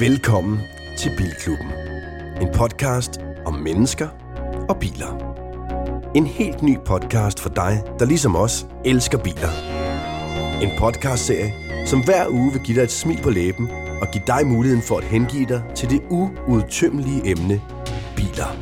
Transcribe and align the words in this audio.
Velkommen 0.00 0.58
til 0.98 1.10
Bilklubben. 1.16 1.66
En 2.40 2.48
podcast 2.54 3.20
om 3.46 3.54
mennesker 3.54 4.08
og 4.68 4.76
biler. 4.80 5.34
En 6.14 6.26
helt 6.26 6.62
ny 6.62 6.78
podcast 6.86 7.40
for 7.40 7.48
dig, 7.48 7.82
der 7.98 8.04
ligesom 8.04 8.36
os 8.36 8.66
elsker 8.84 9.18
biler. 9.18 9.50
En 10.62 10.70
podcastserie, 10.78 11.52
som 11.86 12.04
hver 12.04 12.28
uge 12.28 12.52
vil 12.52 12.62
give 12.62 12.76
dig 12.76 12.84
et 12.84 12.90
smil 12.90 13.22
på 13.22 13.30
læben 13.30 13.68
og 14.00 14.08
give 14.12 14.24
dig 14.26 14.46
muligheden 14.46 14.82
for 14.82 14.98
at 14.98 15.04
hengive 15.04 15.46
dig 15.46 15.62
til 15.74 15.90
det 15.90 16.00
uudtømmelige 16.10 17.30
emne 17.30 17.62
biler. 18.16 18.56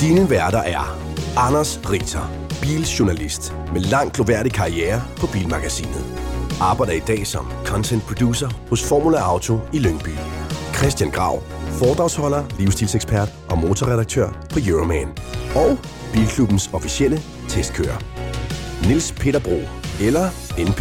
Dine 0.00 0.30
værter 0.30 0.58
er 0.58 0.98
Anders 1.36 1.80
Ritter, 1.90 2.41
biljournalist 2.62 3.54
med 3.72 3.80
lang 3.80 4.12
gloværdig 4.12 4.52
karriere 4.52 5.02
på 5.16 5.26
Bilmagasinet. 5.26 6.04
Arbejder 6.60 6.92
i 6.92 7.00
dag 7.06 7.26
som 7.26 7.52
content 7.64 8.02
producer 8.02 8.48
hos 8.68 8.88
Formula 8.88 9.18
Auto 9.18 9.58
i 9.72 9.78
Lyngby. 9.78 10.14
Christian 10.76 11.10
Grav, 11.10 11.42
foredragsholder, 11.68 12.44
livsstilsekspert 12.58 13.28
og 13.50 13.58
motorredaktør 13.58 14.28
på 14.50 14.58
Euroman. 14.66 15.08
Og 15.54 15.78
Bilklubbens 16.12 16.70
officielle 16.72 17.20
testkører. 17.48 17.98
Nils 18.88 19.12
Peter 19.12 19.40
Bro, 19.40 19.60
eller 20.00 20.28
NP, 20.58 20.80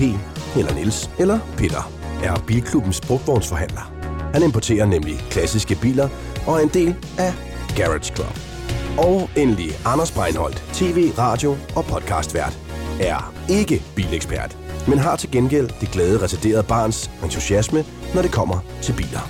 eller 0.58 0.74
Nils, 0.74 1.10
eller 1.20 1.40
Peter, 1.58 1.92
er 2.24 2.44
Bilklubbens 2.48 3.02
brugtvognsforhandler. 3.02 3.94
Han 4.34 4.44
importerer 4.44 4.86
nemlig 4.86 5.20
klassiske 5.30 5.76
biler 5.82 6.10
og 6.48 6.56
er 6.56 6.60
en 6.60 6.70
del 6.74 6.96
af 7.18 7.34
Garage 7.78 8.16
Club. 8.16 8.51
Og 8.98 9.30
endelig 9.38 9.70
Anders 9.86 10.12
Breinholt, 10.12 10.64
tv, 10.74 11.12
radio 11.18 11.58
og 11.76 11.86
podcastvært, 11.86 12.58
er 13.00 13.34
ikke 13.50 13.84
bilekspert, 13.96 14.58
men 14.88 14.98
har 14.98 15.16
til 15.16 15.32
gengæld 15.32 15.70
det 15.82 15.92
glade 15.92 16.24
retarderede 16.24 16.64
barns 16.64 17.12
entusiasme, 17.24 17.86
når 18.16 18.22
det 18.22 18.32
kommer 18.32 18.60
til 18.82 18.94
biler. 18.94 19.30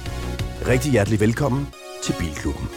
Rigtig 0.67 0.91
hjertelig 0.91 1.19
velkommen 1.19 1.67
til 2.03 2.16
Bilklubben. 2.19 2.69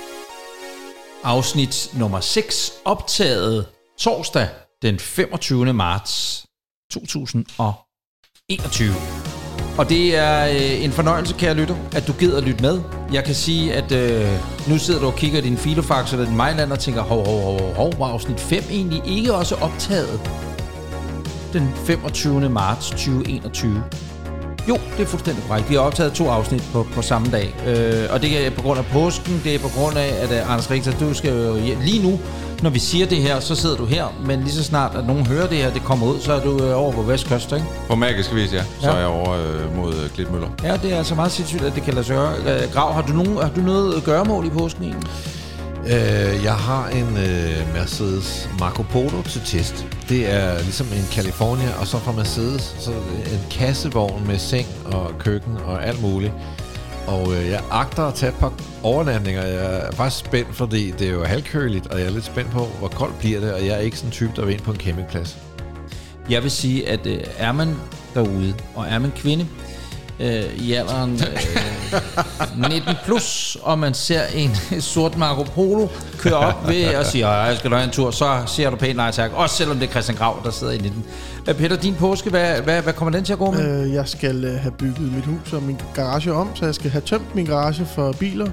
afsnit 1.22 1.90
nummer 1.98 2.20
6, 2.20 2.72
optaget 2.84 3.66
torsdag 3.98 4.48
den 4.82 4.98
25. 4.98 5.72
marts 5.72 6.46
2021. 6.92 9.33
Og 9.78 9.88
det 9.88 10.16
er 10.16 10.44
øh, 10.44 10.84
en 10.84 10.92
fornøjelse, 10.92 11.34
kære 11.38 11.54
lytter, 11.54 11.74
at 11.92 12.06
du 12.06 12.12
gider 12.12 12.40
lytte 12.40 12.62
med. 12.62 12.80
Jeg 13.12 13.24
kan 13.24 13.34
sige, 13.34 13.74
at 13.74 13.92
øh, 13.92 14.28
nu 14.68 14.78
sidder 14.78 15.00
du 15.00 15.06
og 15.06 15.16
kigger 15.16 15.38
i 15.38 15.42
din 15.42 15.56
filofax 15.56 16.12
eller 16.12 16.26
din 16.26 16.36
Mejland 16.36 16.72
og 16.72 16.78
tænker, 16.78 17.02
hov, 17.02 17.26
hov, 17.26 17.42
hov, 17.42 17.60
hov, 17.60 17.74
hov, 17.74 17.94
var 17.98 18.06
afsnit 18.06 18.40
5 18.40 18.62
egentlig 18.70 19.02
ikke 19.06 19.34
også 19.34 19.54
optaget 19.54 20.20
den 21.52 21.72
25. 21.86 22.48
marts 22.48 22.90
2021? 22.90 23.82
Jo, 24.68 24.78
det 24.96 25.02
er 25.02 25.06
fuldstændig 25.06 25.44
korrekt. 25.48 25.70
Vi 25.70 25.74
har 25.74 25.82
optaget 25.82 26.12
to 26.12 26.28
afsnit 26.28 26.62
på, 26.72 26.86
på 26.94 27.02
samme 27.02 27.28
dag. 27.30 27.54
Øh, 27.66 28.04
og 28.10 28.22
det 28.22 28.46
er 28.46 28.50
på 28.50 28.62
grund 28.62 28.78
af 28.78 28.84
påsken, 28.92 29.40
det 29.44 29.54
er 29.54 29.58
på 29.58 29.68
grund 29.68 29.96
af, 29.98 30.14
at 30.22 30.30
uh, 30.42 30.50
Anders 30.52 30.70
Richter, 30.70 30.92
du 31.00 31.14
skal 31.14 31.30
jo 31.30 31.54
lige 31.82 32.02
nu, 32.02 32.18
når 32.62 32.70
vi 32.70 32.78
siger 32.78 33.06
det 33.06 33.18
her, 33.18 33.40
så 33.40 33.54
sidder 33.54 33.76
du 33.76 33.84
her, 33.84 34.04
men 34.26 34.40
lige 34.40 34.52
så 34.52 34.64
snart, 34.64 34.94
at 34.96 35.06
nogen 35.06 35.26
hører 35.26 35.46
det 35.46 35.58
her, 35.58 35.72
det 35.72 35.84
kommer 35.84 36.06
ud, 36.06 36.20
så 36.20 36.32
er 36.32 36.40
du 36.40 36.64
øh, 36.64 36.78
over 36.82 36.92
på 36.92 37.02
Vestkyst, 37.02 37.52
ikke? 37.52 37.64
På 37.88 37.94
magisk 37.94 38.34
vis, 38.34 38.52
ja. 38.52 38.62
Så 38.80 38.86
Ja. 38.88 38.94
er 38.94 38.98
jeg 38.98 39.06
over 39.06 39.30
øh, 39.32 39.76
mod 39.76 39.94
øh, 39.94 40.10
Klitmøller. 40.10 40.48
Ja, 40.62 40.76
det 40.82 40.92
er 40.92 40.96
altså 40.98 41.14
meget 41.14 41.32
sindssygt, 41.32 41.62
at 41.62 41.74
det 41.74 41.82
kan 41.82 41.94
lade 41.94 42.06
sig 42.06 42.16
gøre. 42.16 42.32
Øh, 42.62 42.72
Grav, 42.72 42.92
har 42.92 43.02
du, 43.02 43.12
nogen, 43.12 43.36
har 43.36 43.50
du 43.56 43.60
noget 43.60 44.04
gøremål 44.04 44.46
i 44.46 44.50
påsken 44.50 44.84
egentlig? 44.84 45.10
Øh, 45.86 46.44
jeg 46.44 46.54
har 46.54 46.88
en 46.88 47.16
øh, 47.16 47.74
Mercedes 47.74 48.50
Marco 48.58 48.82
Polo 48.82 49.22
til 49.22 49.40
test. 49.44 49.86
Det 50.08 50.30
er 50.30 50.58
ligesom 50.58 50.86
en 50.86 51.04
California, 51.12 51.68
og 51.80 51.86
så 51.86 51.98
fra 51.98 52.12
Mercedes 52.12 52.76
så 52.78 52.90
en 52.90 53.40
kassevogn 53.50 54.26
med 54.26 54.38
seng 54.38 54.66
og 54.84 55.12
køkken 55.18 55.56
og 55.56 55.86
alt 55.86 56.02
muligt. 56.02 56.32
Og 57.06 57.34
øh, 57.34 57.50
jeg 57.50 57.62
agter 57.70 58.02
at 58.02 58.14
tage 58.14 58.32
et 58.32 58.38
par 58.38 58.52
overnatninger. 58.82 59.42
Jeg 59.42 59.76
er 59.76 59.92
faktisk 59.92 60.26
spændt, 60.26 60.54
fordi 60.56 60.90
det 60.90 61.08
er 61.08 61.12
jo 61.12 61.24
halvkøligt, 61.24 61.86
og 61.86 61.98
jeg 61.98 62.06
er 62.06 62.10
lidt 62.10 62.24
spændt 62.24 62.50
på, 62.50 62.64
hvor 62.78 62.88
koldt 62.88 63.18
bliver 63.18 63.40
det, 63.40 63.52
og 63.52 63.66
jeg 63.66 63.74
er 63.74 63.80
ikke 63.80 63.96
sådan 63.96 64.08
en 64.08 64.12
type, 64.12 64.32
der 64.36 64.44
vil 64.44 64.54
ind 64.54 64.62
på 64.62 64.70
en 64.70 64.76
campingplads. 64.76 65.38
Jeg 66.30 66.42
vil 66.42 66.50
sige, 66.50 66.88
at 66.88 67.06
øh, 67.06 67.20
er 67.38 67.52
man 67.52 67.76
derude, 68.14 68.54
og 68.74 68.86
er 68.86 68.98
man 68.98 69.12
kvinde 69.16 69.46
øh, 70.20 70.44
i 70.56 70.72
alderen 70.72 71.12
øh, 72.54 72.70
19 72.70 72.94
plus, 73.04 73.56
og 73.62 73.78
man 73.78 73.94
ser 73.94 74.20
en 74.34 74.50
sort 74.80 75.18
Marco 75.18 75.42
Polo 75.42 75.88
køre 76.18 76.34
op 76.34 76.68
ved 76.68 76.94
og 76.94 77.06
siger, 77.06 77.26
"Ej, 77.28 77.32
jeg 77.34 77.56
skal 77.56 77.70
da 77.70 77.76
have 77.76 77.84
en 77.86 77.90
tur, 77.92 78.10
så 78.10 78.42
siger 78.46 78.70
du 78.70 78.76
pænt 78.76 78.96
nej 78.96 79.10
tak. 79.10 79.30
Også 79.34 79.56
selvom 79.56 79.78
det 79.78 79.86
er 79.86 79.90
Christian 79.90 80.16
Grav, 80.18 80.40
der 80.44 80.50
sidder 80.50 80.72
i 80.72 80.78
19. 80.78 81.04
Øh, 81.48 81.54
Peter, 81.54 81.76
din 81.76 81.94
påske, 81.94 82.30
hvad, 82.30 82.60
hvad, 82.60 82.82
hvad 82.82 82.92
kommer 82.92 83.12
den 83.12 83.24
til 83.24 83.32
at 83.32 83.38
gå 83.38 83.50
med? 83.50 83.86
Øh, 83.86 83.92
jeg 83.94 84.08
skal 84.08 84.44
øh, 84.44 84.60
have 84.60 84.72
bygget 84.72 85.12
mit 85.12 85.24
hus 85.24 85.52
og 85.52 85.62
min 85.62 85.76
garage 85.94 86.32
om, 86.32 86.56
så 86.56 86.64
jeg 86.64 86.74
skal 86.74 86.90
have 86.90 87.02
tømt 87.02 87.34
min 87.34 87.46
garage 87.46 87.86
for 87.94 88.12
biler. 88.12 88.46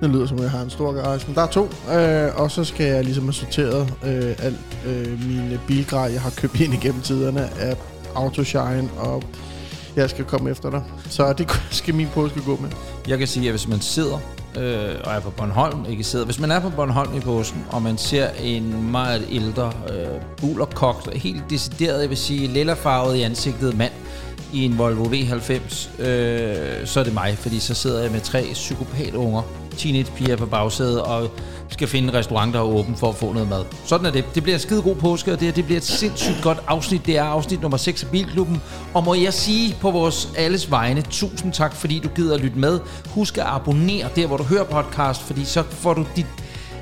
Det 0.00 0.10
lyder 0.10 0.26
som, 0.26 0.36
at 0.36 0.42
jeg 0.42 0.50
har 0.50 0.60
en 0.62 0.70
stor 0.70 0.92
garage, 0.92 1.24
men 1.26 1.34
der 1.34 1.42
er 1.42 1.46
to. 1.46 1.68
Øh, 1.92 2.40
og 2.40 2.50
så 2.50 2.64
skal 2.64 2.86
jeg 2.86 3.04
ligesom 3.04 3.24
have 3.24 3.32
sorteret 3.32 3.92
øh, 4.04 4.34
alt 4.42 4.56
øh, 4.86 5.26
mine 5.28 5.60
bilgrej, 5.66 6.10
jeg 6.12 6.20
har 6.20 6.30
købt 6.30 6.60
ind 6.60 6.74
igennem 6.74 7.00
tiderne 7.02 7.48
af 7.60 7.76
Autoshine, 8.14 8.88
og 8.98 9.22
jeg 9.96 10.10
skal 10.10 10.24
komme 10.24 10.50
efter 10.50 10.70
dig. 10.70 10.82
Så 11.10 11.32
det 11.32 11.50
skal 11.70 11.94
min 11.94 12.08
påske 12.14 12.40
gå 12.40 12.58
med. 12.60 12.70
Jeg 13.08 13.18
kan 13.18 13.26
sige, 13.26 13.46
at 13.46 13.52
hvis 13.52 13.68
man 13.68 13.80
sidder 13.80 14.18
øh, 14.56 14.94
og 15.04 15.12
er 15.12 15.20
på 15.20 15.30
Bornholm, 15.30 15.84
ikke 15.88 16.04
sidder, 16.04 16.24
hvis 16.24 16.40
man 16.40 16.50
er 16.50 16.60
på 16.60 16.70
Bornholm 16.70 17.16
i 17.16 17.20
påsken, 17.20 17.64
og 17.70 17.82
man 17.82 17.98
ser 17.98 18.28
en 18.42 18.90
meget 18.90 19.26
ældre, 19.30 19.72
øh, 19.90 20.20
bullerkogt, 20.36 21.14
helt 21.14 21.50
decideret, 21.50 22.00
jeg 22.00 22.08
vil 22.08 22.18
sige, 22.18 22.48
lillerfarvet 22.48 23.16
i 23.16 23.22
ansigtet 23.22 23.76
mand 23.76 23.92
i 24.52 24.64
en 24.64 24.78
Volvo 24.78 25.04
V90, 25.04 26.02
øh, 26.02 26.86
så 26.86 27.00
er 27.00 27.04
det 27.04 27.14
mig, 27.14 27.38
fordi 27.38 27.58
så 27.58 27.74
sidder 27.74 28.02
jeg 28.02 28.12
med 28.12 28.20
tre 28.20 28.50
psykopatunger, 28.52 29.42
teenagepiger 29.76 30.36
på 30.36 30.46
bagsædet, 30.46 31.02
og 31.02 31.30
skal 31.68 31.88
finde 31.88 32.08
en 32.08 32.14
restaurant, 32.14 32.54
der 32.54 32.60
er 32.60 32.64
åben 32.64 32.96
for 32.96 33.08
at 33.08 33.14
få 33.14 33.32
noget 33.32 33.48
mad. 33.48 33.64
Sådan 33.84 34.06
er 34.06 34.10
det. 34.10 34.24
Det 34.34 34.42
bliver 34.42 34.56
en 34.56 34.60
skide 34.60 34.82
god 34.82 34.96
påske, 34.96 35.32
og 35.32 35.40
det 35.40 35.46
her 35.46 35.54
det 35.54 35.64
bliver 35.64 35.76
et 35.76 35.84
sindssygt 35.84 36.42
godt 36.42 36.58
afsnit. 36.66 37.06
Det 37.06 37.16
er 37.16 37.22
afsnit 37.22 37.62
nummer 37.62 37.76
6 37.76 38.04
af 38.04 38.10
Bilklubben. 38.10 38.62
Og 38.94 39.04
må 39.04 39.14
jeg 39.14 39.34
sige 39.34 39.76
på 39.80 39.90
vores 39.90 40.28
alles 40.36 40.70
vegne, 40.70 41.02
tusind 41.02 41.52
tak, 41.52 41.72
fordi 41.72 41.98
du 41.98 42.08
gider 42.08 42.34
at 42.34 42.40
lytte 42.40 42.58
med. 42.58 42.80
Husk 43.06 43.38
at 43.38 43.44
abonnere 43.46 44.08
der, 44.16 44.26
hvor 44.26 44.36
du 44.36 44.44
hører 44.44 44.64
podcast, 44.64 45.22
fordi 45.22 45.44
så 45.44 45.62
får 45.62 45.94
du 45.94 46.06
dit 46.16 46.26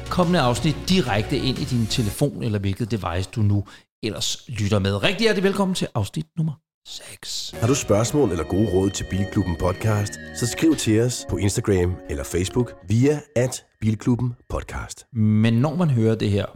kommende 0.09 0.41
afsnit 0.41 0.77
direkte 0.88 1.38
ind 1.38 1.59
i 1.59 1.65
din 1.65 1.87
telefon, 1.87 2.43
eller 2.43 2.59
hvilket 2.59 2.91
device 2.91 3.31
du 3.34 3.41
nu 3.41 3.65
ellers 4.03 4.44
lytter 4.49 4.78
med. 4.78 5.03
Rigtig 5.03 5.21
hjertelig 5.21 5.44
velkommen 5.44 5.75
til 5.75 5.88
afsnit 5.94 6.27
nummer 6.37 6.53
6. 6.87 7.55
Har 7.61 7.67
du 7.67 7.75
spørgsmål 7.75 8.31
eller 8.31 8.45
gode 8.45 8.69
råd 8.72 8.91
til 8.91 9.06
Bilklubben 9.11 9.56
podcast, 9.56 10.12
så 10.37 10.47
skriv 10.47 10.77
til 10.77 11.00
os 11.00 11.27
på 11.31 11.37
Instagram 11.37 11.97
eller 12.11 12.25
Facebook 12.25 12.72
via 12.89 13.21
at 13.37 13.65
Bilklubben 13.81 14.34
podcast. 14.49 15.06
Men 15.12 15.55
når 15.55 15.77
man 15.77 15.91
hører 15.91 16.15
det 16.15 16.31
her 16.31 16.47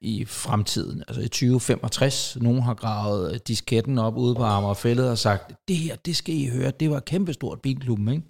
i 0.00 0.24
fremtiden, 0.24 1.02
altså 1.08 1.20
i 1.20 1.28
2065, 1.28 2.36
nogen 2.40 2.62
har 2.62 2.74
gravet 2.74 3.48
disketten 3.48 3.98
op 3.98 4.16
ude 4.16 4.34
på 4.34 4.42
Amagerfællet 4.42 5.10
og 5.10 5.18
sagt, 5.18 5.52
det 5.68 5.76
her, 5.76 5.96
det 5.96 6.16
skal 6.16 6.34
I 6.34 6.46
høre, 6.48 6.72
det 6.80 6.90
var 6.90 7.00
kæmpestort 7.00 7.60
bilklubben, 7.60 8.08
ikke? 8.08 8.22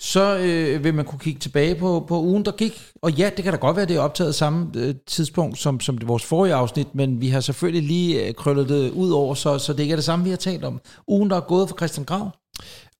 Så 0.00 0.38
øh, 0.38 0.84
vil 0.84 0.94
man 0.94 1.04
kunne 1.04 1.18
kigge 1.18 1.40
tilbage 1.40 1.74
på, 1.74 2.04
på 2.08 2.20
ugen, 2.20 2.44
der 2.44 2.52
gik. 2.52 2.82
Og 3.02 3.12
ja, 3.12 3.30
det 3.36 3.44
kan 3.44 3.52
da 3.52 3.58
godt 3.58 3.76
være, 3.76 3.86
det 3.86 3.96
er 3.96 4.00
optaget 4.00 4.34
samme 4.34 4.72
øh, 4.76 4.94
tidspunkt 5.06 5.58
som, 5.58 5.80
som 5.80 5.98
det 5.98 6.08
vores 6.08 6.24
forrige 6.24 6.54
afsnit, 6.54 6.94
men 6.94 7.20
vi 7.20 7.28
har 7.28 7.40
selvfølgelig 7.40 7.82
lige 7.82 8.26
øh, 8.26 8.34
krøllet 8.34 8.68
det 8.68 8.90
ud 8.90 9.10
over, 9.10 9.34
så, 9.34 9.58
så 9.58 9.72
det 9.72 9.80
ikke 9.80 9.92
er 9.92 9.96
det 9.96 10.04
samme, 10.04 10.24
vi 10.24 10.30
har 10.30 10.36
talt 10.36 10.64
om. 10.64 10.80
Ugen, 11.08 11.30
der 11.30 11.36
er 11.36 11.40
gået 11.40 11.68
for 11.68 11.76
Christian 11.76 12.04
Grav. 12.04 12.30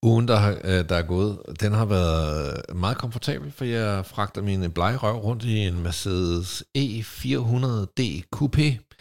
Ugen, 0.03 0.29
der, 0.29 0.37
har, 0.37 0.59
øh, 0.65 0.89
der 0.89 0.97
er 0.97 1.03
gået, 1.03 1.39
den 1.61 1.73
har 1.73 1.85
været 1.85 2.61
meget 2.75 2.99
komfortabel, 2.99 3.53
for 3.53 3.65
jeg 3.65 4.07
fragter 4.07 4.43
min 4.43 4.71
blegrøv 4.71 5.17
rundt 5.17 5.45
i 5.45 5.59
en 5.59 5.83
Mercedes 5.83 6.63
E400D 6.79 8.23
Coupé, 8.37 8.95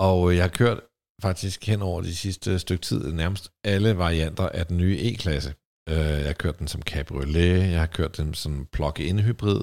og 0.00 0.30
øh, 0.30 0.36
jeg 0.36 0.44
har 0.44 0.48
kørt 0.48 0.80
faktisk 1.22 1.66
hen 1.66 1.82
over 1.82 2.02
de 2.02 2.16
sidste 2.16 2.58
stykke 2.58 2.82
tid 2.82 3.12
nærmest 3.12 3.50
alle 3.64 3.98
varianter 3.98 4.48
af 4.48 4.66
den 4.66 4.76
nye 4.76 4.98
E-klasse. 5.00 5.54
Øh, 5.88 5.96
Jeg 5.96 6.26
har 6.26 6.32
kørt 6.32 6.58
den 6.58 6.68
som 6.68 6.82
cabriolet, 6.82 7.70
jeg 7.70 7.80
har 7.80 7.86
kørt 7.86 8.16
den 8.16 8.34
som 8.34 8.66
plug-in 8.72 9.18
hybrid, 9.18 9.60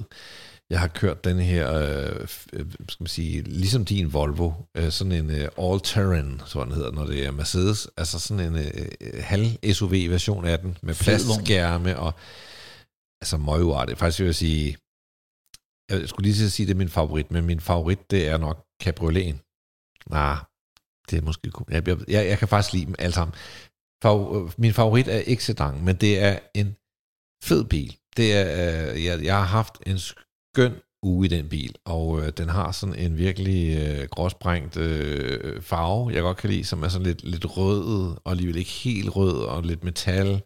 jeg 0.70 0.80
har 0.80 0.88
kørt 0.88 1.24
den 1.24 1.38
her, 1.38 1.72
øh, 1.74 2.26
øh, 2.52 2.66
skal 2.88 3.02
man 3.02 3.06
sige, 3.06 3.42
ligesom 3.42 3.84
din 3.84 4.12
Volvo, 4.12 4.52
øh, 4.76 4.90
sådan 4.90 5.12
en 5.12 5.30
øh, 5.30 5.48
all-terrain, 5.58 6.40
sådan 6.46 6.66
den 6.66 6.76
hedder, 6.76 6.92
når 6.92 7.06
det 7.06 7.26
er 7.26 7.30
Mercedes, 7.30 7.88
altså 7.96 8.18
sådan 8.18 8.46
en 8.54 8.58
øh, 8.58 9.22
halv-SUV-version 9.24 10.44
af 10.44 10.58
den, 10.58 10.76
med 10.82 10.94
plastskærme 10.94 11.98
og 11.98 12.14
altså 13.22 13.36
møguartet. 13.36 13.98
Faktisk 13.98 14.18
vil 14.20 14.26
jeg 14.26 14.34
sige, 14.34 14.76
jeg 15.90 16.08
skulle 16.08 16.30
lige 16.30 16.44
at 16.44 16.52
sige, 16.52 16.66
det 16.66 16.72
er 16.74 16.78
min 16.78 16.88
favorit, 16.88 17.30
men 17.30 17.46
min 17.46 17.60
favorit, 17.60 18.10
det 18.10 18.28
er 18.28 18.38
nok 18.38 18.66
cabrioleten. 18.82 19.40
Nej, 20.10 20.36
det 21.10 21.18
er 21.18 21.22
måske... 21.22 21.50
jeg, 21.70 21.88
jeg, 21.88 22.26
jeg 22.26 22.38
kan 22.38 22.48
faktisk 22.48 22.72
lide 22.72 22.86
dem 22.86 22.94
alle 22.98 23.14
sammen. 23.14 23.34
Fav, 24.02 24.32
øh, 24.36 24.52
min 24.58 24.72
favorit 24.72 25.08
er 25.08 25.18
ikke 25.18 25.44
sedan, 25.44 25.84
men 25.84 25.96
det 25.96 26.22
er 26.22 26.38
en 26.54 26.76
fed 27.42 27.64
bil. 27.64 27.96
Det 28.16 28.32
er, 28.32 28.92
øh, 28.92 29.04
jeg, 29.04 29.24
jeg 29.24 29.36
har 29.36 29.44
haft 29.44 29.74
en 29.86 29.98
skøn 29.98 30.72
uge 31.02 31.26
i 31.26 31.28
den 31.28 31.48
bil, 31.48 31.74
og 31.84 32.20
øh, 32.20 32.32
den 32.32 32.48
har 32.48 32.72
sådan 32.72 32.94
en 32.94 33.18
virkelig 33.18 33.76
øh, 33.78 34.08
gråsprængt 34.08 34.76
øh, 34.76 35.62
farve, 35.62 36.12
jeg 36.12 36.22
godt 36.22 36.36
kan 36.36 36.50
lide, 36.50 36.64
som 36.64 36.82
er 36.82 36.88
sådan 36.88 37.06
lidt, 37.06 37.24
lidt 37.24 37.56
rød, 37.56 38.16
og 38.24 38.30
alligevel 38.30 38.56
ikke 38.56 38.70
helt 38.70 39.16
rød, 39.16 39.42
og 39.42 39.62
lidt 39.62 39.84
metal, 39.84 40.42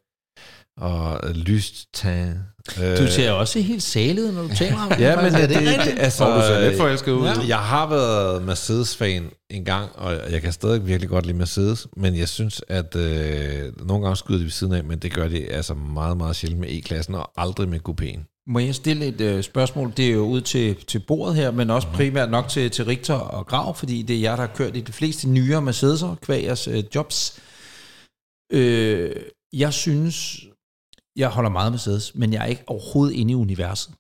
og 0.77 1.21
lyst 1.35 1.95
tan. 1.95 2.39
Øh, 2.83 2.99
Du 2.99 3.07
ser 3.07 3.31
også 3.31 3.61
helt 3.61 3.83
salet, 3.83 4.35
når 4.35 4.43
du 4.43 4.49
taler 4.55 4.79
om 4.79 4.89
det. 4.89 5.01
Ja, 5.01 5.23
men 5.23 5.33
det, 5.33 5.49
det, 5.49 5.59
det, 5.59 5.95
altså, 5.97 6.25
Og 6.25 6.37
du 6.37 6.41
ser 6.47 6.69
lidt 6.69 6.77
forelsket 6.81 7.13
ud. 7.13 7.27
Ja. 7.27 7.35
Jeg 7.49 7.59
har 7.59 7.89
været 7.89 8.43
Mercedes-fan 8.43 9.31
en 9.51 9.65
gang, 9.65 9.91
og 9.95 10.33
jeg 10.33 10.43
kan 10.43 10.53
stadig 10.53 10.87
virkelig 10.87 11.09
godt 11.11 11.27
lide 11.27 11.39
Mercedes, 11.39 11.87
men 11.97 12.19
jeg 12.19 12.29
synes, 12.29 12.63
at 12.69 12.97
øh, 12.97 13.87
nogle 13.87 14.03
gange 14.05 14.17
skyder 14.17 14.39
de 14.39 14.45
ved 14.45 14.51
siden 14.51 14.73
af, 14.73 14.85
men 14.85 14.99
det 14.99 15.13
gør 15.13 15.29
de 15.29 15.49
altså 15.53 15.75
meget, 15.75 16.17
meget 16.17 16.37
sjældent 16.37 16.61
med 16.61 16.69
E-klassen, 16.71 17.15
og 17.15 17.31
aldrig 17.37 17.69
med 17.69 17.81
coupéen. 17.89 18.45
Må 18.47 18.59
jeg 18.59 18.75
stille 18.75 19.07
et 19.07 19.21
øh, 19.21 19.43
spørgsmål? 19.43 19.93
Det 19.97 20.07
er 20.09 20.13
jo 20.13 20.25
ud 20.27 20.41
til, 20.41 20.77
til 20.85 20.99
bordet 20.99 21.35
her, 21.37 21.51
men 21.51 21.71
også 21.71 21.89
primært 21.89 22.31
nok 22.31 22.49
til, 22.49 22.71
til 22.71 22.85
Richter 22.85 23.15
og 23.15 23.47
Grav, 23.47 23.75
fordi 23.77 24.03
det 24.03 24.17
er 24.17 24.21
jer, 24.21 24.37
der 24.37 24.43
har 24.47 24.53
kørt 24.57 24.77
i 24.77 24.81
de 24.81 24.93
fleste 24.93 25.29
nyere 25.29 25.63
Mercedes'er, 25.63 26.15
kvæg 26.23 26.45
jeres 26.45 26.69
øh, 26.69 26.85
jobs. 26.95 27.39
Øh, 28.53 29.11
jeg 29.53 29.73
synes, 29.73 30.41
jeg 31.17 31.29
holder 31.29 31.51
meget 31.51 31.73
Mercedes, 31.73 32.13
men 32.15 32.33
jeg 32.33 32.43
er 32.43 32.47
ikke 32.47 32.65
overhovedet 32.67 33.15
inde 33.15 33.33
i 33.33 33.35
universet. 33.35 33.95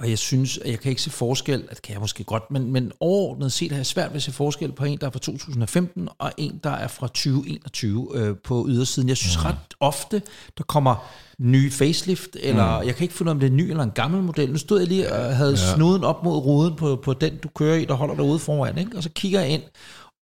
Og 0.00 0.10
jeg 0.10 0.18
synes, 0.18 0.58
at 0.58 0.70
jeg 0.70 0.80
kan 0.80 0.90
ikke 0.90 1.02
se 1.02 1.10
forskel, 1.10 1.64
at 1.70 1.82
kan 1.82 1.92
jeg 1.92 2.00
måske 2.00 2.24
godt, 2.24 2.50
men, 2.50 2.72
men 2.72 2.92
overordnet 3.00 3.52
set 3.52 3.70
har 3.70 3.78
jeg 3.78 3.86
svært 3.86 4.10
ved 4.10 4.16
at 4.16 4.22
se 4.22 4.32
forskel 4.32 4.72
på 4.72 4.84
en, 4.84 4.98
der 4.98 5.06
er 5.06 5.10
fra 5.10 5.18
2015, 5.18 6.08
og 6.18 6.32
en, 6.36 6.60
der 6.64 6.70
er 6.70 6.88
fra 6.88 7.06
2021 7.06 8.08
øh, 8.14 8.36
på 8.44 8.66
ydersiden. 8.68 9.08
Jeg 9.08 9.16
synes 9.16 9.44
ret 9.44 9.56
ofte, 9.80 10.22
der 10.58 10.64
kommer 10.64 11.10
nye 11.38 11.70
facelift, 11.70 12.36
eller 12.40 12.82
jeg 12.82 12.94
kan 12.94 13.04
ikke 13.04 13.14
finde 13.14 13.28
ud 13.28 13.30
af, 13.30 13.34
om 13.34 13.40
det 13.40 13.46
er 13.46 13.50
en 13.50 13.56
ny 13.56 13.70
eller 13.70 13.82
en 13.82 13.90
gammel 13.90 14.22
model. 14.22 14.52
Nu 14.52 14.58
stod 14.58 14.78
jeg 14.78 14.88
lige 14.88 15.12
og 15.12 15.36
havde 15.36 15.50
ja. 15.50 15.74
snuden 15.74 16.04
op 16.04 16.24
mod 16.24 16.36
ruden 16.36 16.76
på, 16.76 17.00
på 17.04 17.14
den, 17.14 17.36
du 17.36 17.48
kører 17.48 17.76
i, 17.76 17.84
der 17.84 17.94
holder 17.94 18.14
derude 18.14 18.38
foran, 18.38 18.78
ikke? 18.78 18.96
og 18.96 19.02
så 19.02 19.10
kigger 19.10 19.40
jeg 19.40 19.48
ind, 19.48 19.62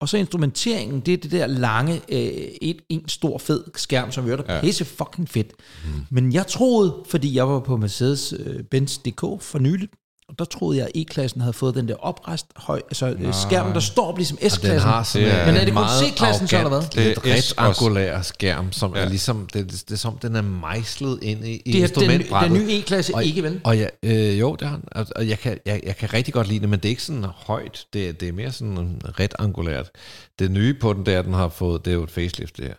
og 0.01 0.09
så 0.09 0.17
instrumenteringen, 0.17 1.01
det 1.01 1.15
er 1.15 1.19
det 1.19 1.31
der 1.31 1.47
lange, 1.47 1.95
øh, 2.09 2.49
et, 2.63 2.81
en 2.89 3.09
stor 3.09 3.39
fed 3.39 3.65
skærm, 3.75 4.13
som 4.13 4.27
gør 4.27 4.37
det 4.37 4.45
ja. 4.49 4.61
pisse 4.61 4.85
fucking 4.85 5.29
fedt. 5.29 5.53
Mm. 5.85 5.91
Men 6.11 6.33
jeg 6.33 6.47
troede, 6.47 7.05
fordi 7.09 7.35
jeg 7.35 7.49
var 7.49 7.61
på 7.61 7.77
Mercedes-Benz.dk 7.77 9.43
for 9.43 9.59
nyligt, 9.59 9.93
og 10.29 10.39
der 10.39 10.45
troede 10.45 10.79
jeg, 10.79 10.87
at 10.87 10.93
E-klassen 10.95 11.41
havde 11.41 11.53
fået 11.53 11.75
den 11.75 11.89
der 11.89 11.95
oprest 11.95 12.47
høj, 12.57 12.81
altså 12.89 13.17
Nej. 13.19 13.33
skærmen, 13.33 13.75
der 13.75 13.81
står 13.81 14.07
op 14.07 14.17
ligesom 14.17 14.39
Den 14.39 14.51
S-klassen. 14.51 14.81
har 14.91 15.03
sådan 15.03 15.27
Ja. 15.29 15.41
en 15.41 15.47
Men 15.47 15.57
er 15.61 15.65
det 15.65 15.75
kun 15.75 15.85
C-klassen 16.03 16.49
så, 16.49 16.57
eller 16.57 16.69
hvad? 16.69 16.83
Det 16.95 17.07
er 17.11 17.35
rektangulær 17.35 18.23
skærm, 18.23 18.73
som 18.73 18.95
ja. 18.97 19.01
Er 19.01 19.09
ligesom, 19.09 19.49
det, 19.53 19.71
det, 19.73 19.85
det 19.89 19.91
er 19.95 19.97
som, 19.99 20.19
den 20.19 20.37
er 20.37 20.43
mejslet 20.43 21.19
ind 21.23 21.47
i, 21.47 21.51
i 21.51 21.57
Det 21.57 21.69
er 21.69 21.73
den, 21.73 21.83
instrumentbrættet. 21.83 22.51
den 22.59 22.67
nye 22.67 22.79
E-klasse 22.79 23.15
Og- 23.15 23.25
ikke, 23.25 23.43
vel? 23.43 23.61
Og 23.65 23.79
ja, 23.79 23.87
øh, 24.03 24.41
jo, 24.41 24.55
det 24.55 24.69
har 24.69 24.75
han. 24.77 24.85
Og, 24.93 25.07
og 25.17 25.29
jeg, 25.29 25.39
kan, 25.39 25.59
jeg, 25.67 25.81
jeg 25.87 25.97
kan 25.97 26.13
rigtig 26.13 26.35
godt 26.35 26.49
lide 26.49 26.61
det, 26.61 26.69
men 26.69 26.79
det 26.79 26.85
er 26.85 26.91
ikke 26.91 27.03
sådan 27.03 27.25
højt. 27.47 27.85
Det, 27.93 28.09
er- 28.09 28.13
det 28.13 28.29
er 28.29 28.33
mere 28.33 28.53
sådan 28.53 29.01
rektangulært. 29.19 29.91
Det 30.39 30.51
nye 30.51 30.75
på 30.81 30.93
den, 30.93 31.07
det 31.07 31.15
er, 31.15 31.19
at 31.19 31.25
den 31.25 31.35
har 31.35 31.49
fået, 31.49 31.85
det 31.85 31.91
er 31.91 31.95
jo 31.95 32.03
et 32.03 32.11
facelift, 32.11 32.57
det 32.57 32.65
her. 32.65 32.75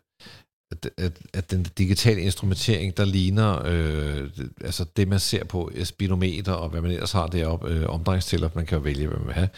At, 0.72 0.90
at, 0.98 1.22
at 1.34 1.52
den 1.52 1.64
digitale 1.64 2.22
instrumentering, 2.22 2.98
der 2.98 3.06
ligner 3.06 3.62
øh, 3.66 4.30
altså 4.62 4.86
det, 4.98 5.08
man 5.08 5.20
ser 5.20 5.44
på 5.44 5.72
speedometer 5.84 6.52
og 6.52 6.70
hvad 6.70 6.82
man 6.82 6.92
ellers 6.92 7.12
har 7.12 7.28
deroppe, 7.28 7.68
øh, 7.70 7.90
omdrejningstæller, 7.90 8.50
man 8.56 8.66
kan 8.66 8.78
jo 8.78 8.82
vælge, 8.82 9.08
hvad 9.08 9.18
man 9.18 9.28
vil 9.28 9.36
have, 9.36 9.50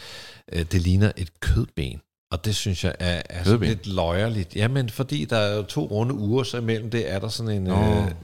øh, 0.52 0.64
det 0.72 0.80
ligner 0.80 1.12
et 1.16 1.40
kødben. 1.40 2.00
Og 2.32 2.44
det 2.44 2.54
synes 2.56 2.84
jeg 2.84 2.92
er, 2.98 3.22
er 3.30 3.44
sådan 3.44 3.60
lidt 3.60 3.86
løjerligt. 3.94 4.56
Jamen, 4.56 4.90
fordi 4.90 5.24
der 5.30 5.36
er 5.36 5.56
jo 5.56 5.62
to 5.62 5.80
runde 5.86 6.14
uger, 6.14 6.42
så 6.42 6.56
imellem 6.56 6.90
det 6.90 7.12
er 7.12 7.18
der 7.18 7.28
sådan 7.28 7.52
en... 7.52 7.62
Nå, 7.62 7.76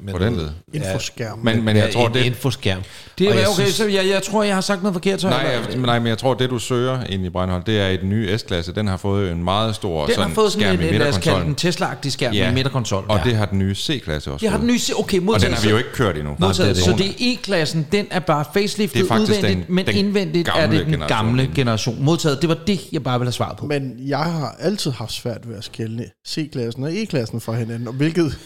med 0.03 0.13
på 0.13 0.19
den 0.19 0.37
led. 0.37 0.49
Infoskærm. 0.75 1.39
Men, 1.39 1.65
men 1.65 1.77
jeg 1.77 1.91
tror, 1.93 2.07
en 2.09 2.15
det... 2.15 2.25
infoskærm. 2.25 2.83
Det 3.19 3.29
Og 3.29 3.35
er 3.35 3.39
okay, 3.47 3.55
synes- 3.63 3.75
så 3.75 3.87
jeg, 3.89 4.09
jeg 4.09 4.23
tror, 4.23 4.43
jeg 4.43 4.55
har 4.55 4.61
sagt 4.61 4.83
noget 4.83 4.95
forkert. 4.95 5.21
Så 5.21 5.29
Nej, 5.29 5.39
jeg, 5.39 5.77
nej, 5.79 5.99
men 5.99 6.09
jeg 6.09 6.19
tror, 6.19 6.35
det 6.35 6.51
du 6.51 6.59
søger 6.59 7.05
ind 7.05 7.25
i 7.27 7.31
Breinholt, 7.31 7.67
det 7.67 7.81
er 7.81 7.89
i 7.89 7.97
den 7.97 8.09
nye 8.11 8.39
S-klasse. 8.39 8.75
Den 8.75 8.87
har 8.89 8.97
fået 8.97 9.31
en 9.33 9.45
meget 9.45 9.75
stor 9.75 10.07
den 10.07 10.15
sådan 10.15 10.29
har 10.29 10.35
fået 10.35 10.53
sådan 10.53 10.63
skærm 10.67 10.75
en, 10.75 10.85
i 10.85 10.95
en, 10.95 11.01
lad 11.01 11.09
os 11.09 11.19
kalde 11.19 11.39
den 11.41 11.49
midterkonsollen. 11.49 11.91
Tesla-agtig 11.95 12.11
skærm 12.13 12.33
Ja. 12.35 12.47
med 12.47 12.55
midterkonsol. 12.55 13.05
Og 13.09 13.21
det 13.25 13.35
har 13.37 13.47
den 13.47 13.59
nye 13.59 13.75
C-klasse 13.75 14.33
også 14.33 14.47
Jeg 14.47 14.51
har 14.53 14.59
den 14.59 14.67
nye, 14.67 14.79
okay, 14.99 15.19
Og 15.19 15.25
modtaget. 15.25 15.43
den 15.51 15.55
har 15.55 15.63
vi 15.63 15.69
jo 15.71 15.77
ikke 15.77 15.93
kørt 15.93 16.17
endnu. 16.17 16.37
Modtaget. 16.39 16.77
det 16.77 16.85
så 16.85 16.91
det. 16.91 16.99
det 16.99 17.07
er 17.09 17.13
E-klassen, 17.21 17.87
den 17.93 18.07
er 18.11 18.21
bare 18.21 18.45
faceliftet 18.55 19.11
Det 19.11 19.19
udvendigt, 19.19 19.71
men 19.71 19.89
indvendigt 19.93 20.49
er 20.57 20.71
det 20.71 20.87
den 20.87 21.03
gamle 21.09 21.51
generation. 21.55 22.05
Modtaget. 22.05 22.41
Det 22.41 22.49
var 22.49 22.59
det, 22.67 22.81
jeg 22.93 23.03
bare 23.03 23.19
ville 23.19 23.27
have 23.29 23.33
svaret 23.33 23.57
på. 23.59 23.67
Men 23.67 23.96
jeg 23.99 24.19
har 24.19 24.57
altid 24.59 24.91
haft 24.91 25.13
svært 25.13 25.49
ved 25.49 25.57
at 25.57 25.65
skælne 25.65 26.05
C-klassen 26.29 26.85
og 26.85 26.95
E-klassen 26.95 27.41
fra 27.41 27.53
hinanden, 27.53 27.89
og 27.89 27.95
hvilket 27.95 28.39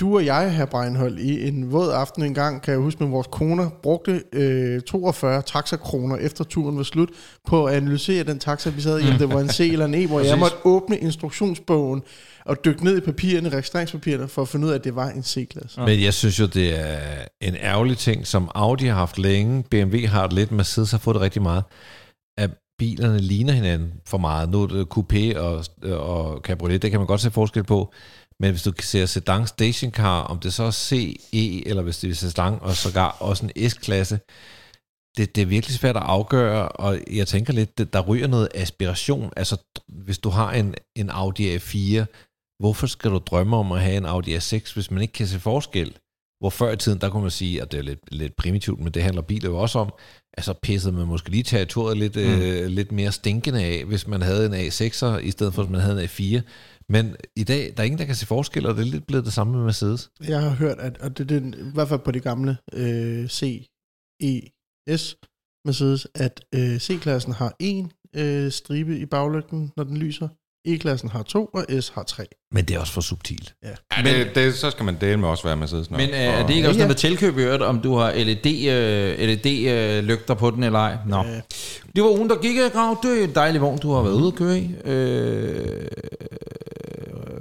du 0.00 0.16
og 0.16 0.26
jeg, 0.26 0.54
her 0.54 0.64
Breinhold, 0.64 1.18
i 1.18 1.48
en 1.48 1.72
våd 1.72 1.90
aften 1.90 2.22
en 2.22 2.34
gang, 2.34 2.62
kan 2.62 2.72
jeg 2.72 2.80
huske 2.80 3.02
med 3.02 3.10
vores 3.10 3.26
koner, 3.30 3.70
brugte 3.82 4.22
øh, 4.32 4.80
42 4.80 5.42
taxakroner 5.42 6.16
efter 6.16 6.44
turen 6.44 6.76
var 6.76 6.82
slut, 6.82 7.08
på 7.46 7.64
at 7.64 7.74
analysere 7.74 8.24
den 8.24 8.38
taxa, 8.38 8.70
vi 8.70 8.80
sad 8.80 9.00
i, 9.00 9.10
om 9.12 9.18
det 9.18 9.28
var 9.28 9.40
en 9.40 9.48
C 9.48 9.60
eller 9.60 9.84
en 9.84 9.94
E, 9.94 10.06
hvor 10.06 10.20
jeg 10.30 10.38
måtte 10.38 10.56
åbne 10.64 10.98
instruktionsbogen 10.98 12.02
og 12.44 12.64
dykke 12.64 12.84
ned 12.84 12.96
i 12.96 13.00
papirerne, 13.00 13.48
registreringspapirerne, 13.48 14.28
for 14.28 14.42
at 14.42 14.48
finde 14.48 14.66
ud 14.66 14.72
af, 14.72 14.74
at 14.74 14.84
det 14.84 14.96
var 14.96 15.10
en 15.10 15.22
C-klasse. 15.22 15.80
Men 15.80 16.02
jeg 16.02 16.14
synes 16.14 16.40
jo, 16.40 16.46
det 16.46 16.80
er 16.80 16.98
en 17.40 17.54
ærgerlig 17.54 17.98
ting, 17.98 18.26
som 18.26 18.50
Audi 18.54 18.86
har 18.86 18.94
haft 18.94 19.18
længe, 19.18 19.64
BMW 19.70 20.06
har 20.06 20.26
det 20.26 20.32
lidt, 20.32 20.52
Mercedes 20.52 20.90
har 20.90 20.98
fået 20.98 21.14
det 21.14 21.22
rigtig 21.22 21.42
meget, 21.42 21.64
at 22.38 22.50
bilerne 22.80 23.20
ligner 23.20 23.52
hinanden 23.52 23.92
for 24.06 24.18
meget. 24.18 24.48
Nu 24.50 24.64
øh, 24.64 24.70
er 24.70 24.74
det 24.74 24.86
coupé 24.96 25.38
og, 25.38 25.64
øh, 25.82 26.00
og 26.00 26.40
cabriolet, 26.40 26.82
det 26.82 26.90
kan 26.90 27.00
man 27.00 27.06
godt 27.06 27.20
se 27.20 27.30
forskel 27.30 27.64
på, 27.64 27.92
men 28.40 28.50
hvis 28.50 28.62
du 28.62 28.72
ser 28.80 29.06
sedan 29.06 29.46
stationcar, 29.46 30.22
om 30.22 30.38
det 30.38 30.52
så 30.52 30.62
er 30.62 30.70
C, 30.70 31.20
E, 31.32 31.68
eller 31.68 31.82
hvis 31.82 31.98
det 31.98 32.10
er 32.10 32.14
sedan 32.14 32.58
og 32.60 32.76
sågar 32.76 33.16
også 33.20 33.46
en 33.46 33.70
S-klasse, 33.70 34.20
det, 35.16 35.34
det 35.34 35.42
er 35.42 35.46
virkelig 35.46 35.76
svært 35.76 35.96
at 35.96 36.02
afgøre, 36.02 36.68
og 36.68 36.98
jeg 37.12 37.26
tænker 37.26 37.52
lidt, 37.52 37.92
der 37.92 38.00
ryger 38.00 38.26
noget 38.26 38.48
aspiration. 38.54 39.32
Altså, 39.36 39.56
hvis 39.88 40.18
du 40.18 40.28
har 40.28 40.52
en, 40.52 40.74
en 40.96 41.10
Audi 41.10 41.56
A4, 41.56 42.04
hvorfor 42.60 42.86
skal 42.86 43.10
du 43.10 43.18
drømme 43.18 43.56
om 43.56 43.72
at 43.72 43.80
have 43.80 43.96
en 43.96 44.06
Audi 44.06 44.36
A6, 44.36 44.74
hvis 44.74 44.90
man 44.90 45.02
ikke 45.02 45.12
kan 45.12 45.26
se 45.26 45.40
forskel? 45.40 45.96
Hvor 46.40 46.50
før 46.50 46.72
i 46.72 46.76
tiden, 46.76 47.00
der 47.00 47.10
kunne 47.10 47.22
man 47.22 47.30
sige, 47.30 47.62
at 47.62 47.72
det 47.72 47.78
er 47.78 47.82
lidt, 47.82 48.14
lidt 48.14 48.36
primitivt, 48.36 48.80
men 48.80 48.92
det 48.92 49.02
handler 49.02 49.22
biler 49.22 49.50
jo 49.50 49.58
også 49.58 49.78
om, 49.78 49.92
altså 50.40 50.54
pissede 50.62 50.94
man 50.94 51.06
måske 51.06 51.30
lige 51.30 51.42
territoriet 51.42 51.98
lidt, 51.98 52.16
mm. 52.16 52.22
øh, 52.22 52.66
lidt 52.66 52.92
mere 52.92 53.12
stinkende 53.12 53.64
af, 53.64 53.84
hvis 53.84 54.06
man 54.06 54.22
havde 54.22 54.46
en 54.46 54.54
A6'er, 54.54 55.16
i 55.16 55.30
stedet 55.30 55.54
for, 55.54 55.62
at 55.62 55.70
man 55.70 55.80
havde 55.80 56.02
en 56.02 56.08
A4. 56.08 56.40
Men 56.88 57.16
i 57.36 57.44
dag, 57.44 57.72
der 57.76 57.80
er 57.82 57.84
ingen, 57.84 57.98
der 57.98 58.04
kan 58.04 58.14
se 58.14 58.26
forskel, 58.26 58.66
og 58.66 58.74
det 58.74 58.80
er 58.80 58.90
lidt 58.90 59.06
blevet 59.06 59.24
det 59.24 59.32
samme 59.32 59.52
med 59.52 59.64
Mercedes. 59.64 60.10
Jeg 60.28 60.40
har 60.40 60.50
hørt, 60.50 60.78
at, 60.78 60.98
at 61.00 61.18
det, 61.18 61.28
det, 61.28 61.54
i 61.54 61.72
hvert 61.74 61.88
fald 61.88 62.00
på 62.00 62.10
de 62.10 62.20
gamle 62.20 62.56
øh, 62.72 63.28
C, 63.28 63.66
E, 64.22 64.40
S 64.96 65.16
Mercedes, 65.66 66.06
at 66.14 66.44
øh, 66.54 66.78
C-klassen 66.78 67.32
har 67.32 67.56
en 67.58 67.92
øh, 68.16 68.50
stribe 68.50 68.98
i 68.98 69.06
baglygten, 69.06 69.72
når 69.76 69.84
den 69.84 69.96
lyser. 69.96 70.28
E-klassen 70.64 71.08
har 71.10 71.22
to, 71.22 71.44
og 71.44 71.64
S 71.80 71.92
har 71.94 72.02
tre. 72.02 72.24
Men 72.52 72.64
det 72.64 72.76
er 72.76 72.80
også 72.80 72.92
for 72.92 73.00
subtilt. 73.00 73.54
Ja, 73.62 74.02
det, 74.04 74.34
det, 74.34 74.54
så 74.54 74.70
skal 74.70 74.84
man 74.84 74.96
dele 75.00 75.16
med 75.16 75.28
også 75.28 75.44
være 75.44 75.56
Mercedes. 75.56 75.90
nok. 75.90 76.00
Men 76.00 76.08
øh, 76.10 76.16
er 76.16 76.46
det 76.46 76.54
ikke 76.54 76.68
også 76.68 76.78
Ja, 76.80 76.84
noget 76.86 76.88
med 76.88 76.94
tilkøb 76.96 77.38
i 77.38 77.42
øvrigt, 77.42 77.62
om 77.62 77.80
du 77.80 77.94
har 77.94 78.12
LED, 78.12 78.46
øh, 78.68 79.28
LED-lygter 79.28 80.34
på 80.34 80.50
den 80.50 80.62
eller 80.64 80.78
ej? 80.78 80.96
Nå. 81.08 81.18
Øh, 81.18 81.40
Det 81.96 82.02
var 82.04 82.10
ugen, 82.10 82.30
der 82.30 82.36
gik, 82.42 82.72
Grav. 82.72 82.98
Det 83.02 83.20
er 83.20 83.24
en 83.24 83.34
dejlig 83.34 83.60
vogn, 83.60 83.78
du 83.78 83.92
har 83.92 84.02
været 84.02 84.14
ude 84.14 84.26
at 84.26 84.34
køre 84.34 84.58
i. 84.58 84.70
Øh, 84.84 85.86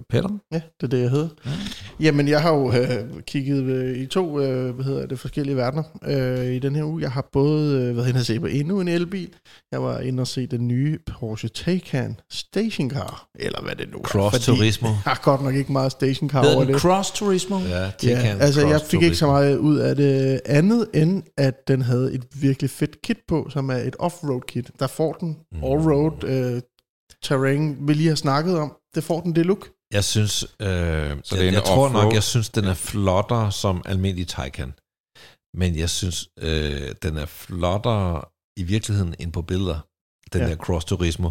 Peter? 0.09 0.29
Ja, 0.51 0.55
det 0.81 0.83
er 0.83 0.87
det, 0.87 1.01
jeg 1.01 1.09
hedder. 1.09 1.27
Ja. 1.45 1.51
Jamen, 1.99 2.27
jeg 2.27 2.41
har 2.41 2.53
jo 2.53 2.73
øh, 2.73 3.21
kigget 3.27 3.63
øh, 3.63 3.97
i 3.97 4.05
to 4.05 4.39
øh, 4.41 4.75
hvad 4.75 4.85
hedder 4.85 5.05
det, 5.05 5.19
forskellige 5.19 5.55
verdener 5.55 5.83
øh, 6.05 6.45
i 6.55 6.59
den 6.59 6.75
her 6.75 6.83
uge. 6.83 7.01
Jeg 7.01 7.11
har 7.11 7.29
både 7.31 7.75
øh, 7.81 7.97
været 7.97 8.07
inde 8.09 8.19
og 8.19 8.25
se 8.25 8.39
på 8.39 8.45
endnu 8.45 8.81
en 8.81 8.87
elbil. 8.87 9.29
Jeg 9.71 9.83
var 9.83 9.99
inde 9.99 10.21
og 10.21 10.27
se 10.27 10.47
den 10.47 10.67
nye 10.67 10.99
Porsche 11.07 11.49
Taycan 11.49 12.19
Stationcar, 12.31 13.27
eller 13.39 13.61
hvad 13.61 13.75
det 13.75 13.89
nu 13.91 13.97
er. 13.97 14.01
Cross 14.03 14.45
Turismo. 14.45 14.87
Jeg 15.05 15.13
har 15.13 15.21
godt 15.23 15.41
nok 15.43 15.55
ikke 15.55 15.71
meget 15.71 15.91
Stationcar 15.91 16.39
over 16.55 16.63
den 16.65 16.73
det. 16.73 16.81
Cross 16.81 17.11
Turismo? 17.11 17.59
Ja, 17.59 17.79
Ja, 17.83 17.91
Taycan 17.99 18.41
altså 18.41 18.67
jeg 18.67 18.81
fik 18.81 19.01
ikke 19.01 19.15
så 19.15 19.27
meget 19.27 19.57
ud 19.57 19.77
af 19.77 19.95
det 19.95 20.41
andet, 20.45 20.87
end 20.93 21.23
at 21.37 21.67
den 21.67 21.81
havde 21.81 22.13
et 22.13 22.23
virkelig 22.41 22.69
fedt 22.69 23.01
kit 23.01 23.17
på, 23.27 23.47
som 23.49 23.69
er 23.69 23.75
et 23.77 23.95
off-road 23.99 24.41
kit. 24.47 24.71
Der 24.79 24.87
får 24.87 25.13
den 25.13 25.37
Mm. 25.51 25.63
all-road 25.63 26.23
øh, 26.27 26.61
terrain, 27.23 27.77
vi 27.87 27.93
lige 27.93 28.07
har 28.09 28.15
snakket 28.15 28.57
om. 28.57 28.73
Det 28.95 29.03
får 29.03 29.21
den 29.21 29.35
det 29.35 29.45
look. 29.45 29.67
Jeg 29.93 30.03
synes, 30.03 30.43
øh, 30.59 30.67
det 30.67 30.69
er 30.69 31.35
jeg, 31.35 31.47
en 31.47 31.53
jeg 31.53 31.63
tror 31.63 31.87
off-road? 31.89 32.03
nok, 32.03 32.13
jeg 32.13 32.23
synes, 32.23 32.49
den 32.49 32.65
er 32.65 32.73
flottere 32.73 33.51
som 33.51 33.81
almindelig 33.85 34.27
Taycan. 34.27 34.73
Men 35.53 35.75
jeg 35.77 35.89
synes, 35.89 36.29
øh, 36.39 36.95
den 37.03 37.17
er 37.17 37.25
flottere 37.25 38.21
i 38.57 38.63
virkeligheden 38.63 39.15
end 39.19 39.31
på 39.33 39.41
billeder, 39.41 39.79
den 40.33 40.41
Ja. 40.41 40.47
der 40.49 40.55
Cross 40.55 40.85
Turismo. 40.85 41.27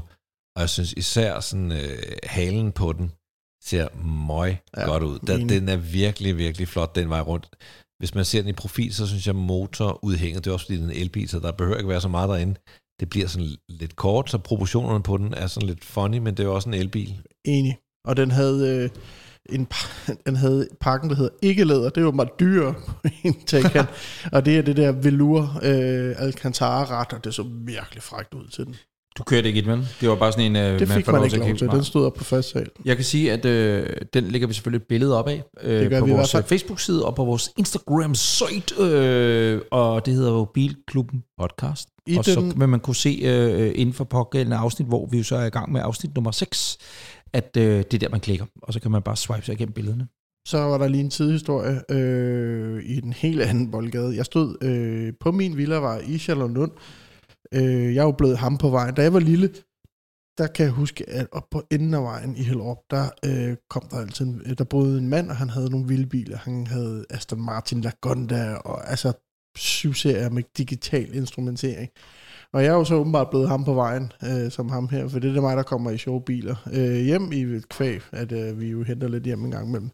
Og 0.57 0.61
jeg 0.61 0.71
synes 0.71 0.93
især 0.93 1.41
sådan 1.41 1.73
øh, 1.73 1.99
halen 2.23 2.73
på 2.73 2.93
den 2.93 3.12
ser 3.65 3.88
møg 4.29 4.57
Ja, 4.77 4.85
godt 4.85 5.03
ud. 5.03 5.19
Den, 5.19 5.41
enig. 5.41 5.61
den 5.61 5.69
er 5.69 5.77
virkelig, 5.77 6.37
virkelig 6.38 6.69
flot 6.69 6.95
den 6.95 7.11
vej 7.11 7.21
rundt. 7.21 7.49
Hvis 7.99 8.15
man 8.15 8.25
ser 8.25 8.41
den 8.41 8.49
i 8.49 8.53
profil, 8.53 8.95
så 8.95 9.07
synes 9.07 9.27
jeg 9.27 9.35
motorudhænget, 9.35 10.45
det 10.45 10.50
er 10.50 10.55
også 10.55 10.67
fordi 10.67 10.79
den 10.79 10.91
er 10.91 10.95
en 10.95 11.00
elbil, 11.00 11.29
så 11.29 11.38
der 11.38 11.53
behøver 11.53 11.77
ikke 11.77 11.88
være 11.88 12.00
så 12.00 12.09
meget 12.09 12.29
derinde. 12.29 12.55
Det 13.00 13.11
bliver 13.11 13.27
sådan 13.27 13.57
lidt 13.69 13.97
kort, 13.97 14.31
så 14.31 14.38
proportionerne 14.38 15.03
på 15.03 15.17
den 15.17 15.35
er 15.35 15.47
sådan 15.47 15.69
lidt 15.69 15.85
funny, 15.85 16.19
men 16.19 16.37
det 16.37 16.41
er 16.43 16.45
jo 16.49 16.55
også 16.55 16.69
en 16.69 16.75
elbil. 16.75 17.21
Enig. 17.45 17.79
Og 18.09 18.17
den 18.17 18.31
havde 18.31 18.91
en, 19.50 19.67
pa- 19.75 20.15
den 20.27 20.37
havde 20.37 20.69
pakken, 20.81 21.11
der 21.11 21.17
hedder 21.17 21.31
ikke 21.43 21.65
læder. 21.65 21.88
Det 21.91 22.05
var 22.05 22.11
meget 22.11 22.31
dyrere 22.41 22.75
på 22.87 22.93
en 23.25 23.37
Taycan. 23.47 23.85
og 24.33 24.45
det 24.45 24.59
er 24.59 24.62
det 24.62 24.77
der 24.77 24.93
velour 24.93 25.61
øh, 25.62 26.15
Alcantara-ret, 26.19 27.12
og 27.12 27.25
det 27.25 27.35
så 27.35 27.45
virkelig 27.65 28.03
frækt 28.03 28.35
ud 28.35 28.49
til 28.49 28.65
den. 28.67 28.75
Du 29.19 29.23
kørte 29.25 29.49
ikke 29.49 29.61
i 29.61 29.65
den? 29.65 29.85
Det 30.00 30.09
var 30.09 30.15
bare 30.15 30.33
sådan 30.33 30.45
en, 30.45 30.57
øh, 30.57 30.79
Det 30.79 30.88
fik 30.88 31.07
man, 31.07 31.25
ikke 31.25 31.37
lov 31.38 31.57
til. 31.57 31.69
Den 31.69 31.85
stod 31.85 32.07
op 32.07 32.15
på 32.15 32.25
første 32.25 32.53
sal. 32.53 32.69
Jeg 32.85 32.97
kan 32.97 33.05
sige, 33.05 33.33
at 33.33 33.45
øh, 33.45 33.87
den 34.15 34.25
lægger 34.25 34.49
vi 34.49 34.55
selvfølgelig 34.55 34.83
et 34.83 34.88
billede 34.88 35.19
op 35.19 35.29
af 35.29 35.43
øh, 35.62 35.99
på 35.99 36.05
vi 36.07 36.11
vores 36.12 36.33
fald. 36.33 36.45
Facebook-side 36.45 37.05
og 37.05 37.15
på 37.15 37.25
vores 37.25 37.50
Instagram-site, 37.59 38.75
øh, 38.83 39.61
og 39.71 40.07
det 40.07 40.15
hedder 40.15 40.31
jo 40.31 40.45
Bilklubben 40.55 41.23
Podcast. 41.38 41.88
I 42.07 42.17
og 42.17 42.25
så 42.25 42.41
den- 42.41 42.61
vil 42.61 42.69
man 42.69 42.81
kunne 42.81 42.97
se 42.97 43.21
øh, 43.25 43.73
inden 43.75 43.93
for 43.95 44.05
pågældende 44.05 44.57
afsnit, 44.57 44.88
hvor 44.88 45.07
vi 45.11 45.19
jo 45.19 45.25
så 45.25 45.37
er 45.37 45.45
i 45.47 45.50
gang 45.50 45.73
med 45.73 45.81
afsnit 45.85 46.15
nummer 46.15 46.31
6, 46.31 46.79
at 47.33 47.57
øh, 47.57 47.63
det 47.63 47.95
er 47.95 47.99
der, 47.99 48.09
man 48.09 48.21
klikker, 48.21 48.47
og 48.63 48.73
så 48.73 48.81
kan 48.81 48.91
man 48.91 49.03
bare 49.03 49.17
swipe 49.17 49.47
sig 49.47 49.53
igennem 49.53 49.73
billederne. 49.73 50.09
Så 50.49 50.59
var 50.59 50.79
der 50.79 50.89
lige 50.89 51.05
en 51.05 51.11
tidshistorie 51.11 51.83
øh, 51.91 52.83
i 52.85 52.99
en 52.99 53.13
helt 53.13 53.43
anden 53.43 53.71
boldgade. 53.71 54.17
Jeg 54.17 54.25
stod 54.25 54.57
øh, 54.63 55.13
på 55.21 55.33
min 55.33 55.57
villavej 55.57 55.99
i 56.07 56.19
Charlottenlund. 56.19 56.73
Øh, 57.55 57.95
jeg 57.95 58.01
er 58.01 58.05
jo 58.05 58.13
blevet 58.13 58.39
ham 58.39 58.59
på 58.59 58.69
vejen. 58.69 58.95
Da 58.95 59.03
jeg 59.03 59.13
var 59.13 59.21
lille, 59.21 59.51
der 60.39 60.47
kan 60.47 60.65
jeg 60.65 60.73
huske, 60.73 61.11
at 61.11 61.27
op 61.33 61.51
på 61.51 61.63
enden 61.71 61.95
af 61.95 62.03
vejen 62.03 62.37
i 62.37 62.43
Hellerup, 62.43 62.79
der 62.91 63.11
øh, 63.25 63.57
kom 63.71 63.83
der 63.91 63.97
altid, 63.97 64.27
en, 64.27 64.43
øh, 64.47 64.59
der 64.59 64.65
boede 64.65 64.99
en 64.99 65.09
mand, 65.09 65.31
og 65.31 65.37
han 65.37 65.51
havde 65.51 65.71
nogle 65.71 65.89
vilde 65.89 66.07
biler. 66.07 66.37
Han 66.37 66.67
havde 66.67 67.05
Aston 67.11 67.41
Martin 67.41 67.81
Lagonda, 67.81 68.55
og 68.55 68.91
altså 68.91 69.13
syv 69.59 69.95
serier 69.95 70.31
med 70.31 70.43
digital 70.59 71.15
instrumentering. 71.15 71.88
Og 72.53 72.62
jeg 72.65 72.69
er 72.71 72.75
jo 72.75 72.85
så 72.85 72.95
åbenbart 72.95 73.31
blevet 73.31 73.49
ham 73.49 73.65
på 73.65 73.75
vejen, 73.75 74.12
øh, 74.25 74.50
som 74.50 74.69
ham 74.69 74.88
her, 74.88 75.09
for 75.09 75.19
det 75.19 75.29
er 75.29 75.33
det 75.33 75.43
mig, 75.43 75.57
der 75.57 75.62
kommer 75.62 75.91
i 75.91 75.99
sjove 75.99 76.23
biler 76.23 76.57
øh, 76.73 76.97
hjem 77.05 77.33
i 77.33 77.41
et 77.43 77.69
kvæg, 77.69 78.00
at 78.12 78.33
øh, 78.33 78.61
vi 78.61 78.67
jo 78.71 78.83
henter 78.83 79.09
lidt 79.09 79.25
hjem 79.25 79.45
en 79.45 79.50
gang 79.50 79.69
imellem. 79.69 79.91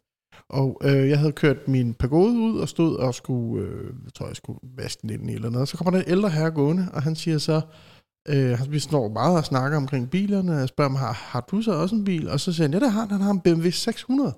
Og 0.49 0.80
øh, 0.85 1.09
jeg 1.09 1.18
havde 1.18 1.33
kørt 1.33 1.68
min 1.68 1.94
pagode 1.94 2.38
ud 2.38 2.59
og 2.61 2.68
stod 2.68 2.97
og 2.97 3.14
skulle, 3.14 3.66
øh, 3.66 3.94
jeg 4.04 4.12
tror 4.14 4.26
jeg 4.26 4.37
skulle 4.37 4.59
vaske 4.76 5.02
den 5.02 5.11
ind 5.11 5.30
i 5.30 5.35
eller 5.35 5.50
noget. 5.50 5.68
Så 5.68 5.76
kommer 5.76 5.90
der 5.90 5.99
en 5.99 6.11
ældre 6.11 6.30
herre 6.30 6.50
gående, 6.50 6.88
og 6.92 7.02
han 7.02 7.16
siger 7.16 7.38
så, 7.38 7.61
øh, 8.28 8.59
han- 8.59 8.73
vi 8.73 8.78
snor 8.78 9.09
meget 9.09 9.37
og 9.38 9.44
snakker 9.44 9.76
omkring 9.78 10.11
bilerne, 10.11 10.52
og 10.52 10.59
jeg 10.61 10.68
spørger 10.68 10.90
ham, 10.90 10.99
har, 10.99 11.12
har 11.12 11.40
du 11.50 11.62
så 11.62 11.73
også 11.73 11.94
en 11.97 12.04
bil? 12.04 12.28
Og 12.28 12.40
så 12.40 12.52
siger 12.52 12.64
han, 12.64 12.73
ja 12.73 12.80
det 12.80 12.92
har 12.92 13.00
han, 13.00 13.11
han 13.11 13.21
har 13.21 13.30
en 13.30 13.40
BMW 13.40 13.71
600. 13.71 14.35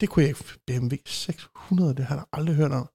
Det 0.00 0.08
kunne 0.08 0.22
jeg 0.22 0.28
ikke, 0.28 0.44
BMW 0.66 0.94
600, 1.06 1.94
det 1.94 2.04
har 2.04 2.14
jeg 2.16 2.24
aldrig 2.32 2.56
hørt 2.56 2.72
om. 2.72 2.88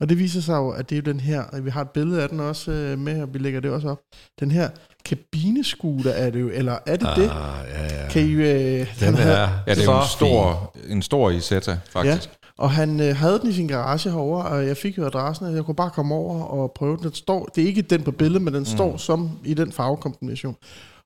Og 0.00 0.08
det 0.08 0.18
viser 0.18 0.40
sig 0.40 0.56
jo, 0.56 0.70
at 0.70 0.90
det 0.90 0.98
er 0.98 1.02
jo 1.06 1.12
den 1.12 1.20
her, 1.20 1.60
vi 1.60 1.70
har 1.70 1.80
et 1.82 1.90
billede 1.90 2.22
af 2.22 2.28
den 2.28 2.40
også 2.40 2.70
øh, 2.70 2.98
med, 2.98 3.22
og 3.22 3.34
vi 3.34 3.38
lægger 3.38 3.60
det 3.60 3.70
også 3.70 3.88
op. 3.88 3.98
Den 4.40 4.50
her 4.50 4.68
kabinescooter 5.04 6.10
er 6.10 6.30
det 6.30 6.40
jo, 6.40 6.50
eller 6.52 6.78
er 6.86 6.96
det 6.96 7.08
det? 7.16 7.22
Ah, 7.22 7.68
ja, 7.68 8.02
ja. 8.02 8.08
Kan 8.10 8.22
I, 8.22 8.32
øh, 8.32 8.86
Den 9.00 9.14
havde- 9.14 9.32
er 9.32 9.48
Ja, 9.66 9.74
det 9.74 9.80
er 9.88 9.92
jo 9.92 9.98
en 10.00 10.06
stor, 10.16 10.74
en 10.88 11.02
stor 11.02 11.30
Isetta, 11.30 11.78
faktisk. 11.90 12.30
Og 12.58 12.70
han 12.70 13.00
øh, 13.00 13.16
havde 13.16 13.38
den 13.38 13.50
i 13.50 13.52
sin 13.52 13.68
garage 13.68 14.10
herover, 14.10 14.42
og 14.42 14.66
jeg 14.66 14.76
fik 14.76 14.98
jo 14.98 15.06
adressen, 15.06 15.46
og 15.46 15.54
jeg 15.54 15.64
kunne 15.64 15.74
bare 15.74 15.90
komme 15.90 16.14
over 16.14 16.42
og 16.42 16.72
prøve 16.76 16.96
den. 16.96 17.04
den. 17.04 17.14
Står, 17.14 17.44
det 17.54 17.64
er 17.64 17.68
ikke 17.68 17.82
den 17.82 18.02
på 18.02 18.10
billedet, 18.10 18.42
men 18.42 18.54
den 18.54 18.60
mm. 18.60 18.64
står 18.66 18.96
som 18.96 19.30
i 19.44 19.54
den 19.54 19.72
farvekombination. 19.72 20.56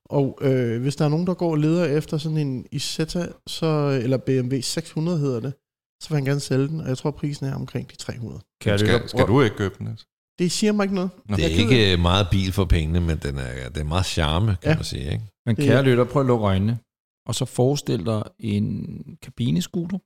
Og 0.05 0.37
øh, 0.41 0.81
hvis 0.81 0.95
der 0.95 1.05
er 1.05 1.09
nogen, 1.09 1.27
der 1.27 1.33
går 1.33 1.51
og 1.51 1.57
leder 1.57 1.85
efter 1.85 2.17
sådan 2.17 2.37
en 2.37 2.65
Isetta, 2.71 3.25
så, 3.47 3.99
eller 4.03 4.17
BMW 4.17 4.55
600 4.61 5.17
hedder 5.17 5.39
det, 5.39 5.53
så 6.01 6.09
vil 6.09 6.15
han 6.15 6.25
gerne 6.25 6.39
sælge 6.39 6.67
den, 6.67 6.79
og 6.81 6.87
jeg 6.87 6.97
tror, 6.97 7.11
prisen 7.11 7.45
er 7.45 7.55
omkring 7.55 7.91
de 7.91 7.95
300. 7.95 8.41
Kan 8.61 8.79
Skal, 8.79 9.09
skal 9.09 9.27
du 9.27 9.41
ikke 9.41 9.55
købe 9.55 9.75
den? 9.77 9.85
Niels? 9.87 10.05
Det 10.39 10.51
siger 10.51 10.71
mig 10.71 10.83
ikke 10.83 10.95
noget. 10.95 11.09
Nå. 11.29 11.35
Det 11.35 11.45
er 11.45 11.49
ikke 11.49 11.97
meget 12.01 12.27
bil 12.31 12.51
for 12.53 12.65
pengene, 12.65 13.01
men 13.01 13.17
den 13.17 13.37
er, 13.37 13.69
det 13.69 13.77
er 13.77 13.83
meget 13.83 14.05
charme, 14.05 14.55
kan 14.61 14.71
Ja. 14.71 14.75
man 14.75 14.83
sige. 14.83 15.11
Ikke? 15.11 15.23
Men 15.45 15.55
kære 15.55 15.83
lytter, 15.83 16.03
prøv 16.03 16.21
at 16.21 16.25
lukke 16.27 16.45
øjnene, 16.45 16.79
og 17.27 17.35
så 17.35 17.45
forestil 17.45 18.05
dig 18.05 18.23
en 18.39 18.95
kabinescooter, 19.21 19.97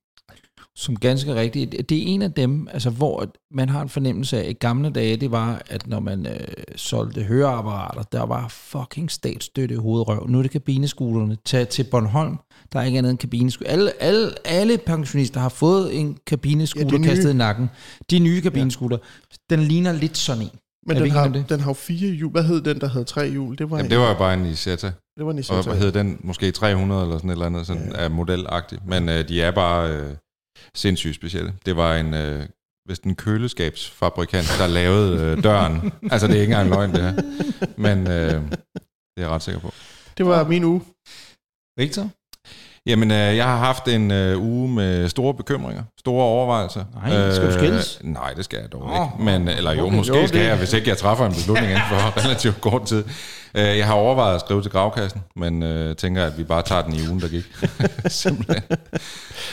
som 0.78 0.96
ganske 0.96 1.36
rigtigt, 1.36 1.90
det 1.90 1.98
er 1.98 2.04
en 2.08 2.22
af 2.22 2.32
dem, 2.34 2.68
altså 2.72 2.90
hvor 2.90 3.26
man 3.52 3.70
har 3.70 3.82
en 3.82 3.90
fornemmelse 3.90 4.38
af, 4.38 4.44
at 4.44 4.50
i 4.50 4.54
gamle 4.54 4.90
dage, 4.90 5.18
det 5.18 5.32
var, 5.32 5.62
at 5.70 5.88
når 5.88 6.00
man 6.00 6.26
øh, 6.28 6.40
solgte 6.76 7.24
høreapparater, 7.24 8.04
der 8.04 8.24
var 8.24 8.48
fucking 8.50 9.12
statsstøtte 9.12 9.76
i 9.76 9.78
hovedrøv. 9.78 10.28
Nu 10.28 10.38
er 10.38 10.42
det 10.42 10.52
kabinescooterne. 10.52 11.38
Tag 11.46 11.68
til 11.70 11.84
Bornholm, 11.92 12.38
der 12.74 12.80
er 12.80 12.84
ikke 12.84 12.98
andet 12.98 13.10
end 13.10 13.18
kabinescooter. 13.20 13.72
Alle, 13.72 13.92
alle, 14.04 14.32
alle 14.46 14.78
pensionister 14.78 15.40
har 15.40 15.50
fået 15.50 16.00
en 16.00 16.18
kabinescooter 16.28 16.98
Ja, 17.00 17.04
kastet 17.04 17.30
i 17.30 17.34
nakken. 17.34 17.70
De 18.12 18.20
nye 18.20 18.42
kabinescooter, 18.42 18.98
ja. 19.50 19.56
den 19.56 19.64
ligner 19.66 19.92
lidt 19.92 20.18
sådan 20.18 20.42
en. 20.42 20.50
Men 20.88 20.98
Er 20.98 21.02
den 21.02 21.12
har, 21.12 21.28
den 21.50 21.60
har 21.60 21.70
jo 21.70 21.74
fire 21.74 22.12
hjul. 22.12 22.32
Hvad 22.32 22.44
hed 22.44 22.62
den, 22.62 22.82
der 22.82 22.88
havde 22.88 23.06
tre 23.06 23.30
hjul? 23.30 23.58
Det 23.58 23.72
var, 23.72 23.78
Jamen, 23.78 23.86
en, 23.86 23.92
det 23.92 24.00
var 24.00 24.08
jo 24.12 24.18
bare 24.18 24.34
en 24.34 24.46
Isetta. 24.46 24.88
det 25.18 25.26
var 25.26 25.32
en 25.32 25.38
Og 25.38 25.40
Isetta. 25.40 25.62
hvad 25.62 25.78
hed 25.78 25.92
den? 25.92 26.18
Måske 26.24 26.52
300 26.52 27.02
eller 27.02 27.18
sådan 27.18 27.30
et 27.30 27.34
eller 27.34 27.46
andet, 27.46 27.68
sådan 27.68 27.92
Ja. 27.92 28.00
ja. 28.00 28.06
er 28.06 28.10
modelagtigt. 28.10 28.88
Men 28.88 29.10
øh, 29.10 29.28
de 29.28 29.42
er 29.42 29.52
bare 29.52 29.90
øh, 29.92 30.04
sindssygt 30.76 31.16
specielle. 31.16 31.54
Det 31.66 31.76
var 31.76 31.96
en, 31.96 32.14
øh, 32.14 32.46
hvis 32.86 33.00
en 33.00 33.16
køleskabsfabrikant, 33.16 34.48
der 34.60 34.68
lavede 34.68 35.22
øh, 35.22 35.44
døren. 35.44 35.92
altså, 36.12 36.28
det 36.28 36.38
er 36.38 36.42
ikke 36.42 36.54
engang 36.54 36.70
løgn, 36.70 36.92
det 36.92 37.02
her. 37.02 37.14
Men 37.78 38.08
øh, 38.08 38.42
det 38.52 39.18
er 39.18 39.22
jeg 39.22 39.30
ret 39.30 39.42
sikker 39.42 39.62
på. 39.62 39.74
Det 40.18 40.26
var 40.26 40.48
min 40.48 40.64
uge. 40.64 40.82
Victor? 41.78 42.10
Jamen, 42.88 43.12
øh, 43.12 43.18
jeg 43.38 43.46
har 43.46 43.58
haft 43.58 43.88
en 43.88 44.12
øh, 44.12 44.42
uge 44.42 44.70
med 44.70 45.10
store 45.10 45.34
bekymringer, 45.34 45.84
store 46.00 46.24
overvejelser. 46.24 46.84
Nej, 47.06 47.32
skal 47.32 47.48
du 47.48 47.54
skilles? 47.54 48.00
Øh, 48.04 48.10
nej, 48.14 48.34
det 48.34 48.46
skal 48.46 48.60
jeg 48.62 48.72
dog 48.72 48.82
Åh, 48.84 48.90
ikke. 48.92 49.24
Men, 49.40 49.48
eller 49.48 49.72
jo, 49.74 49.86
okay, 49.86 49.96
måske 49.98 50.18
jo, 50.18 50.28
skal 50.28 50.40
det- 50.40 50.46
jeg, 50.48 50.58
hvis 50.58 50.74
ikke 50.74 50.90
jeg 50.90 50.98
træffer 50.98 51.26
en 51.26 51.34
beslutning 51.34 51.72
inden 51.72 51.84
for 51.90 52.18
relativt 52.26 52.62
kort 52.62 52.86
tid. 52.86 53.04
Øh, 53.56 53.78
jeg 53.78 53.86
har 53.88 53.94
overvejet 53.94 54.36
at 54.36 54.42
skrive 54.42 54.62
til 54.62 54.72
gravkassen, 54.72 55.22
men 55.36 55.64
øh, 55.64 55.96
tænker, 55.96 56.26
at 56.26 56.38
vi 56.38 56.44
bare 56.44 56.62
tager 56.62 56.82
den 56.82 56.94
i 56.96 57.08
ugen, 57.08 57.22
der 57.22 57.28
gik. 57.28 57.44
Simpelthen. 58.12 58.64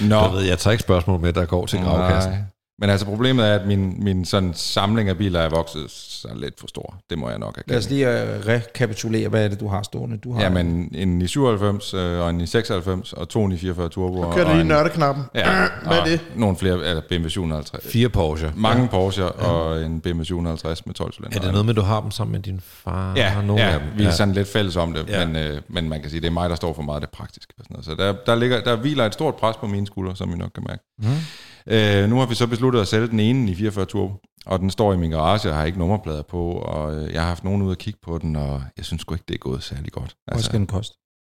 Nå. 0.00 0.16
Jeg, 0.20 0.32
ved, 0.32 0.42
jeg 0.42 0.58
tager 0.58 0.72
ikke 0.72 0.82
spørgsmål 0.82 1.20
med, 1.20 1.32
der 1.32 1.44
går 1.44 1.66
til 1.66 1.78
gravkassen. 1.80 2.32
Nej. 2.32 2.40
Men 2.82 2.90
altså 2.90 3.06
problemet 3.06 3.46
er, 3.48 3.54
at 3.54 3.66
min, 3.66 4.04
min 4.04 4.24
sådan 4.24 4.52
samling 4.54 5.08
af 5.08 5.18
biler 5.18 5.40
er 5.40 5.48
vokset 5.48 5.90
så 5.90 6.28
lidt 6.36 6.60
for 6.60 6.66
stor. 6.66 6.94
Det 7.10 7.18
må 7.18 7.28
jeg 7.30 7.38
nok 7.38 7.62
Lad 7.66 7.78
os 7.78 7.84
erkende. 7.86 7.96
lige 7.96 8.38
uh, 8.38 8.46
rekapitulere, 8.48 9.28
hvad 9.28 9.44
er 9.44 9.48
det, 9.48 9.60
du 9.60 9.68
har 9.68 9.82
stående? 9.82 10.16
Du 10.16 10.32
har 10.34 10.42
Jamen, 10.42 10.90
en 10.94 11.22
i 11.22 11.26
97 11.26 11.94
øh, 11.94 12.20
og 12.20 12.30
en 12.30 12.40
i 12.40 12.46
96 12.46 13.12
og 13.12 13.28
to 13.28 13.50
i 13.50 13.56
44 13.56 13.88
Turbo. 13.88 14.20
og, 14.20 14.34
Kører 14.34 14.44
og 14.46 14.52
lige 14.52 14.60
en, 14.60 14.66
nørdeknappen. 14.66 15.24
Ja, 15.34 15.44
Hvad 15.86 15.98
er 15.98 16.04
det? 16.04 16.20
Nogle 16.36 16.56
flere, 16.56 16.74
eller 16.74 17.02
BMW 17.08 17.28
750. 17.28 17.92
Fire 17.92 18.08
Porsche. 18.08 18.52
Mange 18.56 18.88
Porsche 18.88 19.28
og 19.32 19.82
en 19.82 20.00
BMW 20.00 20.22
750 20.24 20.86
med 20.86 20.94
12 20.94 21.12
cylinder. 21.12 21.36
Er 21.38 21.42
det 21.42 21.50
noget 21.52 21.66
med, 21.66 21.74
du 21.74 21.80
har 21.82 22.00
dem 22.00 22.10
sammen 22.10 22.32
med 22.32 22.40
din 22.40 22.60
far? 22.64 23.12
Ja, 23.16 23.28
Har 23.28 23.42
nogle 23.42 23.62
ja 23.62 23.70
af 23.70 23.80
dem? 23.80 23.88
vi 23.96 24.04
er 24.04 24.10
sådan 24.10 24.34
lidt 24.34 24.48
fælles 24.48 24.76
om 24.76 24.92
det, 24.92 25.08
Ja. 25.08 25.20
ja. 25.20 25.26
men, 25.26 25.36
øh, 25.36 25.60
men 25.68 25.88
man 25.88 26.00
kan 26.00 26.10
sige, 26.10 26.20
det 26.20 26.26
er 26.26 26.30
mig, 26.32 26.50
der 26.50 26.56
står 26.56 26.72
for 26.74 26.82
meget 26.82 26.96
af 26.96 27.00
det 27.00 27.10
praktiske. 27.10 27.54
Og 27.58 27.64
sådan 27.64 27.74
noget. 27.74 27.84
Så 27.84 27.94
der, 27.94 28.12
der, 28.26 28.34
ligger, 28.40 28.60
der 28.60 28.76
hviler 28.76 29.06
et 29.06 29.12
stort 29.14 29.34
pres 29.36 29.56
på 29.56 29.66
mine 29.66 29.86
skuldre, 29.86 30.16
som 30.16 30.32
I 30.34 30.36
nok 30.36 30.50
kan 30.54 30.64
mærke. 30.68 30.82
Mm. 31.02 31.72
Øh, 31.72 32.10
nu 32.10 32.16
har 32.18 32.26
vi 32.26 32.34
så 32.34 32.46
besluttet 32.46 32.80
at 32.80 32.88
sælge 32.88 33.06
den 33.06 33.20
ene 33.20 33.50
i 33.50 33.54
44 33.54 33.84
Turbo, 33.84 34.14
og 34.46 34.58
den 34.58 34.70
står 34.70 34.92
i 34.92 34.96
min 34.96 35.10
garage, 35.10 35.48
og 35.48 35.54
har 35.56 35.64
ikke 35.64 35.78
nummerplader 35.78 36.22
på, 36.22 36.52
og 36.52 36.94
øh, 36.96 37.12
jeg 37.12 37.20
har 37.20 37.28
haft 37.28 37.44
nogen 37.44 37.62
ud 37.62 37.72
at 37.72 37.78
kigge 37.78 37.98
på 38.02 38.18
den, 38.18 38.36
og 38.36 38.62
jeg 38.76 38.84
synes 38.84 39.00
sgu 39.00 39.14
ikke, 39.14 39.24
det 39.28 39.34
er 39.34 39.38
gået 39.38 39.62
særlig 39.62 39.92
godt. 39.92 40.16
Hvad 40.32 40.42
skal 40.42 40.58
den 40.58 40.66
koste? 40.66 40.94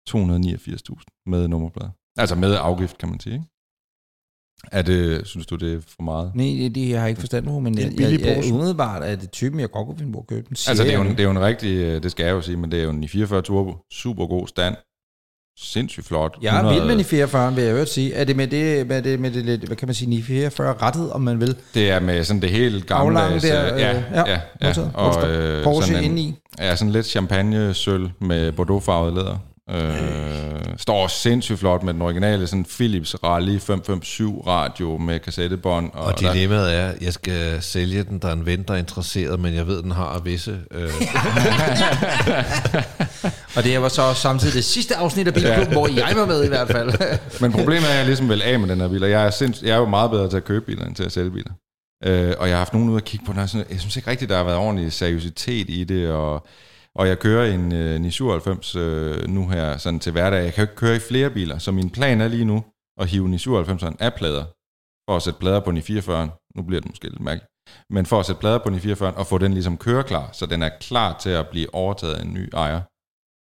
289.000 0.09 1.23
med 1.25 1.47
nummerplader. 1.47 1.89
Altså 2.17 2.35
med 2.35 2.55
afgift, 2.59 2.97
kan 2.97 3.09
man 3.09 3.19
sige, 3.19 3.33
ikke? 3.33 3.45
Er 4.71 4.81
det, 4.81 5.27
synes 5.27 5.45
du, 5.45 5.55
det 5.55 5.73
er 5.73 5.81
for 5.81 6.03
meget? 6.03 6.35
Nej, 6.35 6.45
det, 6.45 6.75
det 6.75 6.89
jeg 6.89 6.99
har 6.99 7.05
jeg 7.05 7.09
ikke 7.09 7.19
forstand 7.19 7.45
på, 7.45 7.59
men 7.59 7.73
Det 7.73 7.79
er 7.79 7.83
jeg, 7.83 7.91
en 7.91 7.97
billig 7.97 8.25
jeg, 8.25 8.43
jeg, 8.45 8.53
umiddelbart 8.53 9.03
er 9.03 9.15
det 9.15 9.31
typen, 9.31 9.59
jeg 9.59 9.71
godt 9.71 9.85
kunne 9.87 9.97
finde 9.97 10.13
på 10.13 10.19
at 10.19 10.27
købe 10.27 10.47
den. 10.49 10.57
Altså, 10.67 10.83
det 10.83 10.93
er, 10.93 10.97
jo 10.97 11.01
en, 11.01 11.09
det 11.09 11.19
er 11.19 11.23
jo 11.23 11.31
en 11.31 11.41
rigtig, 11.41 11.77
øh, 11.77 12.03
det 12.03 12.11
skal 12.11 12.25
jeg 12.25 12.33
jo 12.33 12.41
sige, 12.41 12.57
men 12.57 12.71
det 12.71 12.79
er 12.79 12.83
jo 12.83 12.89
en 12.89 13.03
i 13.03 13.07
44 13.07 13.41
Turbo, 13.41 13.77
super 13.91 14.27
god 14.27 14.47
stand, 14.47 14.75
sindssygt 15.57 16.07
flot. 16.07 16.37
Jeg 16.41 16.59
er 16.59 16.73
vild 16.73 16.85
med 16.85 16.97
de 16.97 17.03
44, 17.03 17.55
vil 17.55 17.63
jeg 17.63 17.71
øvrigt 17.71 17.89
sige. 17.89 18.13
Er 18.13 18.23
det 18.23 18.35
med 18.35 18.47
det, 18.47 18.87
med 18.87 19.01
det, 19.01 19.19
med 19.19 19.31
det 19.31 19.45
lidt, 19.45 19.63
hvad 19.63 19.77
kan 19.77 19.87
man 19.87 19.95
sige, 19.95 20.23
44 20.23 20.73
rettet, 20.81 21.11
om 21.11 21.21
man 21.21 21.39
vil? 21.39 21.55
Det 21.73 21.89
er 21.89 21.99
med 21.99 22.23
sådan 22.23 22.41
det 22.41 22.49
helt 22.49 22.87
gamle. 22.87 23.19
Aflang 23.21 23.41
der, 23.41 23.73
øh, 23.73 23.81
ja, 23.81 23.91
ja, 23.91 24.03
ja, 24.15 24.39
ja, 24.61 24.67
modtaget. 24.67 24.91
og 24.93 25.29
øh, 25.29 25.63
Porsche 25.63 25.93
sådan 25.93 26.03
en, 26.03 26.11
indeni. 26.11 26.35
Ja, 26.59 26.75
sådan 26.75 26.91
lidt 26.91 27.05
champagne-sølv 27.05 28.09
med 28.19 28.51
bordeauxfarvet 28.51 29.13
læder. 29.13 29.37
Øh, 29.69 30.77
står 30.77 31.07
sindssygt 31.07 31.59
flot 31.59 31.83
med 31.83 31.93
den 31.93 32.01
originale 32.01 32.47
sådan 32.47 32.65
Philips 32.65 33.15
Rally 33.23 33.59
557 33.59 34.47
radio 34.47 34.97
med 34.97 35.19
kassettebånd. 35.19 35.91
Og, 35.93 36.05
Og 36.05 36.19
der, 36.19 36.33
dilemmaet 36.33 36.75
er, 36.75 36.87
at 36.87 37.01
jeg 37.01 37.13
skal 37.13 37.61
sælge 37.61 38.03
den, 38.03 38.19
der 38.19 38.27
er 38.27 38.33
en 38.33 38.45
ven, 38.45 38.63
der 38.63 38.73
er 38.73 38.77
interesseret, 38.77 39.39
men 39.39 39.53
jeg 39.53 39.67
ved, 39.67 39.83
den 39.83 39.91
har 39.91 40.19
visse... 40.19 40.59
Øh, 40.71 40.89
Og 43.55 43.63
det 43.63 43.71
her 43.71 43.79
var 43.79 43.89
så 43.89 44.13
samtidig 44.13 44.53
det 44.53 44.63
sidste 44.65 44.95
afsnit 44.95 45.27
af 45.27 45.33
Bilklubben, 45.33 45.73
hvor 45.73 45.87
jeg 45.87 46.13
var 46.15 46.25
med 46.25 46.45
i 46.45 46.47
hvert 46.47 46.67
fald. 46.67 46.91
Men 47.41 47.51
problemet 47.51 47.85
er, 47.85 47.91
at 47.91 47.97
jeg 47.97 48.05
ligesom 48.05 48.29
vil 48.29 48.41
af 48.41 48.59
med 48.59 48.69
den 48.69 48.81
her 48.81 48.87
bil, 48.87 49.03
og 49.03 49.09
jeg 49.09 49.25
er, 49.25 49.29
sinds, 49.29 49.61
jeg 49.61 49.71
er 49.71 49.77
jo 49.77 49.85
meget 49.85 50.11
bedre 50.11 50.29
til 50.29 50.37
at 50.37 50.43
købe 50.45 50.65
biler, 50.65 50.85
end 50.85 50.95
til 50.95 51.03
at 51.03 51.11
sælge 51.11 51.31
biler. 51.31 51.51
Øh, 52.05 52.33
og 52.39 52.47
jeg 52.47 52.55
har 52.55 52.57
haft 52.57 52.73
nogen 52.73 52.89
ud 52.89 52.97
at 52.97 53.05
kigge 53.05 53.25
på 53.25 53.31
den, 53.31 53.41
og 53.41 53.49
sådan, 53.49 53.65
jeg 53.69 53.79
synes 53.79 53.95
ikke 53.95 54.09
rigtigt, 54.11 54.29
der 54.29 54.37
har 54.37 54.43
været 54.43 54.57
ordentlig 54.57 54.93
seriøsitet 54.93 55.69
i 55.69 55.83
det, 55.83 56.09
og, 56.09 56.47
og 56.95 57.07
jeg 57.07 57.19
kører 57.19 57.53
en, 57.53 57.73
øh, 57.73 57.95
en 57.95 58.05
i 58.05 58.11
97 58.11 58.75
øh, 58.75 59.27
nu 59.27 59.49
her 59.49 59.77
sådan 59.77 59.99
til 59.99 60.11
hverdag. 60.11 60.43
Jeg 60.43 60.53
kan 60.53 60.61
jo 60.61 60.69
ikke 60.69 60.75
køre 60.75 60.95
i 60.95 60.99
flere 60.99 61.29
biler, 61.29 61.57
så 61.57 61.71
min 61.71 61.89
plan 61.89 62.21
er 62.21 62.27
lige 62.27 62.45
nu 62.45 62.63
at 63.01 63.07
hive 63.07 63.25
en 63.25 63.33
i 63.33 63.37
97'eren 63.37 63.95
af 63.99 64.13
plader, 64.13 64.45
for 65.09 65.15
at 65.15 65.21
sætte 65.21 65.39
plader 65.39 65.59
på 65.59 65.69
en 65.69 65.77
i 65.77 65.79
44'eren. 65.79 66.51
Nu 66.55 66.63
bliver 66.63 66.81
det 66.81 66.89
måske 66.89 67.09
lidt 67.09 67.21
mærkeligt. 67.21 67.49
Men 67.89 68.05
for 68.05 68.19
at 68.19 68.25
sætte 68.25 68.39
plader 68.39 68.57
på 68.57 68.69
en 68.69 68.75
i 68.75 68.77
44'eren, 68.77 69.17
og 69.19 69.27
få 69.27 69.37
den 69.37 69.53
ligesom 69.53 69.77
køreklar, 69.77 70.29
så 70.33 70.45
den 70.45 70.63
er 70.63 70.69
klar 70.81 71.17
til 71.19 71.29
at 71.29 71.47
blive 71.47 71.75
overtaget 71.75 72.13
af 72.13 72.21
en 72.21 72.33
ny 72.33 72.49
ejer. 72.53 72.81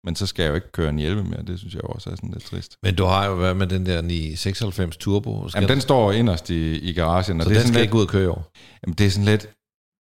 Men 0.06 0.16
så 0.16 0.26
skal 0.26 0.42
jeg 0.42 0.50
jo 0.50 0.54
ikke 0.54 0.72
køre 0.72 0.88
en 0.88 0.98
11 0.98 1.24
mere, 1.24 1.42
det 1.42 1.58
synes 1.58 1.74
jeg 1.74 1.84
også 1.84 2.10
er 2.10 2.14
sådan 2.16 2.30
lidt 2.30 2.44
trist. 2.44 2.76
Men 2.82 2.94
du 2.94 3.04
har 3.04 3.26
jo 3.26 3.34
været 3.34 3.56
med 3.56 3.66
den 3.66 3.86
der 3.86 4.02
996 4.02 4.96
Turbo. 4.96 5.48
Skal 5.48 5.58
Jamen, 5.58 5.68
den 5.68 5.80
står 5.80 6.12
inderst 6.12 6.50
i, 6.50 6.78
i 6.78 6.92
garagen, 6.92 7.40
og 7.40 7.44
så 7.44 7.48
det 7.50 7.56
er 7.56 7.60
den 7.60 7.66
sådan 7.66 7.74
skal 7.74 7.80
lidt, 7.80 7.82
ikke 7.82 7.96
ud 7.96 8.02
og 8.02 8.08
køre 8.08 8.22
i 8.22 8.26
år. 8.26 8.50
jamen, 8.82 8.94
det 8.94 9.06
er 9.06 9.10
sådan 9.10 9.24
lidt, 9.24 9.48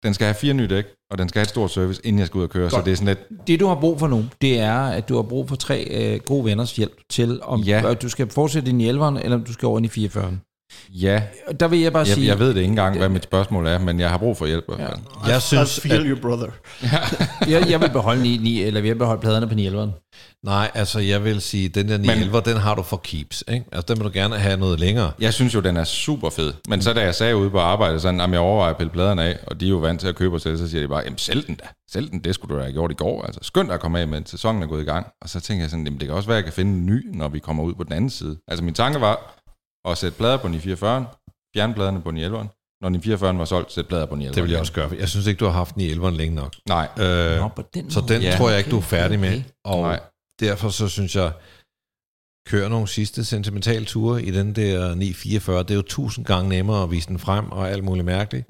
den 0.02 0.14
skal 0.14 0.24
have 0.24 0.34
fire 0.34 0.54
nye 0.54 0.66
dæk, 0.68 0.84
og 1.10 1.18
den 1.18 1.28
skal 1.28 1.38
have 1.38 1.42
et 1.44 1.48
stort 1.48 1.70
service, 1.70 2.00
inden 2.04 2.18
jeg 2.18 2.26
skal 2.26 2.38
ud 2.38 2.42
og 2.42 2.50
køre, 2.50 2.70
så 2.70 2.76
Godt. 2.76 2.86
det 2.86 2.92
er 2.92 2.96
sådan 2.96 3.08
lidt, 3.08 3.46
Det, 3.46 3.60
du 3.60 3.66
har 3.66 3.74
brug 3.74 3.98
for 3.98 4.06
nu, 4.08 4.24
det 4.40 4.58
er, 4.60 4.80
at 4.80 5.08
du 5.08 5.14
har 5.16 5.22
brug 5.22 5.48
for 5.48 5.56
tre 5.56 5.86
øh, 5.90 6.20
gode 6.20 6.44
venners 6.44 6.76
hjælp 6.76 6.92
til, 7.10 7.40
om 7.42 7.60
Ja. 7.60 7.86
ja. 7.88 7.94
du 7.94 8.08
skal 8.08 8.30
fortsætte 8.30 8.68
ind 8.70 8.82
i 8.82 8.90
11'eren, 8.90 9.24
eller 9.24 9.36
om 9.36 9.44
du 9.44 9.52
skal 9.52 9.66
over 9.66 9.78
ind 9.78 9.96
i 9.96 10.06
44'eren. 10.06 10.49
Ja, 10.92 11.22
Der 11.60 11.68
vil 11.68 11.80
jeg 11.80 11.92
bare 11.92 12.06
jeg, 12.06 12.14
sige... 12.14 12.26
jeg 12.26 12.38
ved 12.38 12.48
det 12.48 12.56
ikke 12.56 12.68
engang, 12.68 12.98
hvad 12.98 13.08
mit 13.08 13.24
spørgsmål 13.24 13.66
er, 13.66 13.78
men 13.78 14.00
jeg 14.00 14.10
har 14.10 14.18
brug 14.18 14.36
for 14.36 14.46
hjælp 14.46 14.64
i 14.68 14.72
fald. 14.76 14.98
Jeg 15.28 15.36
I 15.36 15.40
synes, 15.40 15.80
feel 15.80 16.00
at, 16.00 16.06
you, 16.06 16.18
brother. 16.22 16.46
jeg, 17.52 17.70
jeg 17.70 17.80
vil 17.80 17.90
beholde, 17.90 18.22
9, 18.22 18.36
9, 18.36 18.62
eller 18.62 18.80
vi 18.80 18.88
vil 18.88 18.98
beholde 18.98 19.20
pladerne 19.20 19.48
på 19.48 19.54
911'eren. 19.54 20.10
nej, 20.44 20.70
altså 20.74 21.00
jeg 21.00 21.24
vil 21.24 21.40
sige, 21.40 21.68
den 21.68 21.88
der 21.88 21.98
911, 21.98 22.42
den 22.52 22.56
har 22.56 22.74
du 22.74 22.82
for 22.82 22.96
keeps. 22.96 23.44
Ikke? 23.48 23.64
Altså 23.72 23.94
den 23.94 24.02
vil 24.02 24.12
du 24.12 24.18
gerne 24.18 24.38
have 24.38 24.56
noget 24.56 24.80
længere. 24.80 25.12
Jeg 25.20 25.34
synes 25.34 25.54
jo, 25.54 25.60
den 25.60 25.76
er 25.76 25.84
super 25.84 26.30
fed. 26.30 26.52
Men 26.68 26.82
så 26.82 26.92
da 26.92 27.00
jeg 27.00 27.14
sagde 27.14 27.36
ude 27.36 27.50
på 27.50 27.58
arbejde, 27.58 28.00
sådan, 28.00 28.20
at 28.20 28.30
jeg 28.30 28.40
overvejer 28.40 28.70
at 28.70 28.76
pille 28.76 28.92
pladerne 28.92 29.22
af, 29.22 29.38
og 29.46 29.60
de 29.60 29.66
er 29.66 29.70
jo 29.70 29.76
vant 29.76 30.00
til 30.00 30.08
at 30.08 30.16
købe 30.16 30.36
og 30.36 30.40
sælge, 30.40 30.58
så 30.58 30.68
siger 30.68 30.82
de 30.82 30.88
bare, 30.88 31.02
jamen 31.04 31.18
sælg 31.18 31.46
den 31.46 31.54
da. 31.54 31.64
Sælg 31.92 32.10
den, 32.10 32.18
det 32.18 32.34
skulle 32.34 32.56
du 32.56 32.60
have 32.60 32.72
gjort 32.72 32.90
i 32.90 32.94
går. 32.94 33.22
Altså 33.22 33.50
dig 33.54 33.70
at 33.70 33.80
komme 33.80 34.00
af 34.00 34.08
med, 34.08 34.22
sæsonen 34.26 34.62
er 34.62 34.66
gået 34.66 34.82
i 34.82 34.84
gang. 34.84 35.06
Og 35.22 35.28
så 35.28 35.40
tænker 35.40 35.62
jeg 35.62 35.70
sådan, 35.70 35.84
jamen 35.84 36.00
det 36.00 36.08
kan 36.08 36.16
også 36.16 36.28
være, 36.28 36.38
at 36.38 36.44
jeg 36.44 36.52
kan 36.52 36.52
finde 36.52 36.72
en 36.72 36.86
ny, 36.86 37.16
når 37.16 37.28
vi 37.28 37.38
kommer 37.38 37.62
ud 37.62 37.74
på 37.74 37.84
den 37.84 37.92
anden 37.92 38.10
side. 38.10 38.36
Altså 38.48 38.64
min 38.64 38.74
tanke 38.74 39.00
var 39.00 39.39
at 39.84 39.98
sætte 39.98 40.18
plader 40.18 40.36
på 40.36 40.48
944, 40.48 41.06
fjerne 41.56 41.74
pladerne 41.74 42.02
på 42.02 42.10
911. 42.10 42.48
Når 42.82 42.88
944 42.88 43.38
var 43.38 43.44
solgt, 43.44 43.72
sætte 43.72 43.88
plader 43.88 44.06
på 44.06 44.14
911. 44.14 44.34
Det 44.34 44.42
vil 44.44 44.50
jeg 44.50 44.60
også 44.60 44.72
gøre. 44.72 44.90
Jeg 44.98 45.08
synes 45.08 45.26
ikke, 45.26 45.38
du 45.38 45.44
har 45.44 45.52
haft 45.52 45.76
911 45.76 46.16
længe 46.18 46.34
nok. 46.34 46.54
Nej, 46.68 46.88
Øh, 47.00 47.36
Nå, 47.40 47.48
på 47.48 47.62
den 47.74 47.90
så 47.90 48.00
måde. 48.00 48.14
den 48.14 48.22
Ja. 48.22 48.34
tror 48.36 48.48
jeg 48.50 48.58
ikke, 48.58 48.70
du 48.70 48.76
er 48.76 48.80
Okay, 48.80 48.88
færdig 48.88 49.20
med. 49.20 49.30
okay. 49.32 49.44
Og 49.64 49.80
Nej. 49.82 50.00
derfor 50.40 50.68
så 50.68 50.88
synes 50.88 51.16
jeg, 51.16 51.32
kør 52.48 52.68
nogle 52.68 52.88
sidste 52.88 53.24
sentimentale 53.24 53.84
ture 53.84 54.22
i 54.22 54.30
den 54.30 54.54
der 54.56 54.94
944. 54.94 55.62
Det 55.62 55.70
er 55.70 55.74
jo 55.74 55.82
tusind 55.82 56.24
gange 56.24 56.48
nemmere 56.48 56.82
at 56.82 56.90
vise 56.90 57.08
den 57.08 57.18
frem 57.18 57.52
og 57.52 57.70
alt 57.70 57.84
muligt 57.84 58.04
mærkeligt. 58.06 58.46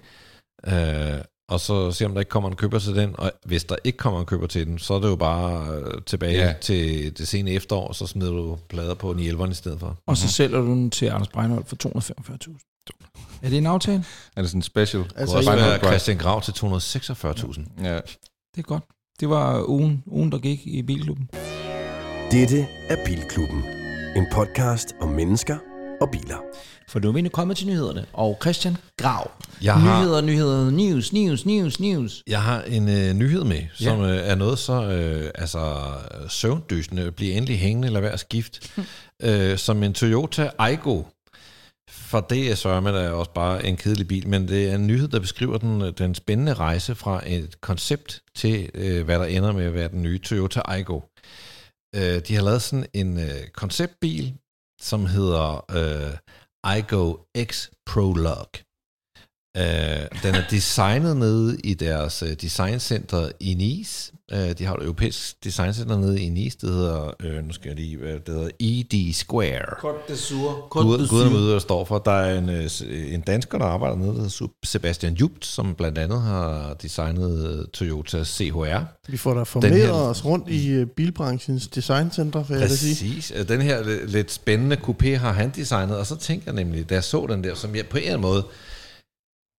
Øh, 0.66 1.18
og 1.50 1.60
så 1.60 1.92
se 1.92 2.04
om 2.06 2.12
der 2.12 2.20
ikke 2.20 2.28
kommer 2.28 2.50
en 2.50 2.56
køber 2.56 2.78
til 2.78 2.94
den. 2.96 3.14
Og 3.18 3.32
hvis 3.46 3.64
der 3.64 3.76
ikke 3.84 3.98
kommer 3.98 4.20
en 4.20 4.26
køber 4.26 4.46
til 4.46 4.66
den, 4.66 4.78
så 4.78 4.94
er 4.94 5.00
det 5.00 5.08
jo 5.08 5.16
bare 5.16 5.74
øh, 5.74 6.02
tilbage 6.06 6.32
Ja. 6.38 6.46
ja. 6.46 6.52
til 6.60 7.18
det 7.18 7.28
sene 7.28 7.50
efterår, 7.50 7.88
og 7.88 7.94
så 7.94 8.06
smider 8.06 8.32
du 8.32 8.58
plader 8.68 8.94
på 8.94 9.06
911 9.12 9.50
i 9.50 9.54
stedet 9.54 9.80
for. 9.80 9.96
Og 10.06 10.16
så 10.16 10.28
sælger 10.28 10.60
du 10.60 10.66
den 10.66 10.90
til 10.90 11.06
Anders 11.06 11.28
Breinholt 11.28 11.68
for 11.68 11.76
245.000. 11.86 13.40
Er 13.42 13.48
det 13.48 13.58
en 13.58 13.66
aftale? 13.66 14.04
er 14.36 14.40
det 14.42 14.50
sådan 14.50 14.58
en 14.58 14.62
special? 14.62 15.02
Det 15.02 15.12
Altså, 15.16 15.36
kunne 15.36 15.50
også 15.50 15.64
være. 15.64 15.78
Christian 15.78 16.16
Grav 16.18 16.42
til 16.42 16.52
246.000. 16.52 17.84
Ja. 17.84 17.94
Det 17.94 18.58
er 18.58 18.62
godt. 18.62 18.84
Det 19.20 19.28
var 19.28 19.64
ugen, 19.68 20.02
ugen 20.06 20.32
der 20.32 20.38
gik 20.38 20.66
i 20.66 20.82
Bilklubben. 20.82 21.30
Dette 22.30 22.66
er 22.88 22.96
Bilklubben. 23.06 23.62
En 24.16 24.26
podcast 24.32 24.94
om 25.00 25.08
mennesker 25.08 25.56
og 26.00 26.08
biler. 26.12 26.36
For 26.88 27.00
nu 27.00 27.08
er 27.08 27.12
vi 27.12 27.20
nu 27.22 27.28
kommet 27.28 27.56
til 27.56 27.66
nyhederne. 27.66 28.06
Og 28.12 28.38
Christian 28.42 28.76
Grav. 28.96 29.30
Jeg 29.62 29.74
har- 29.74 30.00
Nyheder, 30.02 30.20
nyheder, 30.20 30.70
news, 30.70 31.12
news, 31.12 31.46
news, 31.46 31.80
news. 31.80 32.22
Jeg 32.26 32.42
har 32.42 32.62
en 32.62 32.88
øh, 32.88 33.14
nyhed 33.14 33.44
med, 33.44 33.62
som 33.74 34.00
øh, 34.00 34.16
er 34.16 34.34
noget 34.34 34.58
så 34.58 34.72
øh, 34.90 35.30
altså, 35.34 35.76
søvndysende, 36.28 37.12
bliver 37.12 37.34
endelig 37.36 37.58
hængende, 37.58 38.02
være 38.02 38.12
at 38.12 38.20
skifte, 38.20 38.68
øh, 39.22 39.58
som 39.58 39.82
en 39.82 39.94
Toyota 39.94 40.50
Aygo. 40.58 41.02
For 41.90 42.20
det 42.20 42.50
er 42.50 42.54
sørme, 42.54 42.88
der 42.88 43.00
er 43.00 43.10
også 43.10 43.30
bare 43.34 43.66
en 43.66 43.76
kedelig 43.76 44.08
bil, 44.08 44.28
men 44.28 44.48
det 44.48 44.70
er 44.70 44.74
en 44.74 44.86
nyhed, 44.86 45.08
der 45.08 45.20
beskriver 45.20 45.58
den, 45.58 45.92
den 45.98 46.14
spændende 46.14 46.54
rejse 46.54 46.94
fra 46.94 47.22
et 47.26 47.60
koncept 47.60 48.22
til, 48.36 48.70
øh, 48.74 49.04
hvad 49.04 49.18
der 49.18 49.24
ender 49.24 49.52
med 49.52 49.64
at 49.64 49.74
være 49.74 49.88
den 49.88 50.02
nye 50.02 50.18
Toyota 50.18 50.60
Aygo. 50.64 51.00
Øh, 51.96 52.20
de 52.28 52.34
har 52.34 52.42
lavet 52.42 52.62
sådan 52.62 52.86
en 52.94 53.18
øh, 53.20 53.46
konceptbil, 53.54 54.34
som 54.80 55.06
hedder 55.06 55.64
øh, 55.70 56.16
iGo 56.78 57.16
X 57.38 57.68
Prologue. 57.86 58.69
Uh, 59.58 59.62
den 60.22 60.34
er 60.34 60.42
designet 60.50 61.16
nede 61.16 61.56
i 61.64 61.74
deres 61.74 62.22
uh, 62.22 62.28
designcenter 62.40 63.28
i 63.40 63.54
Nice. 63.54 64.12
Uh, 64.32 64.38
de 64.58 64.64
har 64.64 64.74
et 64.74 64.82
europæisk 64.82 65.44
designcenter 65.44 65.98
nede 65.98 66.20
i 66.22 66.28
Nice, 66.28 66.58
det 66.60 66.68
hedder, 66.70 67.10
uh, 67.24 67.46
nu 67.46 67.52
skal 67.52 67.68
jeg 67.68 67.76
lige, 67.76 67.96
hvad 67.96 68.12
det 68.12 68.22
hedder, 68.34 68.48
ED 68.60 69.12
Square. 69.14 69.64
Côte 69.78 70.12
d'Azur. 70.12 70.68
Gud, 70.68 71.08
Gud 71.08 71.28
ved, 71.32 71.50
hvad 71.50 71.60
står 71.60 71.84
for. 71.84 71.98
Der 71.98 72.10
er 72.12 72.38
en, 72.38 72.48
øh, 72.48 72.68
s- 72.68 72.82
en 73.08 73.20
dansker, 73.20 73.58
der 73.58 73.64
arbejder 73.64 73.96
nede, 73.96 74.08
der 74.08 74.14
hedder 74.14 74.46
Sebastian 74.64 75.14
Jupt, 75.14 75.46
som 75.46 75.74
blandt 75.74 75.98
andet 75.98 76.20
har 76.22 76.74
designet 76.82 77.58
øh, 77.58 77.66
Toyota 77.72 78.24
CHR. 78.24 78.78
Vi 79.08 79.16
får 79.16 79.34
da 79.34 79.42
formeret 79.42 79.80
her- 79.80 79.92
os 79.92 80.24
rundt 80.24 80.48
i 80.48 80.68
øh, 80.68 80.86
bilbranchens 80.86 81.68
designcenter, 81.68 82.42
vil 82.42 82.58
jeg 82.58 82.68
da 82.68 82.74
sige. 82.76 82.94
Præcis. 82.94 83.32
Øh, 83.36 83.48
Den 83.48 83.60
her 83.62 83.82
li- 83.82 84.06
lidt 84.06 84.32
spændende 84.32 84.76
coupé 84.76 85.16
har 85.16 85.32
han 85.32 85.52
designet, 85.56 85.96
og 85.96 86.06
så 86.06 86.16
tænker 86.16 86.52
jeg 86.52 86.64
nemlig, 86.64 86.90
da 86.90 86.94
jeg 86.94 87.04
så 87.04 87.26
den 87.30 87.44
der, 87.44 87.54
som 87.54 87.76
jeg 87.76 87.86
på 87.86 87.96
en 87.96 88.02
eller 88.02 88.12
anden 88.16 88.28
måde 88.30 88.44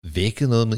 vækkede 0.03 0.49
noget, 0.49 0.67
med, 0.67 0.77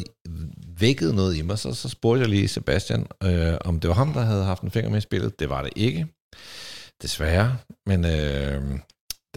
vækkede 0.79 1.15
noget 1.15 1.38
i 1.38 1.41
mig, 1.41 1.59
så, 1.59 1.73
så 1.73 1.89
spurgte 1.89 2.21
jeg 2.21 2.29
lige 2.29 2.47
Sebastian, 2.47 3.07
øh, 3.23 3.53
om 3.65 3.79
det 3.79 3.88
var 3.88 3.93
ham, 3.93 4.13
der 4.13 4.21
havde 4.21 4.43
haft 4.43 4.62
en 4.62 4.71
finger 4.71 4.89
med 4.89 4.97
i 4.97 5.01
spillet. 5.01 5.39
Det 5.39 5.49
var 5.49 5.62
det 5.62 5.73
ikke, 5.75 6.07
desværre. 7.01 7.57
Men 7.86 8.05
øh, 8.05 8.62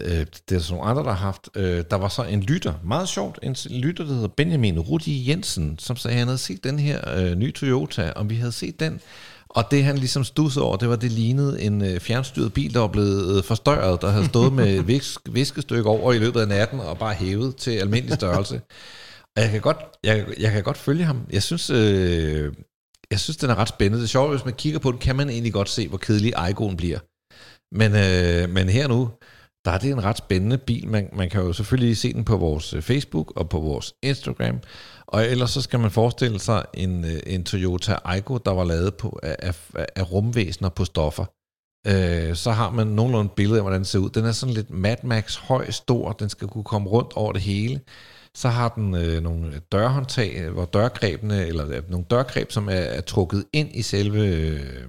øh 0.01 0.25
det 0.49 0.55
er 0.55 0.59
så 0.59 0.73
nogle 0.73 0.89
andre, 0.89 1.03
der 1.03 1.09
har 1.09 1.25
haft. 1.25 1.49
Øh, 1.55 1.83
der 1.91 1.95
var 1.95 2.09
så 2.09 2.23
en 2.23 2.43
lytter, 2.43 2.73
meget 2.83 3.09
sjovt, 3.09 3.39
en 3.43 3.55
lytter, 3.69 4.05
der 4.05 4.13
hedder 4.13 4.27
Benjamin 4.27 4.79
Rudi 4.79 5.29
Jensen, 5.29 5.79
som 5.79 5.97
sagde, 5.97 6.13
at 6.13 6.19
han 6.19 6.27
havde 6.27 6.37
set 6.37 6.63
den 6.63 6.79
her 6.79 7.17
øh, 7.17 7.35
nye 7.35 7.51
Toyota, 7.51 8.11
om 8.15 8.29
vi 8.29 8.35
havde 8.35 8.51
set 8.51 8.79
den. 8.79 9.01
Og 9.49 9.71
det 9.71 9.83
han 9.83 9.97
ligesom 9.97 10.23
stussede 10.23 10.65
over, 10.65 10.77
det 10.77 10.89
var, 10.89 10.95
det 10.95 11.11
lignede 11.11 11.61
en 11.61 11.81
øh, 11.81 11.99
fjernstyret 11.99 12.53
bil, 12.53 12.73
der 12.73 12.79
var 12.79 12.87
blevet 12.87 13.37
øh, 13.37 13.43
forstørret, 13.43 14.01
der 14.01 14.09
havde 14.09 14.25
stået 14.25 14.53
med 14.53 14.67
et 14.79 14.87
visk, 14.87 15.21
viskestykke 15.31 15.89
over 15.89 16.13
i 16.13 16.19
løbet 16.19 16.41
af 16.41 16.47
natten, 16.47 16.79
og 16.79 16.97
bare 16.97 17.13
hævet 17.13 17.55
til 17.55 17.71
almindelig 17.71 18.15
størrelse. 18.15 18.61
Og 19.37 19.43
jeg 19.43 19.51
kan 19.51 19.61
godt, 19.61 19.77
jeg, 20.03 20.27
jeg 20.39 20.51
kan 20.51 20.63
godt 20.63 20.77
følge 20.77 21.03
ham. 21.03 21.27
Jeg 21.31 21.43
synes, 21.43 21.69
øh, 21.69 22.53
jeg 23.11 23.19
synes, 23.19 23.37
den 23.37 23.49
er 23.49 23.55
ret 23.55 23.67
spændende. 23.69 23.97
Det 23.97 24.03
er 24.03 24.07
sjovt, 24.07 24.31
hvis 24.31 24.45
man 24.45 24.53
kigger 24.53 24.79
på 24.79 24.91
den, 24.91 24.99
kan 24.99 25.15
man 25.15 25.29
egentlig 25.29 25.53
godt 25.53 25.69
se, 25.69 25.87
hvor 25.87 25.97
kedelig 25.97 26.33
Aigoen 26.35 26.77
bliver. 26.77 26.99
Men, 27.75 27.91
øh, 27.91 28.49
men 28.49 28.69
her 28.69 28.87
nu, 28.87 29.09
der 29.65 29.71
er 29.71 29.77
det 29.77 29.91
en 29.91 30.03
ret 30.03 30.17
spændende 30.17 30.57
bil. 30.57 30.87
Man, 30.87 31.09
man 31.13 31.29
kan 31.29 31.41
jo 31.41 31.53
selvfølgelig 31.53 31.97
se 31.97 32.13
den 32.13 32.25
på 32.25 32.37
vores 32.37 32.73
øh, 32.73 32.81
Facebook 32.81 33.33
og 33.35 33.49
på 33.49 33.59
vores 33.59 33.93
Instagram. 34.03 34.59
Og 35.07 35.25
ellers 35.25 35.51
så 35.51 35.61
skal 35.61 35.79
man 35.79 35.91
forestille 35.91 36.39
sig 36.39 36.65
en, 36.73 37.05
øh, 37.05 37.19
en 37.25 37.43
Toyota 37.43 37.95
Aygo, 38.05 38.37
der 38.37 38.51
var 38.51 38.63
lavet 38.63 38.95
på, 38.95 39.19
af, 39.23 39.35
af, 39.39 39.85
af 39.95 40.11
rumvæsener 40.11 40.69
på 40.69 40.85
stoffer. 40.85 41.25
Øh, 41.87 42.35
så 42.35 42.51
har 42.51 42.71
man 42.71 42.87
nogenlunde 42.87 43.25
et 43.25 43.35
billede 43.35 43.57
af, 43.59 43.63
hvordan 43.63 43.79
den 43.79 43.85
ser 43.85 43.99
ud. 43.99 44.09
Den 44.09 44.25
er 44.25 44.31
sådan 44.31 44.55
lidt 44.55 44.69
Mad 44.69 44.97
Max 45.03 45.35
høj, 45.35 45.71
stor. 45.71 46.11
Den 46.11 46.29
skal 46.29 46.47
kunne 46.47 46.63
komme 46.63 46.89
rundt 46.89 47.13
over 47.13 47.33
det 47.33 47.41
hele. 47.41 47.79
Så 48.41 48.49
har 48.49 48.69
den 48.69 48.95
øh, 48.95 49.23
nogle 49.23 49.61
dørhåndtag, 49.71 50.35
øh, 50.37 50.53
hvor 50.53 50.65
dørgrebene, 50.65 51.47
eller 51.47 51.81
nogle 51.89 52.05
dørgreb, 52.09 52.51
som 52.51 52.69
er, 52.69 52.71
er 52.97 53.01
trukket 53.01 53.45
ind 53.53 53.69
i 53.73 53.81
selve, 53.81 54.27
øh, 54.27 54.83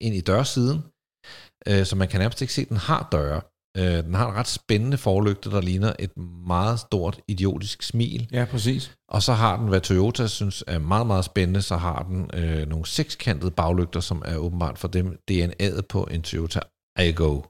ind 0.00 0.14
i 0.14 0.20
dørsiden, 0.20 0.84
øh, 1.68 1.86
så 1.86 1.96
man 1.96 2.08
kan 2.08 2.20
nærmest 2.20 2.40
ikke 2.40 2.52
se, 2.52 2.62
at 2.62 2.68
den 2.68 2.76
har 2.76 3.08
døre. 3.12 3.40
Øh, 3.76 4.04
den 4.04 4.14
har 4.14 4.28
en 4.28 4.34
ret 4.34 4.48
spændende 4.48 4.96
forlygte, 4.96 5.50
der 5.50 5.60
ligner 5.60 5.92
et 5.98 6.16
meget 6.46 6.80
stort 6.80 7.20
idiotisk 7.28 7.82
smil. 7.82 8.28
Ja, 8.32 8.44
præcis. 8.50 8.94
Og 9.08 9.22
så 9.22 9.32
har 9.32 9.56
den, 9.56 9.68
hvad 9.68 9.80
Toyota 9.80 10.26
synes 10.26 10.64
er 10.66 10.78
meget, 10.78 11.06
meget 11.06 11.24
spændende, 11.24 11.62
så 11.62 11.76
har 11.76 12.02
den 12.02 12.30
øh, 12.34 12.68
nogle 12.68 12.86
sekskantede 12.86 13.50
baglygter, 13.50 14.00
som 14.00 14.22
er 14.24 14.36
åbenbart 14.36 14.78
for 14.78 14.88
dem 14.88 15.18
DNA'et 15.30 15.80
på 15.88 16.08
en 16.10 16.22
Toyota 16.22 16.60
Aygo. 16.96 17.40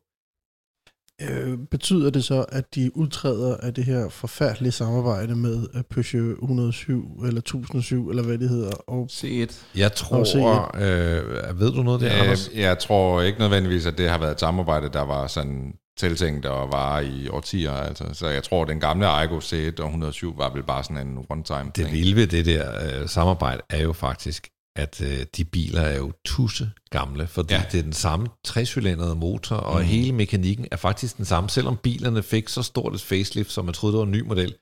Øh, 1.22 1.59
betyder 1.70 2.11
det 2.11 2.25
så, 2.25 2.44
at 2.48 2.75
de 2.75 2.96
udtræder 2.96 3.57
af 3.57 3.75
det 3.75 3.85
her 3.85 4.09
forfærdelige 4.09 4.72
samarbejde 4.72 5.35
med 5.35 5.66
øh, 5.75 5.83
Peugeot 5.90 6.38
107, 6.42 7.22
eller 7.27 7.38
1007, 7.40 8.11
eller 8.11 8.22
hvad 8.22 8.38
det 8.38 8.48
hedder, 8.48 8.70
og 8.87 9.09
C1. 9.12 9.55
Jeg 9.77 9.92
tror, 9.92 10.77
øh, 10.77 11.61
ved 11.61 11.72
du 11.72 11.83
noget 11.83 12.01
der, 12.01 12.14
Øh, 12.14 12.20
Anders? 12.22 12.51
jeg 12.57 12.79
tror 12.79 13.22
ikke 13.22 13.38
nødvendigvis, 13.38 13.87
at 13.87 13.98
det 13.98 14.09
har 14.11 14.18
været 14.18 14.33
et 14.33 14.40
samarbejde, 14.40 14.88
der 14.88 15.03
var 15.03 15.27
sådan 15.27 15.72
tiltænkt 15.98 16.46
og 16.46 16.72
var 16.72 17.01
i 17.01 17.29
årtier. 17.29 17.72
Altså. 17.72 18.05
Så 18.12 18.29
jeg 18.29 18.42
tror, 18.42 18.62
at 18.62 18.68
den 18.68 18.81
gamle 18.81 19.07
Aygo 19.07 19.38
C1 19.40 19.79
og 19.81 19.85
107 19.87 20.38
var 20.38 20.53
vel 20.53 20.62
bare 20.62 20.85
sådan 20.85 21.07
en 21.07 21.18
one-time 21.31 21.64
Det 21.64 21.75
ting. 21.75 21.92
vilde 21.92 22.16
ved 22.16 22.27
det 22.27 22.46
der 22.46 23.01
øh, 23.03 23.09
samarbejde 23.09 23.62
er 23.70 23.83
jo 23.83 23.92
faktisk, 23.92 24.48
at 24.77 25.01
øh, 25.01 25.27
de 25.37 25.45
biler 25.45 25.81
er 25.81 25.97
jo 25.97 26.13
tusse 26.25 26.71
gamle, 26.91 27.27
fordi 27.27 27.55
ja. 27.55 27.63
Det 27.73 27.79
er 27.79 27.83
den 27.83 27.93
samme 27.93 28.29
trecylindrede 28.45 29.15
motor, 29.15 29.57
og 29.57 29.81
mm. 29.81 29.87
hele 29.87 30.13
mekanikken 30.13 30.67
er 30.71 30.77
faktisk 30.77 31.17
den 31.17 31.25
samme. 31.25 31.51
Selvom 31.51 31.77
bilerne 31.83 32.23
fik 32.23 32.49
så 32.49 32.63
stort 32.63 32.95
et 32.95 33.01
facelift, 33.03 33.53
som 33.53 33.65
man 33.65 33.75
troede, 33.75 33.93
det 33.93 33.99
var 33.99 34.05
en 34.05 34.11
ny 34.11 34.21
model, 34.21 34.55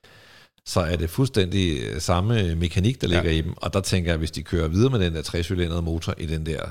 så 0.65 0.79
er 0.79 0.95
det 0.95 1.09
fuldstændig 1.09 1.83
øh, 1.83 2.01
samme 2.01 2.55
mekanik, 2.55 3.01
der 3.01 3.07
ligger 3.07 3.31
Ja. 3.31 3.37
i 3.37 3.41
dem. 3.41 3.53
Og 3.57 3.73
der 3.73 3.81
tænker 3.81 4.11
jeg, 4.11 4.17
hvis 4.17 4.31
de 4.31 4.43
kører 4.43 4.67
videre 4.67 4.89
med 4.89 4.99
den 4.99 5.15
der 5.15 5.21
trecylindrede 5.21 5.81
motor 5.81 6.13
i 6.17 6.25
den 6.25 6.45
der 6.45 6.61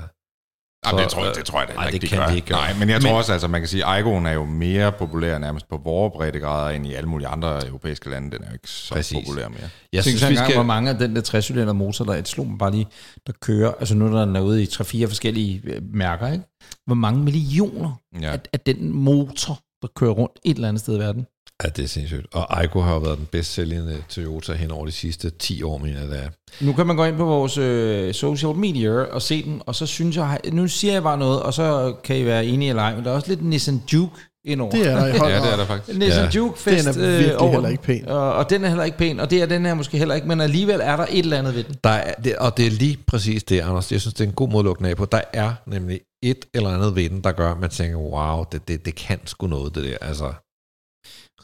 Jamen, 0.85 0.99
Så, 0.99 1.03
det, 1.03 1.11
tror, 1.11 1.21
jeg- 1.23 1.29
øh, 1.29 1.35
det 1.35 1.45
tror 1.45 1.59
jeg 1.59 1.67
da 1.67 1.73
nej, 1.73 1.85
ikke, 1.87 1.93
det 1.93 2.01
de 2.01 2.07
kan 2.07 2.17
gør. 2.19 2.27
de 2.27 2.35
ikke 2.35 2.47
gøre. 2.47 2.57
Nej, 2.57 2.73
men 2.79 2.89
jeg 2.89 3.01
tror 3.01 3.11
også, 3.17 3.31
altså, 3.33 3.47
man 3.47 3.61
kan 3.61 3.67
sige, 3.67 3.85
at 3.85 3.99
Igoen 3.99 4.25
er 4.25 4.31
jo 4.31 4.45
mere 4.45 4.91
populær 4.91 5.37
nærmest 5.37 5.69
på 5.69 5.81
vores 5.83 6.11
breddegrader 6.15 6.69
end 6.75 6.87
i 6.87 6.93
alle 6.93 7.09
mulige 7.09 7.27
andre 7.27 7.67
europæiske 7.67 8.09
lande. 8.09 8.31
Den 8.31 8.43
er 8.43 8.47
jo 8.47 8.53
ikke 8.53 8.69
så 8.69 8.93
Præcis. 8.93 9.17
populær 9.25 9.47
mere. 9.47 9.59
Jeg 9.93 10.03
synes, 10.03 10.17
synes, 10.19 10.29
vi 10.29 10.35
skal... 10.35 10.45
skal... 10.45 10.55
hvor 10.55 10.63
mange 10.63 10.89
af 10.89 10.97
den 10.97 11.15
der 11.15 11.21
60 11.21 11.49
motor, 11.73 12.05
der 12.05 12.13
et 12.13 12.27
slog 12.27 12.47
bare 12.59 12.71
lige, 12.71 12.87
der 13.27 13.33
kører, 13.41 13.71
altså 13.79 13.95
nu 13.95 14.21
den 14.21 14.35
er 14.35 14.41
ude 14.41 14.63
i 14.63 14.65
3-4 14.65 15.05
forskellige 15.07 15.61
øh, 15.63 15.81
mærker, 15.93 16.31
ikke? 16.31 16.43
hvor 16.85 16.95
mange 16.95 17.23
millioner 17.23 17.91
ja. 18.21 18.31
af, 18.31 18.39
af 18.53 18.59
den 18.59 18.91
motor, 18.93 19.59
der 19.81 19.87
kører 19.95 20.11
rundt 20.11 20.39
et 20.45 20.55
eller 20.55 20.67
andet 20.67 20.81
sted 20.81 20.95
i 20.95 20.99
verden. 20.99 21.25
Ja, 21.63 21.69
det 21.69 21.83
er 21.83 21.87
sindssygt. 21.87 22.25
Og 22.33 22.59
Aygo 22.59 22.81
har 22.81 22.93
jo 22.93 22.99
været 22.99 23.17
den 23.17 23.27
bedst 23.31 23.53
sælgende 23.53 24.03
Toyota 24.09 24.53
hen 24.53 24.71
over 24.71 24.85
de 24.85 24.91
sidste 24.91 25.29
10 25.29 25.63
år, 25.63 25.77
mener 25.77 25.99
jeg, 25.99 26.09
det 26.09 26.19
er. 26.19 26.29
Nu 26.65 26.73
kan 26.73 26.87
man 26.87 26.95
gå 26.95 27.05
ind 27.05 27.17
på 27.17 27.25
vores 27.25 27.57
øh, 27.57 28.13
social 28.13 28.55
media 28.55 28.91
og 28.91 29.21
se 29.21 29.43
den, 29.43 29.61
og 29.65 29.75
så 29.75 29.85
synes 29.85 30.17
jeg, 30.17 30.39
nu 30.51 30.67
siger 30.67 30.93
jeg 30.93 31.03
bare 31.03 31.17
noget, 31.17 31.41
og 31.41 31.53
så 31.53 31.93
kan 32.03 32.17
I 32.17 32.25
være 32.25 32.45
enige 32.45 32.69
eller 32.69 32.83
ej, 32.83 32.95
men 32.95 33.03
der 33.03 33.11
er 33.11 33.15
også 33.15 33.29
lidt 33.29 33.43
Nissan 33.45 33.81
Juke 33.93 34.15
indover. 34.45 34.71
Det 34.71 34.87
er 34.87 34.95
der 34.95 35.05
i 35.05 35.09
Ja, 35.31 35.39
det 35.39 35.53
er 35.53 35.57
der 35.57 35.65
faktisk. 35.65 35.97
Nissan 35.97 36.23
Ja. 36.23 36.29
Juke 36.29 36.59
fest 36.59 36.93
Den 36.93 37.03
er 37.03 37.09
virkelig 37.09 37.37
over 37.37 37.51
heller 37.51 37.69
ikke 37.69 37.83
pæn. 37.83 38.07
Og, 38.07 38.33
og 38.33 38.49
den 38.49 38.63
er 38.63 38.67
heller 38.67 38.83
ikke 38.83 38.97
pæn, 38.97 39.19
og 39.19 39.29
det 39.29 39.41
er 39.41 39.45
den 39.45 39.65
her 39.65 39.73
måske 39.73 39.97
heller 39.97 40.15
ikke, 40.15 40.27
men 40.27 40.41
alligevel 40.41 40.79
er 40.83 40.95
der 40.95 41.05
et 41.09 41.19
eller 41.19 41.37
andet 41.37 41.55
ved 41.55 41.63
den. 41.63 41.75
Der 41.83 41.89
er, 41.89 42.13
det, 42.13 42.35
og 42.35 42.57
det 42.57 42.67
er 42.67 42.71
lige 42.71 42.97
præcis 43.07 43.43
det, 43.43 43.59
Anders. 43.59 43.91
Jeg 43.91 44.01
synes, 44.01 44.13
det 44.13 44.23
er 44.23 44.27
en 44.27 44.35
god 44.35 44.49
måde 44.49 44.59
at 44.59 44.65
lukke 44.65 44.79
den 44.79 44.85
af 44.85 44.97
på. 44.97 45.05
Der 45.05 45.21
er 45.33 45.53
nemlig 45.67 45.99
et 46.23 46.45
eller 46.53 46.69
andet 46.69 46.95
ved 46.95 47.09
den, 47.09 47.21
der 47.21 47.31
gør, 47.31 47.51
at 47.51 47.59
man 47.59 47.69
tænker, 47.69 47.97
wow, 47.97 48.45
det, 48.51 48.67
det, 48.67 48.85
det 48.85 48.95
kan 48.95 49.19
sgu 49.25 49.47
noget, 49.47 49.75
det 49.75 49.83
der. 49.83 49.97
Altså, 50.01 50.33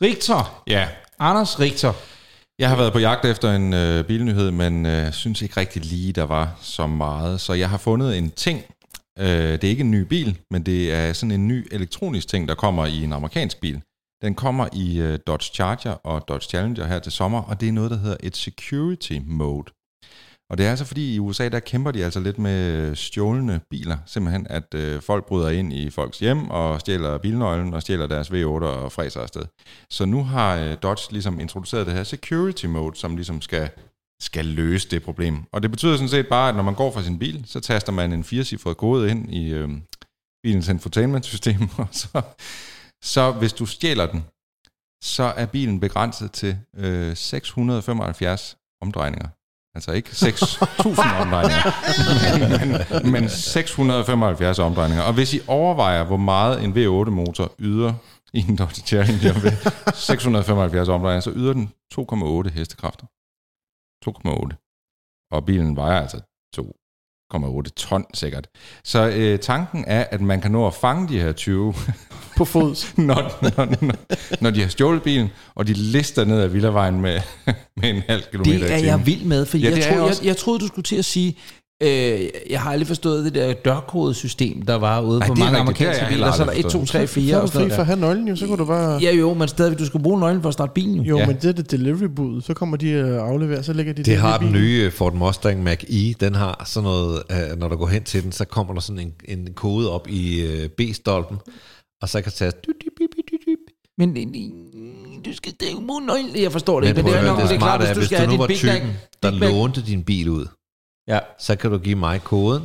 Richter. 0.02 0.64
Ja, 0.68 0.88
Anders 1.20 1.60
Richter. 1.60 1.94
Jeg 2.60 2.70
har 2.70 2.76
været 2.76 2.94
på 2.94 3.00
jagt 3.00 3.26
efter 3.26 3.52
en 3.52 3.74
øh, 3.74 4.04
bilnyhed, 4.04 4.52
men 4.52 4.86
øh, 4.86 5.12
synes 5.12 5.42
ikke 5.42 5.58
rigtig 5.60 5.86
lige, 5.86 6.14
der 6.14 6.24
var 6.24 6.58
så 6.62 6.88
meget. 6.88 7.42
Så 7.42 7.54
jeg 7.54 7.70
har 7.70 7.78
fundet 7.78 8.18
en 8.18 8.32
ting. 8.32 8.64
Øh, 9.20 9.28
det 9.28 9.64
er 9.64 9.70
ikke 9.70 9.82
en 9.84 9.92
ny 9.92 10.02
bil, 10.02 10.40
men 10.52 10.64
det 10.64 10.94
er 10.94 11.14
sådan 11.14 11.32
en 11.32 11.48
ny 11.48 11.68
elektronisk 11.72 12.28
ting, 12.28 12.48
der 12.48 12.56
kommer 12.56 12.86
i 12.86 13.04
en 13.04 13.14
amerikansk 13.14 13.60
bil. 13.60 13.82
Den 14.22 14.36
kommer 14.36 14.68
i 14.74 15.00
øh, 15.00 15.20
Dodge 15.28 15.54
Charger 15.54 15.92
og 15.92 16.28
Dodge 16.28 16.50
Challenger 16.50 16.86
her 16.86 17.00
til 17.00 17.12
sommer, 17.12 17.42
og 17.42 17.62
det 17.62 17.68
er 17.68 17.72
noget, 17.72 17.92
der 17.92 17.98
hedder 17.98 18.18
et 18.24 18.38
security 18.38 19.14
mode. 19.26 19.72
Og 20.50 20.58
det 20.58 20.66
er 20.66 20.70
altså 20.70 20.86
fordi 20.86 21.16
i 21.16 21.20
USA, 21.20 21.50
der 21.50 21.60
kæmper 21.60 21.92
de 21.92 22.04
altså 22.04 22.20
lidt 22.20 22.40
med 22.40 22.96
stjålne 22.96 23.62
biler. 23.70 23.98
Simpelthen, 24.06 24.48
at 24.50 24.74
øh, 24.74 25.02
folk 25.02 25.26
bryder 25.26 25.50
ind 25.50 25.74
i 25.74 25.90
folks 25.90 26.20
hjem 26.20 26.50
og 26.50 26.80
stjæler 26.80 27.18
bilnøglen 27.18 27.74
og 27.74 27.82
stjæler 27.82 28.08
deres 28.08 28.30
V8 28.30 28.46
og 28.46 28.92
fræser 28.92 29.22
afsted. 29.22 29.46
Så 29.90 30.06
nu 30.06 30.24
har 30.24 30.56
øh, 30.56 30.78
Dodge 30.84 31.12
ligesom 31.12 31.40
introduceret 31.40 31.88
det 31.88 31.94
her 31.94 32.04
security 32.04 32.66
mode, 32.66 32.96
som 32.96 33.16
ligesom 33.16 33.42
skal, 33.42 33.70
skal 34.22 34.46
løse 34.46 34.90
det 34.90 35.04
problem. 35.04 35.44
Og 35.52 35.64
det 35.64 35.72
betyder 35.72 35.96
sådan 35.96 36.10
set 36.10 36.28
bare, 36.28 36.50
at 36.50 36.56
når 36.56 36.64
man 36.64 36.76
går 36.76 36.92
fra 36.92 37.04
sin 37.04 37.20
bil, 37.20 37.44
så 37.46 37.60
taster 37.60 37.92
man 37.92 38.14
en 38.14 38.24
firecifret 38.24 38.78
kode 38.78 39.12
ind 39.12 39.34
i 39.34 39.50
øh, 39.50 39.70
bilens 40.44 40.68
infotainment-system, 40.68 41.70
og 41.78 41.88
så, 41.92 42.22
så 43.04 43.32
hvis 43.32 43.54
du 43.54 43.66
stjæler 43.66 44.06
den, 44.06 44.24
så 45.04 45.24
er 45.24 45.46
bilen 45.46 45.80
begrænset 45.80 46.32
til 46.32 46.58
øh, 46.78 47.16
675 47.16 48.58
omdrejninger. 48.82 49.28
Altså 49.78 49.92
ikke 49.92 50.10
6.000 50.10 51.20
omdrejninger, 51.22 51.72
men, 52.60 52.72
men, 53.04 53.12
men 53.12 53.30
675 53.30 54.60
omdrejninger. 54.60 55.04
Og 55.04 55.14
hvis 55.14 55.34
I 55.34 55.40
overvejer, 55.48 56.04
hvor 56.04 56.18
meget 56.18 56.64
en 56.64 56.72
V8-motor 56.72 57.52
yder 57.60 57.94
i 58.34 58.40
en 58.50 58.56
Dodge 58.56 58.82
Challenger 58.82 59.34
ved 59.34 59.52
675 59.94 60.90
omdrejninger, 60.90 61.22
så 61.22 61.32
yder 61.36 61.54
den 61.54 61.72
2,8 61.94 62.50
hestekræfter. 62.50 63.06
2,8. 64.08 65.28
Og 65.32 65.46
bilen 65.46 65.76
vejer 65.76 66.02
altså 66.02 66.22
2,8 67.34 67.62
ton 67.76 68.06
sikkert. 68.14 68.48
Så 68.84 69.08
øh, 69.10 69.40
tanken 69.40 69.84
er, 69.88 70.06
at 70.12 70.22
man 70.22 70.42
kan 70.42 70.52
nå 70.52 70.68
at 70.68 70.74
fange 70.74 71.10
de 71.10 71.20
her 71.22 71.32
20 71.32 71.74
På 72.38 72.46
fods. 72.46 72.98
når, 72.98 73.40
når, 73.42 73.66
når, 73.82 73.96
når 74.42 74.50
de 74.50 74.62
har 74.62 74.70
stjålet 74.70 75.04
bilen, 75.04 75.30
og 75.56 75.68
de 75.68 75.74
lister 75.74 76.26
ned 76.26 76.42
ad 76.42 76.48
Villavejen 76.48 77.02
med, 77.02 77.22
med 77.82 77.90
en 77.90 78.04
halv 78.08 78.24
kilometer 78.32 78.60
Det 78.60 78.74
er 78.74 78.78
jeg 78.78 79.06
vild 79.06 79.26
med, 79.26 79.46
for 79.46 79.58
Ja, 79.58 79.70
jeg, 79.70 79.84
troede, 79.84 80.06
jeg, 80.06 80.26
jeg 80.26 80.38
troede, 80.38 80.60
du 80.60 80.68
skulle 80.68 80.84
til 80.84 80.96
at 80.96 81.06
sige, 81.06 81.38
øh, 81.84 82.28
jeg 82.50 82.62
har 82.62 82.72
aldrig 82.72 82.88
forstået 82.88 83.26
det 83.26 83.36
der 83.36 83.54
dørkodesystem, 83.54 84.62
der 84.62 84.76
var 84.76 85.02
ude 85.02 85.20
Nej, 85.20 85.28
på 85.28 85.34
det 85.34 85.40
mange 85.40 85.58
rigtigt. 85.60 85.78
Det 85.80 85.86
amerikanske 85.86 86.14
biler. 86.16 86.32
Så 86.32 86.42
er 86.42 86.46
der 86.46 86.52
aldrig 86.52 86.66
1, 86.66 86.72
2, 86.72 86.86
3, 86.86 87.08
Så 87.08 87.14
4 87.14 87.34
er 87.36 87.38
og 87.38 87.42
du 87.42 87.48
sådan 87.48 87.62
noget 87.62 87.74
for 87.74 87.82
at 87.82 87.86
have 87.86 88.00
nøglen, 88.00 88.28
jo. 88.28 88.36
Så 88.36 88.46
kunne 88.48 88.58
du 88.58 88.66
bare... 88.66 89.00
Ja 89.02 89.12
jo, 89.16 89.34
men 89.34 89.48
stadigvæk, 89.48 89.80
du 89.80 89.86
skal 89.86 90.00
bruge 90.04 90.20
nøglen 90.20 90.42
for 90.42 90.50
at 90.50 90.54
starte 90.54 90.72
bilen 90.76 90.96
jo. 90.96 91.04
Jo, 91.04 91.18
Ja. 91.18 91.28
men 91.28 91.36
det 91.36 91.46
er 91.46 91.52
det 91.54 91.72
delivery 91.72 92.08
bud. 92.16 92.42
Så 92.42 92.54
kommer 92.54 92.78
de 92.78 93.20
og 93.20 93.28
afleverer, 93.30 93.62
så 93.62 93.74
lægger 93.74 93.94
de 93.94 94.04
det 94.04 94.12
i 94.12 94.16
har 94.16 94.38
den 94.38 94.52
nye 94.52 94.92
Ford 94.92 95.14
Mustang 95.14 95.64
Mach-E. 95.68 96.14
Den 96.20 96.36
har 96.36 96.64
sådan 96.66 96.84
noget, 96.84 97.24
øh, 97.32 97.60
når 97.60 97.68
du 97.68 97.76
går 97.76 97.88
hen 97.88 98.04
til 98.04 98.24
den, 98.24 98.32
så 98.32 98.46
kommer 98.46 98.74
der 98.74 98.82
sådan 98.82 99.00
en, 99.00 99.14
en 99.40 99.54
kode 99.54 99.92
op 99.92 100.08
i 100.10 100.42
øh, 100.42 100.70
B-stolpen, 100.70 101.38
og 102.02 102.10
så 102.10 102.22
kan 102.22 102.32
tage... 102.32 102.52
Men 103.98 104.18
øh, 104.18 104.24
du 105.26 105.34
skal 105.34 105.54
det 105.60 105.68
er 105.68 105.72
jo 105.72 105.80
bruge 105.88 106.06
nøglen. 106.06 106.44
Jeg 106.44 106.52
forstår 106.52 106.80
det 106.80 106.90
Men, 106.90 106.98
ikke, 106.98 107.04
men 107.04 107.14
det 107.14 107.20
er 107.20 107.32
nok, 107.32 107.42
det 107.42 107.50
det 107.50 107.56
er 107.56 107.60
klart, 107.60 107.88
hvis 107.88 107.98
du 107.98 108.06
skal 108.06 108.18
have 108.18 108.40
var 108.40 108.48
Big 108.48 108.58
Mac. 108.66 108.82
der 109.24 109.32
Mac. 109.32 109.50
lånte 109.52 109.82
din 109.88 110.04
bil 110.04 110.30
ud, 110.30 110.46
Ja. 111.08 111.20
så 111.40 111.56
kan 111.56 111.72
du 111.72 111.78
give 111.78 111.96
mig 111.96 112.24
koden, 112.24 112.64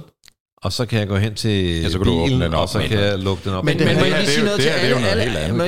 og 0.62 0.72
så 0.72 0.87
kan 0.87 0.98
jeg 0.98 1.09
gå 1.09 1.16
hen 1.16 1.35
til 1.35 1.81
Ja, 1.83 1.88
så 1.88 1.98
kan 1.98 2.07
du 2.07 2.12
åbne 2.12 2.24
bilen, 2.26 2.40
den 2.40 2.55
op, 2.55 2.61
og 2.62 2.68
så 2.68 2.78
men- 2.78 2.88
kan 2.88 2.98
jeg 2.98 3.18
lukke 3.18 3.44
den 3.44 3.52
op. 3.55 3.64
Men, 3.64 3.76
men 3.78 3.88
her- 3.88 3.98
må 3.98 4.05
jeg 4.05 4.26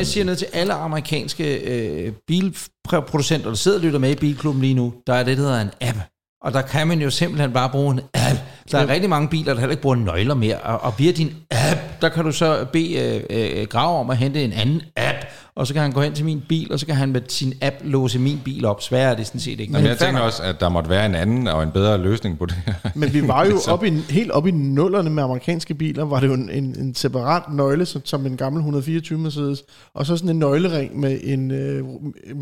sige 0.06 0.24
noget 0.24 0.26
noget 0.26 0.38
til 0.38 0.46
alle 0.52 0.72
amerikanske 0.74 1.56
øh, 1.56 2.12
bilproducenter, 2.26 3.48
der 3.48 3.54
sidder 3.56 3.78
og 3.78 3.84
lytter 3.84 3.98
med 3.98 4.10
i 4.10 4.14
Bilklubben 4.14 4.62
lige 4.62 4.74
nu. 4.74 4.94
Der 5.06 5.14
er 5.14 5.22
det, 5.24 5.36
der 5.36 5.42
hedder 5.42 5.60
en 5.60 5.70
app. 5.80 5.98
Og 6.44 6.52
der 6.52 6.62
kan 6.62 6.86
man 6.88 7.00
jo 7.00 7.10
simpelthen 7.10 7.52
bare 7.52 7.70
bruge 7.70 7.92
en 7.94 8.00
app. 8.14 8.38
Der 8.72 8.78
er 8.78 8.88
rigtig 8.88 9.10
mange 9.10 9.28
biler, 9.28 9.52
der 9.52 9.60
heller 9.60 9.70
ikke 9.70 9.82
bruger 9.82 9.96
nøgler 9.96 10.34
mere. 10.34 10.56
Og, 10.58 10.80
og 10.80 10.94
via 10.98 11.12
din 11.12 11.34
app, 11.50 11.80
der 12.02 12.08
kan 12.08 12.24
du 12.24 12.32
så 12.32 12.66
bede 12.72 13.24
øh, 13.30 13.60
øh, 13.60 13.66
Grav 13.66 14.00
om 14.00 14.10
at 14.10 14.16
hente 14.16 14.44
en 14.44 14.52
anden 14.52 14.82
app. 14.96 15.16
Og 15.56 15.66
så 15.66 15.74
kan 15.74 15.82
han 15.82 15.92
gå 15.92 16.00
hen 16.00 16.12
til 16.12 16.24
min 16.24 16.42
bil, 16.48 16.72
og 16.72 16.80
så 16.80 16.86
kan 16.86 16.94
han 16.94 17.12
med 17.12 17.20
sin 17.28 17.54
app 17.62 17.76
låse 17.84 18.18
min 18.18 18.40
bil 18.44 18.64
op. 18.64 18.82
Sværere 18.82 19.12
er 19.12 19.16
det 19.16 19.26
sådan 19.26 19.40
set 19.40 19.60
ikke. 19.60 19.72
Jamen, 19.72 19.86
jeg 19.88 19.96
fair 19.98 20.06
tænker 20.06 20.22
også, 20.22 20.42
at 20.42 20.60
der 20.60 20.68
måtte 20.68 20.90
være 20.90 21.06
en 21.06 21.14
anden 21.14 21.46
og 21.48 21.62
en 21.62 21.70
bedre 21.70 21.98
løsning 21.98 22.38
på 22.38 22.46
det 22.46 22.54
her. 22.66 22.74
Men 22.94 23.12
vi 23.14 23.28
var 23.28 23.44
jo 23.44 23.50
Ligesom- 23.50 23.72
op 23.72 23.84
i, 23.84 23.90
helt 23.90 24.30
oppe 24.30 24.48
i 24.48 24.52
nullerne 24.52 25.10
med 25.10 25.22
amerikanske 25.22 25.74
biler, 25.74 26.04
var 26.04 26.20
det 26.20 26.26
jo 26.28 26.34
en, 26.34 26.50
en, 26.50 26.64
en 26.78 26.94
separat 26.94 27.42
nøgle, 27.52 27.86
som, 27.86 28.02
som 28.04 28.26
en 28.26 28.36
gammel 28.36 28.60
124 28.60 29.18
Mercedes, 29.18 29.62
og 29.94 30.06
så 30.06 30.16
sådan 30.16 30.30
en 30.30 30.38
nøglering 30.38 31.00
med 31.00 31.20
en 31.22 31.50
øh, 31.50 31.84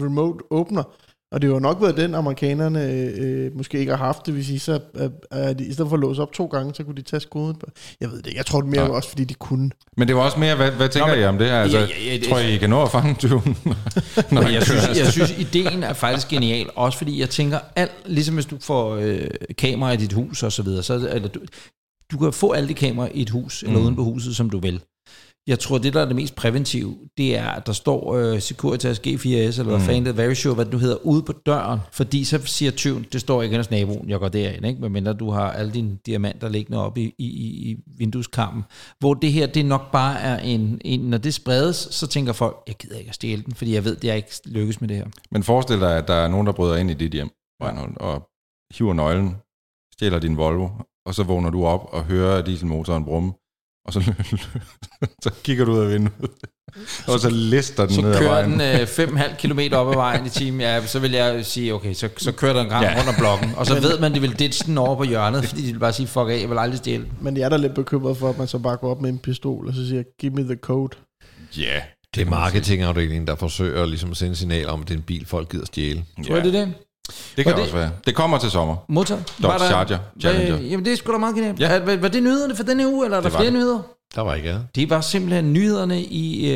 remote 0.02 0.38
åbner. 0.50 0.82
Og 1.32 1.42
det 1.42 1.48
har 1.48 1.54
jo 1.54 1.60
nok 1.60 1.78
været 1.80 1.96
den, 1.96 2.14
amerikanerne 2.14 2.84
øh, 3.18 3.56
måske 3.56 3.78
ikke 3.78 3.90
har 3.96 4.04
haft 4.04 4.26
det, 4.26 4.34
hvis 4.34 4.48
I 4.50 4.58
så, 4.58 4.80
at, 4.94 5.10
at 5.30 5.58
de, 5.58 5.64
i 5.64 5.72
stedet 5.72 5.88
for 5.88 5.96
at 5.96 6.00
låse 6.00 6.22
op 6.22 6.32
to 6.32 6.46
gange, 6.46 6.74
så 6.74 6.84
kunne 6.84 6.96
de 6.96 7.02
tage 7.02 7.20
skoden. 7.20 7.54
på- 7.56 7.66
Jeg 8.00 8.10
ved 8.10 8.22
det 8.22 8.34
jeg 8.34 8.46
tror 8.46 8.60
det 8.60 8.70
mere 8.70 8.82
Ja. 8.82 8.88
også, 8.88 9.08
fordi 9.08 9.24
de 9.24 9.34
kunne. 9.34 9.70
Men 9.96 10.08
det 10.08 10.16
var 10.16 10.22
også 10.22 10.38
mere, 10.38 10.56
hvad, 10.56 10.70
hvad 10.70 10.88
tænker 10.88 11.06
Nå, 11.08 11.14
men- 11.14 11.22
I 11.22 11.26
om 11.26 11.38
det 11.38 11.46
her? 11.46 11.60
Altså, 11.62 11.78
Ja, 11.78 11.84
ja, 11.84 12.10
ja, 12.12 12.16
det- 12.18 12.28
tror 12.28 12.38
I, 12.38 12.54
I 12.54 12.58
kan 12.58 12.70
nå 12.70 12.82
at 12.82 12.90
fange 12.90 13.14
tyven? 13.14 13.56
han 14.30 14.52
jeg 14.54 14.62
synes, 14.62 14.98
jeg 14.98 15.06
synes, 15.12 15.34
ideen 15.38 15.82
er 15.82 15.92
faktisk 15.92 16.28
genial. 16.28 16.66
Også 16.76 16.98
fordi 16.98 17.20
jeg 17.20 17.30
tænker, 17.30 17.58
alt, 17.76 17.92
ligesom 18.06 18.34
hvis 18.34 18.46
du 18.46 18.56
får 18.60 18.96
øh, 18.96 19.20
kamera 19.58 19.92
i 19.92 19.96
dit 19.96 20.12
hus 20.12 20.42
og 20.42 20.52
så 20.52 20.62
videre, 20.62 20.82
så, 20.82 20.94
eller 21.12 21.28
du, 21.28 21.40
du 22.12 22.18
kan 22.18 22.32
få 22.32 22.52
alle 22.52 22.68
de 22.68 22.74
kameraer 22.74 23.10
i 23.14 23.22
et 23.22 23.30
hus, 23.30 23.62
eller 23.62 23.78
Mm. 23.78 23.84
uden 23.84 23.96
på 23.96 24.04
huset, 24.04 24.36
som 24.36 24.50
du 24.50 24.58
vil. 24.58 24.80
Jeg 25.46 25.58
tror, 25.58 25.78
det 25.78 25.94
der 25.94 26.00
er 26.00 26.04
det 26.04 26.16
mest 26.16 26.34
præventive, 26.34 26.96
det 27.16 27.36
er, 27.36 27.48
at 27.48 27.66
der 27.66 27.72
står 27.72 28.14
øh, 28.14 28.40
Securitas 28.40 28.98
G4S, 28.98 29.28
eller 29.28 29.62
hvad 29.64 29.78
Mm. 29.78 29.80
fanden 29.84 30.04
det 30.04 30.10
er, 30.10 30.14
Very 30.14 30.34
Sure, 30.34 30.54
hvad 30.54 30.64
det 30.64 30.72
nu 30.72 30.78
hedder, 30.78 30.96
ude 30.96 31.22
på 31.22 31.32
døren. 31.46 31.80
Fordi 31.92 32.24
så 32.24 32.40
siger 32.44 32.70
tyven, 32.70 33.06
det 33.12 33.20
står 33.20 33.42
ikke 33.42 33.56
hos 33.56 33.70
naboen, 33.70 34.08
jeg 34.10 34.18
går 34.18 34.28
derind, 34.28 34.66
ikke? 34.66 34.80
medmindre 34.80 35.12
du 35.12 35.30
har 35.30 35.50
alle 35.52 35.72
dine 35.72 35.98
diamanter 36.06 36.48
liggende 36.48 36.78
op 36.84 36.98
i, 36.98 37.14
i, 37.18 37.24
i 37.70 37.76
vindueskarmen. 37.98 38.62
Hvor 38.98 39.14
det 39.14 39.32
her, 39.32 39.46
det 39.46 39.66
nok 39.66 39.92
bare 39.92 40.20
er 40.20 40.38
en, 40.38 40.80
en, 40.84 41.00
når 41.00 41.18
det 41.18 41.34
spredes, 41.34 41.76
så 41.76 42.06
tænker 42.06 42.32
folk, 42.32 42.56
jeg 42.66 42.74
gider 42.74 42.98
ikke 42.98 43.08
at 43.08 43.14
stjæle 43.14 43.42
den, 43.42 43.54
fordi 43.54 43.74
jeg 43.74 43.84
ved, 43.84 43.96
at 43.96 44.04
jeg 44.04 44.16
ikke 44.16 44.30
lykkes 44.44 44.80
med 44.80 44.88
det 44.88 44.96
her. 44.96 45.06
Men 45.30 45.42
forestil 45.42 45.80
dig, 45.80 45.98
at 45.98 46.08
der 46.08 46.14
er 46.14 46.28
nogen, 46.28 46.46
der 46.46 46.52
bryder 46.52 46.76
ind 46.76 46.90
i 46.90 46.94
dit 46.94 47.12
hjem, 47.12 47.30
Reinhold, 47.62 47.96
og 48.00 48.28
hiver 48.78 48.92
nøglen, 48.92 49.36
stjæler 49.94 50.18
din 50.18 50.36
Volvo, 50.36 50.68
og 51.06 51.14
så 51.14 51.22
vågner 51.22 51.50
du 51.50 51.64
op 51.66 51.88
og 51.92 52.04
hører 52.04 52.42
dieselmotoren 52.42 53.04
brumme, 53.04 53.32
og 53.84 53.92
så, 53.92 54.12
så 55.24 55.30
kigger 55.44 55.64
du 55.64 55.72
ud 55.72 55.78
af 55.78 55.88
vinduet, 55.90 56.30
og 57.06 57.20
så 57.20 57.30
lister 57.30 57.86
den 57.86 57.94
Så 57.94 58.00
ned 58.00 58.10
ad 58.12 58.18
kører 58.18 58.30
vejen. 58.30 58.50
den 58.50 58.60
øh, 58.60 59.20
5,5 59.20 59.36
km 59.36 59.74
op 59.74 59.88
ad 59.88 59.94
vejen 59.94 60.26
i 60.26 60.28
timen, 60.28 60.60
ja, 60.60 60.86
så 60.86 60.98
vil 60.98 61.10
jeg 61.12 61.46
sige, 61.46 61.74
okay, 61.74 61.94
så, 61.94 62.08
så 62.16 62.32
kører 62.32 62.52
der 62.52 62.62
en 62.62 62.68
gang 62.68 62.84
Ja. 62.84 62.90
ja. 62.90 62.96
rundt 62.98 63.08
om 63.08 63.14
blokken, 63.18 63.50
og 63.56 63.66
så 63.66 63.80
ved 63.80 63.98
man, 63.98 64.14
de 64.14 64.20
vil 64.20 64.38
ditche 64.38 64.66
den 64.66 64.78
over 64.78 64.96
på 64.96 65.04
hjørnet, 65.04 65.44
fordi 65.44 65.62
de 65.66 65.72
vil 65.72 65.78
bare 65.78 65.92
sige, 65.92 66.06
fuck 66.06 66.28
af, 66.28 66.40
jeg 66.40 66.50
vil 66.50 66.58
aldrig 66.58 66.78
stjæle 66.78 67.02
den. 67.02 67.12
Men 67.20 67.36
jeg 67.36 67.44
er 67.44 67.48
da 67.48 67.56
lidt 67.56 67.74
bekymret 67.74 68.16
for, 68.16 68.30
at 68.30 68.38
man 68.38 68.46
så 68.48 68.58
bare 68.58 68.76
går 68.76 68.90
op 68.90 69.00
med 69.02 69.10
en 69.10 69.18
pistol, 69.18 69.68
og 69.68 69.74
så 69.74 69.88
siger, 69.88 70.02
give 70.20 70.32
me 70.32 70.42
the 70.42 70.56
code. 70.56 70.96
Ja, 71.58 71.80
Det 72.14 72.20
er 72.20 72.30
marketingafdelingen, 72.30 73.26
der 73.26 73.34
forsøger 73.36 73.86
ligesom 73.86 74.10
at 74.10 74.16
sende 74.16 74.36
signaler 74.36 74.70
om, 74.70 74.80
at 74.82 74.88
det 74.88 74.94
er 74.94 74.98
en 74.98 75.04
bil, 75.04 75.26
folk 75.26 75.48
gider 75.50 75.64
stjæle. 75.66 76.04
Tror 76.26 76.34
jeg, 76.36 76.44
det 76.44 76.54
er 76.54 76.64
det? 76.64 76.74
Det 77.36 77.44
kan 77.44 77.54
det- 77.54 77.62
også 77.62 77.74
være. 77.74 77.90
Det 78.06 78.14
kommer 78.14 78.38
til 78.38 78.50
sommer. 78.50 78.76
Motor? 78.88 79.16
Dodge 79.42 79.58
Charger, 79.66 79.98
Challenger. 80.20 80.56
Hvad, 80.56 80.66
jamen, 80.66 80.84
det 80.84 80.92
er 80.92 80.96
sgu 80.96 81.12
da 81.12 81.18
meget 81.18 81.34
genialt. 81.34 81.60
Ja. 81.60 81.78
Var, 81.78 81.96
var 81.96 82.08
det 82.08 82.22
nyhederne 82.22 82.56
for 82.56 82.62
denne 82.62 82.88
uge, 82.88 83.04
eller 83.04 83.16
er 83.18 83.22
der 83.22 83.28
flere 83.30 83.44
det. 83.44 83.52
nyheder? 83.52 83.80
Der 84.14 84.20
var 84.20 84.34
ikke 84.34 84.50
andet. 84.50 84.66
Det 84.74 84.90
var 84.90 85.00
simpelthen 85.00 85.52
nyhederne 85.52 86.02
i 86.02 86.50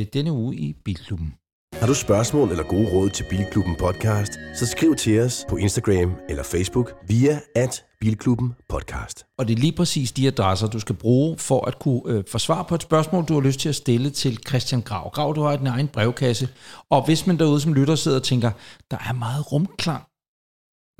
øh, 0.00 0.06
denne 0.12 0.32
uge 0.32 0.56
i 0.56 0.72
Bilklubben. 0.84 1.34
Har 1.80 1.86
du 1.86 1.94
spørgsmål 1.94 2.50
eller 2.50 2.64
gode 2.64 2.88
råd 2.92 3.10
til 3.10 3.24
Bilklubben 3.30 3.76
Podcast, 3.76 4.32
så 4.54 4.66
skriv 4.66 4.96
til 4.96 5.20
os 5.20 5.46
på 5.48 5.56
Instagram 5.56 6.12
eller 6.28 6.42
Facebook 6.42 6.92
via 7.08 7.40
at 7.54 7.84
Bilklubben 8.00 8.54
Podcast. 8.68 9.26
Og 9.38 9.48
det 9.48 9.54
er 9.54 9.58
lige 9.58 9.72
præcis 9.72 10.12
de 10.12 10.26
adresser, 10.26 10.66
du 10.66 10.80
skal 10.80 10.94
bruge 10.94 11.38
for 11.38 11.66
at 11.66 11.78
kunne 11.78 12.02
øh, 12.06 12.24
få 12.30 12.38
svar 12.38 12.62
på 12.62 12.74
et 12.74 12.82
spørgsmål, 12.82 13.24
du 13.24 13.34
har 13.34 13.40
lyst 13.40 13.60
til 13.60 13.68
at 13.68 13.74
stille 13.74 14.10
til 14.10 14.38
Christian 14.48 14.82
Grav. 14.82 15.10
Grav, 15.10 15.34
du 15.34 15.42
har 15.42 15.56
din 15.56 15.66
egen 15.66 15.88
brevkasse. 15.88 16.48
Og 16.90 17.04
hvis 17.04 17.26
man 17.26 17.38
derude 17.38 17.60
som 17.60 17.74
lytter 17.74 17.94
sidder 17.94 18.16
og 18.16 18.24
tænker, 18.24 18.50
der 18.90 18.96
er 19.08 19.12
meget 19.12 19.52
rumklang, 19.52 20.02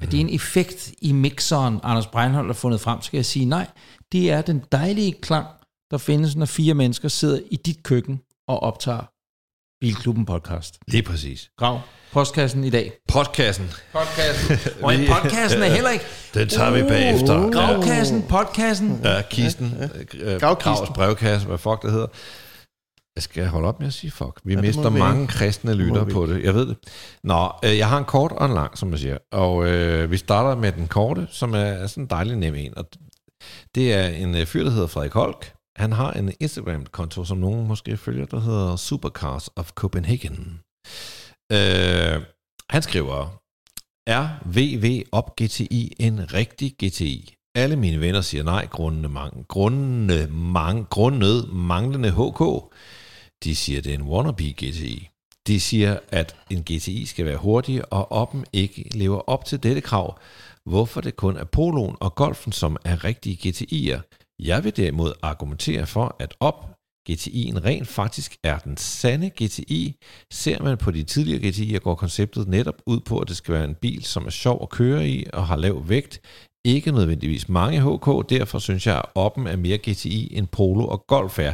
er 0.02 0.06
det 0.06 0.20
en 0.20 0.34
effekt 0.34 0.94
i 1.02 1.12
mixeren, 1.12 1.80
Anders 1.82 2.06
Breinholt 2.06 2.46
har 2.46 2.54
fundet 2.54 2.80
frem, 2.80 3.02
skal 3.02 3.18
jeg 3.18 3.24
sige 3.24 3.44
nej. 3.44 3.66
Det 4.12 4.30
er 4.30 4.42
den 4.42 4.62
dejlige 4.72 5.12
klang, 5.12 5.46
der 5.90 5.98
findes, 5.98 6.36
når 6.36 6.46
fire 6.46 6.74
mennesker 6.74 7.08
sidder 7.08 7.40
i 7.50 7.56
dit 7.56 7.82
køkken 7.82 8.20
og 8.48 8.60
optager 8.60 9.17
Bilklubben 9.80 10.24
podcast. 10.26 10.78
Lige 10.88 11.02
præcis. 11.02 11.50
Grav, 11.58 11.80
postkassen 12.12 12.64
i 12.64 12.70
dag. 12.70 12.92
Podcasten, 13.08 13.70
Podcasten. 13.92 14.56
Og 14.84 14.94
en 14.94 15.06
podcasten 15.06 15.62
er 15.62 15.66
heller 15.66 15.90
ikke... 15.90 16.04
den 16.34 16.48
tager 16.48 16.70
vi 16.70 16.82
bagefter. 16.82 17.44
Uh, 17.44 17.52
Gravkassen, 17.52 18.22
podkassen. 18.28 19.00
Ja, 19.04 19.22
kisten. 19.30 19.74
Øh, 20.14 20.40
Gravkisten. 20.40 20.74
Gravs 20.74 20.90
brevkasse, 20.94 21.46
hvad 21.46 21.58
fuck 21.58 21.82
det 21.82 21.92
hedder. 21.92 22.06
Jeg 23.16 23.22
skal 23.22 23.46
holde 23.46 23.68
op 23.68 23.80
med 23.80 23.86
at 23.88 23.92
sige 23.94 24.10
fuck. 24.10 24.40
Vi 24.44 24.52
Ja, 24.52 24.58
ja, 24.58 24.66
mister 24.66 24.90
vi 24.90 24.98
mange 24.98 25.22
ikke. 25.22 25.32
kristne 25.32 25.74
lytter 25.74 26.04
på 26.04 26.26
det. 26.26 26.44
Jeg 26.44 26.54
ved 26.54 26.66
det. 26.66 26.76
Nå, 27.24 27.50
øh, 27.64 27.78
jeg 27.78 27.88
har 27.88 27.98
en 27.98 28.04
kort 28.04 28.32
og 28.32 28.46
en 28.46 28.54
lang, 28.54 28.78
som 28.78 28.90
jeg 28.90 28.98
siger. 28.98 29.18
Og 29.32 29.66
øh, 29.66 30.10
vi 30.10 30.16
starter 30.16 30.56
med 30.60 30.72
den 30.72 30.86
korte, 30.88 31.26
som 31.30 31.54
er, 31.54 31.58
er 31.58 31.86
sådan 31.86 32.02
en 32.04 32.10
dejlig 32.10 32.36
nem 32.36 32.54
en. 32.54 32.78
Og 32.78 32.84
det 33.74 33.94
er 33.94 34.08
en 34.08 34.34
øh, 34.36 34.46
fyr, 34.46 34.64
der 34.64 34.70
hedder 34.70 34.86
Frederik 34.86 35.12
Holk. 35.12 35.52
Han 35.78 35.92
har 35.92 36.12
en 36.12 36.32
Instagram-konto, 36.40 37.24
som 37.24 37.38
nogen 37.38 37.66
måske 37.68 37.96
følger, 37.96 38.26
der 38.26 38.40
hedder 38.40 38.76
Supercars 38.76 39.48
of 39.56 39.70
Copenhagen. 39.70 40.60
Øh, 41.52 42.22
han 42.70 42.82
skriver, 42.82 43.40
er 44.06 44.28
VV 44.44 45.04
op 45.12 45.36
GTI 45.36 45.92
en 46.00 46.34
rigtig 46.34 46.74
GTI? 46.84 47.34
Alle 47.54 47.76
mine 47.76 48.00
venner 48.00 48.20
siger 48.20 48.44
nej, 48.44 48.66
grundene, 48.66 49.08
mang- 49.08 49.44
grundene, 49.48 50.26
mang- 50.30 50.88
grundet 50.88 51.52
manglende 51.52 52.10
HK. 52.10 52.42
De 53.44 53.56
siger, 53.56 53.80
det 53.80 53.90
er 53.90 53.94
en 53.94 54.02
wannabe 54.02 54.52
GTI. 54.52 55.08
De 55.46 55.60
siger, 55.60 55.98
at 56.08 56.36
en 56.50 56.62
GTI 56.62 57.06
skal 57.06 57.24
være 57.24 57.36
hurtig, 57.36 57.92
og 57.92 58.12
Oppen 58.12 58.44
ikke 58.52 58.88
lever 58.98 59.20
op 59.30 59.44
til 59.44 59.62
dette 59.62 59.80
krav. 59.80 60.18
Hvorfor 60.64 61.00
det 61.00 61.16
kun 61.16 61.36
er 61.36 61.44
Poloen 61.44 61.96
og 62.00 62.14
Golfen, 62.14 62.52
som 62.52 62.76
er 62.84 63.04
rigtige 63.04 63.48
GTI'er. 63.48 64.17
Jeg 64.42 64.64
vil 64.64 64.77
derimod 64.77 65.12
argumentere 65.22 65.87
for, 65.87 66.16
at 66.18 66.35
op 66.40 66.79
GTI'en 67.11 67.64
rent 67.64 67.88
faktisk 67.88 68.37
er 68.44 68.59
den 68.59 68.77
sande 68.77 69.31
GTI. 69.31 69.96
Ser 70.33 70.62
man 70.62 70.79
på 70.79 70.90
de 70.90 71.03
tidligere 71.03 71.48
GTI'er, 71.48 71.79
går 71.79 71.94
konceptet 71.94 72.48
netop 72.48 72.83
ud 72.87 73.01
på, 73.01 73.18
at 73.18 73.29
det 73.29 73.37
skal 73.37 73.55
være 73.55 73.64
en 73.64 73.74
bil, 73.74 74.05
som 74.05 74.27
er 74.27 74.31
sjov 74.31 74.62
at 74.62 74.68
køre 74.68 75.09
i 75.09 75.27
og 75.33 75.46
har 75.46 75.57
lav 75.57 75.88
vægt. 75.88 76.20
Ikke 76.64 76.92
nødvendigvis 76.92 77.48
mange 77.48 77.81
HK, 77.81 78.31
derfor 78.31 78.59
synes 78.59 78.87
jeg, 78.87 78.96
at 78.96 79.05
Oppen 79.14 79.46
er 79.46 79.57
mere 79.57 79.79
GTI 79.79 80.37
end 80.37 80.46
Polo 80.46 80.87
og 80.87 81.05
Golf 81.07 81.38
er. 81.38 81.53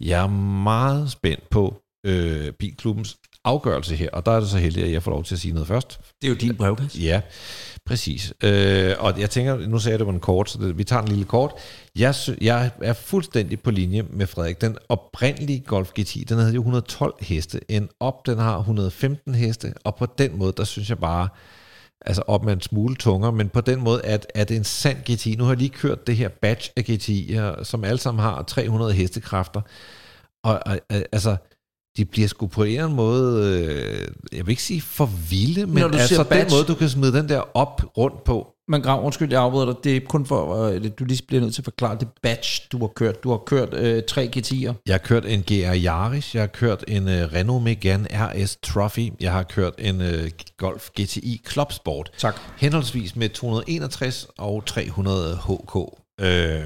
Jeg 0.00 0.22
er 0.22 0.30
meget 0.62 1.10
spændt 1.10 1.50
på 1.50 1.82
øh, 2.06 2.52
Bilklubbens 2.52 3.16
afgørelse 3.44 3.96
her, 3.96 4.10
og 4.10 4.26
der 4.26 4.32
er 4.32 4.40
det 4.40 4.48
så 4.48 4.58
heldigt, 4.58 4.86
at 4.86 4.92
jeg 4.92 5.02
får 5.02 5.10
lov 5.10 5.24
til 5.24 5.34
at 5.34 5.40
sige 5.40 5.52
noget 5.52 5.68
først. 5.68 6.00
Det 6.22 6.28
er 6.28 6.28
jo 6.28 6.34
din 6.34 6.56
brevkasse. 6.56 7.00
Ja, 7.00 7.20
præcis. 7.86 8.32
Øh, 8.44 8.94
og 8.98 9.20
jeg 9.20 9.30
tænker, 9.30 9.68
nu 9.68 9.78
sagde 9.78 9.92
jeg, 9.92 9.98
det 9.98 10.06
var 10.06 10.12
en 10.12 10.20
kort, 10.20 10.50
så 10.50 10.58
det, 10.58 10.78
vi 10.78 10.84
tager 10.84 11.02
en 11.02 11.08
lille 11.08 11.24
kort. 11.24 11.52
Jeg, 11.96 12.14
jeg 12.40 12.70
er 12.82 12.92
fuldstændig 12.92 13.60
på 13.60 13.70
linje 13.70 14.02
med 14.02 14.26
Frederik. 14.26 14.60
Den 14.60 14.76
oprindelige 14.88 15.60
Golf 15.60 15.90
GTI, 16.00 16.24
den 16.28 16.38
havde 16.38 16.54
jo 16.54 16.60
112 16.60 17.14
heste. 17.20 17.60
En 17.68 17.88
op, 18.00 18.26
den 18.26 18.38
har 18.38 18.58
115 18.58 19.34
heste, 19.34 19.74
og 19.84 19.96
på 19.96 20.06
den 20.18 20.38
måde, 20.38 20.52
der 20.56 20.64
synes 20.64 20.88
jeg 20.90 20.98
bare, 20.98 21.28
altså 22.06 22.22
op 22.26 22.44
med 22.44 22.52
en 22.52 22.60
smule 22.60 22.96
tungere, 22.96 23.32
men 23.32 23.48
på 23.48 23.60
den 23.60 23.80
måde 23.80 24.02
at, 24.02 24.26
at 24.34 24.48
det 24.48 24.56
en 24.56 24.64
sand 24.64 24.96
GTI. 25.12 25.36
Nu 25.36 25.44
har 25.44 25.50
jeg 25.50 25.58
lige 25.58 25.70
kørt 25.70 26.06
det 26.06 26.16
her 26.16 26.28
batch 26.28 26.70
af 26.76 26.82
GTI'er, 26.82 27.64
som 27.64 27.84
alle 27.84 27.98
sammen 27.98 28.22
har 28.22 28.42
300 28.42 28.92
hestekræfter. 28.92 29.60
Og, 30.44 30.60
og 30.66 30.78
altså, 31.12 31.36
de 31.96 32.04
bliver 32.04 32.28
sgu 32.28 32.46
på 32.46 32.62
en 32.62 32.68
eller 32.70 32.84
anden 32.84 32.96
måde, 32.96 33.52
øh, 33.52 34.08
jeg 34.32 34.46
vil 34.46 34.52
ikke 34.52 34.62
sige 34.62 34.80
for 34.80 35.10
vilde, 35.30 35.66
men 35.66 35.82
altså 35.84 36.08
siger 36.08 36.22
den 36.22 36.32
batch- 36.32 36.50
måde, 36.54 36.64
du 36.64 36.74
kan 36.74 36.88
smide 36.88 37.12
den 37.12 37.28
der 37.28 37.56
op 37.56 37.82
rundt 37.98 38.24
på. 38.24 38.52
Men 38.68 38.82
Grav, 38.82 39.04
undskyld, 39.04 39.32
jeg 39.32 39.40
afbryder 39.40 39.66
dig. 39.66 39.74
Det 39.84 39.96
er 39.96 40.00
kun 40.08 40.26
for, 40.26 40.64
øh, 40.66 40.90
du 40.98 41.04
lige 41.04 41.22
bliver 41.28 41.40
nødt 41.40 41.54
til 41.54 41.60
at 41.60 41.64
forklare 41.64 41.96
det 42.00 42.08
batch, 42.22 42.66
du 42.72 42.78
har 42.78 42.86
kørt. 42.86 43.22
Du 43.22 43.30
har 43.30 43.36
kørt 43.36 43.74
øh, 43.74 44.02
tre 44.08 44.30
GT'er. 44.36 44.72
Jeg 44.86 44.94
har 44.94 44.98
kørt 44.98 45.24
en 45.26 45.42
GR 45.42 45.84
Yaris, 45.84 46.34
jeg 46.34 46.42
har 46.42 46.46
kørt 46.46 46.84
en 46.88 47.02
uh, 47.02 47.08
Renault 47.10 47.64
Megane 47.64 48.08
RS 48.12 48.56
Trophy, 48.62 49.12
jeg 49.20 49.32
har 49.32 49.42
kørt 49.42 49.74
en 49.78 50.00
uh, 50.00 50.28
Golf 50.58 50.88
GTI 51.00 51.40
Club 51.50 51.72
Sport. 51.72 52.10
Tak. 52.18 52.36
Henholdsvis 52.56 53.16
med 53.16 53.28
261 53.28 54.26
og 54.38 54.62
300 54.66 55.36
HK. 55.36 55.76
Øh, 56.20 56.60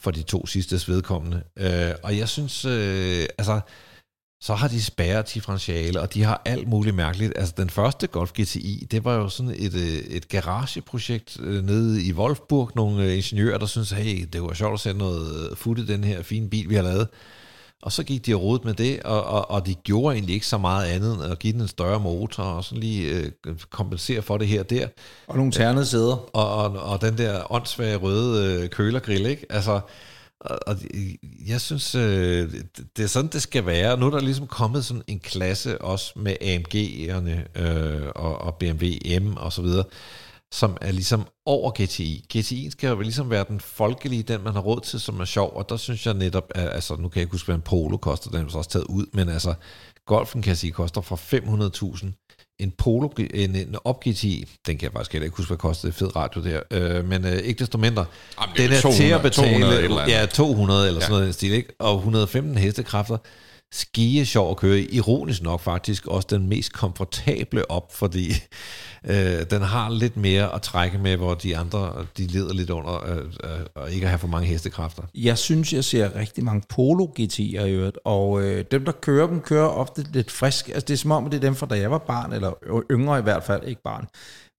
for 0.00 0.10
de 0.10 0.22
to 0.22 0.46
sidste 0.46 0.92
vedkommende. 0.92 1.42
Øh, 1.58 1.90
og 2.02 2.18
jeg 2.18 2.28
synes, 2.28 2.64
øh, 2.64 3.26
altså, 3.38 3.60
så 4.40 4.54
har 4.54 4.68
de 4.68 4.82
spærret 4.82 5.34
differentiale, 5.34 6.00
og 6.00 6.14
de 6.14 6.22
har 6.22 6.42
alt 6.44 6.68
muligt 6.68 6.96
mærkeligt. 6.96 7.32
Altså, 7.36 7.54
den 7.56 7.70
første 7.70 8.06
Golf 8.06 8.32
GTI, 8.32 8.86
det 8.90 9.04
var 9.04 9.14
jo 9.14 9.28
sådan 9.28 9.54
et, 9.56 9.74
øh, 9.74 10.16
et 10.16 10.28
garageprojekt 10.28 11.36
øh, 11.40 11.64
nede 11.64 12.04
i 12.04 12.12
Wolfsburg. 12.12 12.70
Nogle 12.74 13.04
øh, 13.04 13.16
ingeniører, 13.16 13.58
der 13.58 13.66
synes 13.66 13.90
hey, 13.90 14.28
det 14.32 14.42
var 14.42 14.54
sjovt 14.54 14.74
at 14.74 14.80
sætte 14.80 14.98
noget 14.98 15.58
fut 15.58 15.78
i 15.78 15.86
den 15.86 16.04
her 16.04 16.22
fine 16.22 16.50
bil, 16.50 16.68
vi 16.68 16.74
har 16.74 16.82
lavet. 16.82 17.08
Og 17.82 17.92
så 17.92 18.04
gik 18.04 18.26
de 18.26 18.34
og 18.34 18.42
rodet 18.42 18.64
med 18.64 18.74
det, 18.74 19.02
og, 19.02 19.24
og, 19.24 19.50
og 19.50 19.66
de 19.66 19.74
gjorde 19.74 20.14
egentlig 20.14 20.34
ikke 20.34 20.46
så 20.46 20.58
meget 20.58 20.86
andet 20.86 21.14
end 21.14 21.22
at 21.22 21.38
give 21.38 21.52
den 21.52 21.60
en 21.60 21.68
større 21.68 22.00
motor, 22.00 22.42
og 22.42 22.64
sådan 22.64 22.80
lige 22.80 23.10
øh, 23.10 23.56
kompensere 23.70 24.22
for 24.22 24.38
det 24.38 24.48
her 24.48 24.60
og 24.60 24.70
der. 24.70 24.88
Og 25.26 25.36
nogle 25.36 25.52
ternede 25.52 25.86
sæder. 25.86 26.36
Og, 26.36 26.54
og, 26.56 26.70
og 26.92 27.00
den 27.00 27.18
der 27.18 27.52
åndssvage 27.52 27.96
røde 27.96 28.62
øh, 28.62 28.68
kølergrill, 28.68 29.26
ikke? 29.26 29.46
Altså, 29.50 29.80
og, 30.40 30.58
og 30.66 30.76
jeg 31.46 31.60
synes, 31.60 31.94
øh, 31.94 32.52
det, 32.96 33.02
er 33.04 33.06
sådan, 33.06 33.30
det 33.30 33.42
skal 33.42 33.66
være. 33.66 33.96
Nu 33.96 34.06
er 34.06 34.10
der 34.10 34.20
ligesom 34.20 34.46
kommet 34.46 34.84
sådan 34.84 35.02
en 35.06 35.20
klasse 35.20 35.82
også 35.82 36.12
med 36.16 36.36
AMG'erne 36.42 37.60
øh, 37.60 38.08
og, 38.14 38.38
og 38.38 38.54
BMW 38.54 38.86
M 39.20 39.36
og 39.36 39.52
så 39.52 39.62
videre, 39.62 39.84
som 40.52 40.76
er 40.80 40.92
ligesom 40.92 41.26
over 41.46 41.70
GTI. 41.70 42.24
GTI'en 42.34 42.70
skal 42.70 42.88
jo 42.88 43.00
ligesom 43.00 43.30
være 43.30 43.44
den 43.48 43.60
folkelige, 43.60 44.22
den 44.22 44.44
man 44.44 44.52
har 44.52 44.60
råd 44.60 44.80
til, 44.80 45.00
som 45.00 45.20
er 45.20 45.24
sjov, 45.24 45.52
og 45.56 45.68
der 45.68 45.76
synes 45.76 46.06
jeg 46.06 46.14
netop, 46.14 46.50
at, 46.54 46.68
altså 46.74 46.96
nu 46.96 47.08
kan 47.08 47.16
jeg 47.16 47.22
ikke 47.22 47.32
huske, 47.32 47.46
hvad 47.46 47.54
en 47.54 47.62
Polo 47.62 47.96
koster, 47.96 48.30
den 48.30 48.46
er 48.46 48.48
så 48.48 48.58
også 48.58 48.70
taget 48.70 48.86
ud, 48.86 49.06
men 49.12 49.28
altså, 49.28 49.54
Golfen 50.06 50.42
kan 50.42 50.48
jeg 50.48 50.56
sige, 50.56 50.72
koster 50.72 51.00
fra 51.00 51.16
500.000. 51.16 52.35
En 52.58 52.70
Polo, 52.78 53.08
en, 53.34 53.54
en 53.56 53.76
op 53.84 54.00
GTI, 54.00 54.44
den 54.66 54.78
kan 54.78 54.82
jeg 54.84 54.92
faktisk 54.92 55.12
heller 55.12 55.24
ikke 55.24 55.36
huske, 55.36 55.48
hvad 55.48 55.58
kostede, 55.58 55.92
fed 55.92 56.16
radio 56.16 56.42
der, 56.44 56.60
øh, 56.70 57.04
men 57.08 57.24
øh, 57.24 57.32
ikke 57.38 57.58
desto 57.58 57.78
mindre, 57.78 58.04
Jamen, 58.40 58.56
den 58.56 58.72
er 58.72 58.80
200, 58.80 59.02
til 59.08 59.14
at 59.14 59.22
betale, 59.22 59.48
200 59.48 59.78
et 59.78 59.84
eller 59.84 59.98
andet. 59.98 60.14
ja, 60.14 60.26
200 60.26 60.88
eller 60.88 61.00
sådan 61.00 61.12
Ja. 61.12 61.14
noget 61.14 61.22
i 61.22 61.26
den 61.26 61.32
stil, 61.32 61.52
ikke? 61.52 61.72
og 61.78 61.96
115 61.96 62.56
hestekræfter, 62.58 63.16
skige 63.72 64.26
sjov 64.26 64.50
at 64.50 64.56
køre 64.56 64.78
i. 64.78 64.96
Ironisk 64.96 65.42
nok 65.42 65.60
faktisk 65.60 66.06
også 66.06 66.28
den 66.30 66.48
mest 66.48 66.72
komfortable 66.72 67.70
op, 67.70 67.94
fordi 67.94 68.32
øh, 69.04 69.50
den 69.50 69.62
har 69.62 69.90
lidt 69.90 70.16
mere 70.16 70.54
at 70.54 70.62
trække 70.62 70.98
med, 70.98 71.16
hvor 71.16 71.34
de 71.34 71.56
andre 71.56 72.06
de 72.16 72.26
lider 72.26 72.54
lidt 72.54 72.70
under 72.70 73.10
øh, 73.10 73.16
øh, 73.18 73.66
og 73.74 73.92
ikke 73.92 74.04
at 74.04 74.10
have 74.10 74.18
for 74.18 74.28
mange 74.28 74.48
hestekræfter. 74.48 75.02
Jeg 75.14 75.38
synes, 75.38 75.72
jeg 75.72 75.84
ser 75.84 76.16
rigtig 76.16 76.44
mange 76.44 76.62
Polo 76.68 77.04
GT'er 77.04 77.40
i 77.40 77.74
øvrigt, 77.74 77.98
og 78.04 78.42
øh, 78.42 78.64
dem, 78.70 78.84
der 78.84 78.92
kører 78.92 79.26
dem, 79.26 79.40
kører 79.40 79.68
ofte 79.68 80.04
lidt 80.12 80.30
frisk. 80.30 80.68
Altså, 80.68 80.84
det 80.88 80.94
er 80.94 80.98
som 80.98 81.10
om, 81.10 81.30
det 81.30 81.36
er 81.36 81.40
dem 81.40 81.54
fra 81.54 81.66
da 81.66 81.78
jeg 81.78 81.90
var 81.90 81.98
barn, 81.98 82.32
eller 82.32 82.82
yngre 82.90 83.18
i 83.18 83.22
hvert 83.22 83.44
fald, 83.44 83.64
ikke 83.64 83.82
barn. 83.82 84.06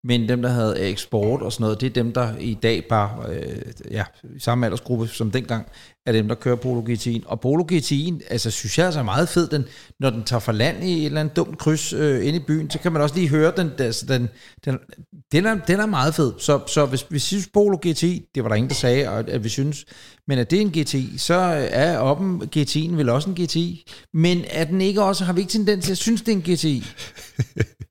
Men 0.03 0.29
dem, 0.29 0.41
der 0.41 0.49
havde 0.49 0.79
eksport 0.79 1.41
og 1.41 1.53
sådan 1.53 1.63
noget, 1.63 1.81
det 1.81 1.87
er 1.87 1.93
dem, 1.93 2.13
der 2.13 2.37
i 2.37 2.53
dag 2.53 2.85
bare, 2.89 3.29
øh, 3.29 3.61
ja, 3.91 4.03
i 4.35 4.39
samme 4.39 4.65
aldersgruppe 4.65 5.07
som 5.07 5.31
dengang, 5.31 5.67
er 6.07 6.11
dem, 6.11 6.27
der 6.27 6.35
kører 6.35 6.55
Polo 6.55 6.81
GT'en. 6.81 7.21
Og 7.25 7.39
Polo 7.39 7.63
GT'en, 7.71 8.27
altså, 8.29 8.51
synes 8.51 8.77
jeg 8.77 8.85
altså 8.85 8.99
er 8.99 9.03
meget 9.03 9.29
fed, 9.29 9.47
den, 9.47 9.65
når 9.99 10.09
den 10.09 10.23
tager 10.23 10.39
for 10.39 10.51
land 10.51 10.83
i 10.83 10.99
et 10.99 11.05
eller 11.05 11.19
andet 11.19 11.35
dumt 11.35 11.57
kryds 11.57 11.93
øh, 11.93 12.27
inde 12.27 12.39
i 12.39 12.43
byen, 12.47 12.69
så 12.69 12.79
kan 12.79 12.91
man 12.91 13.01
også 13.01 13.15
lige 13.15 13.27
høre 13.29 13.53
den, 13.57 13.71
altså, 13.79 14.05
den, 14.05 14.29
den, 14.65 14.77
den, 15.31 15.45
er, 15.45 15.55
den 15.67 15.79
er 15.79 15.85
meget 15.85 16.15
fed. 16.15 16.33
Så, 16.37 16.59
så 16.67 16.85
hvis 16.85 17.05
vi 17.09 17.19
synes 17.19 17.47
Polo 17.53 17.77
GTI, 17.77 18.25
det 18.35 18.43
var 18.43 18.49
der 18.49 18.55
ingen, 18.55 18.69
der 18.69 18.75
sagde, 18.75 19.09
at, 19.09 19.29
at 19.29 19.43
vi 19.43 19.49
synes, 19.49 19.85
men 20.27 20.39
at 20.39 20.51
det 20.51 20.57
er 20.57 20.61
en 20.61 20.71
GTI, 20.71 21.17
så 21.17 21.33
er 21.71 21.97
oppen 21.97 22.41
GTI'en 22.57 22.95
vel 22.95 23.09
også 23.09 23.29
en 23.29 23.35
GTI. 23.35 23.85
Men 24.13 24.43
er 24.49 24.63
den 24.63 24.81
ikke 24.81 25.03
også, 25.03 25.23
har 25.23 25.33
vi 25.33 25.41
ikke 25.41 25.51
tendens 25.51 25.85
til 25.85 25.91
at 25.91 25.97
synes, 25.97 26.21
det 26.21 26.31
er 26.31 26.35
en 26.35 26.55
GTI? 26.55 26.83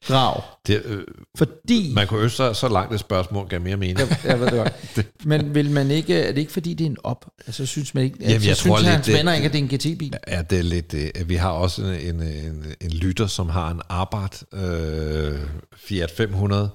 Grav. 0.07 0.43
Det, 0.67 0.83
øh, 0.85 1.05
Fordi... 1.37 1.93
man 1.95 2.07
kunne 2.07 2.23
ønske 2.23 2.37
sig 2.37 2.57
så 2.57 2.69
langt 2.69 2.95
et 2.95 3.01
spørgsmål, 3.01 3.49
gav 3.49 3.61
mere 3.61 3.77
mening. 3.77 3.99
Jeg, 3.99 4.21
jeg 4.25 4.41
ved 4.41 4.47
det 4.47 4.55
godt. 4.55 5.07
Men 5.31 5.55
vil 5.55 5.71
man 5.71 5.91
ikke, 5.91 6.15
er 6.15 6.33
det 6.33 6.41
ikke 6.41 6.53
fordi, 6.53 6.75
det 6.75 6.85
er 6.85 6.91
en 6.91 6.97
op? 7.05 7.27
Altså 7.47 7.67
synes 7.67 7.95
man 7.95 8.05
ikke, 8.07 8.17
Jamen, 8.21 8.33
altså, 8.33 8.49
jeg 8.49 8.57
synes 8.57 8.71
tror 8.71 8.79
lidt, 8.79 8.91
hans 8.91 9.09
venner 9.09 9.35
ikke, 9.35 9.47
at 9.47 9.53
det 9.53 9.59
er 9.59 9.63
en 9.63 9.95
GT-bil? 9.95 10.15
Ja, 10.29 10.43
det 10.43 10.59
er 10.59 10.63
lidt 10.63 10.93
det. 10.93 11.29
Vi 11.29 11.35
har 11.35 11.51
også 11.51 11.83
en, 11.83 12.23
en, 12.23 12.65
en, 12.81 12.91
lytter, 12.91 13.27
som 13.27 13.49
har 13.49 13.71
en 13.71 13.81
Abarth 13.89 14.43
øh, 14.53 15.39
Fiat 15.77 16.11
500, 16.11 16.71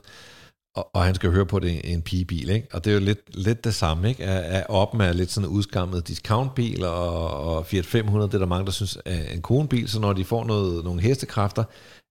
og, 0.75 0.89
og 0.93 1.03
han 1.03 1.15
skal 1.15 1.31
høre 1.31 1.45
på 1.45 1.59
det 1.59 1.93
en 1.93 2.01
pigebil, 2.01 2.49
ikke? 2.49 2.67
Og 2.73 2.85
det 2.85 2.91
er 2.91 2.93
jo 2.93 2.99
lidt, 2.99 3.35
lidt 3.35 3.63
det 3.63 3.75
samme, 3.75 4.09
ikke? 4.09 4.23
At, 4.23 4.43
at 4.43 4.65
op 4.69 4.93
med 4.93 5.13
lidt 5.13 5.31
sådan 5.31 5.49
en 5.49 5.55
udskammet 5.55 6.07
discountbil 6.07 6.85
og, 6.85 7.29
og 7.29 7.65
Fiat 7.65 7.85
500, 7.85 8.27
det 8.27 8.33
er 8.33 8.39
der 8.39 8.45
mange, 8.45 8.65
der 8.65 8.71
synes 8.71 8.97
er 9.05 9.33
en 9.33 9.41
konebil, 9.41 9.89
så 9.89 9.99
når 9.99 10.13
de 10.13 10.25
får 10.25 10.45
noget, 10.45 10.83
nogle 10.83 11.01
hestekræfter, 11.01 11.63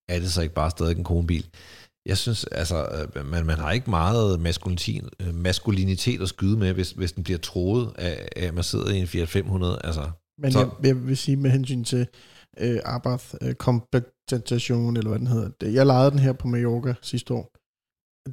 er 0.09 0.19
det 0.19 0.33
så 0.33 0.43
ikke 0.43 0.55
bare 0.55 0.71
stadig 0.71 0.99
en 0.99 1.05
konebil. 1.05 1.47
Jeg 2.07 2.19
synes, 2.19 2.45
altså, 2.45 3.09
øh, 3.17 3.27
man, 3.27 3.47
man 3.47 3.59
har 3.59 3.73
ikke 3.73 3.91
meget 3.91 4.41
maskulinitet, 4.41 5.09
øh, 5.23 5.35
maskulinitet 5.35 6.23
at 6.23 6.29
skyde 6.29 6.57
med, 6.59 6.73
hvis, 6.73 6.91
hvis 6.91 7.13
den 7.13 7.25
bliver 7.25 7.39
troet 7.39 7.93
af, 7.99 8.29
at 8.37 8.55
man 8.55 8.65
sidder 8.65 8.91
i 8.91 8.99
en 8.99 9.07
Fiat 9.07 9.29
500. 9.29 9.79
Altså, 9.85 10.11
Men 10.39 10.53
Så- 10.53 10.59
jeg, 10.59 10.87
jeg 10.87 11.07
vil 11.07 11.17
sige 11.17 11.37
med 11.37 11.51
hensyn 11.51 11.85
til 11.85 12.07
øh, 12.59 12.81
Abarth 12.85 13.35
øh, 13.43 13.55
eller 14.97 15.09
hvad 15.09 15.19
den 15.19 15.27
hedder. 15.27 15.71
Jeg 15.71 15.87
lejede 15.87 16.11
den 16.11 16.19
her 16.19 16.33
på 16.33 16.49
Mallorca 16.49 16.95
sidste 17.03 17.35
år. 17.35 17.53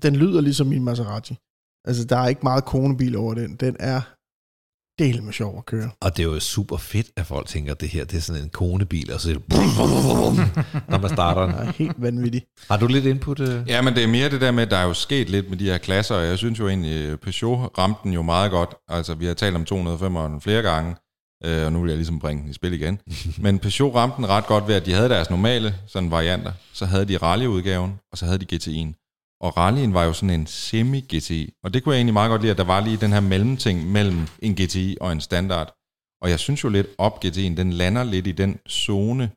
Den 0.01 0.15
lyder 0.15 0.41
ligesom 0.41 0.67
min 0.67 0.83
Maserati. 0.83 1.35
Altså, 1.87 2.05
der 2.05 2.17
er 2.17 2.27
ikke 2.27 2.41
meget 2.43 2.65
konebil 2.65 3.15
over 3.15 3.33
den. 3.33 3.55
Den 3.55 3.75
er 3.79 4.01
del 4.99 5.23
med 5.23 5.33
sjov 5.33 5.57
at 5.57 5.65
køre. 5.65 5.89
Og 6.01 6.17
det 6.17 6.23
er 6.23 6.27
jo 6.27 6.39
super 6.39 6.77
fedt, 6.77 7.07
at 7.15 7.25
folk 7.25 7.47
tænker, 7.47 7.71
at 7.71 7.81
det 7.81 7.89
her 7.89 8.05
det 8.05 8.17
er 8.17 8.21
sådan 8.21 8.43
en 8.43 8.49
konebil, 8.49 9.13
og 9.13 9.21
så 9.21 9.29
er 9.29 9.33
det 9.33 9.43
når 10.89 10.97
man 10.97 11.09
starter 11.09 11.45
den. 11.45 11.55
Er 11.67 11.71
helt 11.71 11.95
vanvittig. 12.01 12.43
Har 12.69 12.77
du 12.77 12.87
lidt 12.87 13.05
input? 13.05 13.39
øh? 13.39 13.63
Ja, 13.67 13.81
men 13.81 13.95
det 13.95 14.03
er 14.03 14.07
mere 14.07 14.29
det 14.29 14.41
der 14.41 14.51
med, 14.51 14.63
at 14.63 14.71
der 14.71 14.77
er 14.77 14.83
jo 14.83 14.93
sket 14.93 15.29
lidt 15.29 15.49
med 15.49 15.57
de 15.57 15.65
her 15.65 15.77
klasser, 15.77 16.15
og 16.15 16.25
jeg 16.25 16.37
synes 16.37 16.59
jo 16.59 16.67
egentlig, 16.67 17.09
øh, 17.09 17.17
Peugeot 17.17 17.77
ramte 17.77 17.99
den 18.03 18.13
jo 18.13 18.21
meget 18.21 18.51
godt. 18.51 18.75
Altså, 18.87 19.13
vi 19.15 19.25
har 19.25 19.33
talt 19.33 19.55
om 19.55 19.65
205'eren 19.71 20.39
flere 20.39 20.61
gange, 20.61 20.95
øh, 21.45 21.65
og 21.65 21.73
nu 21.73 21.81
vil 21.81 21.89
jeg 21.89 21.97
ligesom 21.97 22.19
bringe 22.19 22.41
den 22.43 22.49
i 22.49 22.53
spil 22.53 22.73
igen. 22.73 22.99
men 23.43 23.59
Peugeot 23.59 23.95
ramte 23.95 24.17
den 24.17 24.29
ret 24.29 24.45
godt 24.45 24.67
ved, 24.67 24.75
at 24.75 24.85
de 24.85 24.93
havde 24.93 25.09
deres 25.09 25.29
normale 25.29 25.75
sådan 25.87 26.11
varianter. 26.11 26.51
Så 26.73 26.85
havde 26.85 27.05
de 27.05 27.17
rallyudgaven, 27.17 27.93
og 28.11 28.17
så 28.17 28.25
havde 28.25 28.37
de 28.37 28.55
GTI'en. 28.55 29.06
Og 29.41 29.57
rallyen 29.57 29.93
var 29.93 30.03
jo 30.03 30.13
sådan 30.13 30.39
en 30.39 30.47
semi-GTI, 30.47 31.59
og 31.63 31.73
det 31.73 31.83
kunne 31.83 31.93
jeg 31.93 31.99
egentlig 31.99 32.13
meget 32.13 32.29
godt 32.29 32.41
lide, 32.41 32.51
at 32.51 32.57
der 32.57 32.63
var 32.63 32.79
lige 32.79 32.97
den 32.97 33.11
her 33.11 33.19
mellemting 33.19 33.91
mellem 33.91 34.27
en 34.41 34.55
GTI 34.55 34.97
og 35.01 35.11
en 35.11 35.21
standard. 35.21 35.73
Og 36.21 36.29
jeg 36.29 36.39
synes 36.39 36.63
jo 36.63 36.69
lidt, 36.69 36.87
op 36.97 37.25
GTI'en, 37.25 37.55
den 37.61 37.73
lander 37.73 38.03
lidt 38.03 38.27
i 38.27 38.31
den 38.31 38.59
zone, 38.69 39.31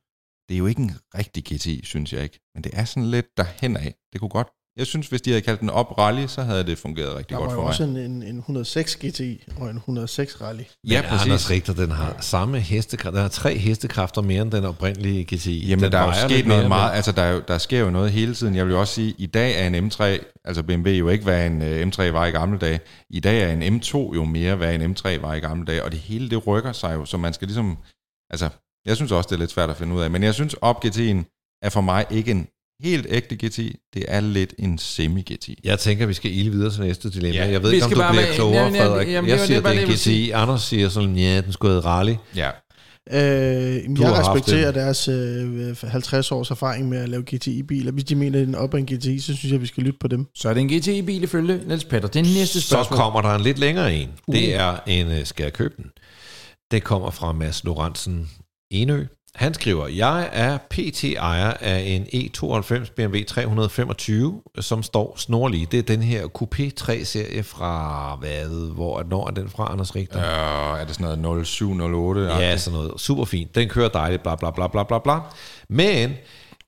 det 0.49 0.55
er 0.55 0.59
jo 0.59 0.67
ikke 0.67 0.83
en 0.83 0.93
rigtig 1.15 1.43
GTI, 1.45 1.85
synes 1.85 2.13
jeg 2.13 2.23
ikke. 2.23 2.41
Men 2.55 2.65
det 2.65 2.73
er 2.75 2.85
sådan 2.85 3.11
lidt 3.11 3.27
derhen 3.37 3.77
af. 3.77 3.95
Det 4.13 4.21
kunne 4.21 4.29
godt. 4.39 4.49
Jeg 4.77 4.87
synes, 4.87 5.09
hvis 5.09 5.23
de 5.23 5.31
havde 5.31 5.43
kaldt 5.43 5.61
den 5.61 5.71
op 5.71 5.99
rally, 5.99 6.27
så 6.27 6.43
havde 6.43 6.65
det 6.65 6.79
fungeret 6.79 7.17
rigtig 7.17 7.31
Der 7.31 7.37
godt 7.37 7.49
var 7.49 7.55
for 7.55 7.61
mig. 7.63 7.69
også 7.69 7.83
en, 7.83 7.97
en, 7.97 8.23
en 8.23 8.37
106 8.39 8.97
GTI 8.97 9.45
og 9.57 9.71
en 9.71 9.77
106 9.77 10.41
Rally. 10.41 10.63
Ja, 10.89 11.03
Men 11.03 11.11
Anders 11.11 11.29
præcis. 11.29 11.51
Richter, 11.51 11.75
den 11.75 11.91
har 11.91 12.17
samme 12.21 12.61
hestekræfter, 12.61 13.11
den 13.11 13.21
har 13.23 13.29
tre 13.29 13.59
hestekræfter 13.59 14.23
mere 14.23 14.43
end 14.43 14.51
den 14.53 14.65
oprindelige 14.65 15.25
GTI. 15.25 15.69
Jamen, 15.69 15.83
den 15.85 15.93
der 15.93 15.99
er 15.99 16.07
jo 16.07 16.29
sket 16.29 16.47
noget 16.47 16.63
mere, 16.63 16.69
meget, 16.69 16.93
altså 16.97 17.13
der, 17.13 17.23
er 17.23 17.33
jo, 17.33 17.43
der 17.49 17.59
sker 17.59 17.81
jo 17.81 17.91
noget 17.91 18.11
hele 18.13 18.35
tiden. 18.35 18.55
Jeg 18.55 18.67
vil 18.67 18.73
jo 18.73 18.81
også 18.81 18.95
sige, 18.95 19.15
i 19.19 19.27
dag 19.27 19.63
er 19.63 19.67
en 19.67 19.91
M3, 19.91 20.03
altså 20.45 20.63
BMW 20.63 20.89
jo 20.91 21.09
ikke, 21.09 21.25
hvad 21.25 21.47
en 21.47 21.63
øh, 21.63 21.87
M3 21.87 22.03
var 22.03 22.27
i 22.27 22.31
gamle 22.31 22.59
dage. 22.59 22.81
I 23.11 23.21
dag 23.21 23.43
er 23.43 23.53
en 23.53 23.81
M2 23.81 23.97
jo 23.97 24.25
mere, 24.25 24.57
hvad 24.57 24.75
en 24.75 24.97
M3 24.97 25.21
var 25.21 25.35
i 25.35 25.41
gamle 25.41 25.67
dage, 25.67 25.85
og 25.85 25.93
det 25.93 26.01
hele 26.01 26.31
det 26.31 26.47
rykker 26.47 26.73
sig 26.73 26.95
jo, 26.95 27.05
så 27.05 27.17
man 27.17 27.33
skal 27.33 27.49
ligesom, 27.49 27.79
altså, 28.31 28.49
jeg 28.87 28.97
synes 28.97 29.13
også, 29.13 29.29
det 29.29 29.35
er 29.35 29.39
lidt 29.39 29.51
svært 29.51 29.71
at 29.71 29.77
finde 29.77 29.95
ud 29.95 30.01
af, 30.03 30.11
men 30.11 30.23
jeg 30.23 30.35
synes, 30.35 30.55
op 30.55 30.85
GT'en 30.85 31.59
er 31.63 31.69
for 31.71 31.81
mig 31.81 32.07
ikke 32.11 32.31
en 32.31 32.49
helt 32.83 33.07
ægte 33.11 33.47
GTI, 33.47 33.77
det 33.95 34.05
er 34.09 34.21
lidt 34.21 34.55
en 34.59 34.79
semi-GTI. 34.79 35.55
Jeg 35.65 35.79
tænker, 35.79 36.07
vi 36.07 36.15
skal 36.15 36.35
ile 36.37 36.51
videre 36.51 36.71
til 36.73 36.81
næste 36.81 37.11
dilemma. 37.11 37.37
Ja. 37.45 37.51
Jeg 37.51 37.63
ved 37.63 37.73
ikke, 37.73 37.85
om 37.85 37.91
du 37.93 37.97
bare 37.99 38.13
bliver 38.13 38.27
med- 38.27 38.35
klogere, 38.35 38.63
Jamen, 38.65 38.81
Frederik. 38.81 39.09
jamen, 39.09 39.31
jeg 39.31 39.39
det 39.39 39.47
siger, 39.47 39.61
det, 39.61 39.71
det 39.71 39.83
er 39.83 39.87
en 39.87 39.93
GTI. 39.93 40.31
Anders 40.31 40.63
siger 40.63 40.89
sådan, 40.89 41.17
ja, 41.17 41.41
den 41.41 41.53
skulle 41.53 41.71
hedde 41.75 41.87
rally. 41.87 42.15
Ja, 42.37 42.51
Øh, 43.13 43.17
jeg 44.01 44.13
respekterer 44.13 44.73
deres 44.73 45.09
øh, 45.09 45.77
50 45.91 46.33
års 46.33 46.51
erfaring 46.51 46.89
med 46.89 46.99
at 46.99 47.09
lave 47.09 47.23
GTI-biler. 47.23 47.93
Hvis 47.93 48.05
de 48.05 48.15
mener, 48.15 48.41
at 48.41 48.47
den 48.47 48.55
er 48.55 48.59
op 48.59 48.75
en 48.75 48.87
GTI, 48.87 49.19
så 49.19 49.37
synes 49.37 49.53
jeg, 49.53 49.61
vi 49.61 49.67
skal 49.67 49.83
lytte 49.83 49.99
på 50.01 50.09
dem. 50.09 50.27
Så 50.35 50.49
er 50.49 50.55
det 50.55 50.61
en 50.61 50.69
GTI-bil 50.69 51.23
ifølge 51.23 51.61
Niels 51.67 51.85
Petter. 51.85 52.09
Det 52.09 52.19
er 52.21 52.35
næste 52.39 52.61
Så 52.61 52.69
spørgsmål. 52.69 52.99
kommer 52.99 53.23
der 53.23 53.35
en 53.35 53.41
lidt 53.41 53.59
længere 53.59 53.95
en. 53.95 54.09
Uh. 54.27 54.35
Det 54.35 54.55
er 54.55 54.77
en, 54.87 55.07
øh, 55.07 55.25
skal 55.25 55.43
jeg 55.45 55.53
købe 55.53 55.75
den? 55.77 55.85
Det 56.71 56.85
kommer 56.85 57.11
fra 57.11 57.33
Mads 57.33 57.65
Lorentzen 57.65 58.31
Enø. 58.71 59.05
Han 59.35 59.55
skriver, 59.55 59.87
jeg 59.89 60.29
er 60.33 60.59
PT 60.71 61.05
ejer 61.05 61.53
af 61.61 61.79
en 61.81 62.03
E92 62.03 62.93
BMW 62.97 63.19
325, 63.27 64.43
som 64.61 64.83
står 64.83 65.15
snorlig. 65.17 65.73
Det 65.73 65.79
er 65.79 65.83
den 65.83 66.03
her 66.03 66.27
Coupé 66.27 66.71
3-serie 66.81 67.43
fra, 67.43 68.17
hvad, 68.21 68.73
hvor, 68.75 69.03
når 69.03 69.27
er 69.27 69.31
den 69.31 69.49
fra, 69.49 69.73
Anders 69.73 69.97
Richter? 69.97 70.19
øh, 70.19 70.81
er 70.81 70.85
det 70.85 70.95
sådan 70.95 71.19
noget 71.19 71.47
0708? 71.47 72.27
Ja, 72.27 72.57
sådan 72.57 72.79
noget. 72.79 73.01
Super 73.01 73.25
fint. 73.25 73.55
Den 73.55 73.69
kører 73.69 73.89
dejligt, 73.89 74.23
bla 74.23 74.37
bla 74.37 74.51
bla 74.51 74.67
bla 74.67 74.83
bla 74.83 74.99
bla. 74.99 75.19
Men 75.69 76.13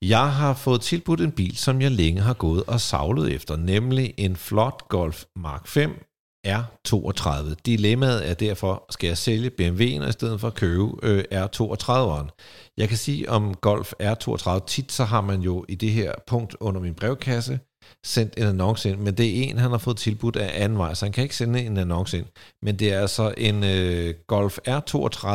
jeg 0.02 0.32
har 0.32 0.54
fået 0.54 0.80
tilbudt 0.80 1.20
en 1.20 1.32
bil, 1.32 1.56
som 1.56 1.82
jeg 1.82 1.90
længe 1.90 2.20
har 2.20 2.34
gået 2.34 2.62
og 2.66 2.80
savlet 2.80 3.32
efter, 3.32 3.56
nemlig 3.56 4.14
en 4.16 4.36
flot 4.36 4.88
Golf 4.88 5.24
Mark 5.36 5.66
5 5.66 6.04
R32. 6.46 7.54
Dilemmaet 7.66 8.30
er 8.30 8.34
derfor, 8.34 8.84
skal 8.90 9.06
jeg 9.06 9.18
sælge 9.18 9.50
BMW'en 9.60 10.08
i 10.08 10.12
stedet 10.12 10.40
for 10.40 10.48
at 10.48 10.54
købe 10.54 10.90
øh, 11.02 11.24
R32'eren? 11.32 12.28
Jeg 12.76 12.88
kan 12.88 12.98
sige 12.98 13.30
om 13.30 13.54
Golf 13.54 13.92
R32, 14.02 14.66
tit 14.66 14.92
så 14.92 15.04
har 15.04 15.20
man 15.20 15.40
jo 15.40 15.64
i 15.68 15.74
det 15.74 15.90
her 15.90 16.12
punkt 16.26 16.56
under 16.60 16.80
min 16.80 16.94
brevkasse 16.94 17.60
sendt 18.04 18.34
en 18.36 18.42
annonce 18.42 18.90
ind, 18.90 18.98
men 18.98 19.14
det 19.14 19.26
er 19.26 19.42
en, 19.42 19.58
han 19.58 19.70
har 19.70 19.78
fået 19.78 19.96
tilbudt 19.96 20.36
af 20.36 20.64
anden 20.64 20.78
vej, 20.78 20.94
så 20.94 21.04
han 21.04 21.12
kan 21.12 21.22
ikke 21.22 21.36
sende 21.36 21.62
en 21.62 21.76
annonce 21.76 22.18
ind. 22.18 22.26
Men 22.62 22.78
det 22.78 22.92
er 22.92 23.00
altså 23.00 23.34
en 23.36 23.64
øh, 23.64 24.14
Golf 24.26 24.58
R32 24.68 25.30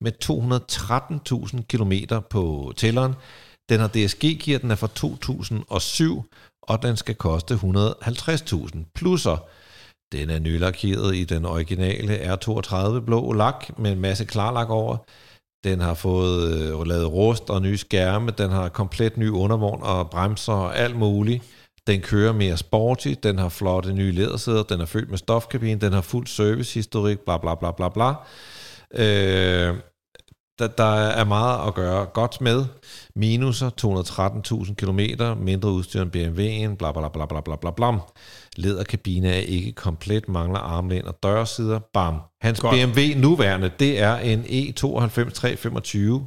med 0.00 0.12
213.000 0.24 1.62
km 1.68 1.92
på 2.30 2.72
tælleren. 2.76 3.14
Den 3.68 3.80
har 3.80 3.88
DSG-gear, 3.88 4.58
den 4.58 4.70
er 4.70 4.74
fra 4.74 4.88
2007, 4.94 6.24
og 6.62 6.82
den 6.82 6.96
skal 6.96 7.14
koste 7.14 7.54
150.000. 7.54 8.92
Plusser, 8.94 9.48
den 10.12 10.30
er 10.30 10.38
nylakeret 10.38 11.16
i 11.16 11.24
den 11.24 11.44
originale 11.44 12.34
R32 12.34 13.00
blå 13.00 13.32
lak 13.32 13.78
med 13.78 13.92
en 13.92 14.00
masse 14.00 14.24
klarlak 14.24 14.70
over. 14.70 14.96
Den 15.64 15.80
har 15.80 15.94
fået 15.94 16.52
øh, 16.52 16.86
lavet 16.86 17.12
rust 17.12 17.50
og 17.50 17.62
nye 17.62 17.78
skærme. 17.78 18.30
Den 18.38 18.50
har 18.50 18.68
komplet 18.68 19.16
ny 19.16 19.28
undervogn 19.28 19.82
og 19.82 20.10
bremser 20.10 20.52
og 20.52 20.78
alt 20.78 20.96
muligt. 20.96 21.44
Den 21.86 22.00
kører 22.00 22.32
mere 22.32 22.56
sporty. 22.56 23.14
Den 23.22 23.38
har 23.38 23.48
flotte 23.48 23.92
nye 23.92 24.12
lædersæder. 24.12 24.62
Den 24.62 24.80
er 24.80 24.86
fyldt 24.86 25.10
med 25.10 25.18
stofkabine. 25.18 25.80
Den 25.80 25.92
har 25.92 26.00
fuld 26.00 26.26
servicehistorik. 26.26 27.20
Bla 27.20 27.38
bla 27.38 27.54
bla 27.54 27.70
bla 27.70 27.88
bla. 27.88 28.14
Øh, 28.94 29.74
der, 30.60 30.66
der 30.66 30.94
er 30.94 31.24
meget 31.24 31.68
at 31.68 31.74
gøre 31.74 32.06
godt 32.06 32.40
med. 32.40 32.64
Minuser, 33.16 33.70
213.000 33.80 34.74
km, 34.74 35.00
mindre 35.44 35.70
udstyr 35.70 36.02
end 36.02 36.10
BMW'en, 36.16 36.76
bla 36.76 36.92
bla 36.92 37.08
bla 37.08 37.26
bla 37.26 37.40
bla 37.40 37.56
bla 37.56 37.70
bla. 37.70 37.98
Læderkabine 38.56 39.28
er 39.28 39.40
ikke 39.40 39.72
komplet, 39.72 40.28
mangler 40.28 40.58
armlæn 40.58 41.06
og 41.06 41.18
dørsider. 41.22 41.78
Bam. 41.94 42.20
Hans 42.40 42.60
Godt. 42.60 42.74
BMW 42.74 43.20
nuværende, 43.20 43.70
det 43.78 44.00
er 44.00 44.16
en 44.16 44.44
E 44.48 44.70
E92 44.70 45.30
325, 45.30 46.26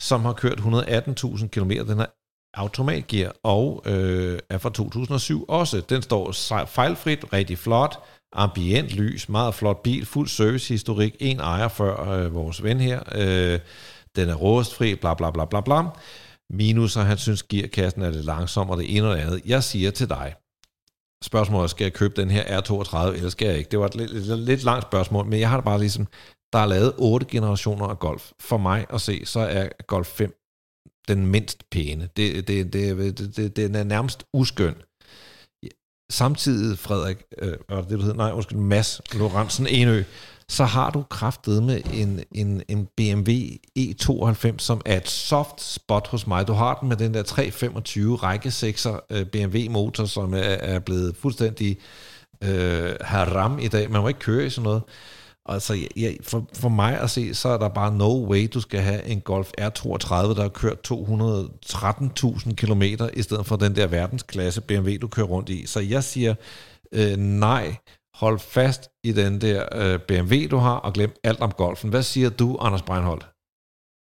som 0.00 0.24
har 0.24 0.32
kørt 0.32 0.58
118.000 0.58 1.48
km. 1.48 1.70
Den 1.70 1.98
har 1.98 2.10
automatgear 2.54 3.32
og 3.44 3.82
øh, 3.86 4.38
er 4.50 4.58
fra 4.58 4.70
2007 4.70 5.44
også. 5.48 5.80
Den 5.80 6.02
står 6.02 6.32
fejlfrit, 6.66 7.32
rigtig 7.32 7.58
flot, 7.58 8.02
ambient 8.32 8.88
lys, 8.88 9.28
meget 9.28 9.54
flot 9.54 9.82
bil, 9.82 10.06
fuld 10.06 10.28
servicehistorik, 10.28 11.16
en 11.20 11.40
ejer 11.40 11.68
før 11.68 12.10
øh, 12.10 12.34
vores 12.34 12.62
ven 12.62 12.80
her. 12.80 13.02
Øh, 13.14 13.60
den 14.16 14.28
er 14.28 14.34
rustfri, 14.34 14.94
bla 14.94 15.14
bla 15.14 15.30
bla 15.30 15.44
bla 15.44 15.60
bla. 15.60 15.82
Minus, 16.50 16.96
og 16.96 17.06
han 17.06 17.18
synes, 17.18 17.42
gearkassen 17.42 18.02
er 18.02 18.10
lidt 18.10 18.24
langsom, 18.24 18.70
og 18.70 18.78
det 18.78 18.96
ene 18.96 19.08
og 19.08 19.16
det 19.16 19.22
andet. 19.22 19.42
Jeg 19.46 19.64
siger 19.64 19.90
til 19.90 20.08
dig, 20.08 20.34
spørgsmålet 21.24 21.64
er, 21.64 21.68
skal 21.68 21.84
jeg 21.84 21.92
købe 21.92 22.20
den 22.20 22.30
her 22.30 22.60
R32, 22.60 23.16
eller 23.16 23.28
skal 23.28 23.48
jeg 23.48 23.58
ikke? 23.58 23.70
Det 23.70 23.78
var 23.78 23.86
et 23.86 23.94
lidt, 23.94 24.12
lidt, 24.12 24.38
lidt 24.38 24.62
langt 24.62 24.82
spørgsmål, 24.84 25.26
men 25.26 25.40
jeg 25.40 25.48
har 25.50 25.56
det 25.56 25.64
bare 25.64 25.78
ligesom, 25.78 26.06
der 26.52 26.58
er 26.58 26.66
lavet 26.66 26.94
otte 26.98 27.26
generationer 27.26 27.86
af 27.86 27.98
Golf. 27.98 28.32
For 28.40 28.56
mig 28.56 28.86
at 28.90 29.00
se, 29.00 29.26
så 29.26 29.40
er 29.40 29.68
Golf 29.86 30.06
5 30.06 30.40
den 31.08 31.26
mindst 31.26 31.70
pæne. 31.70 32.08
Det, 32.16 32.48
det, 32.48 32.72
det, 32.72 33.18
det, 33.18 33.36
det, 33.36 33.56
den 33.56 33.74
er 33.74 33.84
nærmest 33.84 34.24
uskøn. 34.32 34.74
Samtidig, 36.10 36.78
Frederik, 36.78 37.16
øh, 37.38 37.52
hvad 37.68 37.82
det, 37.82 37.90
du 37.90 38.02
hed? 38.02 38.14
Nej, 38.14 38.30
undskyld, 38.32 38.58
Mads 38.58 39.00
Lorentzen 39.12 39.66
Enø, 39.66 40.02
så 40.48 40.64
har 40.64 40.90
du 40.90 41.02
kraftet 41.02 41.62
med 41.62 41.80
en, 41.92 42.20
en, 42.32 42.62
en 42.68 42.88
BMW 42.96 43.32
E92, 43.78 44.54
som 44.58 44.80
er 44.86 44.96
et 44.96 45.08
soft 45.08 45.62
spot 45.62 46.08
hos 46.08 46.26
mig. 46.26 46.46
Du 46.46 46.52
har 46.52 46.74
den 46.74 46.88
med 46.88 46.96
den 46.96 47.14
der 47.14 47.22
325 47.22 48.16
række 48.16 48.48
6'er 48.48 48.98
øh, 49.10 49.26
BMW-motor, 49.26 50.04
som 50.04 50.34
er, 50.34 50.38
er 50.38 50.78
blevet 50.78 51.16
fuldstændig 51.16 51.78
øh, 52.44 52.92
haram 53.00 53.58
i 53.58 53.68
dag. 53.68 53.90
Man 53.90 54.00
må 54.00 54.08
ikke 54.08 54.20
køre 54.20 54.46
i 54.46 54.50
sådan 54.50 54.64
noget. 54.64 54.82
Altså, 55.50 55.74
jeg, 55.74 55.88
jeg, 55.96 56.16
for, 56.22 56.46
for 56.54 56.68
mig 56.68 57.00
at 57.00 57.10
se, 57.10 57.34
så 57.34 57.48
er 57.48 57.58
der 57.58 57.68
bare 57.68 57.96
no 57.96 58.26
way, 58.28 58.48
du 58.54 58.60
skal 58.60 58.80
have 58.80 59.06
en 59.06 59.20
Golf 59.20 59.50
R32, 59.60 60.14
der 60.14 60.42
har 60.42 60.48
kørt 60.48 60.90
213.000 60.92 62.54
km, 62.54 62.82
i 63.14 63.22
stedet 63.22 63.46
for 63.46 63.56
den 63.56 63.76
der 63.76 63.86
verdensklasse 63.86 64.60
BMW, 64.60 64.90
du 65.00 65.08
kører 65.08 65.26
rundt 65.26 65.48
i. 65.48 65.66
Så 65.66 65.80
jeg 65.80 66.04
siger, 66.04 66.34
øh, 66.92 67.16
nej, 67.16 67.76
hold 68.14 68.38
fast 68.38 68.90
i 69.04 69.12
den 69.12 69.40
der 69.40 69.68
øh, 69.72 70.00
BMW, 70.00 70.46
du 70.50 70.56
har, 70.56 70.76
og 70.76 70.92
glem 70.92 71.12
alt 71.24 71.40
om 71.40 71.52
golfen. 71.52 71.90
Hvad 71.90 72.02
siger 72.02 72.30
du, 72.30 72.56
Anders 72.56 72.82
Breinholt? 72.82 73.26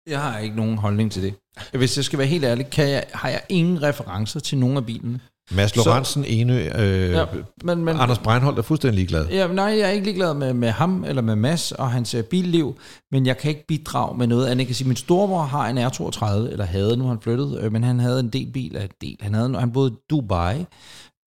Jeg 0.09 0.21
har 0.21 0.39
ikke 0.39 0.55
nogen 0.55 0.77
holdning 0.77 1.11
til 1.11 1.23
det. 1.23 1.33
Hvis 1.73 1.97
jeg 1.97 2.05
skal 2.05 2.19
være 2.19 2.27
helt 2.27 2.45
ærlig, 2.45 2.69
kan 2.69 2.89
jeg, 2.89 3.05
har 3.13 3.29
jeg 3.29 3.41
ingen 3.49 3.81
referencer 3.81 4.39
til 4.39 4.57
nogen 4.57 4.77
af 4.77 4.85
bilerne. 4.85 5.19
Mads 5.51 5.75
Lorentzen, 5.75 6.25
Enø, 6.25 6.69
øh, 6.75 7.11
Ja, 7.11 7.25
men, 7.63 7.85
men, 7.85 7.97
Anders 7.99 8.19
Breinholt 8.19 8.57
er 8.57 8.61
fuldstændig 8.61 8.95
ligeglad. 8.95 9.27
Ja, 9.27 9.47
nej, 9.47 9.65
jeg 9.65 9.79
er 9.79 9.89
ikke 9.89 10.05
ligeglad 10.05 10.33
med, 10.33 10.53
med 10.53 10.69
ham 10.69 11.03
eller 11.03 11.21
med 11.21 11.35
Mads 11.35 11.71
og 11.71 11.91
hans 11.91 12.13
øh, 12.13 12.23
billiv, 12.23 12.77
men 13.11 13.25
jeg 13.25 13.37
kan 13.37 13.49
ikke 13.49 13.67
bidrage 13.67 14.17
med 14.17 14.27
noget 14.27 14.45
andet. 14.45 14.59
Jeg 14.59 14.67
kan 14.67 14.75
sige, 14.75 14.87
min 14.87 14.97
storebror 14.97 15.41
har 15.43 15.67
en 15.67 15.77
R32, 15.77 16.51
eller 16.51 16.65
havde, 16.65 16.97
nu 16.97 17.07
han 17.07 17.21
flyttet, 17.21 17.59
øh, 17.61 17.71
men 17.71 17.83
han 17.83 17.99
havde 17.99 18.19
en 18.19 18.29
del 18.29 18.51
bil, 18.51 18.77
af 18.77 18.89
del. 19.01 19.17
Han, 19.21 19.33
havde, 19.33 19.59
han 19.59 19.71
boede 19.71 19.91
i 19.91 19.95
Dubai, 20.09 20.65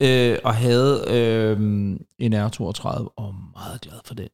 øh, 0.03 0.39
og 0.45 0.55
havde 0.55 1.05
øh, 1.09 1.61
en 2.19 2.35
R32, 2.35 2.87
og 3.17 3.35
meget 3.55 3.81
glad 3.81 3.99
for 4.05 4.15
den. 4.15 4.29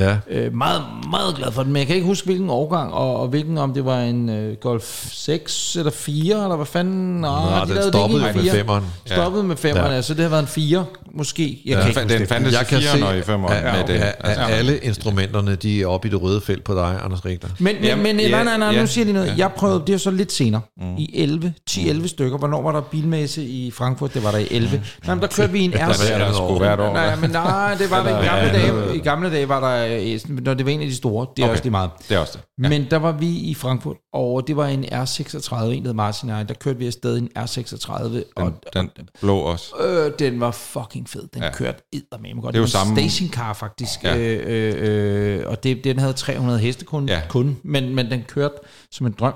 Ja. 0.00 0.16
Øh, 0.30 0.54
meget, 0.54 0.82
meget 1.10 1.36
glad 1.36 1.52
for 1.52 1.62
den, 1.62 1.72
men 1.72 1.78
jeg 1.80 1.86
kan 1.86 1.96
ikke 1.96 2.06
huske, 2.06 2.26
hvilken 2.26 2.50
årgang, 2.50 2.92
og, 2.92 3.20
og 3.20 3.28
hvilken, 3.28 3.58
om 3.58 3.74
det 3.74 3.84
var 3.84 4.00
en 4.00 4.28
øh, 4.28 4.56
Golf 4.56 5.08
6 5.12 5.76
eller 5.76 5.92
4, 5.92 6.42
eller 6.42 6.56
hvad 6.56 6.66
fanden? 6.66 7.20
Nå, 7.20 7.28
Nå, 7.28 7.34
de 7.64 7.68
den 7.68 7.76
det 7.76 7.84
stoppede 7.84 8.20
med 8.34 8.50
femmeren. 8.50 8.84
Stoppede 9.06 9.44
med 9.44 9.56
femmerne, 9.56 9.94
Ja. 9.94 10.02
så 10.02 10.14
det 10.14 10.22
har 10.22 10.28
været 10.30 10.42
en 10.42 10.48
4, 10.48 10.84
måske. 11.14 11.62
Jeg 11.66 11.74
Ja. 11.74 11.80
kan 11.92 12.02
ikke 12.02 12.18
Den, 12.18 12.26
fandtes 12.26 12.54
Jeg 12.54 12.66
kan 12.66 12.80
se, 12.82 12.88
4'erne 12.88 13.04
og 13.06 13.16
i 13.16 13.20
5'erne 13.20 13.52
at, 13.52 13.74
med 13.88 13.94
det. 13.94 14.00
at, 14.02 14.02
at 14.02 14.14
Altså, 14.24 14.42
alle 14.42 14.78
instrumenterne, 14.78 15.54
de 15.54 15.82
er 15.82 15.86
oppe 15.86 16.08
i 16.08 16.10
det 16.10 16.22
røde 16.22 16.40
felt 16.40 16.64
på 16.64 16.74
dig, 16.74 16.98
Anders 17.04 17.24
Richter. 17.24 17.48
Men, 17.58 17.74
men, 17.76 17.84
Jamen, 17.84 18.02
men 18.16 18.20
ja, 18.20 18.30
nej, 18.30 18.44
nej, 18.44 18.56
nej, 18.56 18.68
ja, 18.68 18.80
nu 18.80 18.86
siger 18.86 19.02
jeg 19.02 19.06
lige 19.06 19.14
noget. 19.14 19.28
ja. 19.28 19.34
Jeg 19.44 19.50
prøvede, 19.56 19.82
det 19.86 19.94
er 19.94 19.98
så 19.98 20.10
lidt 20.10 20.32
senere, 20.32 20.60
mm. 20.80 20.96
i 20.98 21.10
11, 21.14 21.52
10-11 21.70 22.08
stykker. 22.08 22.38
Hvornår 22.38 22.62
var 22.62 22.72
der 22.72 22.80
bilmesse 22.80 23.42
i 23.44 23.70
Frankfurt? 23.70 24.14
Det 24.14 24.24
var 24.24 24.30
der 24.30 24.38
i 24.38 24.48
11. 24.50 24.76
Mm. 24.76 24.82
Nej, 25.06 25.14
men 25.14 25.22
der 25.22 25.28
kørte 25.28 25.52
vi 25.52 25.60
en 25.60 25.72
det 25.72 25.80
er 25.80 25.88
R6. 25.88 26.18
der 26.18 26.32
sgu 26.32 26.58
hvert 26.58 26.80
år. 26.80 26.92
Nej, 26.92 27.16
men 27.16 27.30
nej, 27.30 27.74
det 27.74 27.90
var 27.90 28.02
der 28.02 28.22
i 28.22 28.26
gamle 28.26 28.52
dage. 28.52 28.96
I 28.96 28.98
gamle 28.98 29.30
dage 29.30 29.48
var 29.48 29.60
der, 29.60 29.89
når 30.28 30.54
det 30.54 30.66
var 30.66 30.72
en 30.72 30.80
af 30.80 30.86
de 30.86 30.94
store, 30.96 31.26
det 31.36 31.42
er 31.42 31.46
Okay. 31.46 31.52
også 31.52 31.64
lige 31.64 31.70
meget. 31.70 31.90
Det 32.08 32.14
er 32.14 32.18
også 32.18 32.32
det. 32.38 32.64
Ja. 32.64 32.68
Men 32.68 32.86
der 32.90 32.96
var 32.96 33.12
vi 33.12 33.28
i 33.28 33.54
Frankfurt, 33.54 33.96
og 34.12 34.46
det 34.46 34.56
var 34.56 34.66
en 34.66 34.84
R36, 34.84 35.64
en 35.64 35.84
der 35.84 35.92
Martin 35.92 36.30
og. 36.30 36.48
Der 36.48 36.54
kørte 36.54 36.78
vi 36.78 36.86
afsted 36.86 37.16
i 37.16 37.20
en 37.20 37.28
R36, 37.38 38.04
Den, 38.08 38.24
og 38.36 38.52
den 38.74 38.90
blå 39.20 39.38
også. 39.38 39.74
Øh, 39.80 40.12
den 40.18 40.40
var 40.40 40.50
fucking 40.50 41.08
fed. 41.08 41.28
Den 41.34 41.42
ja. 41.42 41.52
Kørte 41.52 41.82
eddermame 41.92 42.40
godt. 42.40 42.52
Det 42.52 42.60
var 42.60 42.66
en 42.66 42.70
samme- 42.70 42.96
stationcar 42.96 43.52
faktisk. 43.52 44.04
Ja. 44.04 44.18
Øh, 44.18 44.42
øh, 44.46 45.38
øh, 45.40 45.44
og 45.46 45.62
det, 45.62 45.84
den 45.84 45.98
havde 45.98 46.12
300 46.12 46.58
heste 46.58 46.84
kun, 46.84 47.08
ja. 47.08 47.22
Kun 47.28 47.56
men, 47.64 47.94
men 47.94 48.10
den 48.10 48.22
kørte 48.28 48.54
som 48.92 49.06
en 49.06 49.14
drøm. 49.18 49.34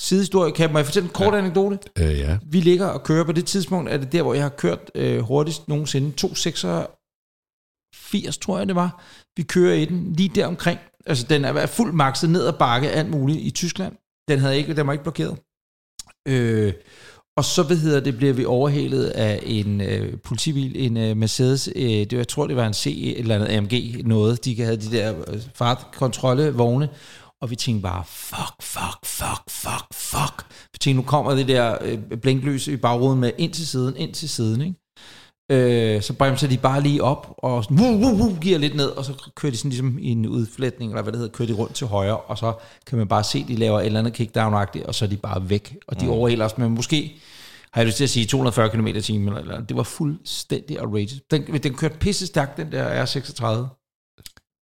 Sidehistorie, 0.00 0.52
kan 0.52 0.72
må 0.72 0.78
jeg 0.78 0.86
fortælle 0.86 1.06
en 1.06 1.12
kort 1.12 1.34
ja. 1.34 1.38
anekdote? 1.38 1.78
Øh, 1.98 2.18
ja. 2.18 2.38
Vi 2.46 2.60
ligger 2.60 2.86
og 2.86 3.02
kører 3.02 3.24
på 3.24 3.32
det 3.32 3.44
tidspunkt, 3.46 3.90
er 3.90 3.96
det 3.96 4.12
der, 4.12 4.22
hvor 4.22 4.34
jeg 4.34 4.42
har 4.42 4.48
kørt 4.50 4.90
øh, 4.94 5.20
hurtigst 5.20 5.68
nogensinde. 5.68 6.12
286, 6.12 8.38
tror 8.38 8.58
jeg 8.58 8.66
det 8.66 8.76
var. 8.76 9.02
Vi 9.36 9.42
kører 9.42 9.74
i 9.74 9.84
den 9.84 10.12
lige 10.12 10.28
der 10.34 10.46
omkring. 10.46 10.78
Altså, 11.06 11.26
den 11.28 11.44
er 11.44 11.66
fuldt 11.66 11.94
makset 11.94 12.30
ned 12.30 12.46
ad 12.46 12.52
bakke, 12.52 12.90
alt 12.90 13.10
muligt 13.10 13.38
i 13.40 13.50
Tyskland. 13.50 13.92
Den, 14.28 14.38
havde 14.38 14.56
ikke, 14.56 14.76
den 14.76 14.86
var 14.86 14.92
ikke 14.92 15.04
blokeret. 15.04 15.38
Øh, 16.28 16.72
og 17.36 17.44
så, 17.44 17.62
hvad 17.62 17.76
hedder 17.76 18.00
det, 18.00 18.16
bliver 18.16 18.32
vi 18.32 18.44
overhalet 18.44 19.04
af 19.04 19.40
en 19.42 19.80
øh, 19.80 20.18
politibil, 20.20 20.72
en 20.76 20.96
øh, 20.96 21.16
Mercedes, 21.16 21.68
øh, 21.76 21.82
det, 21.82 22.12
var- 22.12 22.18
jeg 22.18 22.28
tror, 22.28 22.46
det 22.46 22.56
var 22.56 22.66
en 22.66 22.74
C 22.74 23.14
eller 23.16 23.34
andet 23.34 23.48
AMG, 23.48 23.72
noget. 24.06 24.44
De 24.44 24.62
havde 24.62 24.76
de 24.76 24.90
der 24.96 25.30
øh, 25.30 25.40
fartkontrollevogne, 25.54 26.88
og 27.42 27.50
vi 27.50 27.56
tænkte 27.56 27.82
bare, 27.82 28.04
fuck, 28.06 28.62
fuck, 28.62 28.98
fuck, 29.04 29.42
fuck, 29.50 29.84
fuck. 29.94 30.46
Vi 30.72 30.78
tænkte, 30.80 31.02
nu 31.02 31.06
kommer 31.06 31.34
det 31.34 31.48
der 31.48 31.78
øh, 31.80 31.98
blinklys 32.22 32.68
i 32.68 32.76
bagruden 32.76 33.20
med 33.20 33.32
ind 33.38 33.52
til 33.52 33.66
siden, 33.66 33.96
ind 33.96 34.14
til 34.14 34.28
siden, 34.28 34.60
ikke? 34.60 34.74
Øh, 35.50 36.02
så 36.02 36.12
bremser 36.12 36.48
de 36.48 36.58
bare 36.58 36.80
lige 36.80 37.02
op, 37.02 37.34
og 37.38 37.64
sådan, 37.64 37.78
woo, 37.78 38.00
woo, 38.00 38.14
woo, 38.14 38.36
giver 38.40 38.58
lidt 38.58 38.76
ned, 38.76 38.88
og 38.88 39.04
så 39.04 39.12
kører 39.34 39.50
de 39.50 39.56
sådan 39.58 39.70
ligesom 39.70 39.98
i 39.98 40.08
en 40.08 40.26
udflætning, 40.26 40.92
eller 40.92 41.02
hvad 41.02 41.12
det 41.12 41.18
hedder, 41.18 41.32
kører 41.32 41.46
de 41.46 41.54
rundt 41.54 41.74
til 41.74 41.86
højre, 41.86 42.16
og 42.16 42.38
så 42.38 42.52
kan 42.86 42.98
man 42.98 43.08
bare 43.08 43.24
se, 43.24 43.44
de 43.48 43.56
laver 43.56 43.80
et 43.80 43.86
eller 43.86 43.98
andet 43.98 44.20
kickdown-agtigt, 44.20 44.86
og 44.86 44.94
så 44.94 45.04
er 45.04 45.08
de 45.08 45.16
bare 45.16 45.50
væk, 45.50 45.76
og 45.88 46.00
de 46.00 46.04
mm. 46.04 46.12
overhælder 46.12 46.44
os 46.44 46.58
med 46.58 46.68
måske, 46.68 47.16
har 47.70 47.80
jeg 47.80 47.86
lyst 47.86 47.96
til 47.96 48.04
at 48.04 48.10
sige, 48.10 48.26
240 48.26 48.70
km 48.70 48.86
i 48.86 49.00
timen, 49.00 49.28
eller, 49.28 49.40
eller 49.40 49.60
det 49.60 49.76
var 49.76 49.82
fuldstændig 49.82 50.80
outrageous. 50.80 51.20
Den, 51.30 51.42
den 51.42 51.74
kørte 51.74 51.98
pisse 51.98 52.26
stærkt, 52.26 52.56
den 52.56 52.72
der 52.72 53.04
R36. 53.04 53.85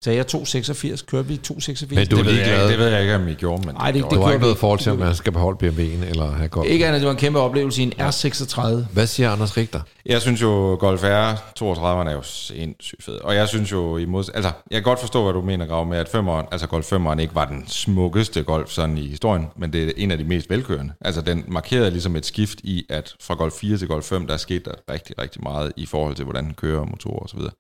Så 0.03 0.11
jeg 0.11 0.27
286, 0.27 1.01
kørte 1.01 1.27
vi 1.27 1.37
286. 1.37 1.95
Men 1.97 2.07
du 2.07 2.17
Det 2.17 2.25
ved, 2.25 2.33
jeg, 2.33 2.53
ikke- 2.53 2.67
det 2.69 2.77
ved 2.79 2.87
jeg 2.87 3.01
ikke, 3.01 3.15
om 3.15 3.27
I 3.27 3.33
gjorde, 3.33 3.67
men 3.67 3.75
Ej, 3.75 3.91
det- 3.91 3.93
det 3.93 4.03
har 4.03 4.09
kører 4.09 4.31
ikke 4.31 4.41
noget 4.41 4.57
forhold 4.57 4.79
til, 4.79 4.91
Det 4.91 4.99
om 5.01 5.05
man 5.05 5.15
skal 5.15 5.31
beholde 5.33 5.67
BMW'en 5.67 6.05
eller 6.09 6.31
have 6.31 6.47
golf. 6.49 6.69
Ikke 6.69 6.87
andet, 6.87 7.01
det 7.01 7.05
var 7.07 7.11
en 7.13 7.19
kæmpe 7.19 7.39
oplevelse 7.39 7.81
i 7.81 7.83
en 7.85 7.93
R36. 7.99 8.85
Hvad 8.93 9.07
siger 9.07 9.31
Anders 9.31 9.57
Richter? 9.57 9.79
Jeg 10.05 10.21
synes 10.21 10.41
jo, 10.41 10.77
Golf 10.79 11.03
R 11.03 11.35
32'eren 11.59 12.07
er 12.07 12.13
jo 12.13 12.21
sindssygt 12.23 13.03
fed. 13.03 13.13
Og 13.15 13.35
jeg 13.35 13.47
synes 13.47 13.71
jo, 13.71 13.97
i 13.97 14.05
mod... 14.05 14.23
altså, 14.33 14.51
jeg 14.71 14.75
kan 14.75 14.83
godt 14.83 14.99
forstå, 14.99 15.23
hvad 15.23 15.33
du 15.33 15.41
mener, 15.41 15.65
Grav, 15.65 15.85
med 15.85 15.97
at 15.97 16.07
5'eren, 16.15 16.47
altså 16.51 16.67
Golf 16.67 16.93
5'eren 16.93 17.19
ikke 17.19 17.35
var 17.35 17.45
den 17.45 17.63
smukkeste 17.67 18.43
Golf 18.43 18.69
sådan 18.69 18.97
i 18.97 19.07
historien, 19.07 19.45
men 19.55 19.73
det 19.73 19.83
er 19.83 19.91
en 19.97 20.11
af 20.11 20.17
de 20.17 20.23
mest 20.23 20.49
velkørende. 20.49 20.93
Altså, 21.01 21.21
den 21.21 21.43
markerede 21.47 21.91
ligesom 21.91 22.15
et 22.15 22.25
skift 22.25 22.59
i, 22.63 22.85
at 22.89 23.13
fra 23.23 23.33
Golf 23.33 23.53
4 23.53 23.77
til 23.77 23.87
Golf 23.87 24.05
5, 24.05 24.27
der 24.27 24.37
skete 24.37 24.61
der 24.65 24.93
rigtig, 24.93 25.19
rigtig 25.19 25.43
meget 25.43 25.71
i 25.77 25.85
forhold 25.85 26.15
til, 26.15 26.23
hvordan 26.25 26.45
den 26.45 26.53
kører, 26.53 26.85
motorer 26.85 27.19
og 27.19 27.29
så 27.29 27.35
videre. 27.37 27.51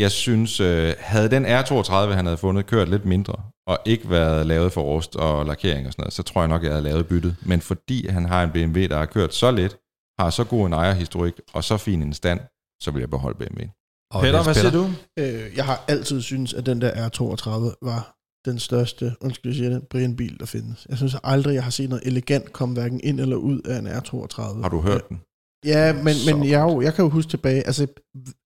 Jeg 0.00 0.10
synes, 0.10 0.60
øh, 0.60 0.94
havde 0.98 1.30
den 1.30 1.46
R32, 1.46 1.92
han 1.92 2.26
havde 2.26 2.36
fundet, 2.36 2.66
kørt 2.66 2.88
lidt 2.88 3.04
mindre, 3.04 3.34
og 3.66 3.78
ikke 3.86 4.10
været 4.10 4.46
lavet 4.46 4.72
for 4.72 4.82
rust 4.82 5.16
og 5.16 5.46
lakering 5.46 5.86
og 5.86 5.92
sådan 5.92 6.02
noget, 6.02 6.12
så 6.12 6.22
tror 6.22 6.40
jeg 6.40 6.48
nok, 6.48 6.62
jeg 6.62 6.70
havde 6.70 6.82
lavet 6.82 7.08
byttet. 7.08 7.36
Men 7.42 7.60
fordi 7.60 8.08
han 8.08 8.24
har 8.24 8.42
en 8.42 8.50
BMW, 8.50 8.80
der 8.86 8.96
har 8.96 9.06
kørt 9.06 9.34
så 9.34 9.50
lidt, 9.50 9.76
har 10.18 10.30
så 10.30 10.44
god 10.44 10.66
en 10.66 10.72
ejerhistorik 10.72 11.34
og 11.52 11.64
så 11.64 11.76
fin 11.76 12.02
en 12.02 12.14
stand, 12.14 12.40
så 12.82 12.90
vil 12.90 13.00
jeg 13.00 13.10
beholde 13.10 13.44
BMW'en. 13.44 13.70
Og 14.14 14.20
Peter, 14.22 14.42
hvad 14.42 14.54
siger 14.54 14.70
du? 14.70 14.90
Øh, 15.18 15.56
jeg 15.56 15.64
har 15.64 15.84
altid 15.88 16.22
syntes, 16.22 16.54
at 16.54 16.66
den 16.66 16.80
der 16.80 17.08
R32 17.08 17.78
var 17.82 18.16
den 18.44 18.58
største, 18.58 19.14
undskyld, 19.20 19.52
jeg 19.52 19.56
siger 19.56 19.70
det, 19.70 19.88
Brian-bil, 19.90 20.38
der 20.40 20.46
findes. 20.46 20.86
Jeg 20.88 20.96
synes 20.96 21.16
aldrig, 21.24 21.54
jeg 21.54 21.62
har 21.64 21.70
set 21.70 21.88
noget 21.88 22.06
elegant 22.06 22.52
komme 22.52 22.74
hverken 22.74 23.00
ind 23.04 23.20
eller 23.20 23.36
ud 23.36 23.60
af 23.60 23.78
en 23.78 23.86
R32. 23.86 24.62
Har 24.62 24.68
du 24.68 24.80
hørt 24.80 25.08
den? 25.08 25.20
Ja, 25.64 25.92
men, 25.92 26.14
Så 26.14 26.36
men 26.36 26.48
jeg, 26.48 26.60
jo, 26.60 26.80
jeg 26.80 26.94
kan 26.94 27.02
jo 27.04 27.08
huske 27.08 27.30
tilbage, 27.30 27.66
altså 27.66 27.86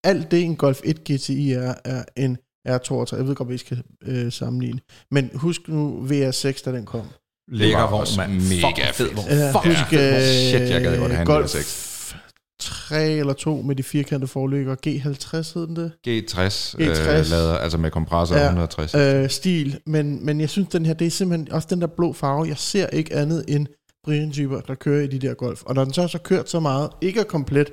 alt 0.05 0.31
det 0.31 0.43
en 0.43 0.57
Golf 0.57 0.81
1 0.85 1.05
GTI 1.05 1.53
er, 1.53 1.75
er 1.85 2.05
en 2.17 2.39
R32. 2.69 3.17
Jeg 3.17 3.27
ved 3.27 3.35
godt, 3.35 3.49
hvad 3.49 3.55
I 3.55 3.59
skal 3.59 3.83
øh, 4.07 4.33
sammenligne. 4.33 4.81
Men 5.11 5.31
husk 5.35 5.61
nu 5.69 6.07
VR6, 6.11 6.62
da 6.65 6.73
den 6.73 6.85
kom. 6.87 7.07
Lækker 7.49 7.91
vogn, 7.91 8.07
mand. 8.17 8.33
mega 8.33 8.91
fed 8.93 9.15
vogn. 9.15 9.27
Ja, 9.29 9.51
Fucking 9.51 9.75
husk, 9.75 9.89
fed 9.91 10.11
vogn. 10.11 10.23
Shit, 10.23 10.71
jeg 10.71 10.83
gad 10.83 10.99
godt 10.99 11.12
have 11.12 11.21
en 11.21 11.27
Golf 11.27 11.55
VR6. 11.55 11.91
3 12.61 13.11
eller 13.11 13.33
2 13.33 13.62
med 13.62 13.77
de 13.77 13.83
firkantede 13.83 14.29
forlygger. 14.29 14.77
G50 14.87 15.55
hed 15.55 15.67
den 15.67 15.77
det? 15.77 15.93
G60, 16.09 16.75
G60. 16.75 16.83
Øh, 16.83 17.31
lader, 17.31 17.59
altså 17.59 17.79
med 17.79 17.91
kompressor 17.91 18.35
Ja. 18.37 18.41
ja. 18.41 18.47
160. 18.47 18.95
øh, 18.95 19.31
stil, 19.31 19.81
men, 19.87 20.27
men 20.27 20.41
jeg 20.41 20.49
synes, 20.51 20.69
den 20.69 20.87
her, 20.87 20.95
det 20.95 21.07
er 21.07 21.11
simpelthen 21.11 21.53
også 21.53 21.69
den 21.71 21.81
der 21.81 21.87
blå 21.87 22.12
farve. 22.12 22.45
Jeg 22.49 22.59
ser 22.59 22.87
ikke 22.87 23.15
andet 23.15 23.45
end 23.49 23.67
Brian-typer, 24.05 24.61
der 24.61 24.75
kører 24.75 25.03
i 25.03 25.07
de 25.07 25.19
der 25.19 25.35
Golf. 25.35 25.63
Og 25.63 25.75
når 25.75 25.85
den 25.85 25.93
så 25.95 26.01
har 26.01 26.09
så 26.09 26.19
kørt 26.19 26.51
så 26.51 26.61
meget, 26.61 26.91
ikke 27.01 27.21
er 27.21 27.25
komplet, 27.25 27.71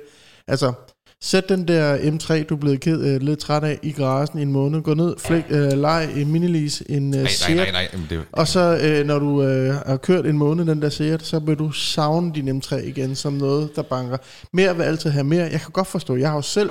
altså, 0.48 0.72
sæt 1.20 1.48
den 1.48 1.68
der 1.68 1.96
M3, 1.96 2.44
du 2.44 2.54
er 2.54 2.58
blevet 2.58 2.80
ked, 2.80 3.04
øh, 3.04 3.20
lidt 3.22 3.38
træt 3.38 3.64
af, 3.64 3.78
i 3.82 3.92
garagen 3.92 4.38
i 4.38 4.42
en 4.42 4.52
måned, 4.52 4.82
gå 4.82 4.94
ned, 4.94 5.14
flæk, 5.18 5.44
øh, 5.50 5.72
leg 5.72 6.08
en 6.16 6.32
minilise, 6.32 6.90
en 6.90 7.14
øh, 7.14 7.22
nej, 7.22 7.30
nej, 7.48 7.54
nej, 7.54 7.70
nej. 7.70 7.88
Jamen, 7.92 8.06
det, 8.10 8.24
og 8.32 8.48
så 8.48 8.80
øh, 8.82 9.06
når 9.06 9.18
du 9.18 9.42
øh, 9.42 9.74
har 9.74 9.96
kørt 9.96 10.26
en 10.26 10.38
måned, 10.38 10.64
den 10.64 10.82
der 10.82 10.88
Seat, 10.88 11.22
så 11.22 11.38
vil 11.38 11.56
du 11.56 11.70
savne 11.70 12.32
din 12.34 12.60
M3 12.60 12.76
igen, 12.76 13.16
som 13.16 13.32
noget, 13.32 13.76
der 13.76 13.82
banker. 13.82 14.16
Mere 14.52 14.76
vil 14.76 14.82
altid 14.82 15.10
have 15.10 15.24
mere. 15.24 15.42
Jeg 15.42 15.60
kan 15.60 15.70
godt 15.72 15.86
forstå, 15.86 16.16
jeg 16.16 16.28
har 16.28 16.36
jo 16.36 16.42
selv 16.42 16.70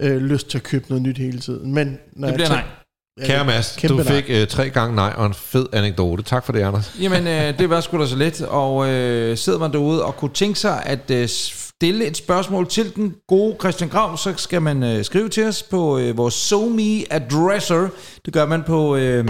øh, 0.00 0.16
lyst 0.16 0.48
til 0.48 0.58
at 0.58 0.64
købe 0.64 0.84
noget 0.88 1.02
nyt 1.02 1.18
hele 1.18 1.38
tiden, 1.38 1.74
men... 1.74 1.98
Når 2.12 2.28
Det 2.28 2.34
bliver 2.34 2.48
jeg 2.48 2.56
nej. 2.56 2.79
Kære 3.26 3.44
Mads, 3.44 3.76
kæmpe 3.78 4.02
du 4.02 4.08
fik 4.08 4.24
øh, 4.28 4.46
tre 4.46 4.70
gange 4.70 4.94
nej 4.96 5.12
og 5.16 5.26
en 5.26 5.34
fed 5.34 5.66
anekdote. 5.72 6.22
Tak 6.22 6.44
for 6.44 6.52
det, 6.52 6.60
Anders. 6.60 6.96
Jamen, 7.00 7.26
øh, 7.26 7.58
det 7.58 7.70
var 7.70 7.80
sgu 7.80 7.98
da 7.98 8.06
så 8.06 8.16
let. 8.16 8.42
Og 8.42 8.88
øh, 8.88 9.36
sidder 9.36 9.58
man 9.58 9.72
derude 9.72 10.04
og 10.04 10.16
kunne 10.16 10.34
tænke 10.34 10.58
sig 10.58 10.82
at 10.86 11.10
øh, 11.10 11.28
stille 11.28 12.06
et 12.06 12.16
spørgsmål 12.16 12.68
til 12.68 12.94
den 12.94 13.14
gode 13.28 13.56
Christian 13.60 13.90
Grav, 13.90 14.16
så 14.16 14.34
skal 14.36 14.62
man 14.62 14.82
øh, 14.82 15.04
skrive 15.04 15.28
til 15.28 15.44
os 15.44 15.62
på 15.62 15.98
øh, 15.98 16.16
vores 16.16 16.34
SoMe 16.34 17.12
adresser. 17.12 17.88
Det 18.24 18.32
gør 18.32 18.46
man 18.46 18.62
på 18.62 18.96
øh, 18.96 19.28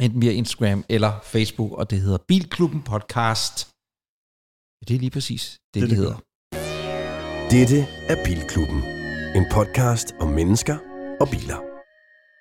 enten 0.00 0.22
via 0.22 0.32
Instagram 0.32 0.84
eller 0.88 1.12
Facebook, 1.24 1.72
og 1.72 1.90
det 1.90 2.00
hedder 2.00 2.18
Bilklubben 2.28 2.82
Podcast. 2.82 3.68
Det 4.88 4.94
er 4.94 4.98
lige 5.00 5.10
præcis 5.10 5.58
Det, 5.74 5.82
det 5.82 5.90
det 5.90 5.98
hedder. 5.98 6.14
Dette 7.50 7.86
er 8.08 8.24
Bilklubben. 8.24 8.82
En 9.36 9.46
podcast 9.52 10.14
om 10.20 10.28
mennesker 10.28 10.76
og 11.20 11.28
biler. 11.28 11.75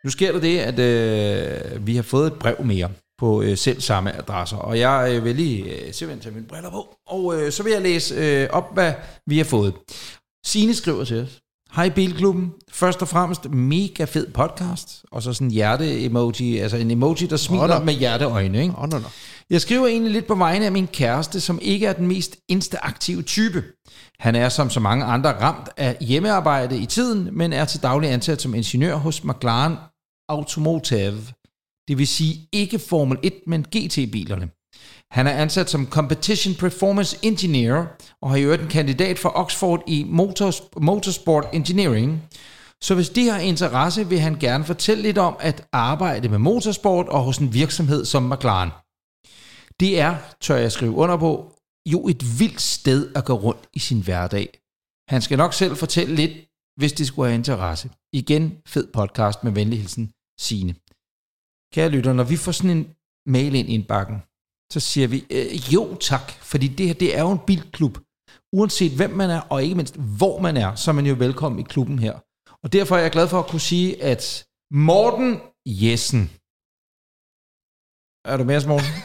Nu 0.06 0.12
sker 0.12 0.32
der 0.32 0.40
det, 0.40 0.60
at 0.60 0.80
øh, 0.80 1.88
vi 1.88 1.96
har 1.96 2.04
fået 2.04 2.28
et 2.28 2.34
brev 2.34 2.56
mere 2.66 2.90
på 3.18 3.42
øh, 3.42 3.58
selv 3.58 3.82
samme 3.82 4.18
adresser, 4.18 4.58
og 4.58 4.80
jeg 4.80 5.12
øh, 5.16 5.26
vil 5.26 5.36
lige 5.36 5.64
øh, 5.64 5.94
simpelthen 5.94 6.20
tage 6.20 6.36
mine 6.36 6.48
briller 6.48 6.70
på, 6.70 6.96
og 7.08 7.42
øh, 7.42 7.52
så 7.52 7.64
vil 7.64 7.72
jeg 7.72 7.82
læse 7.82 8.16
øh, 8.16 8.50
op, 8.52 8.74
hvad 8.74 8.94
vi 9.28 9.38
har 9.38 9.46
fået. 9.46 9.74
Signe 10.46 10.74
skriver 10.74 11.04
til 11.04 11.22
os. 11.22 11.40
Hej 11.76 11.90
Bilklubben. 11.90 12.52
Først 12.72 13.02
og 13.02 13.08
fremmest 13.08 13.50
mega 13.50 14.04
fed 14.04 14.28
podcast, 14.28 15.06
og 15.12 15.24
så 15.24 15.34
sådan 15.34 15.48
en 15.48 15.52
hjerte-emoji, 15.52 16.58
altså 16.58 16.78
en 16.78 16.92
emoji, 16.92 17.28
der 17.28 17.38
smiler 17.38 17.68
da. 17.68 17.80
med 17.80 17.94
hjerteøjne, 17.94 18.62
ikke? 18.62 18.74
Oh, 18.78 18.90
no, 18.90 18.98
no. 18.98 19.08
Jeg 19.50 19.62
skriver 19.62 19.88
egentlig 19.88 20.12
lidt 20.12 20.28
på 20.28 20.36
vegne 20.36 20.66
af 20.66 20.72
min 20.72 20.88
kæreste, 20.88 21.42
som 21.42 21.60
ikke 21.62 21.86
er 21.86 21.94
den 21.94 22.08
mest 22.08 22.38
instaaktive 22.50 23.22
type. 23.22 23.64
Han 24.20 24.36
er 24.36 24.50
som 24.50 24.70
så 24.70 24.80
mange 24.80 25.06
andre 25.06 25.42
ramt 25.42 25.70
af 25.78 25.98
hjemmearbejde 26.02 26.78
i 26.80 26.86
tiden, 26.86 27.30
men 27.32 27.54
er 27.54 27.66
til 27.66 27.84
daglig 27.84 28.12
ansat 28.12 28.42
som 28.42 28.56
ingeniør 28.56 28.96
hos 28.96 29.24
McLaren 29.24 29.76
Automotive. 30.30 31.22
Det 31.88 31.98
vil 31.98 32.08
sige 32.08 32.48
ikke 32.52 32.80
Formel 32.80 33.18
1, 33.24 33.34
men 33.48 33.62
GT-bilerne. 33.64 34.50
Han 35.12 35.28
er 35.28 35.32
ansat 35.32 35.70
som 35.70 35.90
Competition 35.90 36.56
Performance 36.56 37.18
Engineer, 37.24 37.86
og 38.22 38.30
har 38.30 38.38
i 38.38 38.44
øvrigt 38.44 38.62
en 38.62 38.70
kandidat 38.70 39.20
for 39.20 39.32
Oxford 39.36 39.84
i 39.88 40.06
Motors, 40.08 40.62
Motorsport 40.78 41.46
Engineering. 41.54 42.24
Så 42.84 42.96
hvis 42.96 43.10
de 43.10 43.30
har 43.30 43.40
interesse, 43.40 44.10
vil 44.10 44.20
han 44.20 44.40
gerne 44.40 44.64
fortælle 44.64 45.04
lidt 45.04 45.18
om 45.18 45.36
at 45.40 45.68
arbejde 45.72 46.30
med 46.30 46.38
motorsport 46.38 47.08
og 47.08 47.24
hos 47.24 47.38
en 47.38 47.54
virksomhed 47.54 48.06
som 48.06 48.24
McLaren. 48.24 48.72
Det 49.80 50.00
er, 50.00 50.16
tør 50.42 50.56
jeg 50.56 50.72
skrive 50.72 50.96
under 50.96 51.18
på, 51.18 51.52
jo 51.94 52.08
et 52.08 52.40
vildt 52.40 52.62
sted 52.62 53.12
at 53.16 53.26
gå 53.26 53.34
rundt 53.34 53.70
i 53.74 53.80
sin 53.80 54.02
hverdag. 54.04 54.60
Han 55.10 55.22
skal 55.22 55.38
nok 55.38 55.54
selv 55.54 55.76
fortælle 55.76 56.16
lidt, 56.16 56.32
hvis 56.80 56.94
det 56.94 57.08
skulle 57.08 57.30
have 57.30 57.36
interesse. 57.38 57.90
Igen, 58.14 58.58
fed 58.68 58.88
podcast 58.94 59.44
med 59.44 59.52
venlig 59.52 59.80
hilsen, 59.80 60.12
Signe. 60.40 60.74
Kære 61.74 61.90
lytter, 61.90 62.14
når 62.14 62.24
vi 62.24 62.38
får 62.38 62.52
sådan 62.52 62.78
en 62.78 62.86
mail 63.36 63.56
ind 63.56 63.70
i 63.70 63.74
indbakken, 63.74 64.18
så 64.74 64.80
siger 64.80 65.08
vi, 65.08 65.20
øh, 65.38 65.74
jo 65.74 65.84
tak, 65.96 66.32
fordi 66.52 66.68
det 66.68 66.88
her, 66.88 66.94
det 66.94 67.18
er 67.18 67.22
jo 67.22 67.32
en 67.32 67.46
bilklub. 67.48 67.96
Uanset 68.58 68.94
hvem 69.00 69.10
man 69.22 69.30
er, 69.30 69.42
og 69.52 69.64
ikke 69.64 69.76
mindst 69.76 69.96
hvor 70.20 70.40
man 70.40 70.58
er, 70.58 70.76
så 70.76 70.92
er 70.92 70.96
man 70.96 71.06
jo 71.06 71.16
velkommen 71.26 71.60
i 71.60 71.64
klubben 71.74 72.00
her. 72.00 72.16
Og 72.64 72.74
derfor 72.74 72.96
er 72.96 73.02
jeg 73.02 73.12
glad 73.12 73.28
for 73.28 73.40
at 73.40 73.50
kunne 73.52 73.68
sige, 73.72 74.04
at 74.12 74.48
Morten 74.72 75.32
Jessen, 75.66 76.24
er 78.32 78.38
du 78.38 78.44
med 78.44 78.58
os, 78.60 78.66
Morten? 78.66 78.94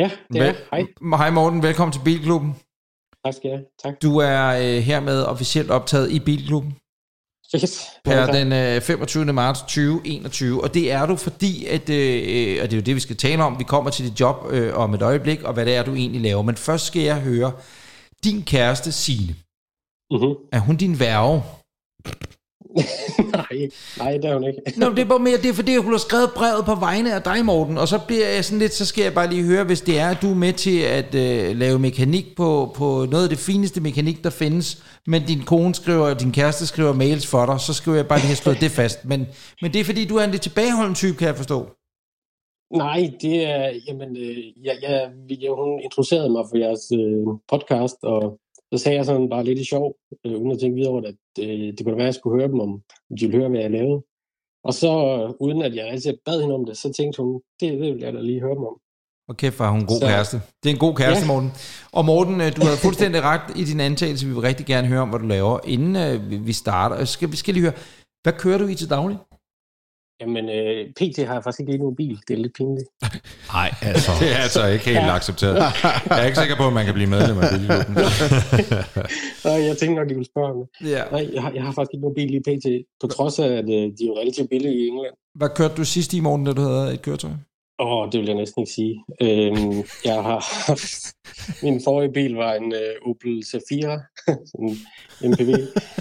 Ja, 0.00 0.10
det 0.32 0.40
er. 0.48 0.54
Hej. 0.70 0.82
Hej 1.16 1.30
Morten, 1.30 1.62
velkommen 1.62 1.92
til 1.92 2.04
Bilklubben. 2.04 2.52
Tak 3.24 3.34
skal 3.34 3.50
jeg. 3.50 3.64
Tak. 3.82 4.02
Du 4.02 4.10
er 4.16 4.42
øh, 4.62 4.78
hermed 4.88 5.22
officielt 5.32 5.70
optaget 5.70 6.10
i 6.10 6.20
Bilklubben 6.20 6.72
Fedt. 7.52 7.80
per 8.04 8.26
den 8.26 8.52
øh, 8.52 8.80
25. 8.80 9.32
marts 9.32 9.60
2021. 9.60 10.62
Og 10.62 10.74
det 10.74 10.92
er 10.92 11.06
du, 11.06 11.16
fordi, 11.16 11.66
at, 11.66 11.90
øh, 11.90 12.58
og 12.62 12.70
det 12.70 12.72
er 12.72 12.76
jo 12.76 12.82
det, 12.82 12.94
vi 12.94 13.00
skal 13.00 13.16
tale 13.16 13.44
om, 13.44 13.58
vi 13.58 13.64
kommer 13.64 13.90
til 13.90 14.04
dit 14.04 14.20
job 14.20 14.36
øh, 14.50 14.74
om 14.74 14.94
et 14.94 15.02
øjeblik, 15.02 15.42
og 15.42 15.52
hvad 15.52 15.66
det 15.66 15.74
er, 15.74 15.82
du 15.82 15.94
egentlig 15.94 16.20
laver. 16.20 16.42
Men 16.42 16.56
først 16.56 16.86
skal 16.86 17.02
jeg 17.02 17.20
høre, 17.20 17.52
din 18.24 18.42
kæreste 18.42 18.92
Signe, 18.92 19.34
Mm-hmm. 20.12 20.34
er 20.52 20.58
hun 20.58 20.76
din 20.76 21.00
værge? 21.00 21.42
nej, 23.36 23.68
nej, 23.98 24.12
det 24.12 24.24
er 24.24 24.34
hun 24.34 24.44
ikke. 24.44 24.60
Nå, 24.80 24.90
det 24.90 24.98
er 24.98 25.04
bare 25.04 25.18
mere, 25.18 25.36
det 25.36 25.50
er 25.50 25.54
fordi, 25.54 25.76
hun 25.76 25.92
har 25.92 25.98
skrevet 25.98 26.30
brevet 26.36 26.64
på 26.64 26.74
vegne 26.74 27.14
af 27.14 27.22
dig, 27.22 27.44
Morten, 27.44 27.78
og 27.78 27.88
så 27.88 27.98
bliver 28.06 28.28
jeg 28.28 28.44
sådan 28.44 28.58
lidt, 28.58 28.72
så 28.72 28.86
skal 28.86 29.02
jeg 29.02 29.14
bare 29.14 29.30
lige 29.30 29.44
høre, 29.44 29.64
hvis 29.64 29.80
det 29.80 29.98
er, 29.98 30.08
at 30.08 30.22
du 30.22 30.30
er 30.30 30.34
med 30.34 30.52
til 30.52 30.80
at 30.80 31.14
øh, 31.14 31.56
lave 31.56 31.78
mekanik 31.78 32.36
på, 32.36 32.72
på 32.74 33.06
noget 33.10 33.24
af 33.24 33.28
det 33.28 33.38
fineste 33.38 33.80
mekanik, 33.80 34.24
der 34.24 34.30
findes, 34.30 34.82
men 35.06 35.22
din 35.26 35.42
kone 35.42 35.74
skriver, 35.74 36.06
og 36.10 36.20
din 36.20 36.32
kæreste 36.32 36.66
skriver 36.66 36.92
mails 36.92 37.26
for 37.26 37.46
dig, 37.46 37.60
så 37.60 37.74
skal 37.74 37.92
jeg 37.92 38.08
bare 38.08 38.18
lige 38.18 38.26
have 38.26 38.36
slået 38.36 38.60
det 38.60 38.70
fast. 38.70 39.04
Men, 39.04 39.26
men 39.62 39.72
det 39.72 39.80
er 39.80 39.84
fordi, 39.84 40.04
du 40.04 40.16
er 40.16 40.24
en 40.24 40.30
lidt 40.30 40.42
tilbageholden 40.42 40.94
type, 40.94 41.18
kan 41.18 41.26
jeg 41.26 41.36
forstå. 41.36 41.66
Nej, 42.76 43.10
det 43.22 43.44
er, 43.44 43.72
jamen, 43.88 44.16
øh, 44.16 44.64
jeg, 44.64 44.76
jeg, 44.82 45.10
jeg, 45.40 45.50
hun 45.50 45.80
introducerede 45.80 46.30
mig 46.30 46.44
for 46.50 46.56
jeres 46.58 46.92
øh, 47.00 47.26
podcast, 47.52 47.96
og 48.02 48.38
så 48.72 48.78
sagde 48.78 48.96
jeg 48.98 49.04
sådan 49.06 49.28
bare 49.28 49.44
lidt 49.44 49.58
i 49.58 49.64
sjov, 49.64 49.94
øh, 50.26 50.32
uden 50.32 50.50
at 50.52 50.58
tænke 50.58 50.74
videre 50.76 50.90
over 50.92 51.00
det, 51.00 51.08
at 51.08 51.44
øh, 51.44 51.72
det 51.74 51.78
kunne 51.84 51.92
da 51.92 51.96
være, 51.96 52.08
at 52.08 52.12
jeg 52.12 52.14
skulle 52.14 52.38
høre 52.40 52.48
dem, 52.52 52.60
om 52.60 52.80
de 53.18 53.26
ville 53.26 53.36
høre, 53.38 53.48
hvad 53.48 53.60
jeg 53.60 53.70
lavede. 53.70 54.02
Og 54.64 54.74
så, 54.74 54.92
øh, 55.28 55.34
uden 55.40 55.62
at 55.62 55.74
jeg 55.76 55.88
altid 55.88 56.12
bad 56.26 56.40
hende 56.40 56.54
om 56.54 56.64
det, 56.66 56.76
så 56.76 56.92
tænkte 56.92 57.22
hun, 57.22 57.40
det, 57.60 57.72
det 57.72 57.80
vil 57.94 58.00
jeg 58.00 58.12
da 58.12 58.20
lige 58.20 58.40
høre 58.40 58.54
dem 58.54 58.64
om. 58.72 58.76
Og 59.28 59.36
kæft, 59.36 59.60
er 59.60 59.70
hun 59.70 59.80
en 59.80 59.86
god 59.86 60.00
Så- 60.00 60.06
kæreste. 60.06 60.36
Det 60.62 60.68
er 60.70 60.74
en 60.74 60.78
god 60.86 60.94
kæreste, 60.94 61.24
Ja. 61.26 61.32
Morten. 61.32 61.50
Og 61.92 62.04
Morten, 62.04 62.40
øh, 62.40 62.56
du 62.56 62.60
har 62.68 62.76
fuldstændig 62.86 63.22
ret 63.30 63.46
i 63.60 63.64
din 63.64 63.80
antagelse. 63.80 64.26
Vi 64.26 64.32
vil 64.32 64.40
rigtig 64.50 64.66
gerne 64.66 64.86
høre 64.88 65.00
om, 65.00 65.08
hvad 65.08 65.18
du 65.20 65.26
laver. 65.26 65.58
Inden 65.74 65.96
øh, 65.96 66.30
vi- 66.30 66.36
vi 66.36 66.52
starter, 66.52 66.96
øh, 67.00 67.06
skal 67.06 67.30
vi 67.32 67.36
skal 67.36 67.54
lige 67.54 67.62
høre, 67.68 67.78
hvad 68.22 68.32
kører 68.32 68.58
du 68.58 68.66
i 68.66 68.74
til 68.74 68.90
daglig? 68.90 69.16
Jamen, 70.22 70.44
øh, 70.58 70.80
PT 70.98 71.16
har 71.26 71.34
jeg 71.36 71.42
faktisk 71.44 71.60
ikke 71.60 71.72
lige 71.72 71.82
nogen 71.84 71.96
bil. 71.96 72.16
Det 72.28 72.34
er 72.34 72.40
lidt 72.44 72.54
pinligt. 72.60 72.88
Nej, 73.56 73.68
altså. 73.90 74.10
Det 74.20 74.28
er 74.36 74.40
altså 74.46 74.66
ikke 74.66 74.84
helt 74.84 74.96
Ja. 74.96 75.14
accepteret. 75.18 75.54
Jeg 76.10 76.20
er 76.22 76.26
ikke 76.28 76.38
sikker 76.38 76.56
på, 76.56 76.66
at 76.66 76.72
man 76.78 76.84
kan 76.84 76.94
blive 76.94 77.10
medlem 77.16 77.38
af 77.38 77.48
Bilklubben. 77.52 77.94
Nej, 79.48 79.58
jeg 79.68 79.74
tænkte 79.78 79.94
nok, 80.00 80.10
I 80.10 80.14
ville 80.18 80.30
spørge 80.34 80.52
det. 80.58 80.90
Ja. 80.94 81.02
Nej, 81.14 81.24
jeg 81.34 81.42
har, 81.42 81.50
jeg 81.56 81.62
har 81.66 81.72
faktisk 81.72 81.94
ikke 81.94 82.04
nogen 82.06 82.14
bil 82.20 82.28
lige 82.34 82.44
PT, 82.48 82.66
på 83.00 83.06
trods 83.06 83.38
af, 83.38 83.48
at 83.60 83.64
øh, 83.76 83.84
de 83.96 84.02
er 84.04 84.06
jo 84.10 84.14
relativt 84.20 84.50
billige 84.50 84.74
i 84.84 84.86
England. 84.88 85.14
Hvad 85.34 85.48
kørte 85.58 85.74
du 85.74 85.84
sidst 85.84 86.12
i 86.14 86.20
morgen, 86.20 86.44
da 86.46 86.52
du 86.52 86.60
havde 86.60 86.94
et 86.94 87.02
køretøj? 87.02 87.30
Åh, 87.82 87.92
oh, 87.92 88.12
det 88.12 88.20
vil 88.20 88.26
jeg 88.26 88.36
næsten 88.36 88.62
ikke 88.62 88.72
sige. 88.72 89.04
Øhm, 89.20 89.82
jeg 90.04 90.14
har 90.14 90.38
min 91.64 91.80
forrige 91.84 92.12
bil 92.12 92.34
var 92.34 92.52
en 92.52 92.72
uh, 92.72 93.10
Opel 93.10 93.42
Zafira, 93.50 93.98
en 94.58 94.78
MPV. 95.30 95.50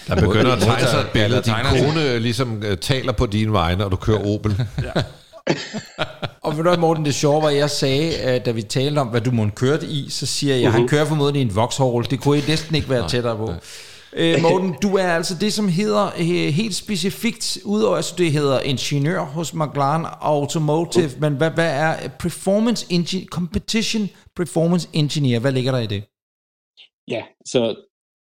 Der 0.08 0.16
begynder 0.16 0.52
at 0.52 0.62
tegne 0.62 0.88
sig 0.88 1.00
et 1.00 1.06
Ja, 1.06 1.12
billede. 1.14 1.42
Din 1.42 1.54
kone 1.70 2.20
ligesom 2.20 2.64
uh, 2.72 2.78
taler 2.78 3.12
på 3.12 3.26
dine 3.26 3.54
vegne, 3.54 3.86
og 3.86 3.92
du 3.92 3.96
kører 3.96 4.36
Opel. 4.36 4.56
Og 6.44 6.58
ved 6.58 6.64
du 6.64 6.80
Morten, 6.80 7.06
det 7.06 7.16
sjove 7.16 7.42
var, 7.42 7.50
at 7.50 7.56
jeg 7.56 7.70
sagde, 7.70 8.18
at 8.18 8.46
da 8.46 8.52
vi 8.52 8.62
talte 8.62 9.00
om, 9.00 9.08
hvad 9.08 9.22
du 9.22 9.32
måtte 9.32 9.52
kørte 9.52 9.86
i, 9.86 10.10
så 10.10 10.26
siger 10.26 10.56
jeg, 10.56 10.66
at 10.66 10.72
han 10.72 10.88
kører 10.88 11.06
formodentlig 11.06 11.42
i 11.42 11.46
en 11.46 11.56
Vauxhall. 11.56 12.06
Det 12.10 12.22
kunne 12.22 12.38
I 12.38 12.42
næsten 12.48 12.76
ikke 12.76 12.90
være 12.90 13.10
tættere 13.10 13.38
på. 13.38 13.54
Øh, 14.14 14.42
Morten, 14.42 14.76
du 14.82 14.96
er 14.96 15.08
altså 15.08 15.36
det, 15.42 15.54
som 15.54 15.68
hedder 15.68 16.06
øh, 16.20 16.54
helt 16.62 16.76
specifikt, 16.76 17.58
udover 17.66 17.98
at 17.98 18.14
det 18.18 18.32
hedder 18.32 18.60
ingeniør 18.60 19.22
hos 19.22 19.54
McLaren 19.54 20.06
Automotive, 20.22 21.10
men 21.20 21.38
hvad, 21.38 21.52
hvad 21.52 21.72
er 21.72 22.10
performance 22.20 22.86
engi- 22.94 23.26
competition 23.26 24.10
performance 24.36 24.90
engineer? 24.94 25.40
Hvad 25.40 25.52
ligger 25.52 25.72
der 25.72 25.80
i 25.80 25.88
det? 25.88 26.04
Ja, 27.08 27.24
så 27.46 27.76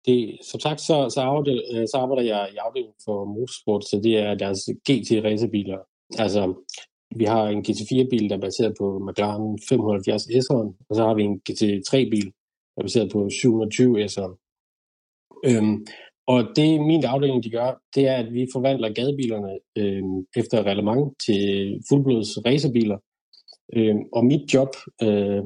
det, 0.05 0.37
som 0.51 0.59
sagt, 0.59 0.81
så, 0.81 1.09
så, 1.09 1.21
arbejder, 1.21 1.61
øh, 1.73 1.87
så 1.91 1.97
arbejder 1.97 2.23
jeg 2.23 2.49
i 2.53 2.57
afdelingen 2.57 2.95
for 3.05 3.25
motorsport, 3.25 3.83
så 3.89 3.99
det 4.03 4.17
er 4.17 4.33
deres 4.33 4.59
GT 4.87 5.09
racerbiler. 5.25 5.77
Altså, 6.17 6.53
vi 7.15 7.23
har 7.23 7.43
en 7.47 7.65
GT4-bil, 7.67 8.29
der 8.29 8.35
er 8.35 8.41
baseret 8.41 8.73
på 8.79 8.85
McLaren 9.07 9.59
570 9.69 10.23
S'eren, 10.23 10.85
og 10.89 10.95
så 10.95 11.01
har 11.07 11.13
vi 11.13 11.23
en 11.23 11.41
GT3-bil, 11.49 12.25
der 12.73 12.77
er 12.77 12.81
baseret 12.81 13.11
på 13.11 13.29
720 13.29 14.05
S'eren. 14.05 14.42
Øhm, 15.45 15.85
og 16.27 16.43
det 16.55 16.81
min 16.81 17.05
afdeling 17.05 17.43
de 17.43 17.51
gør, 17.51 17.81
det 17.95 18.07
er, 18.07 18.15
at 18.15 18.33
vi 18.33 18.47
forvandler 18.53 18.93
gadebilerne 18.93 19.59
øhm, 19.77 20.25
efter 20.35 20.63
reglement 20.63 21.13
til 21.25 21.39
fuldblods 21.89 22.45
racerbiler. 22.45 22.97
Øhm, 23.75 24.03
og 24.13 24.25
mit 24.25 24.53
job 24.53 24.69
øh, 25.03 25.41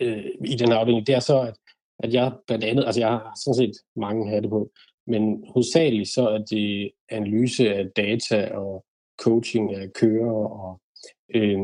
øh, 0.00 0.24
i 0.44 0.54
den 0.56 0.68
her 0.68 0.76
afdeling, 0.76 1.06
det 1.06 1.14
er 1.14 1.20
så, 1.20 1.40
at, 1.40 1.56
at 1.98 2.14
jeg 2.14 2.32
blandt 2.46 2.64
andet, 2.64 2.84
altså 2.84 3.00
jeg 3.00 3.08
har 3.08 3.32
sådan 3.44 3.54
set 3.54 3.76
mange 3.96 4.30
hatte 4.30 4.48
på, 4.48 4.70
men 5.06 5.44
hovedsageligt 5.52 6.08
så 6.08 6.28
er 6.28 6.38
det 6.38 6.90
analyse 7.08 7.74
af 7.74 7.90
data 7.96 8.54
og 8.54 8.84
coaching 9.20 9.74
af 9.74 9.92
kører 9.92 10.32
og 10.60 10.80
øh, 11.34 11.58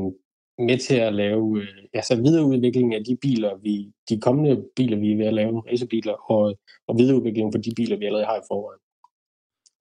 med 0.59 0.79
til 0.79 0.95
at 0.97 1.15
lave 1.15 1.61
øh, 1.63 1.69
altså 1.93 2.17
videreudvikling 2.17 2.95
af 2.95 3.05
de 3.05 3.17
biler, 3.17 3.57
vi, 3.57 3.93
de 4.09 4.21
kommende 4.21 4.65
biler, 4.77 4.97
vi 4.99 5.13
er 5.13 5.17
ved 5.17 5.27
at 5.27 5.35
lave, 5.35 5.63
racerbiler, 5.71 6.31
og, 6.31 6.59
og 6.89 6.99
videreudvikling 6.99 7.53
for 7.55 7.61
de 7.61 7.73
biler, 7.77 7.97
vi 7.97 8.05
allerede 8.05 8.27
har 8.27 8.37
i 8.37 8.47
forvejen. 8.51 8.81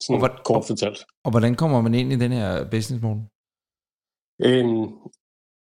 Sådan 0.01 0.21
Og 0.21 0.27
hvor- 0.27 0.41
kort 0.45 0.65
fortalt. 0.67 0.99
Og 1.23 1.31
hvordan 1.31 1.55
kommer 1.55 1.81
man 1.81 1.93
ind 1.93 2.11
i 2.13 2.15
den 2.15 2.31
her 2.31 2.69
business, 2.69 3.03
Morten? 3.03 3.23
Øhm, 4.47 4.85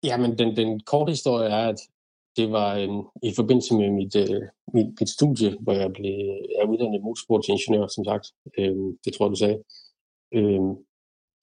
jamen, 0.04 0.38
den, 0.38 0.56
den 0.56 0.80
korte 0.80 1.10
historie 1.12 1.50
er, 1.50 1.68
at 1.70 1.80
det 2.38 2.52
var 2.52 2.76
øhm, 2.78 3.02
i 3.24 3.32
forbindelse 3.36 3.74
med 3.76 3.90
mit, 3.92 4.16
øh, 4.16 4.42
mit, 4.74 4.88
mit 5.00 5.10
studie, 5.10 5.58
hvor 5.60 5.74
jeg 5.74 5.94
blev, 5.94 6.16
er 6.60 6.66
uddannet 6.72 7.02
motorsportsingeniør, 7.04 7.88
som 7.88 8.04
sagt. 8.06 8.26
Øhm, 8.60 8.98
det 9.06 9.14
tror 9.14 9.26
jeg, 9.26 9.32
du 9.32 9.36
sagde. 9.36 9.60
Øhm, 10.34 10.72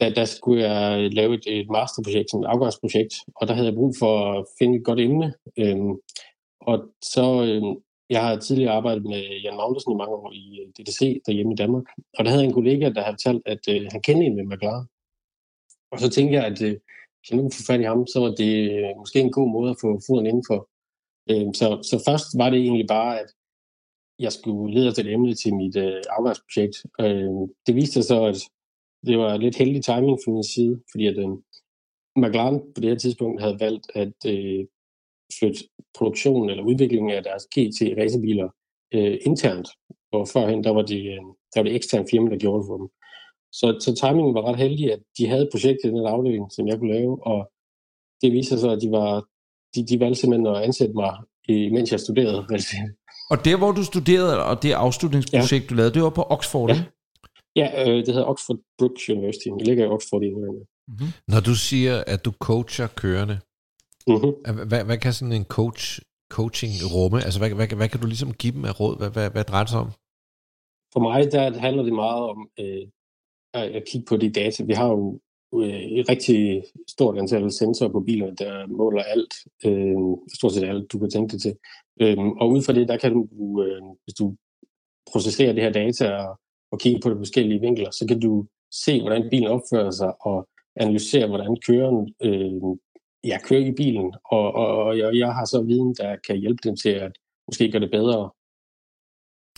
der, 0.02 0.14
der 0.14 0.24
skulle 0.24 0.62
jeg 0.68 1.12
lave 1.12 1.34
et, 1.34 1.44
et 1.46 1.68
masterprojekt, 1.70 2.30
sådan 2.30 2.44
et 2.44 2.52
afgangsprojekt, 2.52 3.14
og 3.36 3.48
der 3.48 3.54
havde 3.54 3.68
jeg 3.68 3.74
brug 3.74 3.92
for 3.98 4.14
at 4.32 4.44
finde 4.58 4.78
et 4.78 4.84
godt 4.84 5.00
emne. 5.00 5.34
Øhm, 5.58 5.94
og 6.60 6.76
så, 7.14 7.26
øhm, 7.48 7.74
jeg 8.10 8.20
har 8.24 8.36
tidligere 8.36 8.72
arbejdet 8.72 9.04
med 9.12 9.22
Jan 9.44 9.56
Magnussen 9.56 9.92
i 9.92 10.00
mange 10.02 10.14
år 10.14 10.32
i 10.32 10.44
øh, 10.60 10.68
DDC 10.76 11.00
derhjemme 11.26 11.52
i 11.52 11.60
Danmark, 11.62 11.84
og 12.16 12.24
der 12.24 12.30
havde 12.30 12.42
jeg 12.42 12.48
en 12.48 12.58
kollega, 12.60 12.84
der 12.96 13.02
havde 13.02 13.16
fortalt, 13.18 13.42
at 13.46 13.62
øh, 13.72 13.82
han 13.92 14.00
kendte 14.02 14.26
en 14.26 14.36
med 14.36 14.44
McLaren. 14.44 14.86
Og 15.92 16.00
så 16.00 16.08
tænkte 16.10 16.34
jeg, 16.38 16.44
at 16.46 16.62
øh, 16.62 16.74
hvis 17.18 17.28
jeg 17.30 17.36
nu 17.36 17.42
kunne 17.42 17.58
få 17.58 17.64
fat 17.70 17.80
i 17.80 17.90
ham, 17.92 18.06
så 18.06 18.18
var 18.24 18.32
det 18.42 18.54
øh, 18.76 18.92
måske 19.00 19.18
en 19.20 19.36
god 19.38 19.48
måde 19.56 19.70
at 19.70 19.80
få 19.82 19.88
foden 20.06 20.26
indenfor. 20.26 20.60
Øh, 21.30 21.48
så, 21.60 21.66
så 21.90 21.96
først 22.08 22.28
var 22.40 22.50
det 22.50 22.60
egentlig 22.60 22.86
bare, 22.96 23.20
at 23.20 23.28
jeg 24.24 24.32
skulle 24.32 24.74
lede 24.74 24.88
efter 24.88 25.02
et 25.02 25.12
emne 25.12 25.34
til 25.34 25.54
mit 25.54 25.76
øh, 25.76 26.02
afgangsprojekt. 26.16 26.76
Øh, 27.00 27.32
det 27.66 27.74
viste 27.74 27.92
sig 27.92 28.04
så, 28.04 28.18
at 28.32 28.38
det 29.06 29.18
var 29.18 29.36
lidt 29.36 29.56
heldig 29.56 29.84
timing 29.84 30.18
fra 30.24 30.30
min 30.32 30.44
side, 30.44 30.80
fordi 30.90 31.06
at 31.06 31.18
øh, 31.18 31.28
McLaren 32.16 32.58
på 32.74 32.80
det 32.80 32.90
her 32.90 32.96
tidspunkt 32.98 33.42
havde 33.42 33.60
valgt 33.60 33.86
at 33.94 34.18
øh, 34.26 34.64
flytte 35.38 35.60
produktionen 35.98 36.50
eller 36.50 36.64
udviklingen 36.64 37.10
af 37.10 37.22
deres 37.22 37.44
GT 37.54 37.78
racerbiler 38.00 38.48
øh, 38.94 39.18
internt. 39.26 39.68
Og 40.12 40.28
førhen, 40.28 40.64
der 40.64 40.70
var 40.70 40.82
det, 40.82 41.00
øh, 41.14 41.22
der 41.52 41.56
var 41.60 41.62
det 41.62 41.74
eksterne 41.74 42.06
firma, 42.10 42.30
der 42.30 42.38
gjorde 42.38 42.58
det 42.62 42.66
for 42.70 42.76
dem. 42.78 42.88
Så, 43.52 43.66
så 43.84 43.90
timingen 44.00 44.34
var 44.34 44.42
ret 44.48 44.56
heldig, 44.64 44.92
at 44.92 45.00
de 45.18 45.26
havde 45.26 45.42
et 45.42 45.48
projekt 45.52 45.78
i 45.84 45.88
den 45.88 46.06
afdeling, 46.06 46.52
som 46.52 46.68
jeg 46.68 46.78
kunne 46.78 46.92
lave, 46.94 47.26
og 47.26 47.50
det 48.22 48.32
viste 48.32 48.48
sig 48.50 48.58
så, 48.58 48.70
at 48.70 48.80
de, 48.82 48.90
var, 48.90 49.10
de, 49.74 49.86
de 49.86 50.00
valgte 50.00 50.20
simpelthen 50.20 50.46
at 50.46 50.62
ansætte 50.62 50.94
mig, 50.94 51.12
i- 51.48 51.70
mens 51.70 51.92
jeg 51.92 52.00
studerede. 52.00 52.38
Og 53.30 53.44
der, 53.44 53.56
hvor 53.58 53.72
du 53.72 53.84
studerede, 53.84 54.44
og 54.44 54.62
det 54.62 54.72
afslutningsprojekt, 54.72 55.64
ja. 55.64 55.68
du 55.70 55.74
lavede, 55.74 55.94
det 55.94 56.02
var 56.02 56.10
på 56.10 56.22
Oxford, 56.36 56.70
Ja. 56.70 56.84
Ja. 57.56 57.66
Øh, 57.80 57.96
det 57.96 58.08
hedder 58.14 58.30
Oxford 58.32 58.58
Brookes 58.78 59.08
University. 59.08 59.48
Det 59.58 59.66
ligger 59.66 59.84
i 59.84 59.88
Oxford 59.88 60.22
i 60.22 60.26
England. 60.26 60.66
Når 61.28 61.40
du 61.40 61.54
siger, 61.54 62.04
at 62.06 62.24
du 62.24 62.32
coacher 62.48 62.86
kørende, 62.86 63.38
Mm-hmm. 64.06 64.68
Hvad, 64.68 64.84
hvad 64.84 64.98
kan 64.98 65.12
sådan 65.12 65.32
en 65.32 65.44
coach, 65.44 66.00
coaching 66.30 66.72
rumme? 66.94 67.18
Altså, 67.24 67.38
hvad, 67.40 67.50
hvad, 67.50 67.76
hvad 67.76 67.88
kan 67.88 68.00
du 68.00 68.06
ligesom 68.06 68.32
give 68.32 68.52
dem 68.52 68.64
af 68.64 68.80
råd? 68.80 68.98
Hvad, 68.98 69.10
hvad, 69.10 69.30
hvad 69.30 69.44
drejer 69.44 69.64
det 69.64 69.70
sig 69.70 69.80
om? 69.80 69.90
For 70.92 71.00
mig 71.00 71.32
der 71.32 71.58
handler 71.58 71.82
det 71.82 71.92
meget 71.92 72.22
om 72.32 72.48
øh, 72.60 72.86
at, 73.54 73.70
at 73.76 73.82
kigge 73.90 74.06
på 74.08 74.16
de 74.16 74.32
data. 74.32 74.64
Vi 74.64 74.72
har 74.72 74.88
jo 74.88 75.20
øh, 75.54 75.82
et 75.98 76.08
rigtig 76.08 76.64
stort 76.88 77.18
antal 77.18 77.52
sensorer 77.52 77.92
på 77.92 78.00
biler, 78.00 78.34
der 78.34 78.66
måler 78.66 79.02
alt, 79.02 79.34
øh, 79.66 79.98
stort 80.38 80.52
set 80.52 80.64
alt, 80.64 80.92
du 80.92 80.98
kan 80.98 81.10
tænke 81.10 81.32
dig 81.32 81.40
til. 81.40 81.54
Øh, 82.00 82.18
og 82.18 82.50
ud 82.50 82.62
fra 82.62 82.72
det, 82.72 82.88
der 82.88 82.96
kan 82.96 83.12
du, 83.12 83.22
øh, 83.62 83.82
hvis 84.04 84.14
du 84.18 84.36
processerer 85.12 85.52
det 85.52 85.62
her 85.62 85.72
data 85.72 86.06
og, 86.16 86.38
og 86.72 86.78
kigger 86.80 87.00
på 87.02 87.10
de 87.10 87.16
forskellige 87.16 87.60
vinkler, 87.60 87.90
så 87.90 88.04
kan 88.08 88.20
du 88.20 88.46
se, 88.84 89.00
hvordan 89.00 89.28
bilen 89.30 89.48
opfører 89.48 89.90
sig 89.90 90.12
og 90.26 90.48
analysere, 90.76 91.26
hvordan 91.26 91.56
køreren 91.66 92.14
øh, 92.22 92.62
ja, 93.24 93.38
kører 93.44 93.60
i 93.60 93.72
bilen. 93.72 94.14
Og, 94.24 94.54
og, 94.54 94.66
og 94.84 94.98
jeg, 94.98 95.10
jeg 95.14 95.34
har 95.34 95.44
så 95.44 95.62
viden, 95.62 95.94
der 95.94 96.16
kan 96.26 96.36
hjælpe 96.36 96.60
dem 96.64 96.76
til 96.76 96.88
at 96.88 97.12
måske 97.48 97.70
gøre 97.70 97.82
det 97.82 97.90
bedre. 97.90 98.30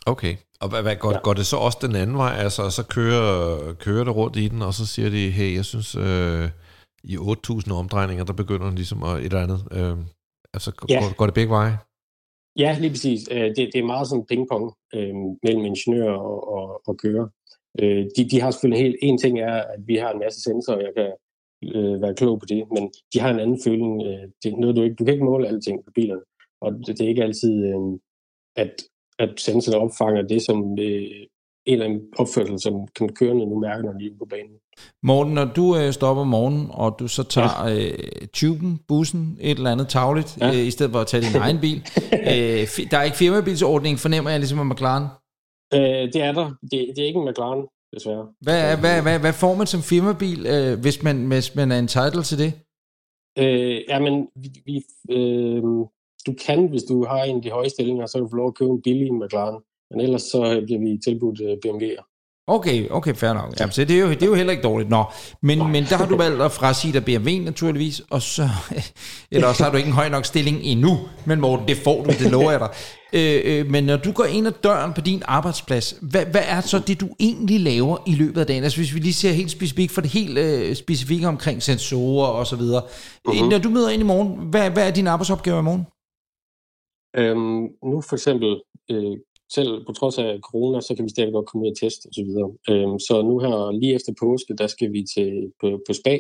Okay, 0.07 0.37
og 0.61 0.69
hvad, 0.69 0.83
hvad 0.83 0.97
går. 0.97 1.13
Ja. 1.13 1.19
går 1.19 1.35
det 1.35 1.47
så 1.47 1.57
også 1.57 1.79
den 1.83 1.97
anden 1.97 2.17
vej? 2.17 2.35
Altså, 2.37 2.71
så 2.71 2.87
kører, 2.87 3.75
kører 3.75 4.05
det 4.05 4.17
rundt 4.17 4.37
i 4.37 4.49
den, 4.49 4.63
og 4.63 4.75
så 4.75 4.87
siger 4.87 5.11
de, 5.11 5.31
hey, 5.31 5.55
jeg 5.57 5.65
synes, 5.65 5.95
øh, 5.95 6.51
i 7.05 7.17
8.000 7.17 7.73
omdrejninger, 7.73 8.25
der 8.25 8.33
begynder 8.33 8.67
den 8.67 8.75
ligesom 8.75 9.03
at 9.03 9.19
et 9.19 9.25
eller 9.25 9.43
andet. 9.43 9.69
Øh, 9.73 9.97
altså, 10.55 10.73
Ja. 10.89 11.01
går, 11.01 11.15
går 11.15 11.27
det 11.27 11.35
begge 11.35 11.51
veje? 11.51 11.79
Ja, 12.59 12.77
lige 12.81 12.91
præcis. 12.91 13.29
Øh, 13.31 13.49
det, 13.57 13.57
det 13.57 13.77
er 13.77 13.85
meget 13.85 14.09
sådan 14.09 14.27
pingpong 14.27 14.75
øh, 14.95 15.15
mellem 15.43 15.65
ingeniører 15.65 16.19
og, 16.19 16.49
og, 16.55 16.83
og 16.87 16.99
kører. 16.99 17.29
Øh, 17.81 18.07
de, 18.17 18.31
de 18.31 18.41
har 18.41 18.51
selvfølgelig 18.51 18.83
helt... 18.83 18.97
En 19.03 19.19
ting 19.19 19.41
er, 19.41 19.55
at 19.55 19.81
vi 19.87 19.97
har 19.97 20.13
en 20.13 20.19
masse 20.19 20.41
sensorer, 20.43 20.81
jeg 20.81 20.93
kan 20.97 21.13
øh, 21.75 22.03
være 22.03 22.15
klog 22.15 22.41
på 22.41 22.47
det, 22.47 22.65
men 22.75 22.91
de 23.15 23.21
har 23.21 23.31
en 23.31 23.41
anden 23.41 23.61
føling. 23.65 24.03
Øh, 24.07 24.29
det 24.43 24.53
er 24.53 24.57
noget, 24.57 24.77
du 24.77 24.83
ikke... 24.83 24.95
Du 24.95 25.05
kan 25.05 25.15
ikke 25.15 25.25
måle 25.25 25.49
alting 25.49 25.85
på 25.85 25.91
bilerne, 25.95 26.23
og 26.61 26.73
det, 26.73 26.99
det 26.99 27.01
er 27.01 27.09
ikke 27.09 27.25
altid, 27.25 27.65
øh, 27.65 27.99
at, 28.57 28.73
at 29.19 29.41
sensoren 29.41 29.83
opfanger 29.83 30.23
det 30.23 30.43
som 30.43 30.79
øh, 30.81 31.27
en 31.67 31.73
eller 31.73 31.85
anden 31.85 32.03
opførsel, 32.19 32.61
som 32.61 32.75
kan 32.97 33.09
kørende 33.09 33.47
nu 33.47 33.59
mærker, 33.61 33.83
når 33.83 33.93
de 33.93 34.07
er 34.07 34.11
på 34.19 34.25
banen. 34.25 34.57
Morten, 35.03 35.35
når 35.35 35.45
du 35.45 35.77
øh, 35.77 35.93
stopper 35.93 36.21
om 36.21 36.29
morgenen, 36.29 36.67
og 36.71 36.97
du 36.99 37.09
så 37.09 37.23
tager 37.23 37.65
øh, 37.77 38.29
tuben, 38.33 38.81
bussen, 38.89 39.39
et 39.41 39.57
eller 39.59 39.73
andet 39.73 39.89
tagligt, 39.89 40.39
ja. 40.41 40.49
Øh, 40.49 40.67
i 40.67 40.71
stedet 40.71 40.93
for 40.93 41.01
at 41.01 41.07
tage 41.07 41.23
din 41.23 41.37
egen 41.37 41.61
bil. 41.61 41.83
Øh, 42.33 42.67
der 42.91 42.99
er 42.99 43.03
ikke 43.03 43.17
firmabilsordning, 43.17 43.99
fornemmer 43.99 44.31
jeg 44.31 44.41
ligesom 44.41 44.59
af 44.59 44.67
McLaren. 44.67 45.07
Øh, 45.75 46.13
det 46.13 46.17
er 46.17 46.33
der. 46.33 46.47
Det, 46.63 46.71
det 46.71 46.99
er 46.99 47.07
ikke 47.07 47.19
en 47.19 47.29
McLaren, 47.29 47.67
desværre. 47.95 48.27
Hvad, 48.41 48.73
er, 48.73 48.81
hvad, 48.81 49.03
hvad, 49.03 49.19
hvad 49.19 49.33
får 49.33 49.55
man 49.55 49.67
som 49.67 49.83
firmabil, 49.83 50.47
øh, 50.47 50.81
hvis, 50.81 51.03
man, 51.03 51.27
hvis 51.27 51.55
man 51.55 51.73
er 51.73 51.79
entitled 51.79 52.23
til 52.23 52.39
det? 52.39 52.53
Øh, 53.39 53.81
jamen, 53.89 54.29
vi, 54.43 54.49
vi, 54.67 54.77
øh, 55.17 55.63
du 56.27 56.33
kan, 56.47 56.69
hvis 56.69 56.83
du 56.83 57.05
har 57.05 57.23
en 57.25 57.37
af 57.37 57.43
de 57.43 57.51
høje 57.51 57.69
stillinger, 57.69 58.07
så 58.07 58.13
kan 58.19 58.23
du 58.23 58.31
få 58.31 58.37
lov 58.37 58.49
at 58.49 58.55
købe 58.55 58.71
en 58.71 58.83
billig 58.83 59.15
McLaren. 59.15 59.63
Men 59.91 60.01
ellers 60.01 60.23
så 60.23 60.63
bliver 60.67 60.81
vi 60.81 60.99
tilbudt 61.05 61.41
øh, 61.41 61.57
BMW'er. 61.65 62.15
Okay, 62.47 62.89
okay, 62.91 63.15
fair 63.15 63.33
nok. 63.33 63.61
Jamen, 63.61 63.73
så 63.73 63.85
det, 63.85 63.97
er 63.97 64.01
jo, 64.01 64.11
det 64.11 64.23
er 64.23 64.27
jo 64.27 64.35
heller 64.35 64.51
ikke 64.51 64.63
dårligt. 64.63 64.91
Nå, 64.91 65.05
men, 65.43 65.59
men 65.73 65.85
der 65.85 65.97
har 65.97 66.07
du 66.07 66.17
valgt 66.17 66.43
at 66.43 66.53
frasige 66.53 66.93
dig 66.93 67.05
BMW 67.05 67.31
naturligvis, 67.45 68.03
og 68.11 68.23
så, 68.23 68.49
eller 69.33 69.49
også 69.49 69.65
har 69.65 69.71
du 69.71 69.77
ikke 69.77 69.87
en 69.87 69.93
høj 69.93 70.09
nok 70.09 70.25
stilling 70.25 70.61
endnu, 70.63 70.99
men 71.27 71.41
Morten, 71.41 71.69
det 71.69 71.77
får 71.77 72.05
du, 72.05 72.11
det 72.11 72.31
lover 72.31 72.51
jeg 72.51 72.61
dig. 72.61 72.69
Øh, 73.13 73.41
øh, 73.45 73.71
men 73.71 73.85
når 73.85 73.97
du 73.97 74.13
går 74.13 74.25
ind 74.25 74.47
ad 74.47 74.53
døren 74.53 74.93
på 74.93 75.01
din 75.01 75.23
arbejdsplads, 75.25 75.99
hvad, 76.03 76.27
hvad 76.27 76.43
er 76.49 76.61
så 76.61 76.79
det, 76.79 77.01
du 77.01 77.09
egentlig 77.21 77.61
laver 77.61 77.97
i 78.07 78.15
løbet 78.15 78.41
af 78.41 78.47
dagen? 78.47 78.65
Altså 78.65 78.79
hvis 78.79 78.95
vi 78.95 78.99
lige 78.99 79.15
ser 79.15 79.33
helt 79.33 79.51
specifikt 79.51 79.93
for 79.93 80.01
det 80.01 80.11
helt 80.11 80.39
øh, 80.39 80.75
specifikke 80.75 81.29
omkring 81.29 81.63
sensorer 81.63 82.29
og 82.29 82.47
så 82.47 82.57
videre. 82.57 82.83
Uh-huh. 83.29 83.51
Når 83.51 83.59
du 83.59 83.71
møder 83.71 83.91
ind 83.91 84.03
i 84.03 84.07
morgen, 84.07 84.51
hvad, 84.51 84.71
hvad 84.71 84.87
er 84.89 84.91
din 84.91 85.07
arbejdsopgave 85.07 85.59
i 85.59 85.63
morgen? 85.63 85.87
Øhm, 87.17 87.63
nu 87.93 88.01
for 88.01 88.17
eksempel, 88.17 88.61
øh, 88.91 89.17
selv 89.53 89.85
på 89.87 89.93
trods 89.93 90.19
af 90.19 90.39
corona, 90.41 90.81
så 90.81 90.95
kan 90.95 91.05
vi 91.05 91.11
stadig 91.11 91.33
godt 91.33 91.47
komme 91.47 91.67
ud 91.67 91.71
og 91.71 91.77
teste 91.77 92.07
osv. 92.11 92.31
Øhm, 92.71 92.99
så 92.99 93.23
nu 93.23 93.39
her 93.39 93.73
lige 93.81 93.95
efter 93.95 94.13
påske, 94.21 94.57
der 94.57 94.67
skal 94.67 94.93
vi 94.93 95.05
til 95.15 95.53
på, 95.61 95.81
på 95.87 95.93
SPA 95.93 96.19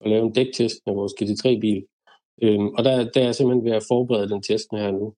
og 0.00 0.10
lave 0.10 0.26
en 0.26 0.32
dæktest 0.32 0.76
med 0.86 0.94
vores 0.94 1.12
GT3-bil. 1.18 1.84
Øhm, 2.42 2.68
og 2.68 2.84
der, 2.84 3.10
der 3.12 3.20
er 3.20 3.24
jeg 3.24 3.34
simpelthen 3.34 3.64
ved 3.64 3.72
at 3.72 3.88
forberede 3.88 4.28
den 4.28 4.42
testen 4.42 4.78
her 4.78 4.90
nu. 4.90 5.14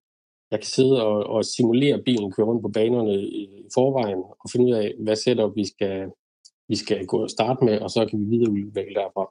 Jeg 0.51 0.59
kan 0.61 0.67
sidde 0.67 1.07
og, 1.07 1.25
og 1.35 1.45
simulere 1.45 2.03
bilen 2.03 2.33
køre 2.33 2.47
rundt 2.47 2.63
på 2.63 2.69
banerne 2.69 3.15
i, 3.15 3.43
i 3.45 3.69
forvejen 3.75 4.23
og 4.43 4.51
finde 4.53 4.67
ud 4.67 4.73
af, 4.73 4.95
hvad 5.05 5.17
setup 5.17 5.57
vi 5.57 5.65
skal, 5.67 6.11
vi 6.69 6.77
skal 6.77 7.07
gå 7.07 7.23
og 7.23 7.31
starte 7.31 7.65
med, 7.65 7.79
og 7.81 7.91
så 7.91 8.07
kan 8.07 8.21
vi 8.21 8.25
videreudvikle 8.25 8.95
derfra. 8.95 9.25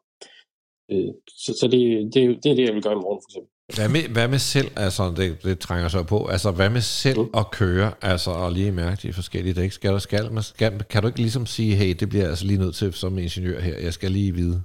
Øh, 0.91 1.13
så 1.43 1.51
så 1.59 1.68
det, 1.68 1.82
det, 2.13 2.43
det 2.43 2.51
er 2.51 2.55
det, 2.55 2.66
jeg 2.66 2.76
vil 2.76 2.84
gøre 2.84 2.97
i 2.99 3.03
morgen 3.05 3.22
for 3.24 3.30
eksempel. 3.30 3.55
Hvad 3.74 3.89
med, 3.89 4.01
hvad 4.07 4.28
med 4.28 4.39
selv, 4.39 4.72
altså 4.76 5.13
det, 5.18 5.43
det 5.43 5.59
trænger 5.59 5.89
sig 5.89 6.05
på, 6.07 6.26
altså 6.26 6.51
hvad 6.51 6.70
med 6.70 6.82
selv 6.82 7.20
Mm. 7.20 7.30
at 7.38 7.51
køre, 7.51 7.91
altså 8.01 8.32
og 8.32 8.51
lige 8.51 8.72
mærke 8.72 9.07
de 9.07 9.13
forskellige 9.13 9.53
dæk, 9.53 9.72
skal 9.72 9.91
du, 9.91 9.99
skal, 9.99 10.32
man 10.34 10.43
skal, 10.43 10.84
kan 10.89 11.01
du 11.01 11.07
ikke 11.07 11.20
ligesom 11.20 11.45
sige, 11.45 11.76
hey, 11.76 11.95
det 11.99 12.09
bliver 12.09 12.24
jeg 12.24 12.30
altså 12.30 12.45
lige 12.45 12.59
nødt 12.59 12.76
til 12.76 12.93
som 12.93 13.18
ingeniør 13.18 13.61
her, 13.61 13.78
jeg 13.78 13.93
skal 13.93 14.11
lige 14.11 14.32
vide. 14.36 14.63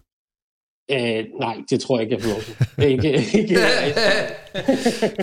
Øh, 0.92 1.24
nej, 1.40 1.56
det 1.70 1.80
tror 1.80 1.98
jeg 1.98 2.02
ikke, 2.02 2.14
jeg 2.16 2.22
får 2.22 2.30
lov 2.30 2.40
til. 2.40 2.54
Det 2.76 2.88
ikke, 2.90 3.38
ikke, 3.38 3.56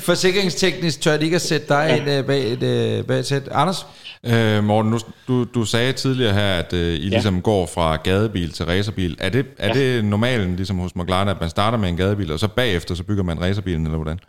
Forsikringsteknisk 0.10 1.02
tør 1.02 1.18
de 1.18 1.24
ikke 1.26 1.36
at 1.36 1.42
sætte 1.42 1.68
dig 1.68 1.98
ind 1.98 2.10
øh, 2.10 2.26
bag 2.26 2.52
et, 2.52 2.64
øh, 2.64 3.06
bag 3.06 3.20
et 3.20 3.26
sæt. 3.26 3.48
Anders? 3.52 3.86
Øh, 4.26 4.64
Morten, 4.64 4.92
nu, 4.92 4.98
du, 5.28 5.44
du 5.44 5.66
sagde 5.66 5.94
tidligere 5.94 6.34
her, 6.34 6.60
at 6.60 6.74
øh, 6.74 6.94
I 6.94 7.04
ja. 7.04 7.10
ligesom 7.10 7.42
går 7.42 7.66
fra 7.66 7.96
gadebil 7.96 8.52
til 8.52 8.66
racerbil. 8.66 9.18
Er 9.20 9.30
det, 9.30 9.46
er 9.58 9.68
ja. 9.68 9.74
det 9.74 10.06
normalen 10.06 10.56
ligesom 10.56 10.78
hos 10.78 10.96
McLaren, 10.96 11.28
at 11.28 11.40
man 11.40 11.50
starter 11.50 11.78
med 11.78 11.90
en 11.90 11.98
gadebil, 11.98 12.32
og 12.32 12.40
så 12.40 12.48
bagefter 12.48 12.96
så 12.96 13.04
bygger 13.04 13.24
man 13.24 13.42
racerbilen, 13.42 13.86
eller 13.86 13.98
hvordan? 13.98 14.20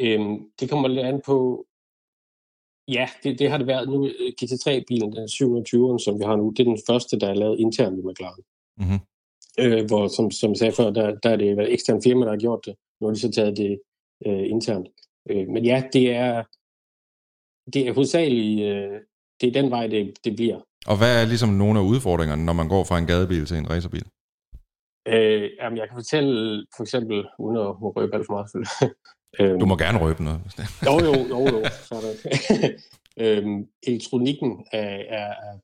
øhm, 0.00 0.36
det 0.60 0.70
kommer 0.70 0.88
lidt 0.88 1.06
an 1.06 1.20
på... 1.26 1.64
Ja, 2.88 3.08
det, 3.22 3.38
det 3.38 3.50
har 3.50 3.58
det 3.58 3.66
været 3.66 3.88
nu. 3.88 4.06
øh, 4.06 4.32
GT3-bilen, 4.42 5.12
den 5.12 5.24
720'eren, 5.24 5.98
som 6.04 6.18
vi 6.18 6.24
har 6.24 6.36
nu, 6.36 6.50
det 6.56 6.60
er 6.60 6.70
den 6.74 6.82
første, 6.86 7.18
der 7.18 7.28
er 7.28 7.34
lavet 7.34 7.60
internt 7.60 7.98
i 7.98 8.02
McLaren. 8.02 8.42
Mhm. 8.76 8.98
Øh, 9.58 9.86
hvor, 9.86 10.08
som, 10.08 10.30
som 10.30 10.50
jeg 10.50 10.56
sagde 10.58 10.72
før, 10.72 10.90
der, 10.90 11.14
der 11.22 11.30
er 11.30 11.36
det 11.36 11.56
været 11.56 11.72
ekstern 11.72 12.02
firma, 12.02 12.24
der 12.24 12.30
har 12.30 12.38
gjort 12.38 12.60
det. 12.66 12.74
Nu 13.00 13.06
har 13.06 13.14
de 13.14 13.20
så 13.20 13.30
taget 13.30 13.56
det 13.56 13.80
øh, 14.26 14.50
internt. 14.50 14.88
Øh, 15.30 15.48
men 15.48 15.64
ja, 15.64 15.82
det 15.92 16.10
er, 16.10 16.44
det 17.74 17.88
er 17.88 17.92
hovedsageligt, 17.92 18.60
øh, 18.74 19.00
det 19.40 19.46
er 19.48 19.62
den 19.62 19.70
vej, 19.70 19.86
det, 19.86 20.14
det 20.24 20.36
bliver. 20.36 20.60
Og 20.86 20.98
hvad 20.98 21.22
er 21.22 21.26
ligesom 21.26 21.48
nogle 21.48 21.78
af 21.80 21.84
udfordringerne, 21.84 22.44
når 22.44 22.52
man 22.52 22.68
går 22.68 22.84
fra 22.84 22.98
en 22.98 23.06
gadebil 23.06 23.46
til 23.46 23.56
en 23.56 23.70
racerbil? 23.70 24.04
Øh, 25.08 25.50
jamen, 25.60 25.78
jeg 25.78 25.88
kan 25.88 25.96
fortælle, 25.96 26.66
for 26.76 26.82
eksempel, 26.82 27.24
uden 27.38 27.56
at 27.56 27.62
må 27.80 27.92
røbe 27.96 28.14
alt 28.16 28.26
for 28.26 28.32
meget. 28.32 28.48
Øhm, 29.40 29.60
Du 29.60 29.66
må 29.66 29.76
gerne 29.76 29.98
røbe 30.00 30.24
noget. 30.24 30.40
Jo, 30.86 30.94
jo, 31.06 31.12
jo, 31.32 31.38
jo. 31.52 31.64
Sådan. 31.90 32.14
øhm, 33.22 33.66
elektronikken 33.86 34.66
er, 34.72 34.80
er, 35.18 35.28
er- 35.46 35.58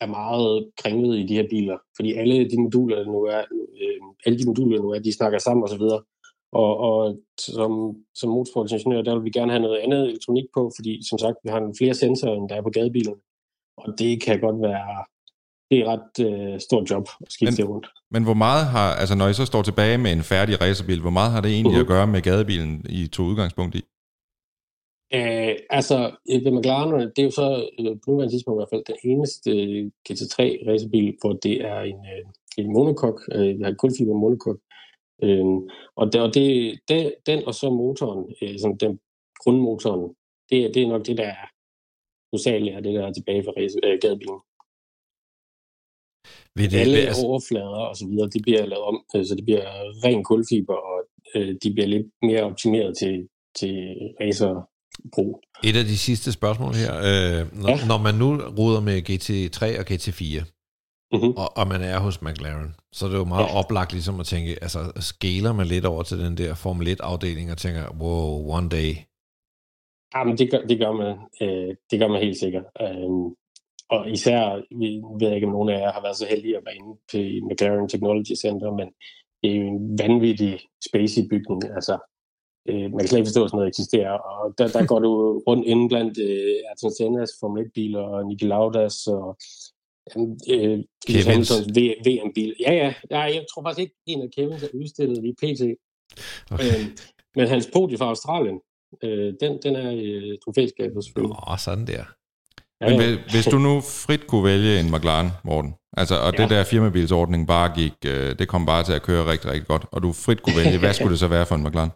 er 0.00 0.06
meget 0.06 0.70
kringlet 0.82 1.18
i 1.18 1.26
de 1.26 1.34
her 1.34 1.46
biler, 1.50 1.78
fordi 1.96 2.12
alle 2.14 2.50
de 2.50 2.60
moduler, 2.62 2.96
der 2.96 3.04
nu 3.06 3.20
er, 3.24 3.38
øh, 3.82 4.00
alle 4.26 4.38
de 4.38 4.46
moduler, 4.46 4.76
der 4.76 4.82
nu 4.82 4.90
er, 4.90 4.98
de 4.98 5.12
snakker 5.16 5.38
sammen 5.38 5.64
osv. 5.64 5.82
Og, 6.52 6.76
og 6.88 7.16
som, 7.40 7.94
som 8.14 8.30
motorsportsingeniør, 8.30 9.02
der 9.02 9.14
vil 9.14 9.24
vi 9.24 9.30
gerne 9.30 9.52
have 9.52 9.62
noget 9.62 9.78
andet 9.78 10.08
elektronik 10.08 10.44
på, 10.56 10.72
fordi 10.76 11.00
som 11.08 11.18
sagt, 11.18 11.36
vi 11.44 11.48
har 11.50 11.74
flere 11.78 11.94
sensorer, 11.94 12.36
end 12.36 12.48
der 12.48 12.54
er 12.56 12.62
på 12.62 12.70
gadebilerne. 12.70 13.20
Og 13.78 13.98
det 13.98 14.22
kan 14.22 14.40
godt 14.40 14.62
være, 14.62 15.04
det 15.70 15.78
er 15.78 15.82
et 15.84 15.88
ret 15.92 16.26
øh, 16.28 16.60
stort 16.60 16.90
job 16.90 17.08
at 17.20 17.32
skifte 17.32 17.50
Men- 17.52 17.56
det 17.56 17.68
rundt. 17.68 17.86
Men 18.10 18.24
hvor 18.24 18.34
meget 18.34 18.66
har, 18.66 18.88
altså 18.94 19.14
når 19.16 19.28
I 19.28 19.32
så 19.34 19.44
står 19.46 19.62
tilbage 19.62 19.98
med 19.98 20.12
en 20.12 20.22
færdig 20.22 20.60
racerbil, 20.60 21.00
hvor 21.00 21.10
meget 21.10 21.32
har 21.32 21.40
det 21.40 21.50
egentlig 21.52 21.72
Mhm. 21.72 21.80
at 21.80 21.86
gøre 21.86 22.06
med 22.06 22.20
gadebilen, 22.22 22.84
I 22.88 23.06
tog 23.06 23.26
udgangspunkt 23.26 23.74
i? 23.74 23.82
Øh, 25.14 25.54
altså, 25.70 25.98
ved 26.44 26.52
McLaren, 26.58 26.92
det 27.14 27.18
er 27.18 27.28
jo 27.30 27.30
så 27.30 27.48
øh, 27.80 27.96
på 28.00 28.10
nuværende 28.10 28.34
tidspunkt 28.34 28.56
i 28.56 28.60
hvert 28.60 28.72
fald 28.74 28.84
den 28.92 28.98
eneste 29.10 29.50
øh, 29.50 29.90
GT3 30.06 30.36
racerbil, 30.68 31.16
hvor 31.20 31.32
det 31.32 31.56
er 31.72 31.80
en, 31.80 32.00
en 32.58 32.72
monokok, 32.72 33.18
øh, 33.34 33.48
en 33.48 33.76
kulfiber 33.82 34.14
monokok. 34.14 34.58
Øh, 35.22 35.44
og 35.96 36.04
det, 36.12 36.20
og 36.26 36.34
det, 36.34 36.46
det, 36.88 37.14
den 37.26 37.44
og 37.48 37.54
så 37.54 37.70
motoren, 37.70 38.22
øh, 38.42 38.58
sådan 38.58 38.76
den 38.76 39.00
grundmotoren, 39.42 40.14
det, 40.50 40.58
er- 40.64 40.72
det 40.72 40.82
er 40.82 40.88
nok 40.88 41.06
det, 41.06 41.16
der 41.18 41.28
er 41.38 41.46
hovedsageligt 42.32 42.76
er 42.76 42.80
det, 42.80 42.94
der 42.94 43.06
er 43.06 43.12
tilbage 43.12 43.42
fra 43.44 43.52
race, 43.58 43.76
øh, 43.84 43.98
gadebilen. 44.02 44.40
Vil 46.58 46.70
det, 46.72 46.78
Alle 46.84 46.98
altså, 46.98 47.26
overflader 47.26 47.82
og 47.90 47.96
så 47.96 48.04
videre, 48.10 48.28
det 48.34 48.42
bliver 48.42 48.66
lavet 48.66 48.84
om, 48.90 48.96
så 49.28 49.34
det 49.38 49.44
bliver 49.44 49.64
ren 50.04 50.24
kulfiber, 50.24 50.74
og 50.90 50.98
øh, 51.36 51.56
de 51.62 51.72
bliver 51.74 51.86
lidt 51.94 52.06
mere 52.22 52.42
optimeret 52.42 52.96
til, 53.00 53.28
til 53.58 53.74
racerbrug. 55.04 55.40
et 55.64 55.76
af 55.76 55.84
de 55.84 55.98
sidste 55.98 56.32
spørgsmål 56.32 56.74
her, 56.74 56.92
øh, 56.96 57.62
når, 57.62 57.68
ja. 57.68 57.86
Når 57.86 57.98
man 57.98 58.14
nu 58.14 58.28
ruder 58.58 58.80
med 58.80 58.96
GT3 59.10 59.78
og 59.80 59.84
GT4, 59.90 60.54
Mhm. 61.12 61.30
og, 61.36 61.56
og 61.56 61.68
man 61.68 61.80
er 61.82 61.98
hos 61.98 62.22
McLaren, 62.22 62.74
så 62.92 63.06
er 63.06 63.10
det 63.10 63.16
jo 63.18 63.24
meget 63.24 63.46
ja. 63.46 63.58
Oplagt 63.58 63.92
ligesom 63.92 64.20
at 64.20 64.26
tænke, 64.26 64.50
altså 64.62 64.92
skaler 64.96 65.52
man 65.52 65.66
lidt 65.66 65.84
over 65.84 66.02
til 66.02 66.18
den 66.18 66.36
der 66.36 66.54
Formel 66.54 66.88
1-afdeling 66.88 67.50
og 67.52 67.58
tænker, 67.58 67.84
wow, 68.00 68.50
one 68.56 68.68
day. 68.68 68.90
Jamen, 70.14 70.38
det 70.38 70.50
gør, 70.50 70.60
det 70.70 70.78
gør 70.78 70.92
man. 70.92 71.16
Øh, 71.42 71.74
det 71.90 72.00
gør 72.00 72.08
man 72.08 72.22
helt 72.22 72.38
sikkert. 72.38 72.64
Øh, 72.80 73.10
og 73.90 74.10
især, 74.10 74.40
vi 74.80 74.88
ved 75.20 75.26
jeg 75.28 75.34
ikke, 75.34 75.46
om 75.46 75.52
nogen 75.52 75.68
af 75.68 75.78
jer 75.80 75.92
har 75.92 76.02
været 76.02 76.16
så 76.16 76.26
heldige 76.30 76.56
at 76.56 76.62
være 76.66 76.74
inde 76.80 76.92
til 77.12 77.44
McLaren 77.46 77.88
Technology 77.88 78.34
Center, 78.44 78.70
men 78.80 78.88
det 79.42 79.48
er 79.52 79.56
jo 79.62 79.66
en 79.76 79.98
vanvittig 80.02 80.60
spacey 80.88 81.22
bygning. 81.32 81.60
Altså, 81.76 81.94
øh, 82.68 82.90
man 82.90 82.98
kan 82.98 83.08
slet 83.08 83.18
ikke 83.18 83.28
forstå, 83.28 83.44
at 83.44 83.50
sådan 83.50 83.58
noget 83.58 83.68
eksisterer. 83.68 84.12
Og 84.12 84.54
der, 84.58 84.68
der 84.68 84.86
går 84.86 84.98
du 84.98 85.42
rundt 85.46 85.66
inden 85.66 85.88
blandt 85.88 86.18
øh, 86.18 86.56
Ayrton 86.70 86.92
Senna's 86.98 87.32
Formel 87.40 87.64
1-biler 87.64 88.00
og 88.00 88.26
Niki 88.26 88.44
Laudas 88.44 89.06
og 89.06 89.36
øh, 90.54 90.78
Hamiltons 91.26 91.68
VM-bil. 92.06 92.54
Ja, 92.60 92.72
ja, 92.72 92.94
ja, 93.10 93.20
jeg 93.20 93.44
tror 93.50 93.62
faktisk 93.62 93.82
ikke, 93.82 93.94
en 94.06 94.22
af 94.22 94.28
Kevins 94.36 94.62
er 94.62 94.68
udstillet 94.74 95.24
i 95.24 95.32
PT. 95.40 95.62
Okay. 96.50 96.64
Øh, 96.64 96.86
men 97.36 97.48
hans 97.48 97.68
podie 97.72 97.98
fra 97.98 98.08
Australien, 98.08 98.60
øh, 99.04 99.34
den, 99.40 99.58
den 99.62 99.76
er 99.76 99.92
øh, 99.94 100.38
trofæskabet 100.44 101.04
selvfølgelig. 101.04 101.36
Åh, 101.48 101.58
sådan 101.58 101.86
der. 101.86 102.04
Ja, 102.80 102.88
Men 102.88 102.96
hvis, 102.96 103.32
hvis 103.32 103.44
du 103.44 103.58
nu 103.58 103.80
frit 103.80 104.26
kunne 104.26 104.44
vælge 104.44 104.80
en 104.80 104.90
McLaren, 104.94 105.30
Morten, 105.44 105.74
altså, 105.96 106.14
og 106.14 106.32
ja. 106.32 106.42
det 106.42 106.50
der 106.50 106.64
firmabilsordning 106.64 107.46
bare 107.46 107.74
gik, 107.74 107.92
øh, 108.06 108.38
det 108.38 108.48
kom 108.48 108.66
bare 108.66 108.84
til 108.84 108.92
at 108.92 109.02
køre 109.02 109.30
rigtig, 109.30 109.50
rigtig 109.50 109.66
godt, 109.66 109.84
og 109.92 110.02
du 110.02 110.12
frit 110.12 110.42
kunne 110.42 110.56
vælge, 110.56 110.78
hvad 110.78 110.94
skulle 110.98 111.10
det 111.10 111.18
så 111.18 111.28
være 111.28 111.46
for 111.46 111.54
en 111.54 111.64
McLaren? 111.64 111.90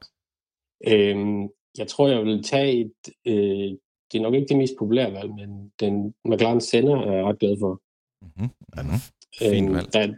Øhm, 0.89 1.49
jeg 1.78 1.87
tror, 1.89 2.09
jeg 2.09 2.24
vil 2.24 2.43
tage 2.43 2.80
et... 2.80 2.93
Øh, 3.26 3.70
det 4.12 4.18
er 4.18 4.22
nok 4.22 4.35
ikke 4.35 4.49
det 4.49 4.57
mest 4.57 4.72
populære 4.78 5.12
valg, 5.12 5.30
men 5.35 5.72
den 5.80 6.14
McLaren 6.24 6.61
Senna 6.61 6.93
er 6.93 7.12
jeg 7.12 7.24
ret 7.24 7.39
glad 7.39 7.57
for. 7.61 7.80
Mm-hmm. 8.22 8.51
Mm-hmm. 8.76 9.01
Fint 9.39 9.66
Øhm, 9.68 9.74
valg. 9.74 9.93
Der, 9.93 10.14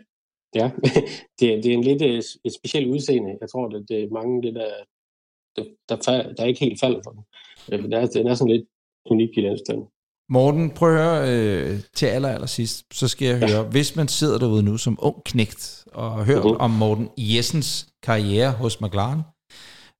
ja, 0.55 0.71
det, 1.41 1.53
er- 1.55 1.63
det 1.63 1.67
er 1.67 1.73
en 1.75 1.85
lidt 1.85 2.03
øh, 2.03 2.23
et 2.45 2.55
specielt 2.55 2.89
udseende. 2.91 3.39
Jeg 3.41 3.49
tror, 3.51 3.69
det, 3.69 3.89
det 3.89 4.03
er 4.03 4.09
mange, 4.11 4.43
det 4.43 4.55
der, 4.55 4.71
der, 5.57 5.65
der, 5.89 6.33
der 6.33 6.45
ikke 6.45 6.61
helt 6.61 6.81
falder 6.81 7.01
for 7.05 7.11
den. 7.11 7.25
Øh, 7.73 7.83
Den 7.83 7.93
er, 7.93 8.07
den 8.07 8.27
er 8.27 8.35
sådan 8.35 8.53
lidt 8.53 8.67
unik 9.07 9.39
i 9.39 9.41
den 9.43 9.59
stand. 9.59 9.83
Morten, 10.29 10.71
prøv 10.71 10.89
at 10.97 11.03
høre 11.05 11.19
øh, 11.35 11.81
til 11.95 12.07
aller, 12.07 12.29
aller 12.29 12.47
sidst, 12.47 12.85
så 12.95 13.09
skal 13.09 13.29
jeg 13.29 13.39
høre, 13.51 13.71
hvis 13.71 13.97
man 13.97 14.09
sidder 14.09 14.39
derude 14.39 14.63
nu 14.63 14.77
som 14.77 14.99
ung 15.03 15.25
knægt 15.25 15.85
og 15.93 16.11
har 16.13 16.25
hørt 16.25 16.45
Mhm. 16.45 16.57
om 16.61 16.71
Morten 16.71 17.09
Jessens 17.19 17.89
karriere 18.03 18.53
hos 18.53 18.81
McLaren, 18.81 19.21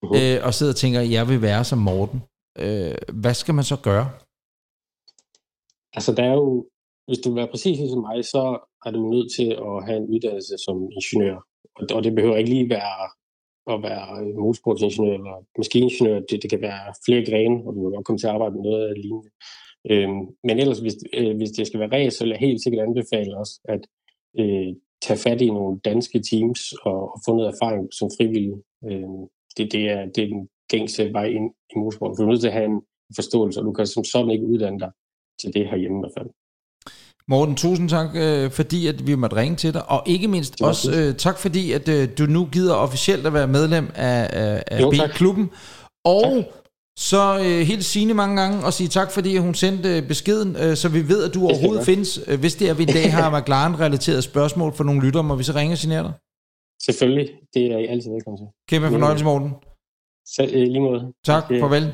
Mhm. 0.05 0.17
øh, 0.21 0.47
og 0.47 0.55
sidder 0.55 0.73
og 0.73 0.77
tænker, 0.77 1.01
jeg 1.01 1.29
vil 1.29 1.43
være 1.43 1.65
som 1.65 1.79
Morten, 1.79 2.21
øh, 2.59 2.95
hvad 3.23 3.35
skal 3.35 3.55
man 3.55 3.65
så 3.65 3.77
gøre? 3.89 4.07
Altså, 5.97 6.11
der 6.19 6.25
er 6.25 6.37
jo, 6.43 6.67
hvis 7.07 7.19
du 7.19 7.29
vil 7.29 7.37
være 7.37 7.53
præcis 7.55 7.79
ligesom 7.79 8.01
mig, 8.09 8.25
så 8.25 8.43
er 8.87 8.91
du 8.91 9.01
nødt 9.15 9.29
til 9.37 9.49
at 9.69 9.77
have 9.87 9.99
en 10.03 10.09
uddannelse 10.15 10.55
som 10.67 10.77
ingeniør. 10.99 11.39
Og, 11.77 11.83
og 11.97 12.05
det 12.05 12.15
behøver 12.15 12.37
ikke 12.37 12.51
lige 12.51 12.71
være 12.71 12.97
at 13.75 13.83
være 13.83 14.07
motorsportsingeniør 14.43 15.15
eller 15.15 15.37
maskiningeniør. 15.59 16.21
Det, 16.29 16.43
det 16.43 16.51
kan 16.51 16.63
være 16.69 16.95
flere 17.07 17.25
grene, 17.31 17.57
og 17.67 17.71
du 17.75 17.79
kan 17.83 17.93
godt 17.95 18.07
komme 18.07 18.19
til 18.19 18.27
at 18.27 18.35
arbejde 18.35 18.55
med 18.55 18.63
noget 18.63 18.89
af 18.89 18.95
lignende. 19.03 19.31
Øhm, 19.91 20.23
men 20.47 20.55
ellers, 20.63 20.81
hvis, 20.85 20.97
øh, 21.19 21.37
hvis 21.37 21.51
det 21.51 21.67
skal 21.67 21.81
være 21.81 21.95
race, 21.97 22.17
så 22.17 22.25
vil 22.25 22.31
jeg 22.31 22.47
helt 22.47 22.63
sikkert 22.63 22.87
anbefale 22.87 23.37
også 23.43 23.55
at 23.75 23.83
øh, 24.41 24.71
tage 25.05 25.23
fat 25.27 25.41
i 25.41 25.51
nogle 25.51 25.81
danske 25.91 26.19
teams 26.31 26.61
og, 26.73 27.01
og 27.15 27.19
få 27.27 27.31
noget 27.37 27.53
erfaring 27.55 27.85
som 27.99 28.09
frivillig. 28.17 28.57
Øhm, 28.89 29.23
det, 29.57 29.73
det, 29.73 29.83
er, 29.91 30.01
det 30.15 30.25
er 30.25 30.29
den 30.29 30.49
gængse 30.73 31.13
vej 31.13 31.25
ind 31.25 31.51
i 31.73 31.79
motorsporten. 31.79 32.17
Du 32.17 32.23
er 32.23 32.31
nødt 32.31 32.41
til 32.41 32.49
at 32.49 32.55
have 32.55 32.65
en 32.65 32.81
forståelse, 33.17 33.61
og 33.61 33.65
du 33.65 33.73
kan 33.73 33.87
som 33.87 34.05
sådan 34.05 34.31
ikke 34.31 34.47
uddanne 34.47 34.81
dig 34.81 34.91
til 35.41 35.55
det 35.55 35.69
herhjemme 35.71 35.99
i 35.99 36.03
hvert 36.03 36.17
fald. 36.19 36.31
Morten, 37.29 37.57
tusind 37.57 37.89
tak, 37.89 38.09
øh, 38.17 38.51
fordi 38.51 38.87
at 38.87 39.07
vi 39.07 39.15
måtte 39.15 39.37
ringe 39.37 39.57
til 39.57 39.75
dig, 39.75 39.91
og 39.91 40.03
ikke 40.07 40.29
mindst 40.29 40.63
også 40.63 40.93
øh, 40.99 41.17
tak, 41.17 41.39
fordi 41.39 41.73
at 41.73 41.89
øh, 41.89 42.09
du 42.19 42.27
nu 42.27 42.49
gider 42.53 42.75
officielt 42.75 43.27
at 43.27 43.35
være 43.35 43.47
medlem 43.47 43.87
af, 43.95 44.29
af, 44.71 44.81
Jo, 44.81 44.93
tak. 44.93 45.11
B-klubben. 45.11 45.51
Og 46.05 46.45
så 46.99 47.39
øh, 47.39 47.61
helt 47.67 47.85
sigende 47.85 48.15
mange 48.15 48.41
gange 48.43 48.65
og 48.67 48.73
sige 48.73 48.89
tak, 48.89 49.11
fordi 49.11 49.37
hun 49.37 49.55
sendte 49.55 49.97
øh, 49.97 50.09
beskeden, 50.09 50.57
øh, 50.57 50.77
så 50.77 50.89
vi 50.89 51.09
ved, 51.09 51.25
at 51.25 51.35
du 51.35 51.47
overhovedet 51.47 51.85
findes. 51.85 52.21
Øh, 52.27 52.41
Hvis 52.41 52.55
det 52.55 52.69
er, 52.69 52.75
vi 52.75 52.83
i 52.83 52.87
dag 52.87 53.13
har 53.13 53.31
McLaren-relateret 53.39 54.25
spørgsmål 54.25 54.73
for 54.73 54.85
nogle 54.85 55.01
lyttere, 55.07 55.23
må 55.23 55.35
vi 55.35 55.43
så 55.43 55.53
ringe 55.55 55.75
og 55.75 55.79
signere 55.79 56.03
dig? 56.03 56.13
Selvfølgelig, 56.83 57.31
det 57.55 57.73
er 57.73 57.79
I 57.79 57.87
altid 57.87 58.11
velkommen 58.11 58.39
til. 58.39 58.47
Kæmpe 58.69 58.89
fornøjelse, 58.89 59.25
Morten. 59.25 59.51
Så, 60.27 60.43
øh, 60.53 60.63
lige 60.63 60.81
måde. 60.81 61.13
Tak, 61.25 61.49
Det- 61.49 61.61
farvel. 61.61 61.93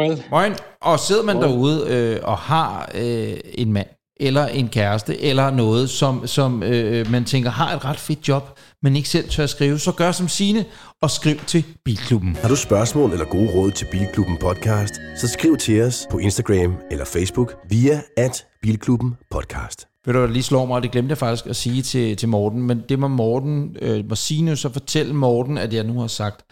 Farvel. 0.00 0.22
Moin. 0.30 0.52
Og 0.82 1.00
sidder 1.00 1.22
man 1.22 1.36
Moin. 1.36 1.48
derude 1.50 1.86
øh, 1.88 2.20
og 2.22 2.36
har 2.38 2.90
øh, 2.94 3.36
en 3.54 3.72
mand, 3.72 3.86
eller 4.20 4.46
en 4.46 4.68
kæreste, 4.68 5.20
eller 5.20 5.50
noget, 5.50 5.90
som, 5.90 6.26
som 6.26 6.62
øh, 6.62 7.10
man 7.10 7.24
tænker 7.24 7.50
har 7.50 7.76
et 7.76 7.84
ret 7.84 7.98
fedt 7.98 8.28
job, 8.28 8.58
men 8.82 8.96
ikke 8.96 9.08
selv 9.08 9.28
tør 9.28 9.44
at 9.44 9.50
skrive, 9.50 9.78
så 9.78 9.92
gør 9.92 10.12
som 10.12 10.28
sine 10.28 10.64
og 11.02 11.10
skriv 11.10 11.36
til 11.46 11.64
Bilklubben. 11.84 12.36
Har 12.36 12.48
du 12.48 12.56
spørgsmål 12.56 13.12
eller 13.12 13.26
gode 13.26 13.50
råd 13.54 13.70
til 13.70 13.86
Bilklubben 13.92 14.36
Podcast, 14.40 14.94
så 15.20 15.28
skriv 15.28 15.56
til 15.56 15.82
os 15.82 16.06
på 16.10 16.18
Instagram 16.18 16.76
eller 16.90 17.04
Facebook 17.04 17.54
via 17.70 18.00
at 18.16 18.46
Bilklubben 18.62 19.14
Podcast. 19.30 19.88
Ved 20.06 20.14
du, 20.14 20.26
lige 20.26 20.42
slår 20.42 20.66
mig, 20.66 20.76
og 20.76 20.82
det 20.82 20.92
glemte 20.92 21.10
jeg 21.10 21.18
faktisk 21.18 21.46
at 21.46 21.56
sige 21.56 21.82
til, 21.82 22.16
til 22.16 22.28
Morten, 22.28 22.62
men 22.62 22.80
det 22.88 22.98
må 22.98 23.08
Morten, 23.08 23.76
øh, 23.82 24.08
må 24.08 24.14
Signe 24.14 24.56
så 24.56 24.68
fortælle 24.68 25.14
Morten, 25.14 25.58
at 25.58 25.72
jeg 25.74 25.84
nu 25.84 26.00
har 26.00 26.06
sagt, 26.06 26.44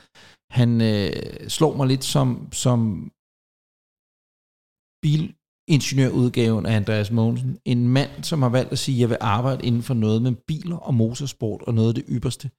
han 0.50 0.80
øh, 0.80 1.12
slår 1.48 1.76
mig 1.76 1.86
lidt 1.86 2.04
som, 2.04 2.48
som 2.52 3.10
bilingeniørudgaven 5.02 6.66
af 6.66 6.76
Andreas 6.76 7.10
Mogensen. 7.10 7.58
En 7.64 7.88
mand, 7.88 8.24
som 8.24 8.42
har 8.42 8.48
valgt 8.48 8.72
at 8.72 8.78
sige, 8.78 8.96
at 8.96 9.00
jeg 9.00 9.08
vil 9.08 9.18
arbejde 9.20 9.66
inden 9.66 9.82
for 9.82 9.94
noget 9.94 10.22
med 10.22 10.32
biler 10.32 10.76
og 10.76 10.94
motorsport 10.94 11.62
og 11.62 11.74
noget 11.74 11.88
af 11.88 11.94
det 11.94 12.04
ypperste. 12.08 12.50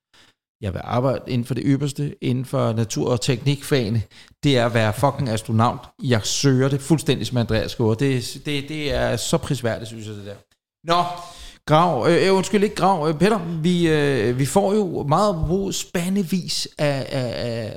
Jeg 0.61 0.73
vil 0.73 0.81
arbejde 0.83 1.31
inden 1.31 1.45
for 1.45 1.53
det 1.53 1.63
ypperste, 1.65 2.23
inden 2.23 2.45
for 2.45 2.73
natur- 2.73 3.11
og 3.11 3.21
teknikfagene. 3.21 4.01
Det 4.43 4.57
er 4.57 4.65
at 4.65 4.73
være 4.73 4.93
fucking 4.93 5.29
astronaut. 5.29 5.79
Jeg 6.03 6.25
søger 6.25 6.69
det 6.69 6.81
fuldstændig 6.81 7.27
som 7.27 7.37
Andreas 7.37 7.75
gjorde. 7.75 8.05
Det, 8.05 8.41
det, 8.45 8.69
det 8.69 8.93
er 8.93 9.15
så 9.15 9.37
prisværdigt, 9.37 9.87
synes 9.87 10.07
jeg, 10.07 10.15
det 10.15 10.25
der. 10.25 10.35
Nå, 10.87 11.03
Grav, 11.67 12.07
øh, 12.09 12.27
øh, 12.27 12.35
undskyld 12.35 12.63
ikke 12.63 12.75
Grav, 12.75 13.07
øh, 13.09 13.19
Peter, 13.19 13.39
vi, 13.61 13.89
øh, 13.89 14.39
vi 14.39 14.45
får 14.45 14.73
jo 14.73 15.05
meget 15.07 15.35
på 15.47 15.71
spandevis 15.71 16.67
af, 16.77 17.05
af, 17.09 17.33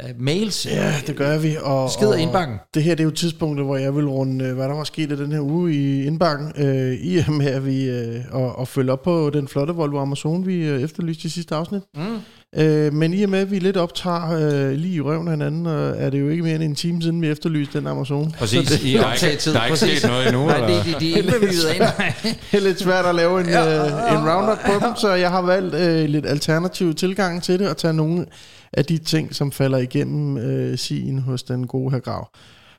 af 0.07 0.15
mails. 0.19 0.67
Ja, 0.67 0.93
det 1.07 1.17
gør 1.17 1.39
vi. 1.39 1.57
Og, 1.63 1.91
Skider 1.91 2.13
og 2.13 2.21
indbakken. 2.21 2.57
Det 2.75 2.83
her 2.83 2.95
det 2.95 3.01
er 3.01 3.05
jo 3.05 3.11
tidspunktet, 3.11 3.67
hvor 3.67 3.77
jeg 3.77 3.97
vil 3.97 4.09
runde, 4.09 4.45
øh, 4.45 4.55
hvad 4.55 4.69
der 4.69 4.75
var 4.75 4.85
sket 4.85 5.13
i 5.13 5.17
den 5.17 5.33
her 5.33 5.41
uge 5.41 5.75
i 5.75 6.07
indbakken, 6.07 6.53
øh, 6.57 6.93
i 6.93 7.19
og 7.19 7.33
med 7.33 7.47
at 7.47 7.67
vi, 7.67 7.85
øh, 7.91 8.21
og, 8.31 8.59
og 8.59 8.69
følge 8.69 8.93
op 8.93 9.03
på 9.03 9.31
den 9.31 9.49
flotte 9.49 9.75
Volvo 9.75 9.99
Amazon, 9.99 10.47
vi 10.47 10.67
øh, 10.67 10.83
efterlyste 10.83 11.27
i 11.27 11.29
sidste 11.29 11.55
afsnit. 11.55 11.83
Mm. 11.95 12.19
Øh, 12.57 12.93
men 12.95 13.15
i 13.15 13.23
og 13.23 13.31
med, 13.31 13.39
at 13.39 13.51
vi 13.51 13.59
lidt 13.59 13.77
optager 13.77 14.31
øh, 14.31 14.73
lige 14.73 14.95
i 14.95 15.01
røven 15.01 15.29
af 15.29 15.33
hinanden, 15.33 15.67
øh, 15.67 15.97
er 15.97 16.11
det 16.11 16.21
jo 16.21 16.29
ikke 16.29 16.43
mere 16.43 16.55
end 16.55 16.63
en 16.63 16.75
time 16.75 17.03
siden, 17.03 17.23
vi 17.23 17.29
efterlyste 17.29 17.79
den 17.79 17.87
Amazon. 17.87 18.31
Præcis, 18.39 18.69
Så 18.69 18.75
det, 18.75 18.83
i 18.85 18.95
er 18.97 19.05
optagetid. 19.05 19.53
der 19.53 19.61
er 19.61 19.65
ikke 19.65 19.73
Præcis. 19.73 19.99
sket 19.99 20.11
noget 20.11 20.27
endnu, 20.29 20.47
Nej, 20.47 20.55
eller? 20.57 20.69
det, 20.69 20.85
det, 20.85 21.01
det 21.01 21.65
er 21.69 21.73
ikke 21.73 21.85
nej. 21.99 22.15
det 22.23 22.59
er 22.59 22.61
lidt 22.61 22.81
svært 22.81 23.07
at 23.07 23.15
lave 23.15 23.41
en, 23.41 23.47
øh, 23.47 24.13
en 24.13 24.31
roundup 24.31 24.59
på 24.67 24.87
dem, 24.87 24.97
så 24.97 25.13
jeg 25.13 25.31
har 25.31 25.43
valgt 25.43 25.75
øh, 25.75 26.09
lidt 26.09 26.27
alternativ 26.27 26.95
tilgang 26.95 27.43
til 27.43 27.59
det, 27.59 27.69
og 27.69 27.77
tage 27.77 27.95
nogle 27.95 28.27
af 28.73 28.85
de 28.85 28.99
ting, 28.99 29.35
som 29.35 29.53
falder 29.53 29.79
igennem 29.79 30.39
øh, 30.39 30.79
sin 30.79 31.19
hos 31.19 31.43
den 31.43 31.67
gode 31.67 31.91
her 31.91 31.99
grav. 32.01 32.29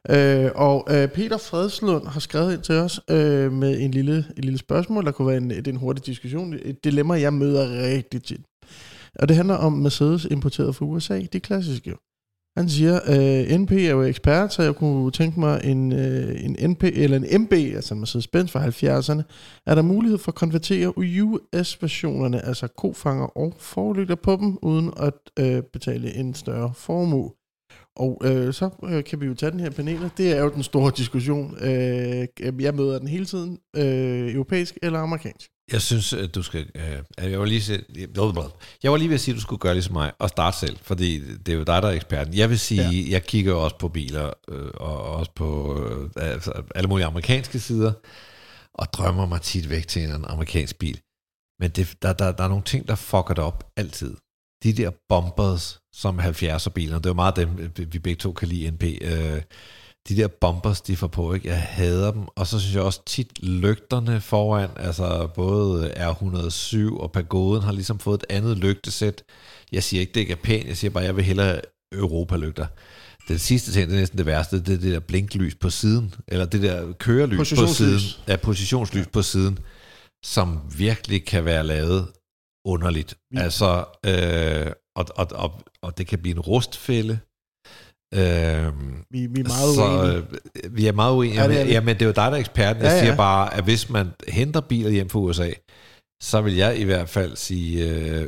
Øh, 0.09 0.51
og 0.55 0.87
øh, 0.91 1.07
Peter 1.07 1.37
Fredslund 1.37 2.07
har 2.07 2.19
skrevet 2.19 2.53
ind 2.53 2.61
til 2.61 2.75
os 2.75 2.99
øh, 3.09 3.51
med 3.53 3.79
en 3.79 3.91
lille, 3.91 4.25
en 4.37 4.43
lille 4.43 4.59
spørgsmål, 4.59 5.05
der 5.05 5.11
kunne 5.11 5.27
være 5.27 5.37
en, 5.37 5.49
det 5.49 5.67
er 5.67 5.71
en 5.71 5.77
hurtig 5.77 6.05
diskussion, 6.05 6.53
et 6.65 6.83
dilemma, 6.83 7.13
jeg 7.13 7.33
møder 7.33 7.83
rigtig 7.93 8.23
tit. 8.23 8.39
Og 9.15 9.27
det 9.27 9.35
handler 9.35 9.55
om 9.55 9.73
Mercedes 9.73 10.25
importeret 10.25 10.75
fra 10.75 10.85
USA, 10.85 11.21
det 11.33 11.41
klassiske. 11.41 11.95
Han 12.57 12.69
siger, 12.69 12.99
øh, 13.07 13.59
NP 13.59 13.71
er 13.71 13.91
jo 13.91 14.03
ekspert, 14.03 14.53
så 14.53 14.63
jeg 14.63 14.75
kunne 14.75 15.11
tænke 15.11 15.39
mig 15.39 15.61
en, 15.63 15.91
øh, 15.91 16.45
en 16.45 16.71
NP 16.71 16.83
eller 16.83 17.17
en 17.17 17.41
MB, 17.41 17.53
altså 17.53 17.93
en 17.93 17.99
Mercedes-Benz 18.03 18.51
fra 18.51 18.65
70'erne. 18.65 19.23
Er 19.65 19.75
der 19.75 19.81
mulighed 19.81 20.17
for 20.17 20.31
at 20.31 20.35
konvertere 20.35 20.97
US-versionerne, 20.97 22.45
altså 22.45 22.67
kofanger 22.67 23.37
og 23.37 23.53
forlygter 23.59 24.15
på 24.15 24.35
dem, 24.35 24.57
uden 24.61 24.93
at 24.97 25.13
øh, 25.39 25.63
betale 25.63 26.15
en 26.15 26.33
større 26.33 26.73
formue? 26.75 27.31
Og 27.95 28.21
øh, 28.25 28.53
så 28.53 28.69
øh, 28.83 29.03
kan 29.03 29.21
vi 29.21 29.25
jo 29.25 29.33
tage 29.33 29.51
den 29.51 29.59
her 29.59 29.69
paneler. 29.69 30.09
Det 30.17 30.37
er 30.37 30.43
jo 30.43 30.49
den 30.49 30.63
store 30.63 30.91
diskussion. 30.97 31.55
Øh, 31.61 32.27
jeg 32.61 32.75
møder 32.75 32.99
den 32.99 33.07
hele 33.07 33.25
tiden, 33.25 33.59
øh, 33.75 34.33
europæisk 34.33 34.77
eller 34.81 34.99
amerikansk. 34.99 35.49
Jeg 35.71 35.81
synes, 35.81 36.13
at 36.13 36.35
du 36.35 36.43
skal... 36.43 36.69
Øh, 36.75 37.31
jeg, 37.31 37.39
var 37.39 37.45
lige, 37.45 37.61
se- 37.61 37.83
jeg 38.83 38.91
var 38.91 38.97
lige 38.97 39.09
ved 39.09 39.15
at 39.15 39.21
sige, 39.21 39.33
at 39.33 39.35
du 39.35 39.41
skulle 39.41 39.59
gøre 39.59 39.73
ligesom 39.73 39.93
mig 39.93 40.11
og 40.19 40.29
starte 40.29 40.57
selv, 40.57 40.77
fordi 40.81 41.35
det 41.35 41.49
er 41.49 41.57
jo 41.57 41.63
dig, 41.63 41.81
der 41.81 41.87
er 41.87 41.91
eksperten. 41.93 42.33
Jeg 42.33 42.49
vil 42.49 42.59
sige, 42.59 42.89
ja. 42.89 43.09
jeg 43.09 43.23
kigger 43.23 43.53
også 43.53 43.77
på 43.77 43.87
biler, 43.87 44.33
øh, 44.49 44.69
og 44.73 45.01
også 45.01 45.31
på 45.35 45.79
øh, 45.83 46.09
altså, 46.15 46.63
alle 46.75 46.87
mulige 46.87 47.05
amerikanske 47.05 47.59
sider, 47.59 47.93
og 48.73 48.93
drømmer 48.93 49.25
mig 49.25 49.41
tit 49.41 49.69
væk 49.69 49.87
til 49.87 50.03
en 50.03 50.25
amerikansk 50.27 50.79
bil. 50.79 50.99
Men 51.59 51.69
det, 51.71 51.95
der, 52.01 52.13
der, 52.13 52.31
der 52.31 52.43
er 52.43 52.47
nogle 52.47 52.63
ting, 52.63 52.87
der 52.87 52.95
fucker 52.95 53.33
det 53.33 53.43
op 53.43 53.71
altid. 53.77 54.15
De 54.63 54.73
der 54.73 54.91
bumpers, 55.09 55.79
som 55.93 56.19
70'er 56.19 56.69
biler, 56.69 56.97
det 56.97 57.05
er 57.05 57.09
jo 57.09 57.13
meget 57.13 57.35
dem, 57.35 57.71
vi 57.77 57.99
begge 57.99 58.19
to 58.19 58.31
kan 58.31 58.47
lide 58.47 58.71
NP, 58.71 58.83
øh, 58.83 59.41
de 60.07 60.17
der 60.17 60.27
bumpers, 60.27 60.81
de 60.81 60.95
får 60.95 61.07
på, 61.07 61.33
ikke? 61.33 61.47
Jeg 61.47 61.61
hader 61.61 62.11
dem. 62.11 62.23
Og 62.35 62.47
så 62.47 62.59
synes 62.59 62.75
jeg 62.75 62.83
også 62.83 63.01
tit 63.05 63.43
lygterne 63.43 64.21
foran, 64.21 64.69
altså 64.75 65.29
både 65.35 65.91
R107 65.91 66.99
og 66.99 67.11
Pagoden 67.11 67.63
har 67.63 67.71
ligesom 67.71 67.99
fået 67.99 68.23
et 68.23 68.35
andet 68.35 68.57
lygtesæt. 68.57 69.23
Jeg 69.71 69.83
siger 69.83 70.01
ikke, 70.01 70.13
det 70.13 70.19
ikke 70.19 70.33
er 70.33 70.43
pænt, 70.43 70.67
jeg 70.67 70.77
siger 70.77 70.91
bare, 70.91 71.03
jeg 71.03 71.15
vil 71.15 71.23
hellere 71.23 71.61
Europa-lygter. 71.91 72.67
Den 73.27 73.39
sidste 73.39 73.71
ting, 73.71 73.89
det 73.89 73.95
er 73.95 73.99
næsten 73.99 74.17
det 74.17 74.25
værste, 74.25 74.59
det 74.59 74.73
er 74.73 74.77
det 74.77 74.93
der 74.93 74.99
blinklys 74.99 75.55
på 75.55 75.69
siden, 75.69 76.13
eller 76.27 76.45
det 76.45 76.61
der 76.61 76.93
kørelys 76.93 77.53
på 77.53 77.67
siden, 77.67 77.99
ja, 78.27 78.35
positionslys 78.35 79.07
på 79.07 79.21
siden, 79.21 79.59
som 80.25 80.59
virkelig 80.77 81.25
kan 81.25 81.45
være 81.45 81.63
lavet 81.63 82.07
underligt. 82.65 83.17
Altså, 83.35 83.85
øh, 84.05 84.71
og, 84.95 85.05
og, 85.15 85.27
og, 85.31 85.61
og 85.81 85.97
det 85.97 86.07
kan 86.07 86.19
blive 86.19 86.35
en 86.35 86.39
rustfælde. 86.39 87.19
Øh, 88.13 88.73
Vi, 89.11 89.27
vi 89.27 89.39
er 89.39 89.47
meget 89.47 89.75
så 89.75 89.85
uenige. 89.85 90.27
øh, 90.65 90.75
vi 90.75 90.87
er 90.87 90.91
meget 90.91 91.15
uenige. 91.15 91.41
Ja, 91.41 91.47
det 91.47 91.61
er 91.61 91.65
vi. 91.65 91.71
Jamen, 91.71 91.95
det 91.95 92.01
er 92.01 92.05
jo 92.05 92.11
dig, 92.11 92.15
der 92.31 92.31
er 92.31 92.35
eksperten. 92.35 92.81
Jeg 92.83 92.89
Ja, 92.89 92.93
ja, 92.93 92.97
ja. 92.97 93.03
siger 93.05 93.15
bare, 93.17 93.53
at 93.53 93.63
hvis 93.63 93.89
man 93.89 94.07
henter 94.27 94.61
biler 94.61 94.89
hjem 94.89 95.09
fra 95.09 95.19
USA, 95.19 95.51
så 96.23 96.41
vil 96.41 96.55
jeg 96.55 96.79
i 96.79 96.83
hvert 96.83 97.09
fald 97.09 97.35
sige, 97.35 97.89
øh, 97.89 98.27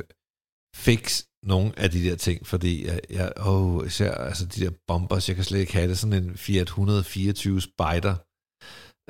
fix 0.75 1.23
nogle 1.43 1.71
af 1.77 1.91
de 1.91 2.03
der 2.03 2.15
ting, 2.15 2.47
fordi 2.47 2.85
jeg, 2.87 2.99
jeg 3.09 3.31
åh, 3.45 3.87
især 3.87 4.11
altså 4.11 4.45
de 4.45 4.65
der 4.65 4.71
bombers, 4.87 5.27
jeg 5.27 5.35
kan 5.35 5.45
slet 5.45 5.59
ikke 5.59 5.73
have 5.73 5.87
det. 5.87 5.97
Sådan 5.97 6.23
en 6.23 6.37
Fiat 6.37 6.67
124 6.67 7.61
Spider, 7.61 8.15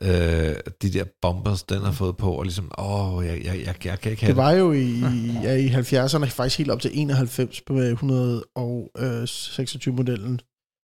øh, 0.01 0.55
de 0.81 0.93
der 0.93 1.03
bombers, 1.21 1.63
den 1.63 1.81
har 1.81 1.91
fået 1.91 2.17
på, 2.17 2.31
og 2.33 2.43
ligesom, 2.43 2.71
åh, 2.77 3.25
jeg, 3.25 3.41
jeg, 3.43 3.61
jeg, 3.65 3.85
jeg 3.85 3.99
kan 3.99 4.11
ikke 4.11 4.23
have 4.23 4.29
Det 4.29 4.37
var 4.37 4.51
jo 4.51 4.71
i, 4.71 4.99
ja, 5.43 5.53
i 5.55 5.67
70'erne, 5.67 6.25
faktisk 6.25 6.57
helt 6.57 6.71
op 6.71 6.81
til 6.81 6.91
91 6.93 7.61
på 7.61 7.73
126-modellen. 7.73 10.39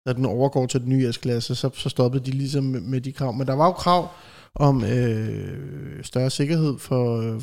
Da 0.08 0.14
den 0.14 0.26
overgår 0.26 0.66
til 0.66 0.82
den 0.82 0.90
nye 0.90 1.14
S-klasse, 1.14 1.56
så, 1.56 1.70
så 1.74 1.90
stoppede 1.90 2.26
de 2.26 2.32
ligesom 2.32 2.64
med, 2.64 2.82
med 2.82 3.02
de 3.02 3.12
krav. 3.12 3.34
Men 3.34 3.48
der 3.48 3.54
var 3.54 3.66
jo 3.66 3.72
krav 3.72 4.10
om 4.56 4.84
øh, 4.84 6.04
større 6.04 6.30
sikkerhed 6.30 6.78
for, 6.80 7.22
øh, 7.22 7.36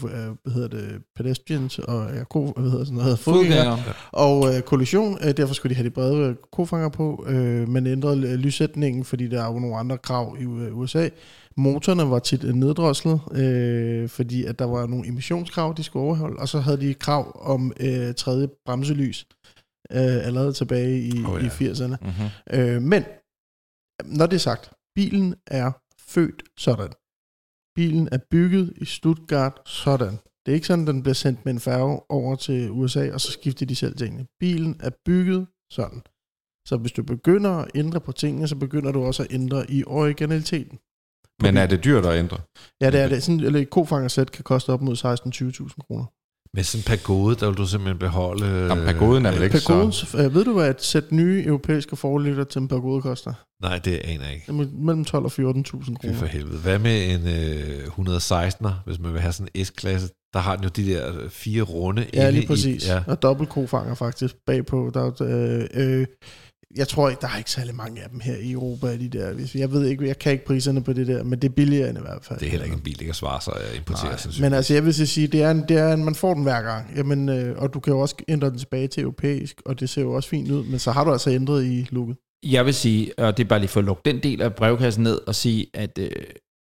hvad 0.43 0.53
hedder 0.53 0.69
det, 0.69 1.03
pedestrians 1.17 1.79
og 1.79 2.15
ja, 2.17 2.25
ko, 2.25 2.53
hvad 2.57 2.71
hedder 2.71 2.85
sådan 2.85 2.99
noget, 2.99 3.19
fodgængere. 3.19 3.77
Fodgænger. 3.77 3.93
Og 4.13 4.55
øh, 4.55 4.63
kollision, 4.63 5.19
øh, 5.25 5.37
derfor 5.37 5.55
skulle 5.55 5.71
de 5.71 5.77
have 5.77 5.87
de 5.87 5.91
brede 5.91 6.29
øh, 6.29 6.35
kofanger 6.53 6.89
på. 6.89 7.25
Øh, 7.29 7.69
man 7.69 7.87
ændrede 7.87 8.29
øh, 8.29 8.35
lyssætningen, 8.35 9.05
fordi 9.05 9.29
der 9.29 9.43
er 9.43 9.53
jo 9.53 9.59
nogle 9.59 9.77
andre 9.77 9.99
krav 9.99 10.37
i 10.41 10.43
øh, 10.43 10.79
USA. 10.79 11.09
Motorerne 11.57 12.11
var 12.11 12.19
tit 12.19 12.45
øh, 12.45 12.55
neddroslet, 12.55 13.21
øh, 13.33 14.09
fordi 14.09 14.45
at 14.45 14.59
der 14.59 14.65
var 14.65 14.87
nogle 14.87 15.09
emissionskrav, 15.09 15.75
de 15.77 15.83
skulle 15.83 16.05
overholde. 16.05 16.37
Og 16.39 16.49
så 16.49 16.61
havde 16.61 16.81
de 16.81 16.95
krav 16.95 17.41
om 17.45 17.73
øh, 17.81 18.15
tredje 18.15 18.49
bremselys 18.67 19.27
øh, 19.91 20.27
allerede 20.27 20.53
tilbage 20.53 21.01
i, 21.01 21.25
oh, 21.25 21.43
ja. 21.43 21.47
i 21.47 21.71
80'erne. 21.71 21.97
Mm-hmm. 22.01 22.59
Øh, 22.59 22.83
men, 22.83 23.05
når 24.05 24.27
det 24.27 24.37
er 24.37 24.41
sagt, 24.51 24.73
bilen 24.95 25.35
er 25.47 25.73
født 25.99 26.43
sådan. 26.59 26.93
Bilen 27.75 28.09
er 28.13 28.19
bygget 28.31 28.73
i 28.77 28.85
Stuttgart 28.85 29.61
sådan. 29.67 30.19
Det 30.47 30.53
er 30.53 30.55
ikke 30.55 30.67
sådan, 30.67 30.87
den 30.87 31.03
bliver 31.03 31.15
sendt 31.15 31.45
med 31.45 31.53
en 31.53 31.61
færge 31.61 32.01
over 32.09 32.37
til 32.37 32.71
USA, 32.71 33.13
og 33.13 33.21
så 33.21 33.33
skifter 33.33 33.67
de 33.67 33.77
selv 33.77 33.97
tingene. 33.97 34.27
Bilen 34.41 34.81
er 34.81 34.91
bygget 35.05 35.47
sådan. 35.71 36.03
Så 36.69 36.77
hvis 36.77 36.93
du 36.93 37.03
begynder 37.03 37.51
at 37.51 37.71
ændre 37.75 38.01
på 38.01 38.13
tingene, 38.13 38.49
så 38.49 38.57
begynder 38.57 38.93
du 38.93 39.05
også 39.05 39.23
at 39.23 39.33
ændre 39.33 39.71
i 39.71 39.85
originaliteten. 39.87 40.79
Men 41.43 41.57
er 41.57 41.67
det 41.67 41.85
dyrt 41.85 42.07
at 42.07 42.19
ændre? 42.19 42.39
Ja, 42.81 42.91
det 42.91 43.01
er 43.01 43.09
det. 43.09 43.23
Sådan 43.23 43.41
eller 43.41 43.61
et 43.61 43.71
kofangersæt 43.71 44.31
kan 44.31 44.45
koste 44.45 44.73
op 44.73 44.83
mod 44.83 44.97
16-20.000 44.97 45.87
kroner. 45.87 46.07
Med 46.55 46.65
sådan 46.65 46.81
en 46.81 46.85
pagode, 46.99 47.37
der 47.37 47.47
vil 47.47 47.57
du 47.57 47.67
simpelthen 47.67 47.99
beholde... 47.99 48.47
Jamen, 48.47 48.85
pagoden 48.85 49.27
er 49.27 49.33
vel 49.33 49.43
ikke 49.43 49.61
så... 49.61 49.69
Pagodens, 49.69 50.15
øh, 50.15 50.35
ved 50.35 50.45
du, 50.45 50.53
hvad 50.53 50.71
et 50.71 50.83
sæt 50.83 51.13
nye 51.13 51.45
europæiske 51.47 51.97
forlytter 51.97 52.45
til 52.45 52.61
en 52.61 52.69
pagode 52.69 53.03
koster? 53.03 53.33
Nej, 53.63 53.79
det 53.79 54.01
aner 54.05 54.25
jeg 54.25 54.35
ikke. 54.35 54.53
Det 54.53 54.61
er 54.61 54.67
mellem 54.85 55.05
12 55.05 55.25
og 55.25 55.31
14.000 55.31 55.39
Fy 55.39 55.41
kroner. 55.41 56.15
for 56.15 56.27
helvede. 56.27 56.59
Hvad 56.59 56.79
med 56.79 57.15
en 57.15 57.29
øh, 57.29 58.17
116'er, 58.17 58.73
hvis 58.87 58.99
man 58.99 59.13
vil 59.13 59.21
have 59.21 59.33
sådan 59.33 59.49
en 59.55 59.65
S-klasse? 59.65 60.09
Der 60.35 60.41
har 60.41 60.57
den 60.57 60.65
jo 60.65 60.71
de 60.77 60.87
der 60.87 61.19
øh, 61.19 61.31
fire 61.31 61.63
runde 61.63 62.07
Ja, 62.15 62.31
lige 62.31 62.47
præcis. 62.47 62.85
I, 62.85 62.89
ja. 62.89 62.95
Ja. 62.95 63.03
Og 63.07 63.23
dobbelt 63.23 63.51
kofanger 63.51 63.95
faktisk 63.95 64.35
bagpå. 64.47 64.91
Der, 64.95 65.01
er, 65.01 65.67
øh, 65.75 66.01
øh, 66.01 66.07
jeg 66.77 66.89
tror 66.89 67.09
ikke, 67.09 67.21
der 67.21 67.29
er 67.29 67.39
ikke 67.39 67.51
særlig 67.51 67.75
mange 67.75 68.03
af 68.03 68.09
dem 68.11 68.21
her 68.21 68.37
i 68.37 68.53
Europa, 68.53 68.97
de 68.97 69.09
der. 69.09 69.33
Hvis- 69.33 69.55
Jeg 69.55 69.73
ved 69.73 69.87
ikke, 69.87 70.07
jeg 70.07 70.19
kan 70.19 70.33
ikke 70.33 70.45
priserne 70.45 70.83
på 70.85 70.93
det 70.93 71.07
der, 71.07 71.23
men 71.23 71.39
det 71.39 71.49
er 71.49 71.53
billigere 71.53 71.89
end 71.89 71.99
i 71.99 72.01
hvert 72.01 72.19
fald. 72.25 72.39
Det 72.39 72.47
er 72.47 72.51
heller 72.51 72.65
ikke 72.65 72.77
en 72.77 72.83
bil, 72.83 72.99
der 72.99 73.05
kan 73.05 73.15
svare 73.15 73.41
sig 73.41 73.53
at 73.57 73.77
importere. 73.79 74.05
Nej, 74.11 74.19
Nej, 74.25 74.41
men 74.49 74.53
altså, 74.57 74.75
jeg 74.75 74.85
vil 74.85 74.95
så 74.95 75.07
sige, 75.07 75.27
det 75.27 75.43
er, 75.43 75.51
en, 75.51 75.65
det 75.69 75.77
er 75.79 75.93
en, 75.93 76.05
man 76.05 76.15
får 76.15 76.35
den 76.35 76.43
hver 76.43 76.63
gang. 76.63 76.87
Jamen, 76.97 77.29
øh, 77.29 77.59
og 77.63 77.75
du 77.75 77.81
kan 77.81 77.93
jo 77.93 78.01
også 78.01 78.15
ændre 78.29 78.51
den 78.51 78.59
tilbage 78.59 78.89
til 78.89 79.03
europæisk, 79.03 79.63
og 79.67 79.81
det 79.81 79.89
ser 79.91 80.03
jo 80.03 80.13
også 80.13 80.29
fint 80.29 80.51
ud, 80.51 80.65
men 80.65 80.79
så 80.79 80.91
har 80.91 81.05
du 81.05 81.13
altså 81.13 81.31
ændret 81.31 81.65
i 81.65 81.87
looket. 81.91 82.17
Jeg 82.43 82.67
vil 82.67 82.75
sige, 82.75 83.19
og 83.19 83.37
det 83.37 83.45
er 83.45 83.49
bare 83.49 83.59
lige 83.59 83.69
for 83.69 83.81
at 83.81 83.87
lukke 83.87 84.03
den 84.05 84.23
del 84.23 84.43
af 84.43 84.55
brevkassen 84.55 85.03
ned 85.03 85.19
og 85.27 85.35
sige, 85.35 85.67
at 85.75 85.99
øh, 85.99 86.11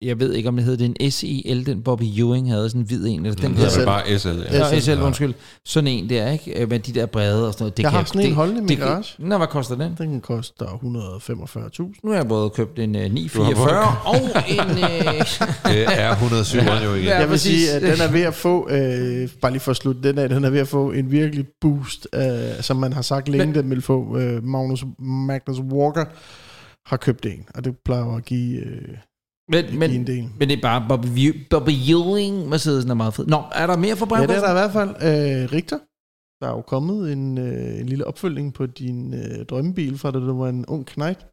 jeg 0.03 0.21
ved 0.21 0.33
ikke, 0.33 0.49
om 0.49 0.57
det 0.57 0.65
hedder 0.65 0.87
det 0.87 0.97
en 1.01 1.11
SEL, 1.11 1.67
den 1.67 1.83
Bobby 1.83 2.03
Ewing 2.19 2.51
havde, 2.51 2.69
sådan 2.71 2.81
en 2.81 2.87
hvid 2.87 3.07
en, 3.07 3.27
eller 3.27 3.35
den. 3.43 3.55
Det 3.57 3.73
SL. 3.73 3.81
er 3.81 3.85
bare 3.85 4.19
SL. 4.19 4.29
Ja. 4.29 4.59
Ja, 4.59 4.81
SL, 4.81 4.91
SL, 4.93 5.03
undskyld. 5.03 5.35
Sådan 5.65 5.89
en 5.89 6.11
der, 6.11 6.31
ikke? 6.31 6.63
Øh, 6.63 6.69
Med 6.71 6.79
de 6.79 6.93
der 6.93 7.07
brede 7.07 7.47
og 7.47 7.53
sådan 7.53 7.63
noget. 7.65 7.77
Det 7.77 7.83
Jeg 7.83 7.91
kan 7.91 7.99
har 7.99 8.05
sådan 8.05 8.21
en 8.27 8.35
holdende 8.35 8.61
i 8.61 8.65
min 8.65 8.79
garage. 8.79 9.15
Nå, 9.27 9.37
hvad 9.37 9.47
koster 9.47 9.75
den? 9.75 9.95
Den 9.99 10.21
koster 10.21 10.67
145.000. 10.67 12.01
Nu 12.05 12.11
har 12.11 12.17
jeg 12.17 12.29
både 12.29 12.51
købt 12.51 12.79
en 12.79 12.95
uh, 12.95 13.01
har 13.01 13.09
944 13.09 13.97
og 14.05 14.17
en... 14.49 14.61
Uh, 14.71 14.77
det 15.73 16.01
er 16.01 16.11
107 16.11 16.59
ja. 16.59 16.85
jo 16.85 16.95
igen. 16.95 17.05
Ja, 17.05 17.19
jeg 17.19 17.31
vil 17.31 17.41
sige, 17.41 17.71
at 17.73 17.83
den 17.83 18.01
er 18.09 18.13
ved 18.13 18.21
at 18.23 18.35
få, 18.35 18.69
øh, 18.71 19.29
bare 19.43 19.53
lige 19.53 19.61
for 19.61 19.71
at 19.71 19.77
slutte 19.77 20.03
den 20.09 20.19
af, 20.19 20.29
den 20.29 20.45
er 20.45 20.51
ved 20.51 20.61
at 20.61 20.69
få 20.69 20.91
en 20.91 21.11
virkelig 21.11 21.45
boost, 21.61 22.09
øh, 22.15 22.23
som 22.61 22.77
man 22.77 22.93
har 22.93 23.03
sagt 23.03 23.29
længe, 23.29 23.47
Men- 23.47 23.55
den 23.55 23.71
vil 23.71 23.83
få. 23.83 24.19
Øh, 24.19 24.45
Magnus, 24.45 24.85
Magnus 24.99 25.59
Walker 25.61 26.05
har 26.87 26.97
købt 26.97 27.27
en, 27.27 27.45
og 27.55 27.65
det 27.65 27.75
plejer 27.85 28.17
at 28.17 28.25
give, 28.25 28.57
øh, 28.59 28.89
men, 29.53 29.65
give 29.65 29.85
en 29.85 29.91
men, 29.91 30.07
del. 30.07 30.29
men 30.39 30.49
det 30.49 30.57
er 30.59 30.63
bare 30.63 30.85
Bobby, 30.89 31.47
Bobby 31.51 31.71
Ewing, 31.91 32.49
Mercedesen 32.49 32.91
er 32.91 32.95
meget 32.95 33.15
fed. 33.15 33.27
Nå, 33.27 33.43
er 33.53 33.67
der 33.67 33.77
mere 33.77 33.97
for 33.97 34.17
Ja, 34.17 34.23
det 34.27 34.37
er 34.37 34.41
der 34.41 34.51
i 34.51 34.53
hvert 34.53 34.73
fald. 34.73 34.91
Øh, 34.91 35.53
Richter, 35.53 35.79
der 36.41 36.47
er 36.49 36.57
jo 36.57 36.63
kommet 36.63 37.13
en, 37.13 37.39
øh, 37.39 37.81
en 37.81 37.87
lille 37.87 38.07
opfølgning 38.07 38.55
på 38.55 38.67
din 38.67 39.15
øh, 39.15 39.47
drømmebil, 39.47 39.99
fra 39.99 40.11
da 40.11 40.19
du 40.19 40.39
var 40.39 40.49
en 40.49 40.67
ung 40.67 40.87
knægt. 40.87 41.27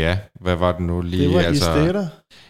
ja, 0.00 0.18
hvad 0.40 0.56
var 0.56 0.72
det 0.72 0.80
nu 0.80 1.00
lige? 1.00 1.22
Det 1.26 1.34
var 1.34 1.40
altså, 1.40 1.70
i 1.70 1.74
Steder. 1.74 2.06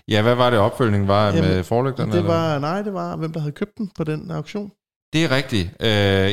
Ja, 0.09 0.22
hvad 0.22 0.34
var 0.34 0.50
det 0.50 0.59
opfølgningen 0.59 1.09
var 1.09 1.26
Jamen, 1.26 1.42
med 1.50 1.64
forlygterne? 1.64 2.12
Det 2.12 2.18
eller? 2.18 2.30
var, 2.32 2.59
nej, 2.59 2.82
det 2.82 2.94
var, 2.94 3.16
hvem 3.16 3.32
der 3.32 3.40
havde 3.40 3.53
købt 3.53 3.78
den 3.78 3.90
på 3.96 4.05
den 4.05 4.30
auktion. 4.30 4.72
Det 5.12 5.24
er 5.24 5.30
rigtigt. 5.30 5.68
Øh, 5.80 5.88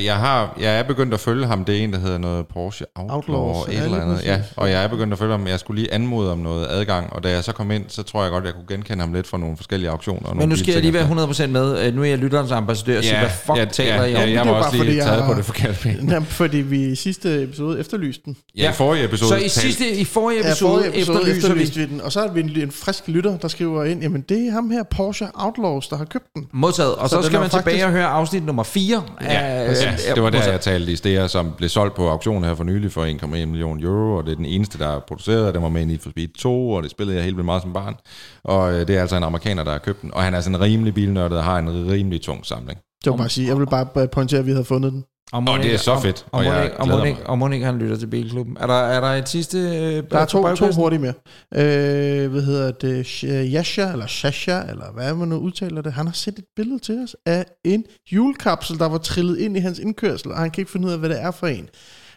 jeg, 0.06 0.16
har, 0.16 0.58
jeg 0.60 0.80
er 0.80 0.84
begyndt 0.84 1.14
at 1.14 1.20
følge 1.20 1.46
ham. 1.46 1.66
Det 1.66 1.78
er 1.80 1.84
en, 1.84 1.94
der 1.94 2.00
hedder 2.00 2.18
noget 2.18 2.48
Porsche 2.48 2.86
Outlaw, 2.96 3.16
Outlaws, 3.16 3.58
Outlaw 3.58 3.74
et 3.76 3.78
ja, 3.80 3.84
eller 3.86 4.02
andet. 4.02 4.26
Ja, 4.26 4.42
og 4.58 4.70
jeg 4.70 4.84
er 4.84 4.88
begyndt 4.88 5.14
at 5.14 5.20
følge 5.20 5.32
ham. 5.32 5.48
Jeg 5.48 5.60
skulle 5.60 5.82
lige 5.82 5.94
anmode 5.94 6.32
om 6.32 6.38
noget 6.38 6.68
adgang, 6.70 7.14
og 7.14 7.24
da 7.24 7.30
jeg 7.30 7.44
så 7.44 7.52
kom 7.52 7.72
ind, 7.72 7.84
så 7.88 8.04
tror 8.04 8.22
jeg 8.24 8.32
godt, 8.32 8.46
jeg 8.46 8.54
kunne 8.54 8.66
genkende 8.70 9.00
ham 9.04 9.14
lidt 9.14 9.28
fra 9.28 9.38
nogle 9.38 9.58
forskellige 9.58 9.90
auktioner. 9.90 10.30
og 10.30 10.38
Men 10.38 10.50
nu 10.50 10.56
skal 10.56 10.72
jeg 10.74 10.82
lige 10.82 10.94
være 10.94 11.08
100% 11.08 11.48
med. 11.48 11.80
Øh, 11.88 11.96
Nu 11.96 12.02
er 12.04 12.06
jeg 12.06 12.18
lytterens 12.18 12.52
ambassadør 12.52 12.98
og 12.98 13.04
siger, 13.04 13.20
hvad 13.20 13.30
fuck 13.30 13.58
ja, 13.58 13.66
taler 13.66 14.04
ja, 14.04 14.06
I 14.06 14.16
om? 14.16 14.22
Ja, 14.22 14.30
jeg 14.30 14.36
er 14.36 14.44
var 14.52 14.52
også 14.54 14.72
lige 14.72 14.80
fordi, 14.86 14.98
jeg 14.98 15.06
taget 15.06 15.22
har- 15.24 15.32
på 15.34 15.38
det 15.38 15.46
forkerte 15.46 15.78
ben. 15.84 16.10
Jamen, 16.12 16.26
fordi 16.26 16.58
vi 16.58 16.86
i 16.86 16.96
sidste 16.96 17.44
episode 17.44 17.80
efterlyste 17.80 18.22
den. 18.26 18.38
Ja, 18.58 18.70
i 18.70 18.74
forrige 18.74 19.04
episode. 19.06 19.30
Så 19.30 19.36
i, 19.38 19.50
sidste, 19.50 19.96
i 19.96 20.06
forrige 20.06 20.42
Ja, 20.44 20.48
episode, 20.50 20.72
forrige 20.72 20.88
episode 20.98 21.18
efterlyser 21.18 21.54
vi 21.54 21.62
efterlyste 21.62 21.80
vi 21.80 21.86
den, 21.86 22.02
og 22.02 22.12
så 22.12 22.20
er 22.22 22.32
vi 22.32 22.40
en, 22.40 22.50
en 22.62 22.72
frisk 22.72 23.04
lytter, 23.08 23.38
der 23.38 23.48
skriver 23.48 23.84
ind, 23.84 24.02
jamen 24.02 24.22
det 24.30 24.48
er 24.48 24.52
ham 24.52 24.70
her, 24.72 24.84
Porsche 24.84 25.28
Outlaws, 25.34 25.88
der 25.88 25.98
har 25.98 26.06
købt 26.06 26.26
den. 26.36 26.48
modtaget. 26.54 26.96
Og 26.96 27.10
så, 27.10 27.16
Så 27.16 27.22
så 27.22 27.28
skal 27.28 27.40
man 27.40 27.50
faktisk- 27.50 27.66
tilbage 27.70 27.86
og 27.86 27.92
høre 27.92 28.06
afsnit 28.06 28.46
nummer 28.46 28.64
4. 28.70 29.04
Ja, 29.22 29.64
ja, 29.64 30.14
det 30.16 30.24
var 30.24 30.30
der, 30.30 30.52
jeg 30.52 30.62
talte 30.62 30.92
i 30.92 30.96
Stea, 30.96 31.28
som 31.28 31.54
blev 31.58 31.70
solgt 31.70 31.96
på 31.96 32.10
auktionen 32.10 32.44
her 32.44 32.56
for 32.56 32.64
nylig 32.64 32.92
for 32.92 33.06
1,1 33.06 33.28
million 33.46 33.84
euro, 33.84 34.18
og 34.18 34.26
det 34.26 34.32
er 34.32 34.36
den 34.36 34.46
eneste, 34.46 34.80
der 34.80 34.88
er 34.88 35.00
produceret, 35.08 35.48
og 35.48 35.54
den 35.54 35.62
var 35.62 35.70
med 35.70 35.82
i 35.82 35.86
Need 35.86 36.00
for 36.00 36.10
Speed 36.10 36.28
2, 36.38 36.70
og 36.70 36.84
det 36.84 36.92
spillede 36.92 37.18
jeg 37.18 37.24
helt 37.24 37.36
vildt 37.38 37.46
meget 37.46 37.62
som 37.62 37.74
barn. 37.74 37.96
Og 38.44 38.74
øh, 38.74 38.88
det 38.88 38.96
er 38.98 39.02
altså 39.02 39.16
en 39.16 39.24
amerikaner, 39.24 39.64
der 39.64 39.72
har 39.72 39.80
købt 39.80 40.02
den, 40.02 40.14
og 40.14 40.24
han 40.24 40.34
er 40.34 40.42
sådan 40.42 40.56
en 40.56 40.62
rimelig 40.62 40.94
bilnørdet 40.94 41.38
og 41.38 41.44
har 41.44 41.60
en 41.60 41.92
rimelig 41.92 42.22
tung 42.22 42.46
samling. 42.46 42.80
Det 43.04 43.12
var 43.12 43.18
bare 43.18 43.26
at 43.26 43.32
sige, 43.32 43.48
jeg 43.48 43.60
vil 43.60 43.66
bare 43.66 44.08
pointere, 44.08 44.40
at 44.40 44.46
vi 44.46 44.52
havde 44.52 44.66
fundet 44.66 44.92
den. 44.92 45.04
Og, 45.32 45.44
Og 45.48 45.60
det 45.60 45.74
er 45.74 45.78
så 45.78 46.00
fedt, 46.00 46.26
Og, 46.32 46.40
og 46.40 46.40
og, 46.40 46.46
jeg 46.46 46.54
Monik, 46.56 46.72
og, 46.80 46.86
glæder 46.86 46.98
Monik, 47.00 47.18
mig. 47.18 47.30
og 47.30 47.38
Monik, 47.38 47.62
han 47.64 47.78
lytter 47.78 47.98
til 47.98 48.08
Bilklubben. 48.08 48.58
Er 48.60 48.68
der, 48.68 48.74
er 48.74 49.00
der 49.02 49.08
et 49.08 49.30
sidste... 49.30 49.58
Øh, 49.58 50.04
Der 50.12 50.20
er 50.20 50.26
to, 50.26 50.56
to 50.56 50.72
hurtige 50.72 51.00
mere. 51.00 51.14
Øh, 51.56 52.32
hvad 52.32 52.42
hedder 52.42 52.72
det? 52.72 53.04
Sh- 53.06 53.26
Yasha, 53.28 53.92
eller 53.92 54.08
Shasha, 54.08 54.62
eller 54.70 54.86
hvad 54.94 55.14
man 55.14 55.28
nu 55.28 55.36
udtaler 55.38 55.82
det. 55.82 55.94
Han 55.94 56.06
har 56.06 56.14
sendt 56.14 56.40
et 56.40 56.46
billede 56.56 56.80
til 56.80 57.04
os 57.04 57.16
af 57.26 57.46
en 57.66 57.84
julekapsel, 58.12 58.80
der 58.80 58.90
var 58.90 58.98
trillet 58.98 59.38
ind 59.38 59.58
i 59.58 59.60
hans 59.60 59.80
indkørsel, 59.80 60.32
og 60.32 60.38
han 60.38 60.52
kan 60.52 60.62
ikke 60.62 60.72
finde 60.72 60.88
ud 60.88 60.92
af, 60.94 61.00
hvad 61.00 61.10
det 61.10 61.22
er 61.22 61.32
for 61.32 61.48
en. 61.48 61.70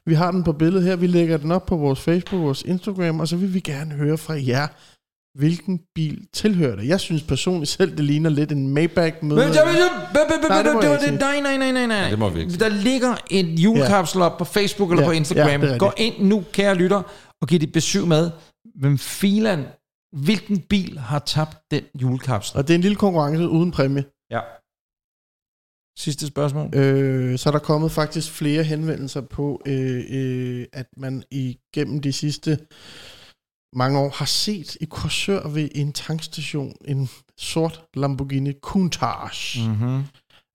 Vi 0.06 0.14
har 0.14 0.30
den 0.30 0.44
på 0.44 0.52
billedet 0.52 0.86
her. 0.86 0.96
Vi 0.96 1.06
lægger 1.06 1.36
den 1.36 1.52
op 1.52 1.66
på 1.66 1.76
vores 1.76 2.00
Facebook, 2.00 2.42
vores 2.42 2.62
Instagram, 2.62 3.20
og 3.20 3.28
så 3.28 3.36
vil 3.36 3.54
vi 3.54 3.60
gerne 3.60 3.94
høre 3.94 4.18
fra 4.18 4.34
jer, 4.46 4.66
hvilken 5.34 5.80
bil 5.94 6.26
tilhører 6.32 6.76
det. 6.76 6.88
Jeg 6.88 7.00
synes 7.00 7.22
personligt 7.22 7.70
selv, 7.70 7.96
det 7.96 8.04
ligner 8.04 8.30
lidt 8.30 8.52
en 8.52 8.68
Maybach 8.68 9.24
med... 9.24 9.36
Nej, 9.36 9.46
Nej, 11.18 11.40
nej, 11.40 11.56
nej, 11.56 11.72
nej, 11.72 11.86
nej. 11.86 12.10
det 12.10 12.18
må 12.18 12.28
vi 12.28 12.40
ikke. 12.40 12.58
Der 12.58 12.68
ligger 12.68 13.14
en 13.30 13.46
julekapsel 13.46 14.20
op 14.22 14.38
på 14.38 14.44
Facebook 14.44 14.90
eller 14.90 15.02
Ja, 15.02 15.08
på 15.08 15.12
Instagram. 15.12 15.78
Gå 15.78 15.92
ind 15.96 16.14
nu, 16.18 16.44
kære 16.52 16.74
lytter, 16.74 17.02
og 17.40 17.48
giv 17.48 17.58
dit 17.60 17.72
besøg 17.72 18.06
med. 18.06 18.30
Hvem 18.74 18.98
filan, 18.98 19.64
hvilken 20.12 20.58
bil 20.58 20.98
har 20.98 21.18
tabt 21.18 21.58
den 21.70 21.82
julekapsel? 22.02 22.56
Og 22.56 22.68
det 22.68 22.74
er 22.74 22.74
en 22.74 22.80
lille 22.80 22.96
konkurrence 22.96 23.48
uden 23.48 23.70
præmie. 23.70 24.04
Ja. 24.30 24.40
Sidste 25.98 26.26
spørgsmål. 26.26 26.74
Øh, 26.74 27.38
så 27.38 27.48
er 27.48 27.52
der 27.52 27.58
kommet 27.58 27.92
faktisk 27.92 28.32
flere 28.32 28.62
henvendelser 28.62 29.20
på, 29.20 29.62
øh, 29.66 30.04
øh, 30.10 30.66
at 30.72 30.86
man 30.96 31.22
igennem 31.30 32.00
de 32.00 32.12
sidste 32.12 32.58
mange 33.72 33.98
år 33.98 34.08
har 34.08 34.24
set 34.24 34.76
i 34.80 34.84
Korsør 34.84 35.48
ved 35.48 35.68
en 35.74 35.92
tankstation 35.92 36.72
en 36.84 37.08
sort 37.38 37.84
Lamborghini 37.94 38.52
Countach. 38.62 39.60
Mm. 39.60 39.72
Mm-hmm. 39.72 40.04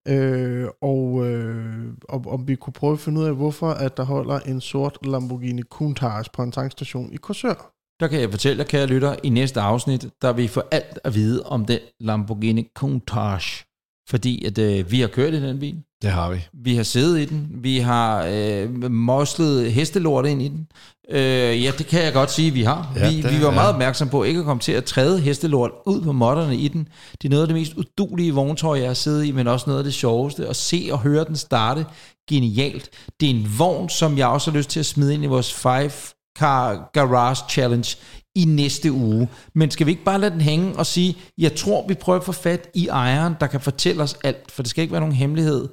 Øh, 0.08 0.70
og 0.82 1.28
øh, 1.28 1.94
om, 2.10 2.28
om 2.28 2.48
vi 2.48 2.56
kunne 2.56 2.74
prøve 2.74 2.94
at 2.94 3.00
finde 3.00 3.22
ud 3.22 3.26
af, 3.26 3.36
hvorfor 3.36 3.70
at 3.70 3.98
der 3.98 4.04
holder 4.04 4.40
en 4.40 4.62
sort 4.62 4.98
Lamborghini 5.06 5.62
Countach 5.62 6.32
på 6.34 6.44
en 6.44 6.52
tankstation 6.52 7.14
i 7.14 7.16
Korsør. 7.16 7.74
Der 8.00 8.08
kan 8.08 8.22
jeg 8.22 8.32
fortælle 8.32 8.60
jer, 8.64 8.68
kære 8.68 8.88
lytter, 8.88 9.16
i 9.24 9.30
næste 9.30 9.62
afsnit, 9.62 10.10
der 10.22 10.34
vil 10.34 10.46
I 10.46 10.48
få 10.48 10.62
alt 10.72 11.00
at 11.04 11.16
vide 11.16 11.44
om 11.44 11.66
den 11.66 11.80
Lamborghini 12.00 12.70
Countach. 12.76 13.64
Fordi 14.10 14.46
at 14.46 14.58
øh, 14.58 14.92
vi 14.92 15.00
har 15.00 15.08
kørt 15.08 15.34
i 15.34 15.42
den 15.42 15.60
bil. 15.60 15.84
Det 16.02 16.12
har 16.12 16.30
vi. 16.32 16.46
Vi 16.54 16.76
har 16.76 16.84
siddet 16.84 17.20
i 17.20 17.26
den. 17.26 17.48
Vi 17.54 17.78
har 17.78 18.26
øh, 18.32 18.92
moslet 18.92 19.72
hestelort 19.72 20.26
ind 20.26 20.42
i 20.42 20.48
den. 20.48 20.68
Øh, 21.12 21.64
ja, 21.64 21.72
det 21.78 21.88
kan 21.88 22.04
jeg 22.04 22.14
godt 22.14 22.32
sige, 22.32 22.52
vi 22.52 22.64
har. 22.64 22.92
Ja, 22.96 23.10
vi, 23.10 23.22
det- 23.22 23.32
vi 23.34 23.42
var 23.42 23.48
ja. 23.50 23.54
meget 23.54 23.70
opmærksom 23.74 24.10
på 24.10 24.24
ikke 24.24 24.40
at 24.40 24.46
komme 24.46 24.62
til 24.62 24.72
at 24.72 24.84
træde 24.86 25.20
hestelort 25.20 25.72
ud 25.86 26.02
på 26.02 26.12
modderne 26.12 26.58
i 26.58 26.68
den. 26.68 26.88
Det 27.22 27.26
er 27.28 27.30
noget 27.30 27.42
af 27.44 27.48
det 27.48 27.56
mest 27.56 27.74
udulige 27.74 28.34
vogntøj, 28.34 28.78
jeg 28.80 28.88
har 28.90 28.94
siddet 28.94 29.26
i, 29.26 29.32
men 29.32 29.48
også 29.48 29.64
noget 29.68 29.78
af 29.80 29.84
det 29.84 29.94
sjoveste. 29.94 30.48
At 30.48 30.56
se 30.56 30.90
og 30.92 31.00
høre 31.00 31.26
den 31.26 31.36
starte 31.36 31.86
genialt. 32.30 32.90
Det 33.20 33.26
er 33.26 33.34
en 33.34 33.54
vogn, 33.58 33.90
som 33.90 34.18
jeg 34.18 34.28
også 34.28 34.52
har 34.52 34.58
lyst 34.58 34.70
til 34.70 34.80
at 34.80 34.86
smide 34.86 35.14
ind 35.14 35.24
i 35.24 35.28
vores 35.28 35.52
5-car 35.66 36.90
garage 36.94 37.44
challenge 37.50 37.98
i 38.36 38.46
næste 38.46 38.92
uge. 38.92 39.30
Men 39.56 39.72
skal 39.72 39.86
vi 39.88 39.92
ikke 39.92 40.04
bare 40.04 40.20
lade 40.22 40.32
den 40.32 40.42
hænge 40.42 40.76
og 40.76 40.86
sige, 40.86 41.18
jeg 41.38 41.56
tror, 41.56 41.88
vi 41.88 41.94
prøver 41.94 42.20
at 42.20 42.26
få 42.26 42.32
fat 42.32 42.68
i 42.76 42.88
ejeren, 42.88 43.34
der 43.40 43.48
kan 43.48 43.62
fortælle 43.62 44.04
os 44.04 44.18
alt, 44.24 44.52
for 44.52 44.64
det 44.64 44.70
skal 44.70 44.82
ikke 44.82 44.92
være 44.92 45.02
nogen 45.02 45.16
hemmelighed 45.16 45.68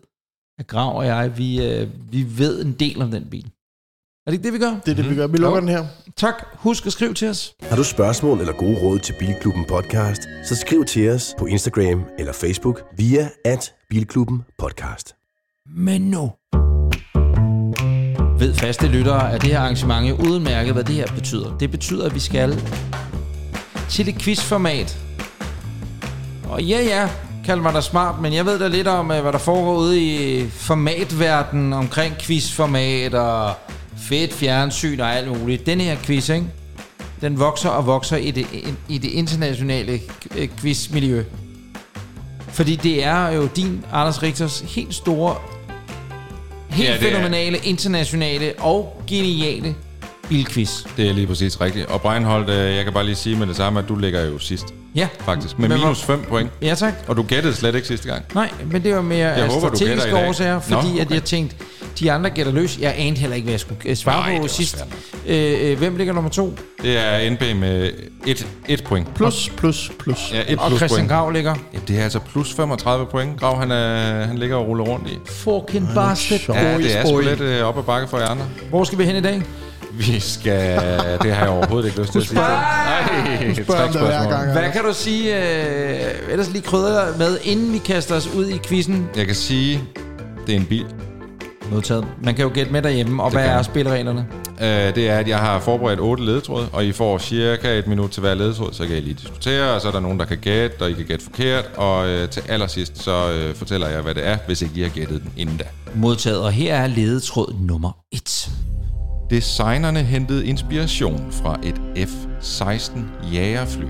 at 0.59 0.66
Grav 0.66 0.96
og 0.96 1.07
jeg, 1.07 1.38
vi, 1.38 1.66
øh, 1.66 1.88
vi 2.11 2.26
ved 2.38 2.64
en 2.64 2.72
del 2.72 3.02
om 3.02 3.11
den 3.11 3.24
bil. 3.30 3.50
Er 4.26 4.30
det 4.30 4.32
ikke 4.32 4.44
det, 4.44 4.52
vi 4.52 4.59
gør? 4.59 4.80
Det 4.86 4.88
er 4.88 4.94
det, 5.02 5.11
vi 5.11 5.14
gør. 5.14 5.26
Vi 5.26 5.38
lukker 5.38 5.61
den 5.61 5.68
her. 5.68 5.86
Tak. 6.16 6.34
Husk 6.55 6.86
at 6.86 6.92
skrive 6.92 7.14
til 7.14 7.28
os. 7.28 7.55
Har 7.62 7.76
du 7.76 7.84
spørgsmål 7.84 8.40
eller 8.40 8.52
gode 8.52 8.78
råd 8.82 8.98
til 8.98 9.14
Bilklubben 9.18 9.64
Podcast, 9.68 10.22
så 10.44 10.57
skriv 10.57 10.84
til 10.84 11.11
os 11.11 11.34
på 11.38 11.46
Instagram 11.46 12.05
eller 12.18 12.32
Facebook 12.32 12.82
via 12.96 13.28
at 13.44 13.74
Bilklubben 13.90 14.42
Podcast. 14.59 15.14
Men 15.76 16.00
nu 16.00 16.32
ved 18.38 18.55
faste 18.55 18.88
lyttere 18.88 19.32
af 19.32 19.40
det 19.40 19.50
her 19.50 19.59
arrangement 19.61 20.09
jo 20.09 20.14
udmærket, 20.14 20.72
hvad 20.72 20.84
det 20.84 20.94
her 20.94 21.07
betyder. 21.14 21.59
Det 21.59 21.70
betyder, 21.70 22.07
at 22.07 22.14
vi 22.14 22.20
skal 22.20 22.62
til 23.90 24.09
et 24.09 24.18
quizformat. 24.18 24.98
Og 26.48 26.62
ja, 26.62 26.82
ja, 26.82 27.09
kald 27.45 27.61
mig 27.61 27.74
da 27.74 27.80
smart, 27.80 28.20
men 28.20 28.32
jeg 28.32 28.47
ved 28.47 28.59
da 28.59 28.68
lidt 28.68 28.88
om, 28.88 29.11
øh, 29.11 29.22
hvad 29.22 29.32
der 29.32 29.38
foregår 29.38 29.76
ude 29.76 30.01
i 30.03 30.45
formatverdenen 30.51 31.72
omkring 31.72 32.14
quizformat 32.18 33.14
og 33.14 33.55
fedt 34.09 34.32
fjernsyn 34.34 35.01
og 35.01 35.16
alt 35.16 35.38
muligt. 35.40 35.66
Den 35.66 35.80
her 35.80 35.97
quiz, 36.03 36.28
ikke? 36.28 36.47
den 37.20 37.38
vokser 37.38 37.68
og 37.68 37.86
vokser 37.86 38.16
i 38.16 38.30
det, 38.30 38.47
i 38.88 38.99
det 38.99 39.09
internationale 39.11 40.01
øh, 40.36 40.49
quizmiljø. 40.61 41.24
Fordi 42.49 42.76
det 42.76 43.05
er 43.05 43.28
jo 43.28 43.49
din, 43.57 43.84
Anders 43.92 44.22
Richters, 44.22 44.61
helt 44.61 44.95
store, 44.95 45.34
helt 46.70 46.88
Ja, 46.88 46.95
er- 46.95 47.01
fænomenale, 47.01 47.59
internationale 47.59 48.53
og 48.59 49.03
geniale 49.07 49.74
bilquiz. 50.28 50.84
Det 50.97 51.09
er 51.09 51.12
lige 51.12 51.26
præcis 51.26 51.61
rigtigt. 51.61 51.86
Og 51.86 52.01
Breinholt, 52.01 52.49
øh, 52.51 52.74
jeg 52.76 52.84
kan 52.84 52.92
bare 52.92 53.05
lige 53.05 53.14
sige 53.16 53.36
med 53.36 53.47
det 53.47 53.57
samme, 53.57 53.78
at 53.78 53.88
du 53.88 53.97
ligger 53.97 54.24
jo 54.24 54.38
sidst, 54.38 54.64
Ja, 54.95 55.09
faktisk. 55.20 55.59
Med 55.59 55.68
Men 55.68 55.78
minus 55.78 56.03
5 56.03 56.22
point. 56.28 56.51
ja 56.62 56.74
tak. 56.74 56.92
Og 57.09 57.16
du 57.16 57.22
gættede 57.22 57.55
slet 57.55 57.74
ikke 57.74 57.86
sidste 57.88 58.09
gang. 58.09 58.24
Nej, 58.34 58.51
men 58.70 58.84
det 58.84 58.95
var 58.95 59.03
mere 59.03 59.28
Jeg 59.28 59.36
af 59.36 59.49
håber, 59.49 59.68
strategiske 59.76 60.16
årsager, 60.16 60.61
fordi 60.61 60.74
Nå, 60.74 60.99
at 61.01 61.07
okay. 61.07 61.14
jeg 61.14 61.24
tænkte, 61.24 61.57
de 62.01 62.12
andre 62.12 62.30
gætter 62.30 62.53
løs. 62.53 62.78
Jeg 62.78 62.95
anede 62.99 63.20
heller 63.20 63.36
ikke, 63.36 63.45
hvad 63.45 63.53
jeg 63.53 63.61
skulle 63.61 63.80
øh, 63.84 63.97
svare 63.97 64.32
Nej, 64.32 64.40
på 64.40 64.49
sidst. 64.49 64.84
Øh, 65.26 65.70
øh, 65.70 65.78
hvem 65.78 65.97
ligger 65.97 66.14
nummer 66.14 66.30
to? 66.30 66.57
Det 66.82 66.99
er 66.99 67.30
NB 67.30 67.40
med 67.61 67.90
1 68.26 68.47
et 68.68 68.84
point. 68.84 69.14
Plus, 69.14 69.51
plus, 69.57 69.92
plus. 69.99 70.18
Ja, 70.32 70.40
et 70.49 70.59
Og 70.59 70.68
plus 70.68 70.78
Christian 70.78 70.99
point. 70.99 71.11
Grav 71.11 71.30
ligger. 71.30 71.55
Ja, 71.74 71.78
det 71.88 71.99
er 71.99 72.03
altså 72.03 72.18
plus 72.18 72.53
35 72.55 73.07
point. 73.07 73.40
Grav, 73.40 73.59
han, 73.59 73.70
er, 73.70 74.24
han 74.26 74.38
ligger 74.38 74.57
og 74.57 74.66
ruller 74.66 74.84
rundt 74.84 75.09
i. 75.11 75.18
Fucking 75.26 75.88
bastard. 75.95 76.57
Ja, 76.57 76.78
det 76.78 76.97
er 76.99 77.07
sgu 77.07 77.20
lidt 77.20 77.40
øh, 77.40 77.64
op 77.64 77.78
ad 77.78 77.82
bakke 77.82 78.09
for 78.09 78.18
jer 78.18 78.26
andre. 78.28 78.45
Hvor 78.68 78.84
skal 78.84 78.99
vi 78.99 79.05
hen 79.05 79.16
i 79.16 79.20
dag? 79.20 79.42
Vi 79.99 80.20
skal... 80.20 80.80
Det 81.22 81.34
har 81.34 81.45
jeg 81.45 81.49
overhovedet 81.49 81.88
ikke 81.88 82.01
lyst 82.01 82.12
til 82.12 82.18
at 82.18 82.26
sige. 82.26 82.38
Nej, 82.38 83.55
spørger 83.62 83.86
om 83.86 83.92
det 83.92 84.01
hver 84.01 84.30
gang. 84.30 84.53
Hvad 84.53 84.72
kan 84.72 84.82
du 84.84 84.92
sige, 84.92 85.36
øh, 85.36 86.32
ellers 86.32 86.51
lige 86.51 86.62
krydder 86.62 87.18
med, 87.18 87.38
inden 87.42 87.72
vi 87.72 87.78
kaster 87.78 88.14
os 88.14 88.34
ud 88.34 88.49
i 88.49 88.59
quizzen? 88.59 89.09
Jeg 89.16 89.26
kan 89.26 89.34
sige, 89.34 89.80
det 90.47 90.53
er 90.55 90.57
en 90.61 90.66
bil. 90.66 90.86
Modtaget. 91.70 92.07
Man 92.22 92.34
kan 92.34 92.42
jo 92.45 92.51
gætte 92.55 92.72
med 92.72 92.82
derhjemme, 92.82 93.22
og 93.22 93.30
Det 93.30 93.38
hvad 93.38 93.49
kan 93.49 93.59
er 93.59 93.62
spillereglerne? 93.62 94.26
Øh, 94.61 94.95
det 94.95 95.09
er, 95.09 95.18
at 95.18 95.28
jeg 95.28 95.38
har 95.38 95.61
forberedt 95.61 96.01
otte 96.01 96.24
ledetråde, 96.24 96.68
og 96.72 96.84
I 96.84 96.92
får 96.92 97.18
cirka 97.18 97.78
et 97.78 97.86
minut 97.86 98.11
til 98.11 98.20
hver 98.20 98.34
ledetråd, 98.34 98.72
så 98.72 98.86
kan 98.86 98.97
I 98.97 99.01
lige 99.01 99.14
diskutere, 99.14 99.70
og 99.74 99.80
så 99.80 99.88
er 99.88 99.92
der 99.92 100.01
nogen, 100.01 100.18
der 100.18 100.24
kan 100.24 100.38
gætte, 100.38 100.82
og 100.82 100.90
I 100.90 100.92
kan 100.92 101.05
gætte 101.05 101.24
forkert, 101.24 101.70
og 101.76 102.09
øh, 102.09 102.28
til 102.28 102.42
allersidst, 102.49 103.03
så 103.03 103.32
øh, 103.32 103.55
fortæller 103.55 103.88
jeg, 103.88 104.01
hvad 104.03 104.14
det 104.14 104.26
er, 104.26 104.38
hvis 104.47 104.62
ikke 104.62 104.74
I 104.76 104.82
har 104.82 104.88
gættet 104.88 105.22
den 105.22 105.32
inden 105.36 105.57
da. 105.57 105.64
Modtaget, 105.95 106.40
og 106.40 106.53
her 106.53 106.74
er 106.74 106.86
ledetråd 106.86 107.55
nummer 107.61 107.97
1. 108.12 108.51
Designerne 109.31 110.03
hentede 110.03 110.47
inspiration 110.47 111.33
fra 111.33 111.59
et 111.62 112.09
F-16 112.09 112.99
jagerfly. 113.33 113.87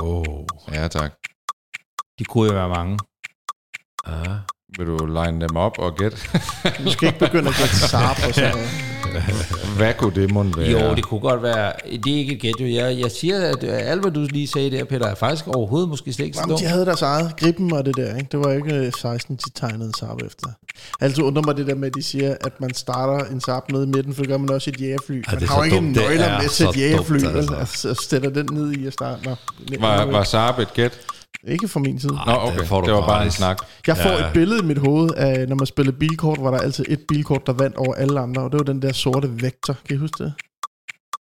Wow. 0.00 0.46
Ja, 0.72 0.88
tak. 0.88 1.12
De 2.18 2.24
kunne 2.24 2.48
jo 2.48 2.54
være 2.54 2.68
mange. 2.68 2.98
Ah. 4.04 4.38
Vil 4.78 4.86
du 4.86 5.06
line 5.06 5.40
dem 5.40 5.56
op 5.56 5.78
og 5.78 5.96
gætte? 5.96 6.16
Du 6.84 6.90
skal 6.90 7.06
ikke 7.06 7.18
begynde 7.18 7.48
at 7.48 7.54
gætte 7.58 7.76
Saab 7.76 8.16
og 8.28 8.34
sådan 8.34 8.50
noget. 8.50 8.68
hvad 9.76 9.94
kunne 9.98 10.14
det 10.14 10.30
måtte 10.32 10.50
være? 10.56 10.70
Jo, 10.70 10.94
det 10.94 11.04
kunne 11.04 11.20
godt 11.20 11.42
være. 11.42 11.72
Det 12.04 12.12
er 12.14 12.16
ikke 12.18 12.32
et 12.34 12.40
gæt, 12.40 12.54
jo. 12.60 12.66
Jeg, 12.66 12.98
jeg 12.98 13.10
siger, 13.10 13.40
at 13.40 13.64
øh, 13.64 13.70
alt, 13.90 14.00
hvad 14.00 14.10
du 14.12 14.20
lige 14.30 14.46
sagde 14.48 14.70
der, 14.70 14.84
Peter, 14.84 15.06
er 15.06 15.14
faktisk 15.14 15.48
overhovedet 15.48 15.88
måske 15.88 16.12
slet 16.12 16.24
ikke 16.26 16.36
så 16.36 16.40
Jamen, 16.42 16.50
dumt. 16.50 16.60
de 16.62 16.66
havde 16.66 16.86
deres 16.86 17.02
eget. 17.02 17.36
Griben 17.40 17.72
og 17.72 17.86
det 17.86 17.96
der, 17.96 18.16
ikke? 18.16 18.28
Det 18.32 18.40
var 18.40 18.52
ikke 18.52 18.74
øh, 18.74 18.92
16, 19.00 19.36
de 19.36 19.50
tegnede 19.54 19.84
en 19.84 19.94
Saab 19.94 20.20
efter. 20.26 20.46
Altid 21.00 21.22
undrer 21.22 21.42
mig 21.46 21.56
det 21.56 21.66
der 21.66 21.74
med, 21.74 21.88
at 21.88 21.94
de 21.94 22.02
siger, 22.02 22.36
at 22.40 22.60
man 22.60 22.74
starter 22.74 23.24
en 23.24 23.40
Saab 23.40 23.62
nede 23.72 23.84
i 23.84 23.86
midten, 23.86 24.14
for 24.14 24.22
det 24.22 24.28
gør 24.30 24.38
man 24.38 24.50
også 24.50 24.70
i 24.70 24.72
et 24.74 24.80
jægerfly. 24.80 25.22
Ej, 25.28 25.34
Man 25.34 25.48
har 25.48 25.56
jo 25.56 25.62
ikke 25.62 25.76
dumt. 25.76 25.86
en 25.86 25.92
nøgler 25.92 26.24
er 26.24 26.40
med 26.42 26.48
til 26.48 26.64
så 26.64 26.70
et 26.70 26.76
jægerfly, 26.76 27.18
dumt, 27.24 27.36
altså. 27.36 27.54
Altså, 27.54 27.94
sætter 28.08 28.30
den 28.30 28.48
ned 28.52 28.72
i 28.72 28.86
at 28.86 28.92
starte. 28.92 29.24
Nå, 29.24 29.34
Var, 29.80 30.04
var 30.04 30.22
Saab 30.24 30.58
et 30.58 30.74
gæt? 30.74 30.98
Ikke 31.48 31.68
fra 31.68 31.80
min 31.80 32.00
side. 32.00 32.12
Nå, 32.26 32.32
okay. 32.32 32.58
det 32.58 32.68
får 32.68 32.80
du 32.80 32.86
det 32.86 32.94
var 32.94 33.06
bare 33.06 33.24
en 33.24 33.30
snak. 33.30 33.58
Jeg 33.86 33.96
får 33.96 34.10
Ja. 34.10 34.26
et 34.26 34.32
billede 34.32 34.60
i 34.62 34.66
mit 34.66 34.78
hoved 34.78 35.10
af, 35.16 35.48
når 35.48 35.56
man 35.56 35.66
spillede 35.66 35.96
bilkort, 35.98 36.38
var 36.40 36.50
der 36.50 36.58
altid 36.58 36.84
et 36.88 37.00
bilkort, 37.08 37.46
der 37.46 37.52
vandt 37.52 37.76
over 37.76 37.94
alle 37.94 38.20
andre, 38.20 38.42
og 38.42 38.52
det 38.52 38.58
var 38.58 38.64
den 38.64 38.82
der 38.82 38.92
sorte 38.92 39.42
vektor. 39.42 39.74
Kan 39.88 39.96
I 39.96 39.98
huske 39.98 40.24
det? 40.24 40.32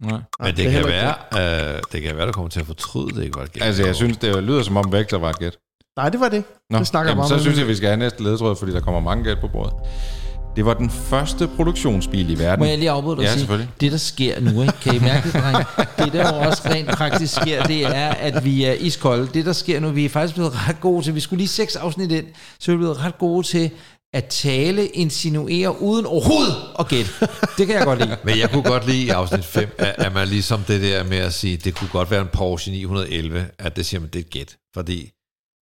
Nej. 0.03 0.11
Nej, 0.13 0.21
Men 0.41 0.57
det, 0.57 0.67
er 0.67 0.71
kan 0.71 0.85
være, 0.85 1.15
øh, 1.75 1.81
det 1.93 2.03
kan 2.03 2.17
være, 2.17 2.27
du 2.27 2.33
kommer 2.33 2.49
til 2.49 2.61
at 2.61 2.67
fortryde 2.67 3.09
det, 3.17 3.25
ikke 3.25 3.37
var 3.37 3.43
et 3.45 3.53
gæt. 3.53 3.63
Altså, 3.63 3.85
jeg 3.87 3.95
synes, 3.95 4.17
det 4.17 4.43
lyder 4.43 4.63
som 4.63 4.77
om 4.77 4.93
Vector 4.93 5.19
var 5.19 5.31
et 5.31 5.39
gæt. 5.39 5.57
Nej, 5.97 6.09
det 6.09 6.21
var 6.21 6.29
det. 6.29 6.45
Nå, 6.71 6.79
Det 6.79 6.87
snakker 6.87 7.11
jamen, 7.11 7.21
bare 7.21 7.29
så 7.29 7.35
med 7.35 7.41
synes 7.43 7.59
jeg, 7.59 7.69
vi 7.69 7.75
skal 7.75 7.87
have 7.89 7.97
næste 7.97 8.23
ledetråd, 8.23 8.57
fordi 8.57 8.73
der 8.73 8.81
kommer 8.81 9.01
mange 9.01 9.25
gæt 9.25 9.41
på 9.41 9.49
bordet. 9.49 9.73
Det 10.57 10.65
var 10.65 10.75
den 10.75 10.91
første 10.91 11.49
produktionsbil 11.57 12.31
i 12.31 12.39
verden. 12.39 12.59
Må 12.59 12.65
jeg 12.65 12.79
lige 12.79 12.91
afbryde 12.91 13.17
dig 13.17 13.23
Ja, 13.23 13.33
og 13.33 13.39
sige, 13.39 13.69
det 13.81 13.93
der 13.93 13.99
sker 13.99 14.41
nu, 14.41 14.63
ikke? 14.63 14.75
kan 14.83 14.95
I 14.95 14.99
mærke 14.99 15.33
det, 15.33 15.43
dreng? 15.43 15.67
Det 15.99 16.13
der 16.13 16.37
jo 16.37 16.49
også 16.49 16.63
rent 16.65 16.89
praktisk 16.89 17.35
sker, 17.35 17.63
det 17.63 17.85
er, 17.85 18.09
at 18.09 18.45
vi 18.45 18.65
er 18.65 18.73
iskolde. 18.73 19.29
Det 19.35 19.47
der 19.47 19.53
sker 19.53 19.81
nu, 19.81 19.91
vi 19.91 20.05
er 20.05 20.09
faktisk 20.09 20.35
blevet 20.35 20.69
ret 20.69 20.81
gode 20.81 21.05
til, 21.05 21.15
vi 21.15 21.21
skulle 21.21 21.39
lige 21.39 21.49
seks 21.49 21.77
afsnit 21.77 22.13
ind, 22.13 22.27
så 22.59 22.73
er 22.73 22.77
vi 22.77 22.79
blevet 22.79 23.05
ret 23.05 23.19
gode 23.19 23.47
til 23.47 23.71
at 24.15 24.25
tale, 24.25 24.87
insinuere, 24.87 25.83
uden 25.83 26.07
overhovedet 26.07 26.55
at 26.79 26.89
gætte. 26.89 27.11
Det 27.59 27.67
kan 27.67 27.77
jeg 27.77 27.85
godt 27.85 27.99
lide. 27.99 28.17
Men 28.25 28.39
jeg 28.39 28.51
kunne 28.51 28.63
godt 28.63 28.87
lide 28.87 29.03
i 29.03 29.09
afsnit 29.09 29.45
5, 29.45 29.69
at, 29.79 29.95
at 29.99 30.15
man 30.15 30.29
ligesom 30.29 30.61
det 30.69 30.83
der 30.83 31.05
med 31.05 31.19
at 31.19 31.35
sige, 31.35 31.57
det 31.57 31.75
kunne 31.75 31.91
godt 31.93 32.11
være 32.11 32.21
en 32.21 32.29
Porsche 32.33 32.73
911, 32.73 33.47
at 33.59 33.77
det 33.77 33.87
siger 33.87 34.01
man, 34.01 34.09
det 34.13 34.17
er 34.19 34.21
et 34.21 34.31
gæt. 34.31 34.57
Fordi 34.75 35.11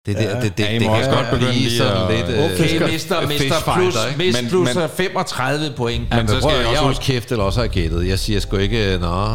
det 0.06 0.16
der, 0.16 0.40
det, 0.40 0.58
det, 0.58 0.64
Ja, 0.64 0.70
I 0.70 0.74
det 0.74 0.82
kan 0.82 0.90
også 0.90 1.10
godt 1.10 1.26
begynde 1.30 1.52
lige 1.52 1.70
sådan 1.70 1.96
at- 1.96 2.16
lidt... 2.16 2.28
øh, 2.38 2.44
Okay, 2.44 2.92
mister, 2.92 3.28
mister 3.28 3.72
plus, 3.74 3.94
ikke? 4.08 4.18
mist 4.18 4.42
Men- 4.42 4.50
plus 4.50 4.74
men- 4.74 4.82
er 4.82 4.86
35 4.88 5.72
point. 5.76 6.10
Men 6.10 6.18
Men 6.18 6.28
så 6.28 6.34
så 6.34 6.40
skal 6.40 6.64
jeg 6.64 6.72
jeg 6.72 6.80
også 6.80 7.00
kæft 7.00 7.30
eller 7.32 7.44
også 7.44 7.60
har 7.60 7.66
gættet. 7.68 8.08
Jeg 8.08 8.18
siger 8.18 8.40
sgu 8.40 8.56
ikke, 8.56 8.98
nå... 9.00 9.26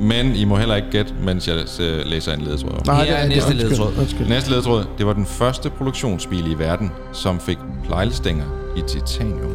men 0.00 0.36
I 0.36 0.44
må 0.44 0.56
heller 0.56 0.76
ikke 0.76 0.90
gætte, 0.90 1.14
mens 1.14 1.48
jeg 1.48 1.56
øh, 1.80 2.06
læser 2.06 2.32
en 2.34 2.40
ledetråd 2.40 2.70
op. 2.72 2.86
Her 2.96 3.14
er 3.14 3.28
næste 3.28 3.52
ledetråd. 3.54 3.92
Undskyld. 3.98 4.26
Næste 4.28 4.50
ledetråd, 4.50 4.84
det 4.98 5.06
var 5.06 5.12
den 5.12 5.26
første 5.26 5.70
produktionsbil 5.70 6.50
i 6.52 6.54
verden, 6.54 6.90
som 7.12 7.40
fik 7.40 7.58
plejlstænger 7.86 8.74
i 8.76 8.80
titanium. 8.88 9.54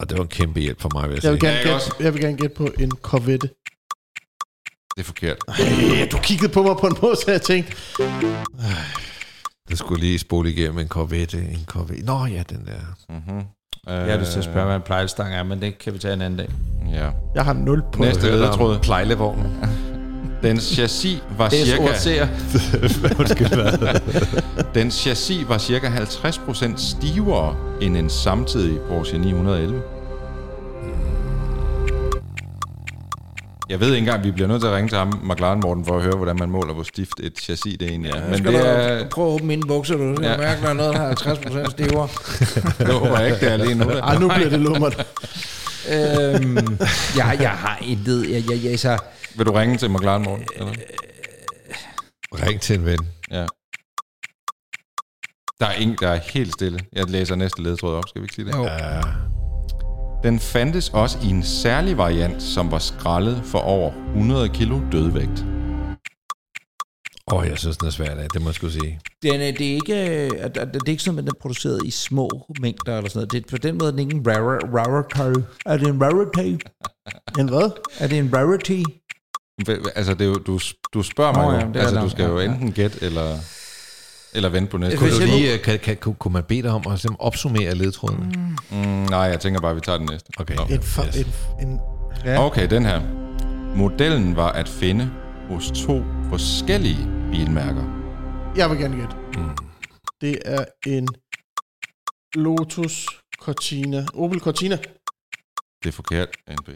Og 0.00 0.08
det 0.10 0.16
var 0.18 0.22
en 0.22 0.28
kæmpe 0.28 0.60
hjælp 0.60 0.80
for 0.82 0.90
mig, 0.94 1.08
vil 1.08 1.14
jeg 1.14 1.24
Jeg 1.24 1.32
vil, 1.32 1.40
sige. 1.40 1.50
gerne 1.50 1.60
Ja, 1.68 1.72
gætte, 1.72 1.90
jeg 2.00 2.14
vil 2.14 2.22
gerne 2.22 2.36
gætte 2.36 2.54
på 2.56 2.68
en 2.80 2.90
Corvette. 3.02 3.48
Det 4.96 5.00
er 5.00 5.04
forkert. 5.04 5.36
Ej, 5.48 6.08
du 6.12 6.18
kiggede 6.22 6.52
på 6.52 6.62
mig 6.62 6.76
på 6.80 6.86
en 6.86 6.96
måde, 7.02 7.16
så 7.16 7.30
jeg 7.30 7.42
tænkte, 7.42 7.72
Det 9.70 9.78
skulle 9.78 10.00
lige 10.00 10.18
spole 10.18 10.50
igennem 10.50 10.78
en 10.78 10.88
Corvette. 10.88 11.38
En 11.38 11.64
Corvette. 11.66 12.04
Nå 12.04 12.26
ja, 12.26 12.42
den 12.50 12.66
der. 12.66 12.72
Mm-hmm. 13.08 13.42
Jeg 13.86 14.12
har 14.12 14.18
lyst 14.18 14.30
til 14.30 14.38
at 14.38 14.44
spørge, 14.44 14.66
hvad 14.66 14.76
en 14.76 14.82
plejestang 14.82 15.34
er, 15.34 15.42
men 15.42 15.62
det 15.62 15.78
kan 15.78 15.94
vi 15.94 15.98
tage 15.98 16.14
en 16.14 16.22
anden 16.22 16.38
dag. 16.38 16.48
Ja. 16.92 17.10
jeg 17.34 17.44
har 17.44 17.52
0 17.52 17.82
på 17.92 18.02
Næste 18.02 18.30
ledetråd. 18.30 18.78
Plejlevognen. 18.78 19.46
Dens 20.42 20.62
chassis 20.62 21.22
var 21.38 21.48
Det 21.48 21.60
er 21.60 21.98
cirka... 21.98 22.26
Dens 24.80 24.94
chassis 24.94 25.48
var 25.48 25.58
cirka 25.58 25.88
50% 25.88 26.76
stivere 26.76 27.56
end 27.82 27.96
en 27.96 28.10
samtidig 28.10 28.80
Porsche 28.80 29.18
911. 29.18 29.82
Jeg 33.70 33.80
ved 33.80 33.86
ikke 33.88 33.98
engang, 33.98 34.24
vi 34.24 34.30
bliver 34.30 34.48
nødt 34.48 34.60
til 34.60 34.68
at 34.68 34.74
ringe 34.74 34.88
til 34.88 34.98
ham, 34.98 35.20
McLaren 35.22 35.60
Morten, 35.60 35.84
for 35.84 35.96
at 35.96 36.02
høre, 36.02 36.16
hvordan 36.16 36.36
man 36.38 36.50
måler, 36.50 36.74
hvor 36.74 36.82
stift 36.82 37.20
et 37.22 37.38
chassis 37.38 37.76
det 37.78 37.88
egentlig 37.88 38.12
er. 38.12 38.28
Men 38.30 38.44
det, 38.44 38.54
er, 38.68 39.08
Prøv 39.08 39.26
at 39.26 39.32
åbne 39.32 39.46
mine 39.46 39.62
bukser, 39.68 39.96
du. 39.96 40.08
Jeg 40.10 40.18
Ja. 40.22 40.36
mærker, 40.36 40.62
der 40.62 40.68
er 40.68 40.72
noget, 40.72 40.94
der 40.94 41.00
har 41.00 41.14
50% 41.66 41.70
stivere. 41.70 42.08
det 42.86 42.94
håber 42.94 43.18
jeg 43.18 43.26
ikke, 43.26 43.40
det 43.46 43.52
er 43.52 43.56
lige 43.56 43.74
nu. 43.74 43.90
Ej, 43.90 44.18
nu 44.18 44.28
bliver 44.28 44.48
det 44.50 44.60
lummert. 44.60 45.06
øhm, 45.92 46.78
jeg, 47.16 47.36
jeg 47.40 47.50
har 47.50 47.78
intet. 47.82 48.30
Jeg, 48.30 48.50
jeg, 48.50 48.64
jeg, 48.64 48.78
så, 48.80 48.98
Vil 49.34 49.46
du 49.46 49.52
ringe 49.52 49.76
til 49.76 49.90
McLaren 49.90 50.22
Morten? 50.22 50.46
Eller? 50.56 50.72
Ring 52.46 52.60
til 52.60 52.78
en 52.78 52.86
ven. 52.86 52.98
Ja. 53.30 53.46
Der 55.60 55.66
er, 55.66 55.72
ingen, 55.72 55.96
der 56.00 56.08
er 56.08 56.20
helt 56.32 56.52
stille. 56.52 56.80
Jeg 56.92 57.10
læser 57.10 57.34
næste 57.34 57.62
ledtråd 57.62 57.94
op. 57.96 58.04
Skal 58.08 58.22
vi 58.22 58.24
ikke 58.24 58.34
sige 58.34 58.44
det? 58.46 58.54
Jo. 58.54 58.64
Ja. 58.64 59.00
Den 60.22 60.38
fandtes 60.38 60.88
også 60.88 61.18
i 61.22 61.26
en 61.26 61.42
særlig 61.42 61.96
variant, 61.98 62.42
som 62.42 62.70
var 62.70 62.78
skrællet 62.78 63.42
for 63.44 63.58
over 63.58 63.92
100 64.14 64.48
kilo 64.48 64.80
dødvægt. 64.92 65.44
Åh, 67.32 67.38
oh, 67.38 67.46
jeg 67.48 67.58
synes, 67.58 67.76
den 67.76 67.86
er 67.86 67.90
svær 67.90 68.10
af. 68.10 68.28
Det 68.32 68.42
må 68.42 68.48
jeg 68.48 68.54
skulle 68.54 68.72
sige. 68.72 69.00
Den, 69.22 69.40
er- 69.40 69.52
det, 69.52 69.70
er 69.70 69.74
ikke, 69.74 69.94
at 69.94 70.54
det 70.54 70.74
er 70.86 70.88
ikke 70.90 71.02
sådan, 71.02 71.18
at 71.18 71.24
den 71.24 71.28
er 71.28 71.38
produceret 71.40 71.86
i 71.86 71.90
små 71.90 72.28
mængder 72.60 72.96
eller 72.96 73.10
sådan 73.10 73.18
noget. 73.18 73.32
Det, 73.32 73.38
er- 73.46 73.50
på 73.50 73.56
den 73.58 73.78
måde 73.78 73.86
er 73.88 73.90
den 73.90 73.98
ikke 74.00 74.14
en 74.16 74.26
rare- 74.26 74.76
rarity. 74.76 75.40
Er 75.66 75.76
det 75.76 75.88
en 75.88 76.02
rarity? 76.02 76.64
En 77.38 77.48
hvad? 77.48 77.70
Er 77.98 78.06
det 78.08 78.18
en 78.18 78.30
rarity? 78.34 78.82
Altså, 79.96 80.14
det 80.14 80.20
er 80.20 80.28
jo, 80.28 80.34
du, 80.34 80.58
du 80.94 81.02
spørger 81.02 81.32
mig 81.32 81.44
jo. 81.62 81.72
ja, 81.74 81.80
altså, 81.80 82.00
du 82.00 82.10
skal 82.10 82.24
jo 82.24 82.38
enten 82.38 82.72
gætte 82.72 82.98
eller, 83.02 83.36
eller 84.34 84.48
vente 84.48 84.70
på 84.70 84.76
næste. 84.78 84.98
Kunne, 84.98 85.10
du 85.10 85.20
lige, 85.24 85.54
øh, 85.54 85.62
kan, 85.62 85.78
kan, 85.78 85.96
kunne, 85.96 86.14
kunne 86.14 86.32
man 86.32 86.44
bede 86.44 86.62
dig 86.62 86.70
om 86.70 86.76
at 86.76 86.84
simpelthen 87.00 87.16
opsummere 87.20 87.74
ledtråden? 87.74 88.18
Mm. 88.70 88.78
Mm, 88.78 88.86
nej, 88.86 89.18
jeg 89.20 89.40
tænker 89.40 89.60
bare, 89.60 89.70
at 89.70 89.76
vi 89.76 89.80
tager 89.80 89.98
den 89.98 90.06
næste. 90.10 90.30
Okay. 90.38 90.54
Nå. 90.56 90.62
En, 90.62 90.78
fa- 90.78 91.06
Yes. 91.18 91.26
en, 91.60 91.68
en, 91.68 91.80
Ja. 92.24 92.44
Okay, 92.46 92.70
den 92.70 92.84
her. 92.84 93.00
Modellen 93.76 94.36
var 94.36 94.52
at 94.52 94.68
finde 94.68 95.10
hos 95.48 95.70
to 95.70 96.02
forskellige 96.30 97.08
bilmærker. 97.30 97.84
jeg 98.56 98.70
vil 98.70 98.78
gerne 98.78 98.96
gætte. 98.96 99.16
Mm. 99.36 99.56
Det 100.20 100.38
er 100.44 100.64
en 100.86 101.08
Lotus 102.34 103.06
Cortina. 103.38 104.06
Opel 104.14 104.40
Cortina. 104.40 104.76
Det 105.82 105.88
er 105.88 105.92
forkert, 105.92 106.28
NP. 106.48 106.68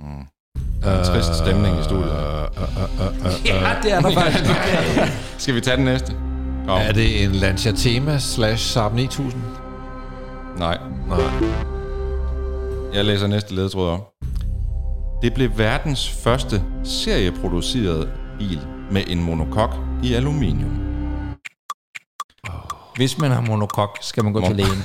Mm. 0.00 0.26
En 0.86 1.04
trist 1.04 1.34
stemning 1.34 1.80
i 1.80 1.82
studiet. 1.82 2.10
Uh, 2.10 2.62
uh, 2.62 2.62
uh, 2.62 3.06
uh, 3.06 3.26
uh. 3.26 3.46
Ja, 3.46 3.76
det 3.82 3.92
er 3.92 4.00
der 4.00 4.10
faktisk. 4.20 4.44
Skal 5.38 5.54
vi 5.54 5.60
tage 5.60 5.76
den 5.76 5.84
næste? 5.84 6.12
Kom. 6.66 6.80
Er 6.80 6.92
det 6.92 7.24
en 7.24 7.32
Lancia 7.32 7.72
Tema 7.72 8.18
slash 8.18 8.72
Saab 8.72 8.94
9000? 8.94 9.42
Nej, 10.58 10.78
Nej. 11.08 11.18
jeg 12.94 13.04
læser 13.04 13.26
næste 13.26 13.54
ledtråd 13.54 13.88
op. 13.90 14.00
Det 15.22 15.34
blev 15.34 15.50
verdens 15.58 16.10
første 16.10 16.62
serieproducerede 16.84 18.08
bil 18.38 18.60
med 18.90 19.02
en 19.06 19.22
monokok 19.22 19.76
i 20.02 20.14
aluminium. 20.14 20.93
Hvis 22.96 23.18
man 23.18 23.30
har 23.30 23.40
monokok, 23.40 23.98
skal 24.00 24.24
man 24.24 24.32
gå 24.32 24.46
til 24.46 24.56
lægen. 24.56 24.70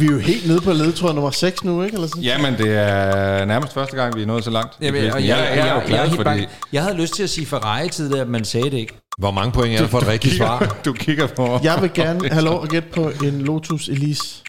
Vi 0.00 0.06
er 0.06 0.10
jo 0.12 0.18
helt 0.18 0.46
nede 0.48 0.60
på 0.60 0.72
ledtråd 0.72 1.14
nummer 1.14 1.30
6 1.30 1.64
nu, 1.64 1.82
ikke? 1.82 1.94
Eller 1.94 2.08
sådan? 2.08 2.22
Jamen, 2.22 2.58
det 2.58 2.76
er 2.78 3.44
nærmest 3.44 3.74
første 3.74 3.96
gang, 3.96 4.16
vi 4.16 4.22
er 4.22 4.26
nået 4.26 4.44
så 4.44 4.50
langt. 4.50 4.72
Jamen, 4.80 5.04
jeg, 5.04 5.14
jeg, 5.14 5.24
jeg, 5.26 5.38
er 5.68 5.74
jo 5.74 5.80
jeg, 5.80 5.84
glad, 5.86 5.98
er 5.98 6.02
helt 6.02 6.16
fordi 6.16 6.24
bange. 6.24 6.48
jeg 6.72 6.82
havde 6.82 6.96
lyst 6.96 7.14
til 7.14 7.22
at 7.22 7.30
sige 7.30 7.46
Ferrari 7.46 7.88
tidligere, 7.88 8.24
men 8.24 8.44
sagde 8.44 8.70
det 8.70 8.76
ikke. 8.78 8.98
Hvor 9.18 9.30
mange 9.30 9.52
point 9.52 9.74
er 9.74 9.78
der 9.78 9.86
for 9.86 9.98
et 9.98 10.08
rigtigt 10.08 10.36
svar? 10.36 10.76
du 10.84 10.92
kigger 10.92 11.26
på 11.26 11.60
Jeg 11.62 11.78
vil 11.82 11.90
gerne 11.94 12.28
have 12.28 12.44
lov 12.44 12.62
at 12.62 12.68
gætte 12.68 12.88
på 12.88 13.10
en 13.24 13.42
Lotus 13.42 13.88
Elise. 13.88 14.42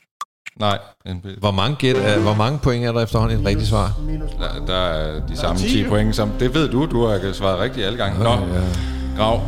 Nej, 0.60 0.78
NP. 1.06 1.26
Hvor 1.40 1.52
mange, 1.52 1.76
gæt, 1.76 1.96
er, 1.96 2.20
hvor 2.20 2.34
mange 2.34 2.60
point 2.60 2.86
er 2.86 2.92
der 2.92 3.02
efterhånden 3.02 3.40
et 3.40 3.46
rigtigt 3.46 3.70
svar? 3.70 3.94
Minus 4.06 4.30
Der, 4.32 4.66
der 4.66 4.80
er 4.80 5.28
de 5.28 5.38
samme 5.38 5.62
10, 5.62 5.70
10 5.70 5.82
jo. 5.82 5.90
point, 5.90 6.16
som... 6.16 6.30
Det 6.40 6.54
ved 6.54 6.70
du, 6.70 6.86
du 6.86 7.06
har 7.06 7.34
svaret 7.34 7.60
rigtigt 7.60 7.86
alle 7.86 7.98
gange. 7.98 8.24
Nå, 8.24 8.38
Grav. 9.18 9.42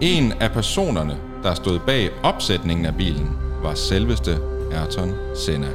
En 0.00 0.32
af 0.32 0.50
personerne, 0.52 1.18
der 1.42 1.54
stod 1.54 1.78
bag 1.86 2.10
opsætningen 2.22 2.86
af 2.86 2.94
bilen, 2.96 3.28
var 3.62 3.74
selveste 3.74 4.38
Ayrton 4.72 5.36
Senna. 5.36 5.68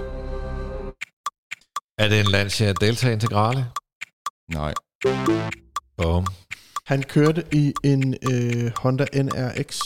Er 1.97 2.07
det 2.09 2.19
en 2.19 2.25
Lancia 2.25 2.73
Delta 2.73 3.11
Integrale? 3.11 3.65
Nej. 4.53 4.73
Bum. 5.97 6.25
Han 6.85 7.03
kørte 7.03 7.43
i 7.51 7.73
en 7.83 8.15
øh, 8.31 8.71
Honda 8.77 9.05
NRX. 9.13 9.79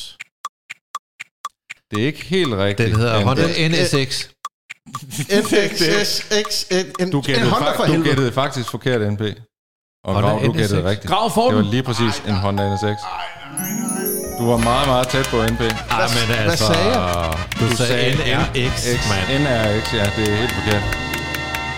Det 1.92 2.02
er 2.02 2.06
ikke 2.06 2.26
helt 2.26 2.54
rigtigt. 2.54 2.90
Den 2.90 2.98
hedder. 3.00 3.26
Honda 3.26 3.44
Øh, 3.44 3.70
NSX. 3.72 4.28
En, 7.00 7.12
Du 7.12 7.22
gættede, 7.22 7.50
Honda 7.50 7.72
for 7.78 7.84
fa- 7.84 7.96
du 7.98 8.04
gættede 8.04 8.32
faktisk 8.32 8.70
forkert, 8.70 9.14
NP. 9.14 9.22
Og 10.04 10.14
Honda 10.14 10.30
Grav, 10.30 10.40
du 10.46 10.52
NSX. 10.52 10.58
gættede 10.60 10.90
rigtigt. 10.90 11.08
Grav 11.14 11.32
for 11.34 11.48
Det 11.48 11.56
var 11.56 11.62
lige 11.72 11.84
præcis 11.84 12.20
en 12.28 12.34
Honda 12.36 12.76
NSX. 12.76 13.00
Du 14.40 14.46
var 14.52 14.58
meget, 14.58 14.88
meget 14.88 15.08
tæt 15.08 15.28
på 15.32 15.38
NP. 15.54 15.62
Ej, 15.62 16.08
men 16.16 16.24
hvad 16.28 16.38
altså... 16.38 16.66
sagde 16.74 16.94
Du, 17.60 17.76
sagde 17.76 18.16
NRX, 18.16 18.76
mand. 19.12 19.44
NRX, 19.44 19.94
ja, 19.94 20.06
det 20.16 20.24
er 20.32 20.36
helt 20.36 20.52
forkert. 20.52 20.84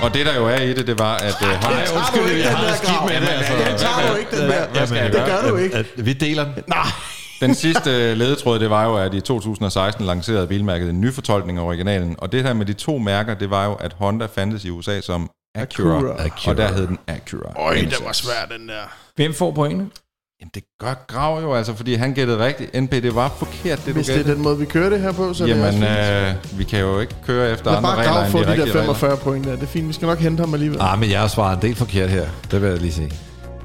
Og 0.03 0.13
det, 0.13 0.25
der 0.25 0.35
jo 0.35 0.45
er 0.47 0.61
i 0.61 0.73
det, 0.73 0.87
det 0.87 0.99
var, 0.99 1.15
at 1.17 1.35
uh, 1.41 1.47
Honda... 1.47 1.69
Nej, 1.69 1.97
undskyld, 1.97 2.23
jeg 2.23 2.35
den 2.35 2.55
har 2.55 2.61
der 2.63 2.69
det 2.69 2.77
skidt 2.77 2.91
grav. 2.97 3.07
med 3.09 3.21
det, 3.21 3.27
altså. 3.29 3.53
Den 3.53 3.77
tager 3.77 4.11
du 4.11 4.15
ikke, 4.15 4.31
den 4.31 4.49
der. 4.49 4.67
hvad 4.67 4.87
skal 4.87 4.97
jeg 4.97 5.13
Det 5.13 5.25
gør 5.25 5.49
du 5.49 5.55
ikke. 5.55 5.85
Vi 5.97 6.13
deler 6.13 6.43
den. 6.43 6.63
Den 7.41 7.55
sidste 7.55 8.15
ledetråd, 8.15 8.59
det 8.59 8.69
var 8.69 8.85
jo, 8.85 8.97
at 8.97 9.13
i 9.13 9.21
2016 9.21 10.05
lancerede 10.05 10.47
bilmærket 10.47 10.89
en 10.89 11.01
ny 11.01 11.13
fortolkning 11.13 11.57
af 11.57 11.63
originalen. 11.63 12.15
Og 12.17 12.31
det 12.31 12.43
her 12.43 12.53
med 12.53 12.65
de 12.65 12.73
to 12.73 12.97
mærker, 12.97 13.33
det 13.33 13.49
var 13.49 13.65
jo, 13.65 13.73
at 13.73 13.93
Honda 13.99 14.25
fandtes 14.25 14.65
i 14.65 14.69
USA 14.69 15.01
som 15.01 15.29
Acura. 15.55 15.97
Acura. 15.97 16.25
Acura. 16.25 16.51
Og 16.51 16.57
der 16.57 16.73
hed 16.73 16.87
den 16.87 16.97
Acura. 17.07 17.61
Øj, 17.61 17.75
det 17.75 17.97
var 18.05 18.11
svært, 18.11 18.49
den 18.59 18.67
der. 18.67 18.81
Hvem 19.15 19.33
får 19.33 19.51
pointene? 19.51 19.89
Jamen, 20.41 20.51
det 20.55 20.63
gør 20.79 21.05
Grav 21.07 21.41
jo, 21.41 21.53
altså, 21.53 21.75
fordi 21.75 21.93
han 21.93 22.13
gættede 22.13 22.45
rigtigt. 22.45 22.81
NP, 22.81 22.91
det 22.91 23.15
var 23.15 23.31
forkert, 23.37 23.85
det 23.85 23.93
Hvis 23.93 24.07
du 24.07 24.13
det 24.13 24.19
er 24.29 24.33
den 24.33 24.43
måde, 24.43 24.57
vi 24.57 24.65
kører 24.65 24.89
det 24.89 24.99
her 25.01 25.11
på, 25.11 25.33
så 25.33 25.43
er 25.43 25.47
det 25.47 25.53
Jamen, 25.53 25.65
også 25.67 25.79
fint. 25.79 26.53
øh, 26.53 26.59
vi 26.59 26.63
kan 26.63 26.79
jo 26.79 26.99
ikke 26.99 27.15
køre 27.27 27.51
efter 27.51 27.65
Lad 27.65 27.77
andre 27.77 27.89
bare 27.89 27.97
regler 27.99 28.13
Grav 28.13 28.31
få 28.31 28.37
de 28.37 28.43
de 28.43 28.47
der 28.47 28.51
rigtige 28.53 28.79
regler. 28.79 28.93
45 28.93 29.17
point 29.17 29.45
der. 29.45 29.51
Det 29.51 29.63
er 29.63 29.67
fint. 29.67 29.87
Vi 29.87 29.93
skal 29.93 30.05
nok 30.05 30.19
hente 30.19 30.41
ham 30.41 30.53
alligevel. 30.53 30.77
Ah, 30.81 30.99
men 30.99 31.11
jeg 31.11 31.19
har 31.19 31.27
svaret 31.27 31.55
en 31.55 31.61
del 31.61 31.75
forkert 31.75 32.09
her. 32.09 32.25
Det 32.51 32.61
vil 32.61 32.69
jeg 32.69 32.79
lige 32.79 32.93
sige. 32.93 33.11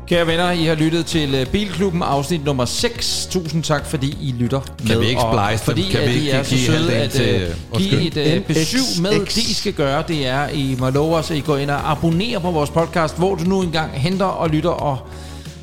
Kære 0.06 0.26
venner, 0.26 0.50
I 0.50 0.64
har 0.64 0.74
lyttet 0.74 1.06
til 1.06 1.34
øh, 1.34 1.46
Bilklubben 1.46 2.02
afsnit 2.02 2.44
nummer 2.44 2.64
6. 2.64 3.26
Tusind 3.30 3.62
tak, 3.62 3.86
fordi 3.86 4.16
I 4.20 4.34
lytter 4.38 4.60
med. 4.88 4.98
vi 4.98 5.06
ikke 5.06 5.20
og 5.20 5.48
splice 5.48 5.66
dem? 5.66 5.76
Fordi 5.76 5.92
Kan 5.92 6.00
at 6.00 6.08
vi 6.08 6.14
I 6.14 6.18
ikke 6.18 6.30
er 6.30 6.42
så 6.42 6.50
give 6.50 6.60
søde 6.66 6.92
at 6.94 7.10
til- 7.10 7.22
øh, 7.34 7.78
give 7.78 8.00
et 8.00 8.16
undskyld. 8.16 8.34
øh, 8.36 8.44
besøg 8.44 9.02
med. 9.02 9.10
Det 9.20 9.36
I 9.36 9.54
skal 9.54 9.72
gøre, 9.72 10.04
det 10.08 10.26
er, 10.26 10.48
I 10.48 10.76
må 10.78 10.90
love 10.90 11.16
os, 11.16 11.30
at 11.30 11.36
I 11.36 11.40
går 11.40 11.56
ind 11.56 11.70
og 11.70 11.90
abonnerer 11.90 12.38
på 12.38 12.50
vores 12.50 12.70
podcast, 12.70 13.18
hvor 13.18 13.34
du 13.34 13.44
nu 13.44 13.62
engang 13.62 13.90
henter 13.92 14.24
og 14.26 14.48
lytter 14.50 14.70
og 14.70 14.98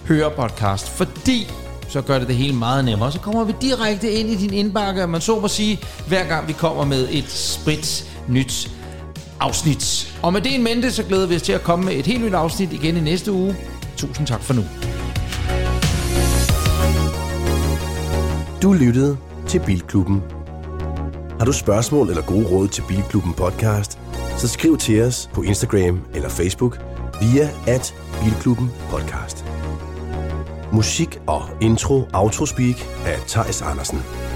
hører 0.10 0.30
podcast. 0.30 0.90
Fordi 0.90 1.52
så 1.90 2.02
gør 2.02 2.20
det 2.20 2.28
det 2.28 2.36
hele 2.36 2.56
meget 2.56 2.86
nemmere. 2.86 3.12
Så 3.12 3.20
kommer 3.20 3.44
vi 3.44 3.54
direkte 3.62 4.12
ind 4.12 4.30
i 4.30 4.36
din 4.36 4.54
indbakke, 4.54 5.04
og 5.04 5.10
man 5.10 5.22
så 5.22 5.40
må 5.40 5.48
sige, 5.48 5.80
hver 6.08 6.28
gang 6.28 6.48
vi 6.48 6.54
kommer 6.54 6.86
med 6.86 7.08
et 7.12 7.30
sprit 7.30 8.12
nyt 8.28 8.72
afsnit. 9.40 10.14
Og 10.22 10.34
med 10.34 10.42
det 10.42 10.56
en 10.56 10.64
mente, 10.64 10.92
så 10.92 11.04
glæder 11.04 11.28
vi 11.28 11.36
os 11.36 11.42
til 11.42 11.54
at 11.54 11.64
komme 11.64 11.86
med 11.86 11.94
et 11.94 12.06
helt 12.06 12.24
nyt 12.24 12.34
afsnit 12.34 12.74
igen 12.74 12.98
i 12.98 13.00
næste 13.00 13.32
uge. 13.32 13.56
Tusind 13.98 14.28
tak 14.28 14.42
for 14.42 14.54
nu. 14.54 14.64
Du 18.62 18.74
lyttede 18.74 19.18
til 19.48 19.60
Bilklubben. 19.66 20.24
Har 21.40 21.46
du 21.46 21.52
spørgsmål 21.54 22.10
eller 22.10 22.22
gode 22.22 22.48
råd 22.48 22.68
til 22.68 22.84
Bilklubben 22.88 23.34
podcast, 23.34 24.00
så 24.38 24.48
skriv 24.48 24.78
til 24.78 25.02
os 25.02 25.30
på 25.34 25.42
Instagram 25.42 26.02
eller 26.14 26.30
Facebook 26.30 26.80
via 27.22 27.50
at 27.68 27.96
Bilklubben 28.24 28.72
podcast. 28.90 29.46
Musik 30.72 31.20
og 31.28 31.42
intro 31.62 32.04
Autospeak 32.14 32.76
af 33.06 33.20
Tejs 33.28 33.62
Andersen. 33.62 34.29